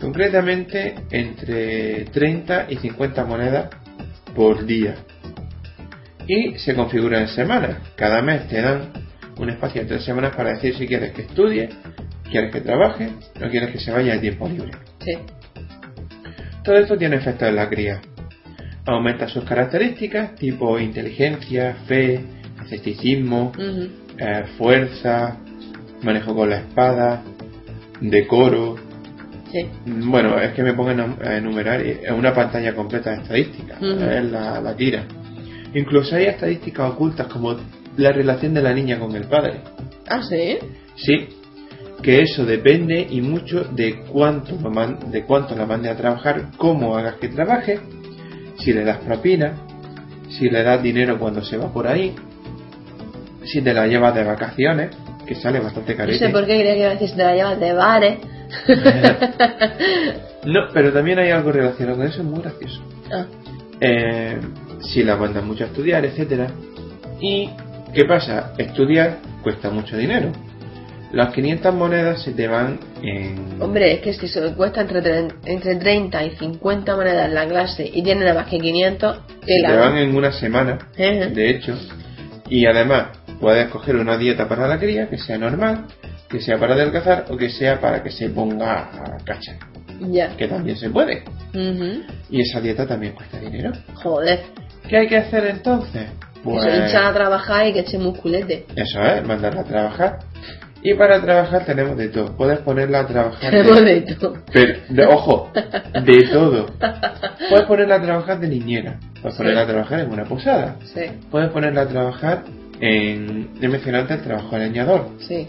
Concretamente 0.00 0.94
entre 1.10 2.06
30 2.06 2.66
y 2.70 2.76
50 2.76 3.24
monedas 3.24 3.70
por 4.34 4.64
día. 4.64 4.96
y 6.26 6.56
se 6.58 6.74
configura 6.74 7.20
en 7.20 7.28
semanas. 7.28 7.78
Cada 7.96 8.22
mes 8.22 8.48
te 8.48 8.60
dan 8.60 8.92
un 9.38 9.50
espacio 9.50 9.82
de 9.82 9.88
tres 9.88 10.04
semanas 10.04 10.34
para 10.36 10.54
decir 10.54 10.76
si 10.76 10.86
quieres 10.86 11.12
que 11.12 11.22
estudie, 11.22 11.68
quieres 12.30 12.52
que 12.52 12.60
trabaje 12.60 13.08
o 13.44 13.48
quieres 13.50 13.70
que 13.70 13.80
se 13.80 13.90
vaya 13.90 14.14
de 14.14 14.20
tiempo 14.20 14.48
libre. 14.48 14.70
Sí. 15.00 15.18
Todo 16.64 16.76
esto 16.76 16.96
tiene 16.96 17.16
efectos 17.16 17.48
en 17.48 17.56
la 17.56 17.68
cría. 17.68 18.00
Aumenta 18.86 19.28
sus 19.28 19.44
características 19.44 20.36
tipo 20.36 20.78
inteligencia, 20.78 21.74
fe, 21.86 22.20
escepticismo. 22.64 23.52
Eh, 24.18 24.44
fuerza, 24.58 25.36
manejo 26.02 26.34
con 26.34 26.50
la 26.50 26.58
espada, 26.58 27.22
decoro. 28.00 28.76
Sí. 29.50 29.68
Bueno, 29.86 30.38
es 30.40 30.52
que 30.52 30.62
me 30.62 30.72
pongo 30.72 30.90
a 30.90 30.94
enum- 30.94 31.20
a 31.26 31.36
enumerar 31.36 31.80
es 31.80 32.10
una 32.10 32.34
pantalla 32.34 32.74
completa 32.74 33.10
de 33.10 33.16
estadísticas. 33.22 33.82
Es 33.82 34.24
la, 34.24 34.60
la 34.60 34.74
tira. 34.76 35.04
Incluso 35.74 36.16
hay 36.16 36.24
estadísticas 36.26 36.90
ocultas 36.92 37.26
como 37.26 37.56
la 37.96 38.12
relación 38.12 38.54
de 38.54 38.62
la 38.62 38.72
niña 38.72 38.98
con 38.98 39.14
el 39.14 39.24
padre. 39.24 39.60
Ah, 40.08 40.22
sí. 40.22 40.58
Sí, 40.96 41.28
que 42.02 42.20
eso 42.22 42.44
depende 42.44 43.06
y 43.08 43.20
mucho 43.22 43.64
de 43.64 44.00
cuánto, 44.10 44.56
de 45.10 45.22
cuánto 45.24 45.54
la 45.56 45.66
mande 45.66 45.88
a 45.88 45.96
trabajar, 45.96 46.50
cómo 46.56 46.96
hagas 46.96 47.16
que 47.16 47.28
trabaje, 47.28 47.78
si 48.58 48.72
le 48.72 48.84
das 48.84 48.98
propina, 48.98 49.54
si 50.28 50.48
le 50.50 50.62
das 50.62 50.82
dinero 50.82 51.18
cuando 51.18 51.42
se 51.42 51.56
va 51.56 51.72
por 51.72 51.86
ahí, 51.86 52.14
si 53.44 53.60
te 53.62 53.72
la 53.74 53.86
llevas 53.86 54.14
de 54.14 54.24
vacaciones, 54.24 54.90
que 55.26 55.34
sale 55.34 55.60
bastante 55.60 55.92
No 55.92 55.98
carete. 55.98 56.18
sé 56.18 56.28
por 56.30 56.46
qué 56.46 56.58
creía 56.58 56.74
que 56.74 56.80
iba 56.80 56.88
a 56.88 56.92
decir 56.92 57.08
si 57.10 57.16
te 57.16 57.24
la 57.24 57.34
llevas 57.34 57.60
de 57.60 57.72
bares. 57.72 58.18
No, 60.44 60.60
pero 60.74 60.92
también 60.92 61.18
hay 61.20 61.30
algo 61.30 61.52
relacionado 61.52 61.98
con 61.98 62.06
eso, 62.06 62.18
es 62.20 62.24
muy 62.26 62.40
gracioso. 62.42 62.82
ah, 63.12 63.26
Eh, 63.80 64.38
si 64.80 65.04
la 65.04 65.16
mandan 65.16 65.46
mucho 65.46 65.62
a 65.64 65.68
estudiar, 65.68 66.04
etcétera. 66.04 66.48
¿Y 67.20 67.48
qué 67.94 68.04
pasa? 68.04 68.52
Estudiar 68.58 69.18
cuesta 69.42 69.70
mucho 69.70 69.96
dinero. 69.96 70.32
Las 71.12 71.32
500 71.32 71.74
monedas 71.74 72.22
se 72.22 72.32
te 72.32 72.48
van 72.48 72.80
en... 73.02 73.60
hombre, 73.60 73.92
es 73.92 74.00
que 74.00 74.14
si 74.14 74.26
se 74.28 74.40
cuesta 74.54 74.80
entre, 74.80 75.00
tre- 75.02 75.32
entre 75.44 75.76
30 75.76 76.24
y 76.24 76.30
50 76.36 76.96
monedas 76.96 77.30
la 77.30 77.46
clase 77.46 77.88
y 77.92 78.02
tiene 78.02 78.22
nada 78.24 78.40
más 78.40 78.48
que 78.48 78.58
500, 78.58 79.18
que 79.46 79.52
Se 79.60 79.66
te 79.66 79.76
van 79.76 79.96
en 79.98 80.16
una 80.16 80.32
semana, 80.32 80.78
de 80.96 81.50
hecho. 81.50 81.74
Y 82.48 82.66
además, 82.66 83.08
puedes 83.42 83.68
coger 83.70 83.96
una 83.96 84.16
dieta 84.16 84.48
para 84.48 84.68
la 84.68 84.78
cría 84.78 85.08
que 85.10 85.18
sea 85.18 85.36
normal, 85.36 85.86
que 86.30 86.40
sea 86.40 86.58
para 86.58 86.74
adelgazar 86.74 87.24
o 87.28 87.36
que 87.36 87.50
sea 87.50 87.80
para 87.80 88.00
que 88.02 88.10
se 88.10 88.30
ponga 88.30 88.72
a 88.84 89.18
cachar. 89.24 89.56
Ya. 90.00 90.28
Que 90.36 90.46
también 90.46 90.76
se 90.76 90.88
puede. 90.90 91.24
Y 92.30 92.40
esa 92.40 92.60
dieta 92.60 92.86
también 92.86 93.14
cuesta 93.14 93.38
dinero. 93.40 93.72
Joder. 93.94 94.40
¿Qué 94.88 94.96
hay 94.96 95.08
que 95.08 95.16
hacer 95.16 95.44
entonces? 95.46 96.06
Pues 96.44 96.64
echar 96.64 97.04
a 97.06 97.12
trabajar 97.12 97.66
y 97.66 97.72
que 97.72 97.80
eche 97.80 97.98
musculete. 97.98 98.64
eso 98.76 99.02
es, 99.02 99.26
mandarla 99.26 99.60
a 99.62 99.64
trabajar. 99.64 100.18
Y 100.84 100.94
para 100.94 101.20
trabajar 101.20 101.64
tenemos 101.64 101.96
de 101.96 102.08
todo. 102.08 102.36
Puedes 102.36 102.58
ponerla 102.60 103.00
a 103.00 103.06
trabajar. 103.06 103.50
Tenemos 103.50 103.80
de- 103.84 104.00
de 104.00 104.14
todo. 104.16 104.34
Pero, 104.52 104.78
de- 104.88 105.06
ojo, 105.06 105.50
de 105.54 106.28
todo. 106.32 106.66
Puedes 107.50 107.66
ponerla 107.66 107.96
a 107.96 108.02
trabajar 108.02 108.40
de 108.40 108.48
niñera. 108.48 108.98
Puedes 109.20 109.34
Sí. 109.36 109.42
ponerla 109.42 109.62
a 109.62 109.66
trabajar 109.66 110.00
en 110.00 110.10
una 110.12 110.24
posada. 110.24 110.76
Sí, 110.94 111.02
Puedes 111.30 111.50
ponerla 111.50 111.82
a 111.82 111.86
trabajar 111.88 112.42
en. 112.82 113.48
He 113.62 113.68
mencionado 113.68 114.02
antes 114.02 114.18
el 114.18 114.24
trabajo 114.24 114.56
de 114.58 114.66
leñador. 114.66 115.08
sí. 115.26 115.46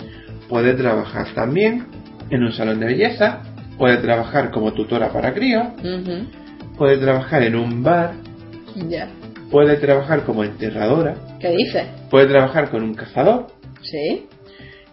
Puede 0.50 0.74
trabajar 0.76 1.28
también 1.34 1.88
en 2.30 2.44
un 2.44 2.52
salón 2.54 2.80
de 2.80 2.86
belleza. 2.86 3.40
Puede 3.78 3.98
trabajar 3.98 4.52
como 4.52 4.72
tutora 4.74 5.10
para 5.12 5.34
críos. 5.34 5.66
Ujú. 5.80 6.28
Puede 6.78 6.98
trabajar 6.98 7.42
en 7.44 7.56
un 7.56 7.82
bar. 7.82 8.12
Ya. 8.76 9.08
Puede 9.50 9.78
trabajar 9.78 10.24
como 10.26 10.44
enterradora. 10.44 11.16
¿Qué 11.40 11.50
dices? 11.52 11.88
Puede 12.10 12.28
trabajar 12.28 12.70
con 12.70 12.84
un 12.84 12.94
cazador. 12.94 13.48
¿Sí? 13.82 14.28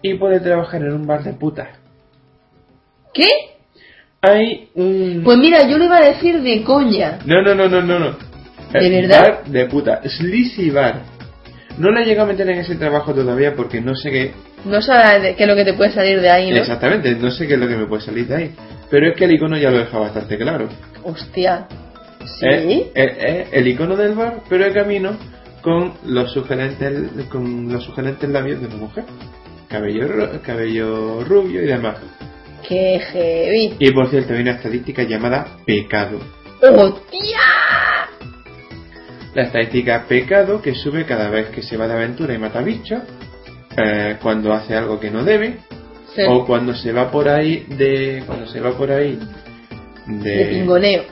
Y 0.03 0.15
puede 0.15 0.41
trabajar 0.41 0.81
en 0.83 0.93
un 0.93 1.07
bar 1.07 1.23
de 1.25 1.33
putas. 1.35 1.69
¿Qué? 3.13 3.27
Hay 4.23 4.69
un. 4.75 5.23
Pues 5.25 5.37
mira, 5.39 5.69
yo 5.69 5.79
lo 5.79 5.85
iba 5.85 5.97
a 5.99 6.09
decir 6.11 6.41
de 6.43 6.63
coña. 6.63 7.19
No, 7.27 7.43
no, 7.43 7.55
no, 7.55 7.69
no, 7.69 7.83
no. 7.83 7.99
no. 7.99 8.11
¿De 8.73 8.87
Eh, 8.87 9.01
verdad? 9.03 9.21
Bar 9.23 9.45
de 9.47 9.67
puta. 9.67 10.01
Sleazy 10.09 10.71
bar. 10.71 11.01
No 11.81 11.91
le 11.91 12.03
he 12.03 12.05
llegado 12.05 12.29
a 12.29 12.33
meter 12.33 12.49
en 12.51 12.59
ese 12.59 12.77
trabajo 12.77 13.15
todavía 13.15 13.55
porque 13.57 13.81
no 13.81 13.95
sé 13.95 14.11
qué. 14.11 14.33
No 14.67 14.83
sabes 14.83 15.35
qué 15.35 15.45
es 15.45 15.49
lo 15.49 15.57
que 15.57 15.65
te 15.65 15.73
puede 15.73 15.91
salir 15.93 16.21
de 16.21 16.31
ahí, 16.31 16.51
¿no? 16.51 16.59
Exactamente, 16.59 17.15
no 17.15 17.31
sé 17.31 17.47
qué 17.47 17.55
es 17.55 17.59
lo 17.61 17.67
que 17.67 17.77
me 17.77 17.87
puede 17.87 18.03
salir 18.03 18.27
de 18.27 18.35
ahí. 18.37 18.55
Pero 18.91 19.09
es 19.11 19.17
que 19.17 19.25
el 19.25 19.33
icono 19.33 19.57
ya 19.57 19.71
lo 19.71 19.79
deja 19.79 19.99
bastante 19.99 20.37
claro. 20.37 20.69
Hostia. 21.03 21.67
¿Sí? 22.39 22.91
Es, 22.95 23.13
es- 23.17 23.17
es 23.19 23.49
el 23.53 23.67
icono 23.69 23.97
del 23.97 24.15
bar, 24.15 24.41
pero 24.49 24.65
de 24.67 24.73
camino 24.73 25.17
con 25.63 25.95
los 26.05 26.33
sugerentes, 26.33 27.27
con 27.31 27.73
los 27.73 27.83
sugerentes 27.85 28.29
labios 28.29 28.61
de 28.61 28.67
una 28.67 28.77
mujer. 28.77 29.05
Cabello, 29.69 30.07
cabello 30.45 31.25
rubio 31.25 31.63
y 31.63 31.67
demás. 31.67 31.97
¡Qué 32.69 33.01
heavy! 33.01 33.77
Y 33.79 33.91
por 33.93 34.11
cierto, 34.11 34.35
hay 34.35 34.43
una 34.43 34.53
estadística 34.53 35.03
llamada 35.05 35.47
pecado. 35.65 36.19
¡Hostia! 36.61 37.39
La 39.35 39.43
estadística 39.45 40.05
pecado 40.09 40.61
que 40.61 40.75
sube 40.75 41.05
cada 41.05 41.29
vez 41.31 41.49
que 41.51 41.63
se 41.63 41.77
va 41.77 41.87
de 41.87 41.95
aventura 41.95 42.35
y 42.35 42.39
mata 42.39 42.61
bichos, 42.63 43.03
eh, 43.77 44.17
cuando 44.23 44.53
hace 44.53 44.75
algo 44.75 44.99
que 44.99 45.11
no 45.11 45.25
debe, 45.25 45.59
Sí. 46.15 46.23
o 46.29 46.45
cuando 46.45 46.75
se 46.75 46.93
va 46.93 47.11
por 47.11 47.29
ahí 47.29 47.65
de. 47.69 48.25
cuando 48.27 48.47
se 48.49 48.61
va 48.61 48.73
por 48.73 48.91
ahí 48.91 49.19
de. 50.07 50.31
De 50.31 50.45
pingoneo. 50.47 51.05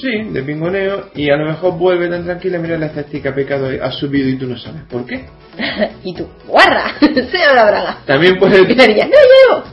Sí, 0.00 0.22
de 0.30 0.42
pingoneo, 0.42 1.10
y 1.14 1.28
a 1.28 1.36
lo 1.36 1.46
mejor 1.46 1.76
vuelve 1.76 2.08
tan 2.08 2.24
tranquila, 2.24 2.58
mira 2.58 2.78
la 2.78 2.86
estadística 2.86 3.34
pecado 3.34 3.68
ha 3.82 3.90
subido 3.92 4.28
y 4.28 4.36
tú 4.36 4.46
no 4.46 4.56
sabes 4.56 4.82
por 4.88 5.04
qué. 5.04 5.24
y 6.04 6.14
tú, 6.14 6.28
¡guarra! 6.46 6.94
¡Se 7.00 7.38
la 7.54 7.64
braga! 7.66 7.98
También 8.06 8.38
puede, 8.38 8.64
diría, 8.66 9.06
¡no 9.06 9.18
llevo! 9.50 9.64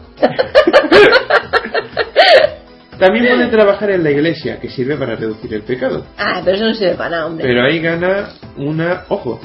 También 3.01 3.25
puede 3.27 3.47
trabajar 3.47 3.91
en 3.91 4.03
la 4.03 4.11
iglesia, 4.11 4.59
que 4.59 4.69
sirve 4.69 4.95
para 4.95 5.15
reducir 5.15 5.53
el 5.53 5.63
pecado. 5.63 6.05
Ah, 6.17 6.41
pero 6.45 6.55
eso 6.55 6.65
no 6.65 6.73
sirve 6.73 6.93
para 6.95 7.09
nada, 7.09 7.25
hombre. 7.27 7.45
Pero 7.45 7.63
ahí 7.63 7.79
gana 7.79 8.29
una. 8.57 9.03
ojo, 9.09 9.39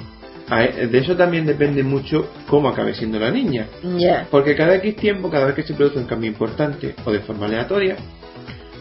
ahí- 0.48 0.86
de 0.86 0.98
eso 0.98 1.16
también 1.16 1.46
depende 1.46 1.82
mucho 1.82 2.28
cómo 2.46 2.68
acabe 2.68 2.94
siendo 2.94 3.18
la 3.18 3.30
niña. 3.30 3.66
Ya. 3.96 4.26
Porque 4.30 4.54
cada 4.54 4.76
X 4.76 4.96
tiempo, 4.96 5.30
cada 5.30 5.46
vez 5.46 5.54
que 5.56 5.62
se 5.64 5.74
produce 5.74 5.98
un 5.98 6.04
cambio 6.06 6.28
importante 6.30 6.94
o 7.04 7.10
de 7.10 7.20
forma 7.20 7.46
aleatoria, 7.46 7.96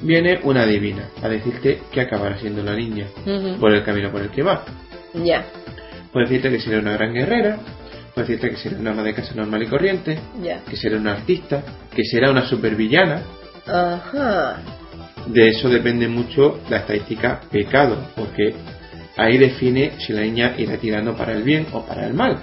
viene 0.02 0.40
una 0.44 0.66
divina 0.66 1.10
a 1.24 1.30
decirte 1.30 1.80
que 1.92 2.02
acabará 2.02 2.38
siendo 2.38 2.62
la 2.62 2.76
niña 2.76 3.08
por 3.60 3.72
el 3.74 3.84
camino 3.84 4.12
por 4.12 4.22
el 4.22 4.30
que 4.30 4.44
va. 4.44 4.64
Ya. 5.14 5.46
Puede 6.12 6.28
decirte 6.28 6.50
que 6.52 6.60
será 6.60 6.80
una 6.80 6.94
gran 6.94 7.14
guerrera, 7.14 7.58
puede 8.14 8.28
decirte 8.28 8.50
que 8.50 8.58
será 8.58 8.78
una 8.78 8.92
ama 8.92 9.04
de 9.04 9.14
casa 9.14 9.34
normal 9.36 9.64
y 9.64 9.68
corriente, 9.68 10.20
Ya. 10.44 10.60
que 10.70 10.76
será 10.76 10.98
una 10.98 11.14
artista, 11.14 11.64
que 11.96 12.04
será 12.04 12.30
una 12.32 12.46
supervillana. 12.46 13.22
Ajá. 13.68 14.58
De 15.28 15.50
eso 15.50 15.70
depende 15.70 16.08
mucho 16.08 16.60
la 16.70 16.78
estadística 16.78 17.42
pecado, 17.52 17.98
porque 18.16 18.56
ahí 19.18 19.38
define 19.38 19.94
si 20.00 20.14
la 20.14 20.22
niña 20.22 20.54
irá 20.58 20.78
tirando 20.78 21.16
para 21.16 21.34
el 21.34 21.44
bien 21.44 21.66
o 21.74 21.86
para 21.86 22.06
el 22.06 22.14
mal. 22.14 22.40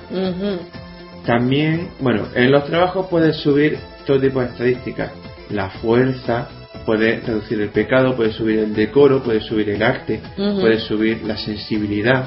También, 1.24 1.90
bueno, 2.01 2.27
en 2.35 2.51
los 2.51 2.66
trabajos 2.66 3.07
puedes 3.09 3.36
subir 3.36 3.78
todo 4.07 4.20
tipo 4.20 4.40
de 4.40 4.47
estadísticas. 4.47 5.12
La 5.51 5.70
fuerza, 5.70 6.49
puede 6.85 7.20
reducir 7.20 7.61
el 7.61 7.69
pecado, 7.70 8.16
puede 8.16 8.32
subir 8.32 8.59
el 8.59 8.74
decoro, 8.74 9.23
puede 9.23 9.40
subir 9.40 9.70
el 9.70 9.82
arte, 9.82 10.20
Ujú. 10.36 10.61
puede 10.61 10.81
subir 10.81 11.23
la 11.24 11.36
sensibilidad. 11.36 12.27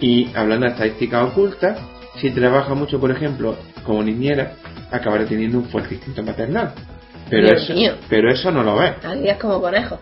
Y 0.00 0.28
hablando 0.36 0.66
de 0.66 0.72
estadísticas 0.72 1.24
ocultas, 1.30 1.78
si 2.20 2.30
trabaja 2.30 2.74
mucho, 2.74 3.00
por 3.00 3.10
ejemplo, 3.10 3.56
como 3.84 4.02
niñera, 4.02 4.52
acabará 4.90 5.24
teniendo 5.24 5.58
un 5.58 5.64
fuerte 5.64 5.94
instinto 5.94 6.22
maternal. 6.22 6.72
Pero 7.30 7.48
Dios 7.48 7.62
eso, 7.62 7.74
mío. 7.74 7.92
pero 8.08 8.30
eso 8.30 8.50
no 8.50 8.62
lo 8.62 8.76
ves. 8.76 8.92
Aquí 9.02 9.28
es 9.28 9.38
como 9.38 9.60
conejo. 9.60 9.98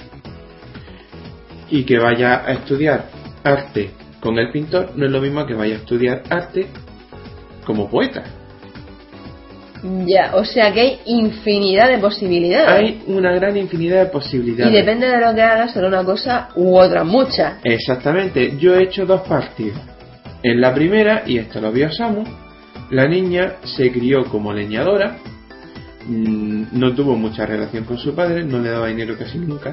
Y 1.70 1.85
que 1.85 1.99
vaya 1.99 2.43
a 2.44 2.53
estudiar 2.53 3.07
arte 3.44 3.90
con 4.23 4.39
el 4.39 4.51
pintor 4.51 4.93
no 4.94 5.07
es 5.07 5.11
lo 5.11 5.20
mismo 5.20 5.44
que 5.44 5.55
vaya 5.55 5.74
a 5.74 5.78
estudiar 5.78 6.23
arte 6.31 6.66
como 7.65 7.90
poeta. 7.90 8.23
Ya, 10.07 10.36
o 10.36 10.44
sea 10.44 10.73
que 10.73 10.81
hay 10.81 11.01
infinidad 11.07 11.89
de 11.89 11.99
posibilidades. 11.99 12.70
Hay 12.70 13.03
una 13.09 13.32
gran 13.35 13.57
infinidad 13.57 14.05
de 14.05 14.11
posibilidades. 14.11 14.73
y 14.73 14.77
depende 14.77 15.09
de 15.09 15.19
lo 15.19 15.35
que 15.35 15.43
hagas, 15.43 15.73
será 15.73 15.89
una 15.89 16.05
cosa 16.05 16.51
u 16.55 16.77
otra, 16.78 17.03
muchas. 17.03 17.55
Exactamente, 17.65 18.57
yo 18.59 18.77
he 18.77 18.85
hecho 18.85 19.05
dos 19.05 19.23
partidas. 19.23 19.81
En 20.44 20.61
la 20.61 20.73
primera, 20.73 21.24
y 21.27 21.39
esto 21.39 21.61
lo 21.61 21.73
vio 21.73 21.90
Samu, 21.90 22.23
la 22.90 23.09
niña 23.09 23.55
se 23.65 23.90
crió 23.90 24.24
como 24.27 24.53
leñadora, 24.53 25.16
no 26.09 26.95
tuvo 26.95 27.16
mucha 27.16 27.47
relación 27.47 27.85
con 27.85 27.99
su 27.99 28.15
padre, 28.15 28.45
no 28.45 28.59
le 28.59 28.70
daba 28.70 28.89
dinero 28.89 29.16
casi 29.19 29.39
nunca, 29.39 29.73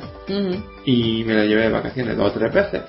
y 0.86 1.24
me 1.26 1.34
la 1.34 1.46
llevé 1.46 1.64
de 1.64 1.70
vacaciones 1.70 2.16
dos 2.18 2.32
o 2.36 2.40
tres 2.40 2.54
veces. 2.54 2.82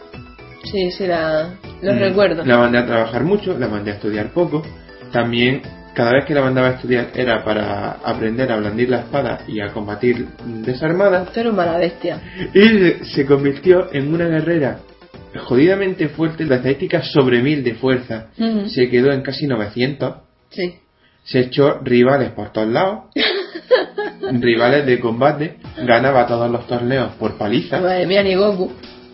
Sí, 0.65 0.91
sí, 0.91 1.07
la, 1.07 1.55
los 1.83 1.95
Mm, 1.97 1.99
recuerdo. 1.99 2.45
La 2.45 2.59
mandé 2.59 2.79
a 2.79 2.87
trabajar 2.87 3.25
mucho, 3.25 3.57
la 3.59 3.67
mandé 3.69 3.93
a 3.93 3.95
estudiar 3.95 4.29
poco. 4.33 4.62
También, 5.11 5.62
cada 5.95 6.12
vez 6.12 6.25
que 6.27 6.35
la 6.35 6.43
mandaba 6.43 6.69
a 6.69 6.73
estudiar 6.73 7.09
era 7.15 7.43
para 7.43 7.93
aprender 8.05 8.53
a 8.53 8.57
blandir 8.59 8.91
la 8.91 9.01
espada 9.01 9.41
y 9.49 9.61
a 9.61 9.69
combatir 9.73 10.27
desarmada. 10.62 11.25
Tú 11.33 11.41
eres 11.41 11.53
mala 11.55 11.79
bestia. 11.79 12.21
Y 12.55 13.05
se- 13.05 13.25
convirtió 13.27 13.89
en 13.93 14.12
una 14.12 14.27
guerrera 14.27 14.81
jodidamente 15.47 16.09
fuerte, 16.09 16.45
la 16.45 16.57
estadística 16.57 17.03
sobre 17.03 17.43
1000 17.43 17.65
de 17.65 17.75
fuerza. 17.75 18.27
Se 18.69 18.89
quedó 18.91 19.12
en 19.12 19.23
casi 19.23 19.47
900. 19.47 20.17
Sí. 20.51 20.75
Se 21.24 21.40
echó 21.40 21.78
rivales 21.82 22.30
por 22.32 22.51
todos 22.52 22.68
lados. 22.68 23.05
rivales 24.40 24.86
de 24.86 25.01
combate. 25.01 25.56
Ganaba 25.84 26.26
todos 26.26 26.51
los 26.51 26.66
torneos 26.66 27.12
por 27.18 27.36
paliza. 27.36 27.80
Madre 27.80 28.06
mía, 28.06 28.22
ni 28.22 28.34
Goku. 28.34 28.70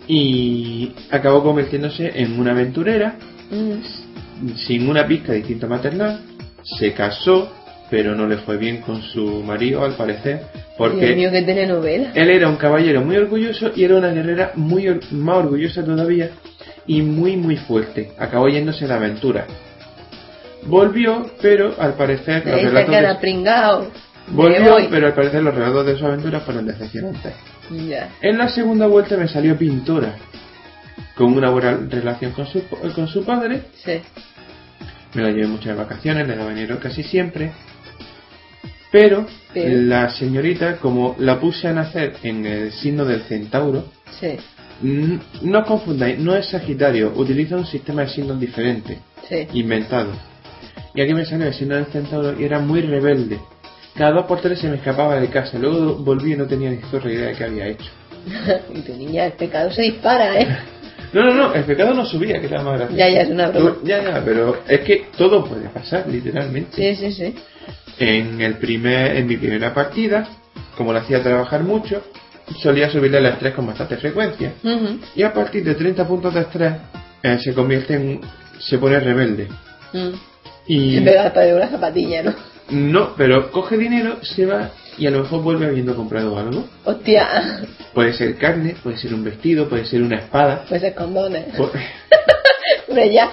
Y 0.09 0.93
acabó 1.11 1.43
convirtiéndose 1.43 2.13
en 2.15 2.39
una 2.39 2.53
aventurera 2.53 3.17
Mm. 3.49 4.55
sin 4.57 4.89
una 4.89 5.07
pizca 5.07 5.31
de 5.33 5.39
instinto 5.39 5.69
maternal. 5.69 6.21
Se 6.65 6.93
casó, 6.93 7.49
pero 7.91 8.15
no 8.17 8.27
le 8.27 8.39
fue 8.39 8.57
bien 8.57 8.79
con 8.79 9.01
su 9.03 9.43
marido, 9.45 9.85
al 9.85 9.93
parecer. 9.95 10.43
Porque 10.77 11.07
Dios 11.07 11.17
mío, 11.17 11.31
qué 11.31 11.43
telenovela. 11.43 12.11
él 12.15 12.31
era 12.31 12.49
un 12.49 12.57
caballero 12.57 13.03
muy 13.03 13.17
orgulloso 13.17 13.71
y 13.77 13.85
era 13.85 13.97
una 13.97 14.09
guerrera 14.09 14.51
muy 14.57 14.89
or- 14.89 15.01
más 15.13 15.37
orgullosa 15.39 15.85
todavía 15.85 16.31
y 16.89 17.03
muy 17.03 17.37
muy 17.37 17.57
fuerte. 17.57 18.11
Acabó 18.19 18.49
yéndose 18.49 18.85
a 18.85 18.89
la 18.89 18.97
aventura. 18.97 19.47
Volvió, 20.67 21.31
pero 21.41 21.75
al 21.79 21.95
parecer 21.95 22.45
los 22.47 22.63
relatos 22.63 22.91
queda 22.95 23.15
de, 23.15 23.89
volvió, 24.29 24.77
pero 24.91 25.07
al 25.07 25.15
parecer 25.15 25.43
los 25.43 25.55
relatos 25.55 25.87
de 25.87 25.99
su 25.99 26.07
aventura 26.07 26.41
fueron 26.41 26.67
decepcionantes. 26.67 27.33
Ya. 27.71 28.11
En 28.21 28.39
la 28.39 28.49
segunda 28.49 28.87
vuelta 28.87 29.17
me 29.17 29.29
salió 29.29 29.57
pintora, 29.57 30.15
con 31.15 31.33
una 31.33 31.51
buena 31.51 31.79
relación 31.89 32.33
con 32.33 32.47
su, 32.47 32.63
con 32.95 33.09
su 33.09 33.25
padre. 33.25 33.63
Sí. 33.85 34.01
Me 35.15 35.23
la 35.23 35.31
llevé 35.31 35.47
muchas 35.47 35.77
vacaciones, 35.77 36.27
le 36.27 36.37
daba 36.37 36.51
dinero 36.51 36.79
casi 36.81 37.03
siempre. 37.03 37.53
Pero, 38.91 39.27
Pero. 39.53 39.81
la 39.83 40.11
señorita, 40.11 40.77
como 40.77 41.17
la 41.19 41.41
puse 41.41 41.69
a 41.69 41.73
nacer 41.73 42.15
en 42.23 42.47
el 42.47 42.73
signo 42.73 43.05
del 43.05 43.23
centauro, 43.23 43.85
Sí. 44.21 44.37
No 44.83 45.61
os 45.61 45.67
confundáis, 45.67 46.19
no 46.19 46.35
es 46.37 46.49
Sagitario, 46.51 47.13
utiliza 47.17 47.57
un 47.57 47.67
sistema 47.67 48.03
de 48.03 48.09
signos 48.09 48.39
diferente, 48.39 48.99
Sí. 49.29 49.47
inventado. 49.55 50.13
Y 50.97 51.03
aquí 51.03 51.13
me 51.13 51.27
salió 51.27 51.47
el 51.47 51.55
signo 51.55 51.77
del 51.77 51.87
centauro 51.87 52.35
y 52.41 52.45
era 52.45 52.59
muy 52.59 52.81
rebelde. 52.81 53.39
Cada 53.95 54.13
dos 54.13 54.25
por 54.25 54.41
tres 54.41 54.59
se 54.59 54.69
me 54.69 54.77
escapaba 54.77 55.21
de 55.21 55.29
casa, 55.29 55.59
luego 55.59 55.97
volví 55.97 56.33
y 56.33 56.37
no 56.37 56.47
tenía 56.47 56.71
ni 56.71 56.79
zorra 56.91 57.13
idea 57.13 57.29
de 57.29 57.35
qué 57.35 57.45
había 57.45 57.67
hecho. 57.69 57.91
y 58.75 58.81
tu 58.81 58.95
niña, 58.95 59.27
el 59.27 59.33
pecado 59.33 59.71
se 59.71 59.83
dispara, 59.83 60.41
¿eh? 60.41 60.49
No, 61.13 61.23
no, 61.25 61.35
no, 61.35 61.55
el 61.55 61.65
pecado 61.65 61.95
no 61.95 62.05
subía, 62.05 62.41
que 62.41 62.47
era 62.47 62.63
más 62.63 62.79
gracioso. 62.79 62.99
Ya, 62.99 63.09
ya, 63.09 63.21
es 63.23 63.31
una 63.31 63.49
broma. 63.49 63.77
Ya, 63.85 64.03
ya, 64.03 64.23
pero 64.25 64.59
es 64.67 64.81
que 64.81 65.07
todo 65.17 65.45
puede 65.45 65.69
pasar, 65.69 66.07
literalmente. 66.09 66.77
Sí, 66.77 66.97
sí, 66.97 67.13
sí. 67.13 67.35
En, 67.99 68.41
el 68.41 68.57
primer, 68.57 69.17
en 69.17 69.27
mi 69.27 69.37
primera 69.37 69.73
partida, 69.73 70.27
como 70.77 70.93
la 70.93 71.01
hacía 71.01 71.23
trabajar 71.23 71.63
mucho, 71.63 72.03
solía 72.61 72.91
subirle 72.91 73.19
el 73.19 73.27
estrés 73.27 73.55
con 73.55 73.67
bastante 73.67 73.97
frecuencia. 73.99 74.55
Y 75.15 75.23
a 75.23 75.33
partir 75.33 75.65
de 75.65 75.75
30 75.75 76.07
puntos 76.07 76.35
de 76.35 76.41
estrés, 76.41 76.73
eh, 77.23 77.39
se 77.43 77.55
convierte 77.55 77.95
en. 77.95 78.21
se 78.59 78.77
pone 78.77 78.99
rebelde. 78.99 79.49
Mm. 79.93 80.36
Y. 80.69 80.97
En 80.97 81.05
vez 81.05 81.35
de 81.35 81.55
una 81.55 81.69
zapatilla, 81.69 82.23
¿no? 82.23 82.35
No, 82.71 83.15
pero 83.17 83.51
coge 83.53 83.77
dinero, 83.77 84.19
se 84.23 84.45
va 84.47 84.71
y 84.99 85.07
a 85.07 85.11
lo 85.11 85.21
mejor 85.23 85.43
vuelve 85.43 85.67
habiendo 85.67 85.95
comprado 85.95 86.37
algo. 86.39 86.67
Hostia, 86.85 87.61
Puede 87.95 88.13
ser 88.13 88.37
carne, 88.37 88.75
puede 88.83 88.97
ser 88.97 89.15
un 89.15 89.23
vestido, 89.23 89.69
puede 89.69 89.85
ser 89.87 90.03
una 90.03 90.17
espada. 90.17 90.65
pues 90.69 90.83
es 90.83 90.95
condones. 90.95 91.47
pu- 91.57 91.71
Hombre, 92.89 93.13
ya, 93.13 93.31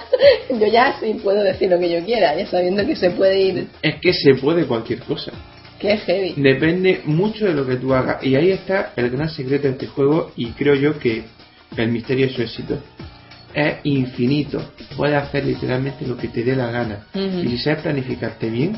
yo 0.50 0.66
ya 0.66 0.96
sí 1.00 1.14
puedo 1.22 1.42
decir 1.42 1.70
lo 1.70 1.78
que 1.78 1.90
yo 1.90 2.04
quiera, 2.04 2.36
ya 2.36 2.46
sabiendo 2.46 2.86
que 2.86 2.94
se 2.96 3.10
puede 3.10 3.40
ir. 3.40 3.66
Es 3.82 3.96
que 4.00 4.12
se 4.12 4.34
puede 4.34 4.66
cualquier 4.66 5.00
cosa. 5.00 5.32
Qué 5.78 5.96
heavy. 5.98 6.34
Depende 6.36 7.02
mucho 7.04 7.46
de 7.46 7.54
lo 7.54 7.66
que 7.66 7.76
tú 7.76 7.92
hagas. 7.94 8.22
Y 8.24 8.36
ahí 8.36 8.50
está 8.52 8.92
el 8.96 9.10
gran 9.10 9.28
secreto 9.28 9.64
de 9.64 9.72
este 9.74 9.86
juego 9.86 10.32
y 10.36 10.50
creo 10.52 10.74
yo 10.74 10.98
que 10.98 11.24
el 11.76 11.88
misterio 11.88 12.28
de 12.28 12.32
su 12.32 12.42
éxito. 12.42 12.78
Es 13.54 13.76
infinito. 13.84 14.62
Puedes 14.96 15.16
hacer 15.16 15.44
literalmente 15.44 16.06
lo 16.06 16.16
que 16.16 16.28
te 16.28 16.42
dé 16.42 16.56
la 16.56 16.70
gana. 16.70 17.06
Y 17.14 17.48
si 17.48 17.58
sabes 17.58 17.82
planificarte 17.82 18.50
bien, 18.50 18.76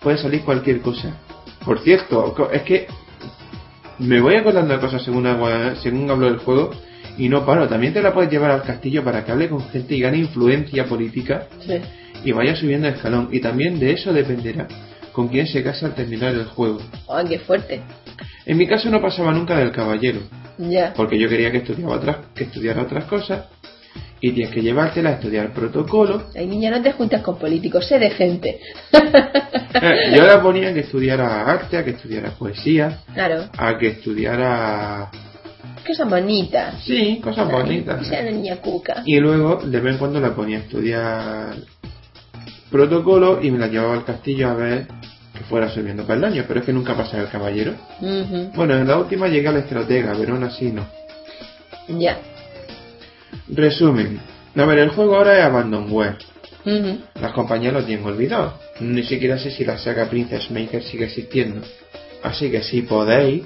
puede 0.00 0.18
salir 0.18 0.42
cualquier 0.42 0.80
cosa. 0.80 1.16
Por 1.64 1.78
cierto, 1.80 2.50
es 2.52 2.62
que 2.62 2.86
me 3.98 4.20
voy 4.20 4.34
acordando 4.36 4.74
de 4.74 4.80
cosas 4.80 5.02
según, 5.02 5.26
hago- 5.26 5.76
según 5.76 6.10
hablo 6.10 6.26
del 6.26 6.38
juego 6.38 6.70
y 7.16 7.28
no 7.28 7.46
paro. 7.46 7.68
También 7.68 7.92
te 7.94 8.02
la 8.02 8.12
puedes 8.12 8.30
llevar 8.30 8.50
al 8.50 8.62
castillo 8.62 9.02
para 9.04 9.24
que 9.24 9.32
hable 9.32 9.48
con 9.48 9.62
gente 9.68 9.94
y 9.94 10.00
gane 10.00 10.18
influencia 10.18 10.84
política 10.86 11.46
Sí. 11.64 11.80
y 12.24 12.32
vaya 12.32 12.54
subiendo 12.56 12.88
el 12.88 12.94
escalón. 12.94 13.28
Y 13.32 13.40
también 13.40 13.78
de 13.78 13.92
eso 13.92 14.12
dependerá 14.12 14.66
con 15.12 15.28
quién 15.28 15.46
se 15.46 15.62
casa 15.62 15.86
al 15.86 15.94
terminar 15.94 16.34
el 16.34 16.44
juego. 16.44 16.78
Oh, 17.06 17.20
qué 17.26 17.38
fuerte. 17.38 17.80
En 18.44 18.56
mi 18.58 18.66
caso 18.66 18.90
no 18.90 19.00
pasaba 19.00 19.32
nunca 19.32 19.56
del 19.56 19.72
caballero, 19.72 20.20
Ya. 20.58 20.92
porque 20.94 21.18
yo 21.18 21.28
quería 21.28 21.50
que 21.50 21.58
estudiara 21.58 21.92
otras, 21.94 22.16
que 22.34 22.44
estudiara 22.44 22.82
otras 22.82 23.04
cosas 23.06 23.46
y 24.20 24.32
tienes 24.32 24.52
que 24.54 24.62
llevártela 24.62 25.10
a 25.10 25.12
estudiar 25.14 25.52
protocolo. 25.52 26.24
Ay, 26.34 26.46
niña, 26.46 26.70
no 26.70 26.82
te 26.82 26.92
juntas 26.92 27.22
con 27.22 27.38
políticos, 27.38 27.86
sé 27.86 27.98
decente. 27.98 28.60
Eh, 28.92 30.12
yo 30.16 30.24
la 30.24 30.40
ponía 30.42 30.70
a 30.70 30.74
que 30.74 30.80
estudiara 30.80 31.42
arte, 31.46 31.76
a 31.76 31.84
que 31.84 31.90
estudiara 31.90 32.30
poesía, 32.30 33.00
Claro. 33.12 33.44
a 33.56 33.76
que 33.78 33.88
estudiara... 33.88 35.10
Cosas 35.86 36.08
bonitas. 36.08 36.82
Sí, 36.82 37.20
cosas 37.22 37.50
bonitas. 37.50 38.06
sea 38.06 38.22
una 38.22 38.30
niña 38.30 38.56
cuca. 38.56 39.02
Y 39.04 39.20
luego 39.20 39.56
de 39.64 39.80
vez 39.80 39.92
en 39.92 39.98
cuando 39.98 40.18
la 40.20 40.34
ponía 40.34 40.58
a 40.58 40.60
estudiar 40.62 41.54
protocolo 42.70 43.40
y 43.42 43.50
me 43.50 43.58
la 43.58 43.68
llevaba 43.68 43.94
al 43.94 44.04
castillo 44.04 44.48
a 44.48 44.54
ver 44.54 44.86
que 45.32 45.44
fuera 45.44 45.68
subiendo 45.68 46.04
peldaños, 46.04 46.46
pero 46.48 46.60
es 46.60 46.66
que 46.66 46.72
nunca 46.72 46.94
pasaba 46.96 47.22
el 47.24 47.28
caballero. 47.28 47.74
Bueno, 48.54 48.74
en 48.74 48.88
la 48.88 48.96
última 48.98 49.28
llegué 49.28 49.48
a 49.48 49.52
la 49.52 49.58
estratega, 49.60 50.14
pero 50.18 50.34
aún 50.34 50.44
así 50.44 50.72
no. 50.72 50.86
Ya. 51.88 52.18
Resumen. 53.48 54.20
A 54.54 54.64
ver, 54.64 54.78
el 54.78 54.88
juego 54.90 55.16
ahora 55.16 55.38
es 55.38 55.44
Abandonware. 55.44 56.16
Ujú. 56.64 56.98
Las 57.20 57.32
compañías 57.32 57.72
lo 57.72 57.84
tienen 57.84 58.04
olvidado. 58.04 58.58
Ni 58.80 59.02
siquiera 59.04 59.38
sé 59.38 59.50
si 59.50 59.64
la 59.64 59.78
saga 59.78 60.08
Princess 60.08 60.50
Maker 60.50 60.82
sigue 60.82 61.04
existiendo. 61.04 61.60
Así 62.22 62.50
que 62.50 62.62
si 62.62 62.82
podéis, 62.82 63.44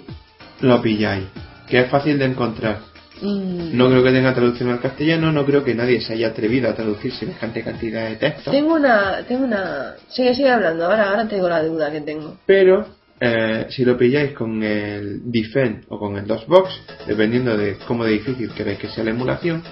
lo 0.61 0.81
pilláis. 0.81 1.25
Que 1.69 1.81
es 1.81 1.91
fácil 1.91 2.19
de 2.19 2.25
encontrar. 2.25 2.79
Mm. 3.21 3.77
No 3.77 3.89
creo 3.91 4.03
que 4.03 4.13
tenga 4.13 4.35
traducción 4.35 4.71
al 4.71 4.81
castellano, 4.81 5.31
no 5.33 5.45
creo 5.45 5.63
que 5.63 5.75
nadie 5.75 6.01
se 6.01 6.15
haya 6.15 6.29
atrevido 6.29 6.71
a 6.71 6.75
traducir 6.75 7.13
semejante 7.13 7.63
cantidad 7.63 8.09
de 8.09 8.17
texto. 8.17 8.51
Tengo 8.51 8.75
una, 8.75 9.23
tengo 9.29 9.45
una... 9.45 9.95
Sigue, 10.09 10.35
sigue 10.35 10.51
hablando, 10.51 10.87
ahora, 10.87 11.11
ahora 11.11 11.29
tengo 11.29 11.49
la 11.49 11.63
duda 11.63 11.93
que 11.93 12.01
tengo. 12.01 12.39
Pero 12.47 12.87
eh, 13.21 13.67
si 13.69 13.85
lo 13.85 13.99
pilláis 13.99 14.33
con 14.33 14.63
el 14.63 15.31
Defend 15.31 15.85
o 15.89 15.99
con 15.99 16.17
el 16.17 16.27
DOSBox, 16.27 16.71
dependiendo 17.07 17.55
de 17.55 17.77
cómo 17.87 18.05
de 18.05 18.13
difícil 18.13 18.51
queréis 18.53 18.79
que 18.79 18.89
sea 18.89 19.05
la 19.05 19.11
emulación, 19.11 19.63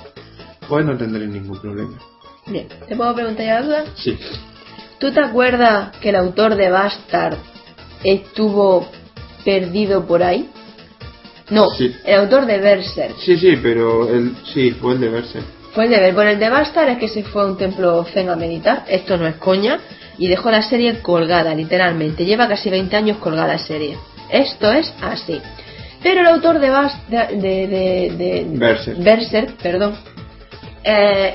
pues 0.68 0.84
no 0.84 0.96
tendréis 0.96 1.30
ningún 1.30 1.58
problema. 1.60 1.98
Bien, 2.46 2.68
¿te 2.88 2.96
puedo 2.96 3.14
preguntar 3.14 3.44
ya 3.46 3.60
la 3.60 3.66
duda? 3.66 3.84
Sí. 3.96 4.18
¿Tú 4.98 5.12
te 5.12 5.20
acuerdas 5.20 5.96
que 5.98 6.08
el 6.10 6.16
autor 6.16 6.54
de 6.56 6.70
Bastard 6.70 7.36
estuvo 8.04 8.88
perdido 9.44 10.06
por 10.06 10.22
ahí? 10.22 10.48
No, 11.50 11.66
Sí. 11.70 11.94
el 12.04 12.20
autor 12.20 12.46
de 12.46 12.58
Berserk. 12.58 13.16
Sí, 13.18 13.36
sí, 13.38 13.56
pero 13.62 14.08
el, 14.08 14.34
sí, 14.52 14.72
fue 14.72 14.94
el 14.94 15.00
de 15.00 15.08
verse. 15.08 15.40
Fue 15.72 15.84
el 15.84 15.90
de 15.90 16.00
ver. 16.00 16.14
Bueno, 16.14 16.30
el 16.30 16.38
de 16.38 16.48
Bastard 16.50 16.90
es 16.90 16.98
que 16.98 17.08
se 17.08 17.22
fue 17.22 17.42
a 17.42 17.46
un 17.46 17.56
templo 17.56 18.04
zen 18.12 18.28
a 18.28 18.36
meditar. 18.36 18.84
Esto 18.88 19.16
no 19.16 19.26
es 19.26 19.36
coña. 19.36 19.78
Y 20.18 20.26
dejó 20.28 20.50
la 20.50 20.62
serie 20.62 21.00
colgada, 21.00 21.54
literalmente. 21.54 22.24
Lleva 22.26 22.48
casi 22.48 22.68
20 22.70 22.96
años 22.96 23.18
colgada 23.18 23.46
la 23.52 23.58
serie. 23.58 23.96
Esto 24.30 24.70
es 24.72 24.92
así. 25.00 25.40
Pero 26.02 26.20
el 26.20 26.26
autor 26.26 26.58
de 26.58 26.70
Bast 26.70 27.08
de, 27.08 27.18
de, 27.36 27.66
de- 27.68 28.14
de- 28.18 28.46
Berserk. 28.58 28.98
Berserk, 28.98 29.50
perdón, 29.62 29.94
eh, 30.88 31.34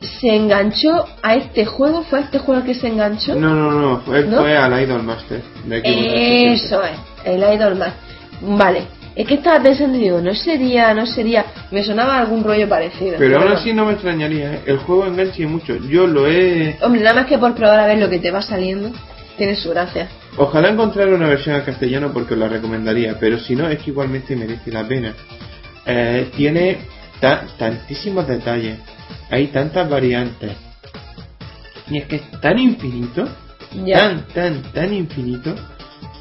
se 0.00 0.34
enganchó 0.34 1.04
a 1.22 1.34
este 1.34 1.66
juego. 1.66 2.02
¿Fue 2.04 2.20
a 2.20 2.22
este 2.22 2.38
juego 2.38 2.64
que 2.64 2.74
se 2.74 2.88
enganchó? 2.88 3.34
No, 3.34 3.54
no, 3.54 3.72
no, 3.72 4.00
fue, 4.00 4.24
¿No? 4.24 4.38
fue 4.40 4.56
al 4.56 4.82
Idol 4.82 5.02
Master. 5.02 5.42
De 5.64 6.52
Eso 6.52 6.82
es, 6.82 6.98
el 7.24 7.42
Idol 7.42 7.76
más. 7.76 7.92
Vale, 8.40 8.84
es 9.14 9.26
que 9.26 9.34
estaba 9.34 9.62
pensando 9.62 9.98
digo, 9.98 10.20
no 10.20 10.34
sería, 10.34 10.94
no 10.94 11.04
sería. 11.04 11.44
Me 11.70 11.84
sonaba 11.84 12.18
algún 12.18 12.44
rollo 12.44 12.68
parecido. 12.68 13.16
Pero 13.18 13.40
aún 13.40 13.52
así 13.52 13.72
no 13.72 13.84
me 13.84 13.92
extrañaría, 13.92 14.54
¿eh? 14.54 14.60
el 14.66 14.78
juego 14.78 15.06
engancha 15.06 15.42
y 15.42 15.46
mucho. 15.46 15.76
Yo 15.76 16.06
lo 16.06 16.26
he... 16.26 16.78
Hombre, 16.80 17.02
nada 17.02 17.16
más 17.16 17.26
que 17.26 17.36
por 17.36 17.54
probar 17.54 17.80
a 17.80 17.86
ver 17.86 17.98
lo 17.98 18.08
que 18.08 18.20
te 18.20 18.30
va 18.30 18.40
saliendo, 18.40 18.92
tiene 19.36 19.56
su 19.56 19.70
gracia. 19.70 20.08
Ojalá 20.36 20.68
encontrar 20.68 21.08
una 21.12 21.26
versión 21.26 21.56
al 21.56 21.64
castellano 21.64 22.12
porque 22.12 22.34
os 22.34 22.40
la 22.40 22.48
recomendaría, 22.48 23.18
pero 23.18 23.38
si 23.40 23.56
no 23.56 23.68
es 23.68 23.78
que 23.80 23.90
igualmente 23.90 24.36
merece 24.36 24.70
la 24.70 24.86
pena. 24.86 25.14
Eh, 25.84 26.30
tiene 26.36 26.78
ta- 27.20 27.44
tantísimos 27.58 28.26
detalles, 28.26 28.78
hay 29.30 29.48
tantas 29.48 29.88
variantes. 29.88 30.52
Y 31.90 31.98
es 31.98 32.06
que 32.06 32.16
es 32.16 32.30
tan 32.40 32.58
infinito, 32.58 33.26
Ya. 33.84 33.98
tan, 33.98 34.22
tan, 34.28 34.62
tan 34.72 34.92
infinito, 34.92 35.54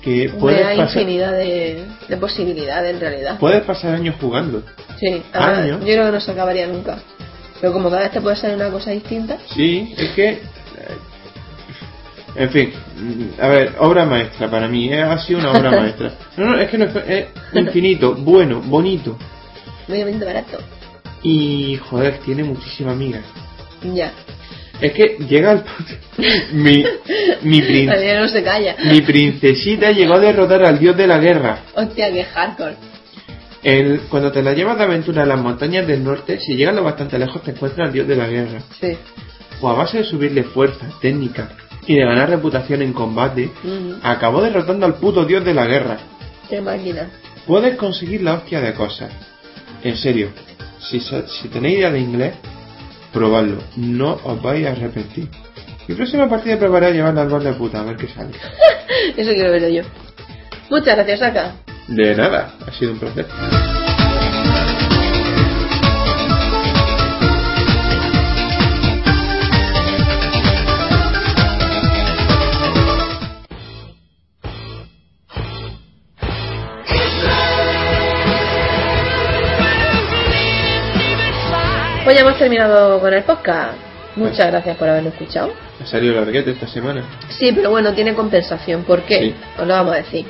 que 0.02 0.30
puedes 0.40 0.66
hay 0.66 0.78
pasar, 0.78 1.02
infinidad 1.02 1.32
de, 1.34 1.86
de 2.08 2.18
posibilidades 2.18 2.94
en 2.96 3.00
realidad. 3.02 3.38
puedes 3.40 3.64
pasar 3.64 3.96
años 3.96 4.16
jugando. 4.22 4.64
Sí, 5.00 5.22
Años. 5.34 5.80
yo 5.82 5.86
creo 5.86 6.06
que 6.06 6.12
no 6.12 6.20
se 6.22 6.32
acabaría 6.32 6.68
nunca. 6.68 6.98
Pero 7.60 7.74
como 7.74 7.90
cada 7.90 8.04
vez 8.04 8.12
te 8.12 8.22
puede 8.22 8.36
salir 8.36 8.56
una 8.56 8.70
cosa 8.70 8.92
distinta, 8.92 9.38
Sí, 9.54 9.94
es 9.98 10.12
que... 10.12 10.30
eh, 10.30 10.42
En 12.36 12.50
fin, 12.52 12.72
mm, 12.98 13.42
a 13.42 13.48
ver, 13.48 13.76
obra 13.80 14.06
maestra 14.06 14.50
para 14.50 14.68
mí, 14.68 14.94
eh, 14.94 15.02
ha 15.02 15.18
sido 15.20 15.40
una 15.40 15.52
obra 15.52 15.72
maestra. 15.82 16.12
No, 16.38 16.46
no, 16.46 16.60
es 16.60 16.70
que 16.70 16.78
no 16.78 16.86
es, 16.86 16.96
es 17.08 17.26
infinito, 17.54 18.14
bueno, 18.16 18.62
bonito. 18.62 19.18
mediamente 19.88 20.24
barato. 20.24 20.60
Y 21.24 21.78
joder, 21.90 22.20
tiene 22.20 22.44
muchísimas 22.44 22.94
amigas. 22.94 23.24
Ya. 23.94 24.12
Es 24.80 24.92
que 24.94 25.18
llega 25.28 25.52
al 25.52 25.66
mi, 26.54 26.84
mi, 27.42 27.62
prin- 27.62 27.88
Todavía 27.90 28.20
no 28.20 28.28
se 28.28 28.44
calla. 28.44 28.76
mi 28.86 29.02
princesita 29.02 29.92
llegó 29.92 30.16
a 30.16 30.20
derrotar 30.20 30.64
al 30.66 30.78
dios 30.80 30.96
de 30.96 31.08
la 31.08 31.18
guerra. 31.18 31.60
Hostia, 31.76 32.12
qué 32.12 32.24
hardcore. 32.24 32.76
El, 33.64 34.02
cuando 34.10 34.32
te 34.32 34.44
la 34.44 34.54
llevas 34.54 34.78
de 34.78 34.84
aventura 34.84 35.24
a 35.24 35.26
las 35.26 35.40
montañas 35.40 35.88
del 35.88 36.04
norte, 36.04 36.40
si 36.40 36.56
llegas 36.56 36.76
lo 36.76 36.84
bastante 36.84 37.18
lejos 37.18 37.42
te 37.42 37.52
encuentras 37.52 37.88
al 37.88 37.94
dios 37.94 38.08
de 38.08 38.16
la 38.16 38.28
guerra. 38.28 38.62
Sí. 38.80 38.96
O 39.60 39.68
a 39.70 39.74
base 39.74 39.98
de 39.98 40.04
subirle 40.04 40.44
fuerza, 40.44 40.86
técnica 41.02 41.50
y 41.88 41.96
de 41.96 42.06
ganar 42.06 42.30
reputación 42.30 42.82
en 42.84 42.94
combate, 42.94 43.50
acabó 44.04 44.42
derrotando 44.44 44.86
al 44.86 44.96
puto 44.96 45.26
dios 45.26 45.44
de 45.44 45.54
la 45.56 45.66
guerra. 45.66 45.98
Qué 46.50 46.62
máquina. 46.62 47.10
Puedes 47.48 47.76
conseguir 47.78 48.22
la 48.22 48.36
hostia 48.36 48.62
de 48.62 48.74
cosas. 48.74 49.12
En 49.84 49.98
serio, 49.98 50.30
si, 50.90 51.00
si 51.00 51.48
tenéis 51.50 51.78
idea 51.78 51.92
de 51.92 52.00
inglés, 52.00 52.34
probadlo. 53.14 53.62
No 53.76 54.20
os 54.24 54.42
vais 54.42 54.66
a 54.66 54.72
arrepentir. 54.72 55.28
Mi 55.88 55.96
próxima 55.96 56.30
partida 56.30 56.58
probaré 56.58 56.88
a 56.88 56.92
llevarla 56.92 57.22
al 57.22 57.30
bar 57.30 57.44
de 57.44 57.54
puta, 57.54 57.80
a 57.80 57.84
ver 57.84 57.98
qué 57.98 58.08
sale. 58.08 58.32
Eso 59.18 59.32
quiero 59.32 59.52
verlo 59.52 59.70
yo. 59.70 59.84
Muchas 60.70 60.96
gracias, 60.96 61.22
Aka. 61.22 61.56
De 61.88 62.16
nada, 62.16 62.54
ha 62.66 62.72
sido 62.74 62.92
un 62.92 63.00
placer. 63.00 63.26
Pues 82.08 82.16
ya 82.16 82.26
hemos 82.26 82.40
terminado 82.40 83.02
con 83.02 83.14
el 83.14 83.22
podcast. 83.24 83.74
Muchas 84.16 84.48
gracias 84.48 84.78
por 84.78 84.88
habernos 84.88 85.12
escuchado. 85.12 85.52
Ha 85.84 85.86
salido 85.86 86.16
larguete 86.16 86.52
esta 86.52 86.66
semana. 86.66 87.04
Sí, 87.28 87.52
pero 87.52 87.70
bueno, 87.70 87.94
tiene 87.94 88.14
compensación. 88.14 88.86
¿Por 88.86 89.02
qué? 89.02 89.20
Sí. 89.20 89.36
Os 89.60 89.68
lo 89.68 89.74
vamos 89.74 89.92
a 89.92 89.98
decir. 89.98 90.26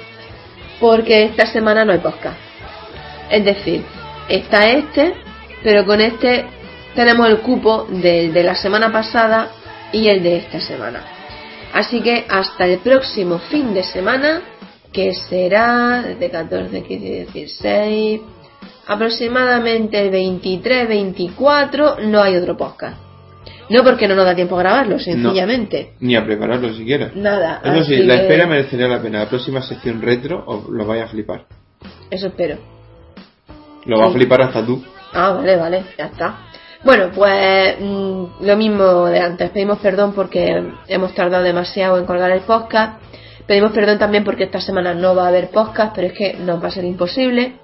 Porque 0.80 1.26
esta 1.26 1.46
semana 1.46 1.86
no 1.86 1.92
hay 1.92 2.00
podcast. 2.00 2.40
Es 3.30 3.46
decir, 3.46 3.84
está 4.28 4.68
este, 4.72 5.14
pero 5.62 5.86
con 5.86 6.02
este 6.02 6.48
tenemos 6.96 7.30
el 7.30 7.42
cupo 7.42 7.86
del 7.88 8.34
de 8.34 8.42
la 8.42 8.56
semana 8.56 8.92
pasada 8.92 9.50
y 9.92 10.08
el 10.08 10.24
de 10.24 10.38
esta 10.38 10.60
semana. 10.60 11.04
Así 11.74 12.02
que 12.02 12.26
hasta 12.28 12.66
el 12.66 12.80
próximo 12.80 13.38
fin 13.38 13.76
de 13.76 13.84
semana, 13.84 14.42
que 14.92 15.14
será 15.14 16.02
de 16.02 16.28
14, 16.32 16.82
15, 16.82 17.28
16, 17.32 18.22
aproximadamente 18.88 20.00
el 20.00 20.10
23, 20.10 20.88
24, 20.88 21.98
no 22.02 22.22
hay 22.22 22.36
otro 22.36 22.58
podcast. 22.58 22.98
No 23.70 23.84
porque 23.84 24.08
no 24.08 24.16
nos 24.16 24.26
da 24.26 24.34
tiempo 24.34 24.56
a 24.56 24.60
grabarlo, 24.60 24.98
sencillamente. 24.98 25.94
Ni 26.00 26.16
a 26.16 26.24
prepararlo 26.24 26.74
siquiera. 26.74 27.12
Nada. 27.14 27.62
Eso 27.64 27.84
sí, 27.84 27.98
la 27.98 28.16
espera 28.16 28.48
merecería 28.48 28.88
la 28.88 29.02
pena. 29.02 29.20
La 29.20 29.30
próxima 29.30 29.62
sección 29.62 30.02
retro 30.02 30.42
os 30.46 30.70
lo 30.70 30.86
vais 30.86 31.04
a 31.04 31.08
flipar. 31.08 31.46
Eso 32.10 32.28
espero. 32.28 32.58
Lo 33.86 34.00
vas 34.00 34.10
a 34.10 34.14
flipar 34.14 34.42
hasta 34.42 34.66
tú. 34.66 34.82
Ah, 35.14 35.32
vale, 35.32 35.58
vale, 35.58 35.84
ya 35.98 36.06
está. 36.06 36.38
Bueno, 36.84 37.10
pues 37.14 37.76
mm, 37.80 38.24
lo 38.42 38.56
mismo 38.56 39.06
de 39.08 39.20
antes. 39.20 39.50
Pedimos 39.50 39.80
perdón 39.80 40.14
porque 40.14 40.64
hemos 40.88 41.14
tardado 41.14 41.44
demasiado 41.44 41.98
en 41.98 42.06
colgar 42.06 42.32
el 42.32 42.42
podcast. 42.42 43.02
Pedimos 43.46 43.72
perdón 43.74 43.98
también 43.98 44.24
porque 44.24 44.44
esta 44.44 44.62
semana 44.62 44.94
no 44.94 45.14
va 45.14 45.26
a 45.26 45.28
haber 45.30 45.50
podcast, 45.50 45.94
pero 45.94 46.08
es 46.08 46.14
que 46.14 46.34
nos 46.36 46.64
va 46.64 46.68
a 46.70 46.72
ser 46.72 46.86
imposible. 46.86 47.56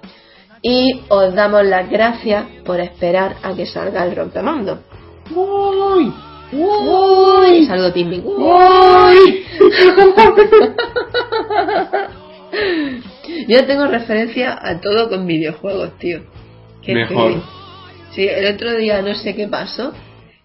Y 0.66 1.02
os 1.10 1.36
damos 1.36 1.66
las 1.66 1.90
gracias 1.90 2.46
por 2.64 2.80
esperar 2.80 3.36
a 3.44 3.54
que 3.54 3.66
salga 3.66 4.06
el 4.06 4.16
rompemando. 4.16 4.80
¡Uy! 5.36 6.10
¡Uy! 6.54 7.66
Saludo 7.66 7.92
Timmy. 7.92 8.22
¡Uy! 8.24 9.46
Yo 13.50 13.66
tengo 13.66 13.88
referencia 13.88 14.58
a 14.62 14.80
todo 14.80 15.10
con 15.10 15.28
videojuegos, 15.28 16.00
tío. 16.00 16.22
Qué 16.82 16.94
Mejor. 16.94 17.32
heavy. 17.32 17.42
Sí, 18.16 18.26
el 18.26 18.56
otro 18.56 18.74
día 18.78 19.02
no 19.02 19.16
sé 19.16 19.36
qué 19.36 19.50
pasó, 19.50 19.92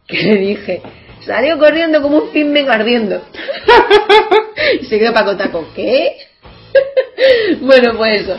que 0.08 0.20
le 0.20 0.36
dije, 0.36 0.82
salió 1.20 1.58
corriendo 1.58 2.02
como 2.02 2.18
un 2.18 2.30
pinmen 2.30 2.68
ardiendo. 2.68 3.22
y 4.80 4.84
se 4.84 4.98
quedó 4.98 5.14
Paco 5.14 5.36
Taco, 5.36 5.64
¿qué? 5.76 6.16
bueno, 7.60 7.94
pues 7.96 8.22
eso. 8.22 8.36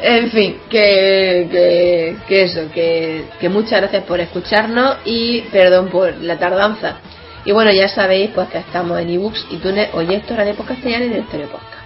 En 0.00 0.30
fin, 0.30 0.58
que, 0.68 1.48
que, 1.50 2.16
que 2.26 2.42
eso, 2.42 2.70
que, 2.72 3.24
que 3.40 3.48
muchas 3.48 3.80
gracias 3.80 4.04
por 4.04 4.20
escucharnos 4.20 4.98
y 5.04 5.42
perdón 5.52 5.88
por 5.88 6.16
la 6.18 6.38
tardanza. 6.38 6.98
Y 7.44 7.52
bueno, 7.52 7.72
ya 7.72 7.88
sabéis 7.88 8.30
pues 8.34 8.48
que 8.48 8.58
estamos 8.58 8.98
en 9.00 9.10
ebooks, 9.10 9.46
iTunes, 9.50 9.90
Oyesto, 9.92 10.34
Radio 10.34 10.54
Podcast 10.54 10.80
Castellano 10.80 11.04
y 11.04 11.08
Directorio 11.08 11.48
Podcast. 11.48 11.84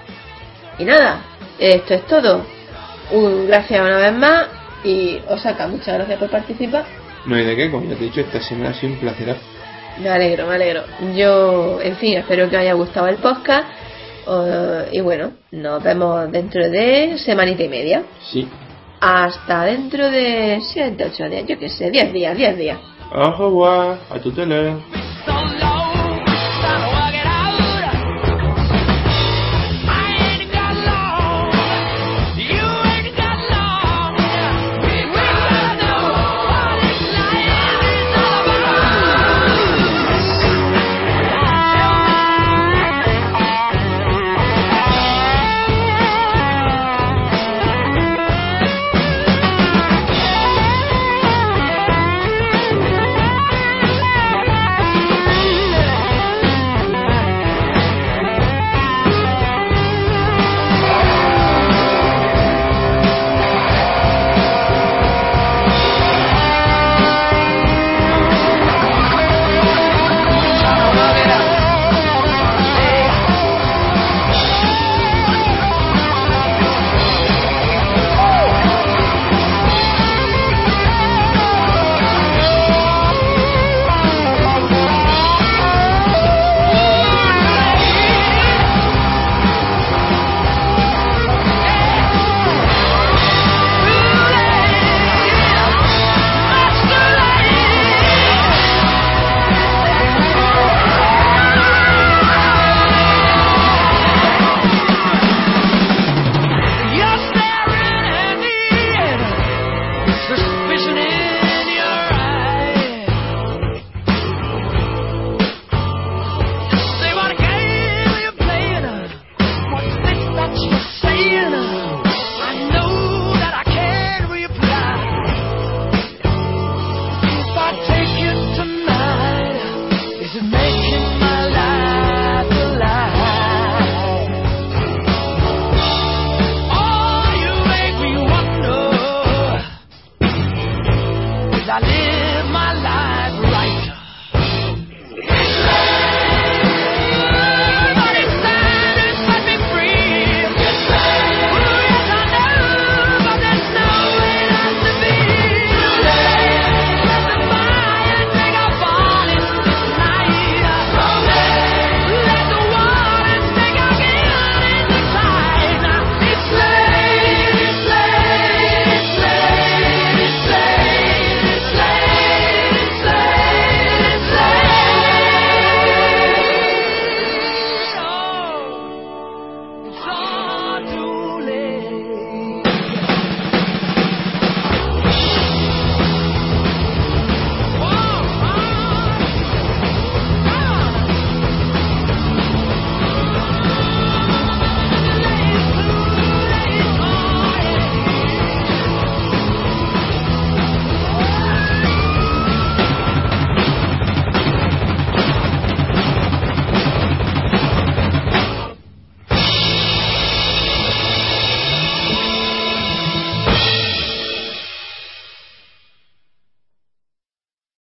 Y 0.79 0.85
nada, 0.85 1.25
esto 1.59 1.95
es 1.95 2.07
todo. 2.07 2.45
Un 3.11 3.47
gracias 3.49 3.81
una 3.81 3.99
vez 3.99 4.13
más 4.13 4.47
y 4.85 5.19
Osaka, 5.29 5.67
muchas 5.67 5.95
gracias 5.95 6.19
por 6.19 6.31
participar. 6.31 6.85
No 7.27 7.35
hay 7.35 7.45
de 7.45 7.57
qué, 7.57 7.71
como 7.71 7.89
ya 7.89 7.97
te 7.97 8.05
he 8.05 8.07
dicho, 8.07 8.21
esta 8.21 8.41
semana 8.41 8.71
ha 8.71 8.75
sido 8.75 8.93
un 8.93 9.01
placer. 9.01 9.37
Me 10.01 10.09
alegro, 10.09 10.47
me 10.47 10.55
alegro. 10.55 10.85
Yo, 11.17 11.81
en 11.83 11.97
fin, 11.97 12.17
espero 12.19 12.49
que 12.49 12.57
os 12.57 12.63
haya 12.63 12.75
gustado 12.75 13.09
el 13.09 13.17
podcast. 13.17 13.67
Eh, 14.29 14.89
y 14.93 15.01
bueno, 15.01 15.33
nos 15.53 15.83
vemos 15.83 16.31
dentro 16.31 16.69
de 16.69 17.19
semanita 17.19 17.63
y 17.63 17.69
media. 17.69 18.03
Sí. 18.31 18.49
Hasta 19.01 19.65
dentro 19.65 20.11
de 20.11 20.61
7, 20.73 21.05
8 21.13 21.29
días, 21.29 21.47
yo 21.47 21.59
qué 21.59 21.69
sé, 21.69 21.91
10 21.91 22.13
días, 22.13 22.37
10 22.37 22.57
días. 22.57 22.79
Au 23.13 23.33
revoir, 23.33 23.99
a 24.11 24.19
tu 24.19 24.31
tele. 24.33 24.75
so 25.29 25.78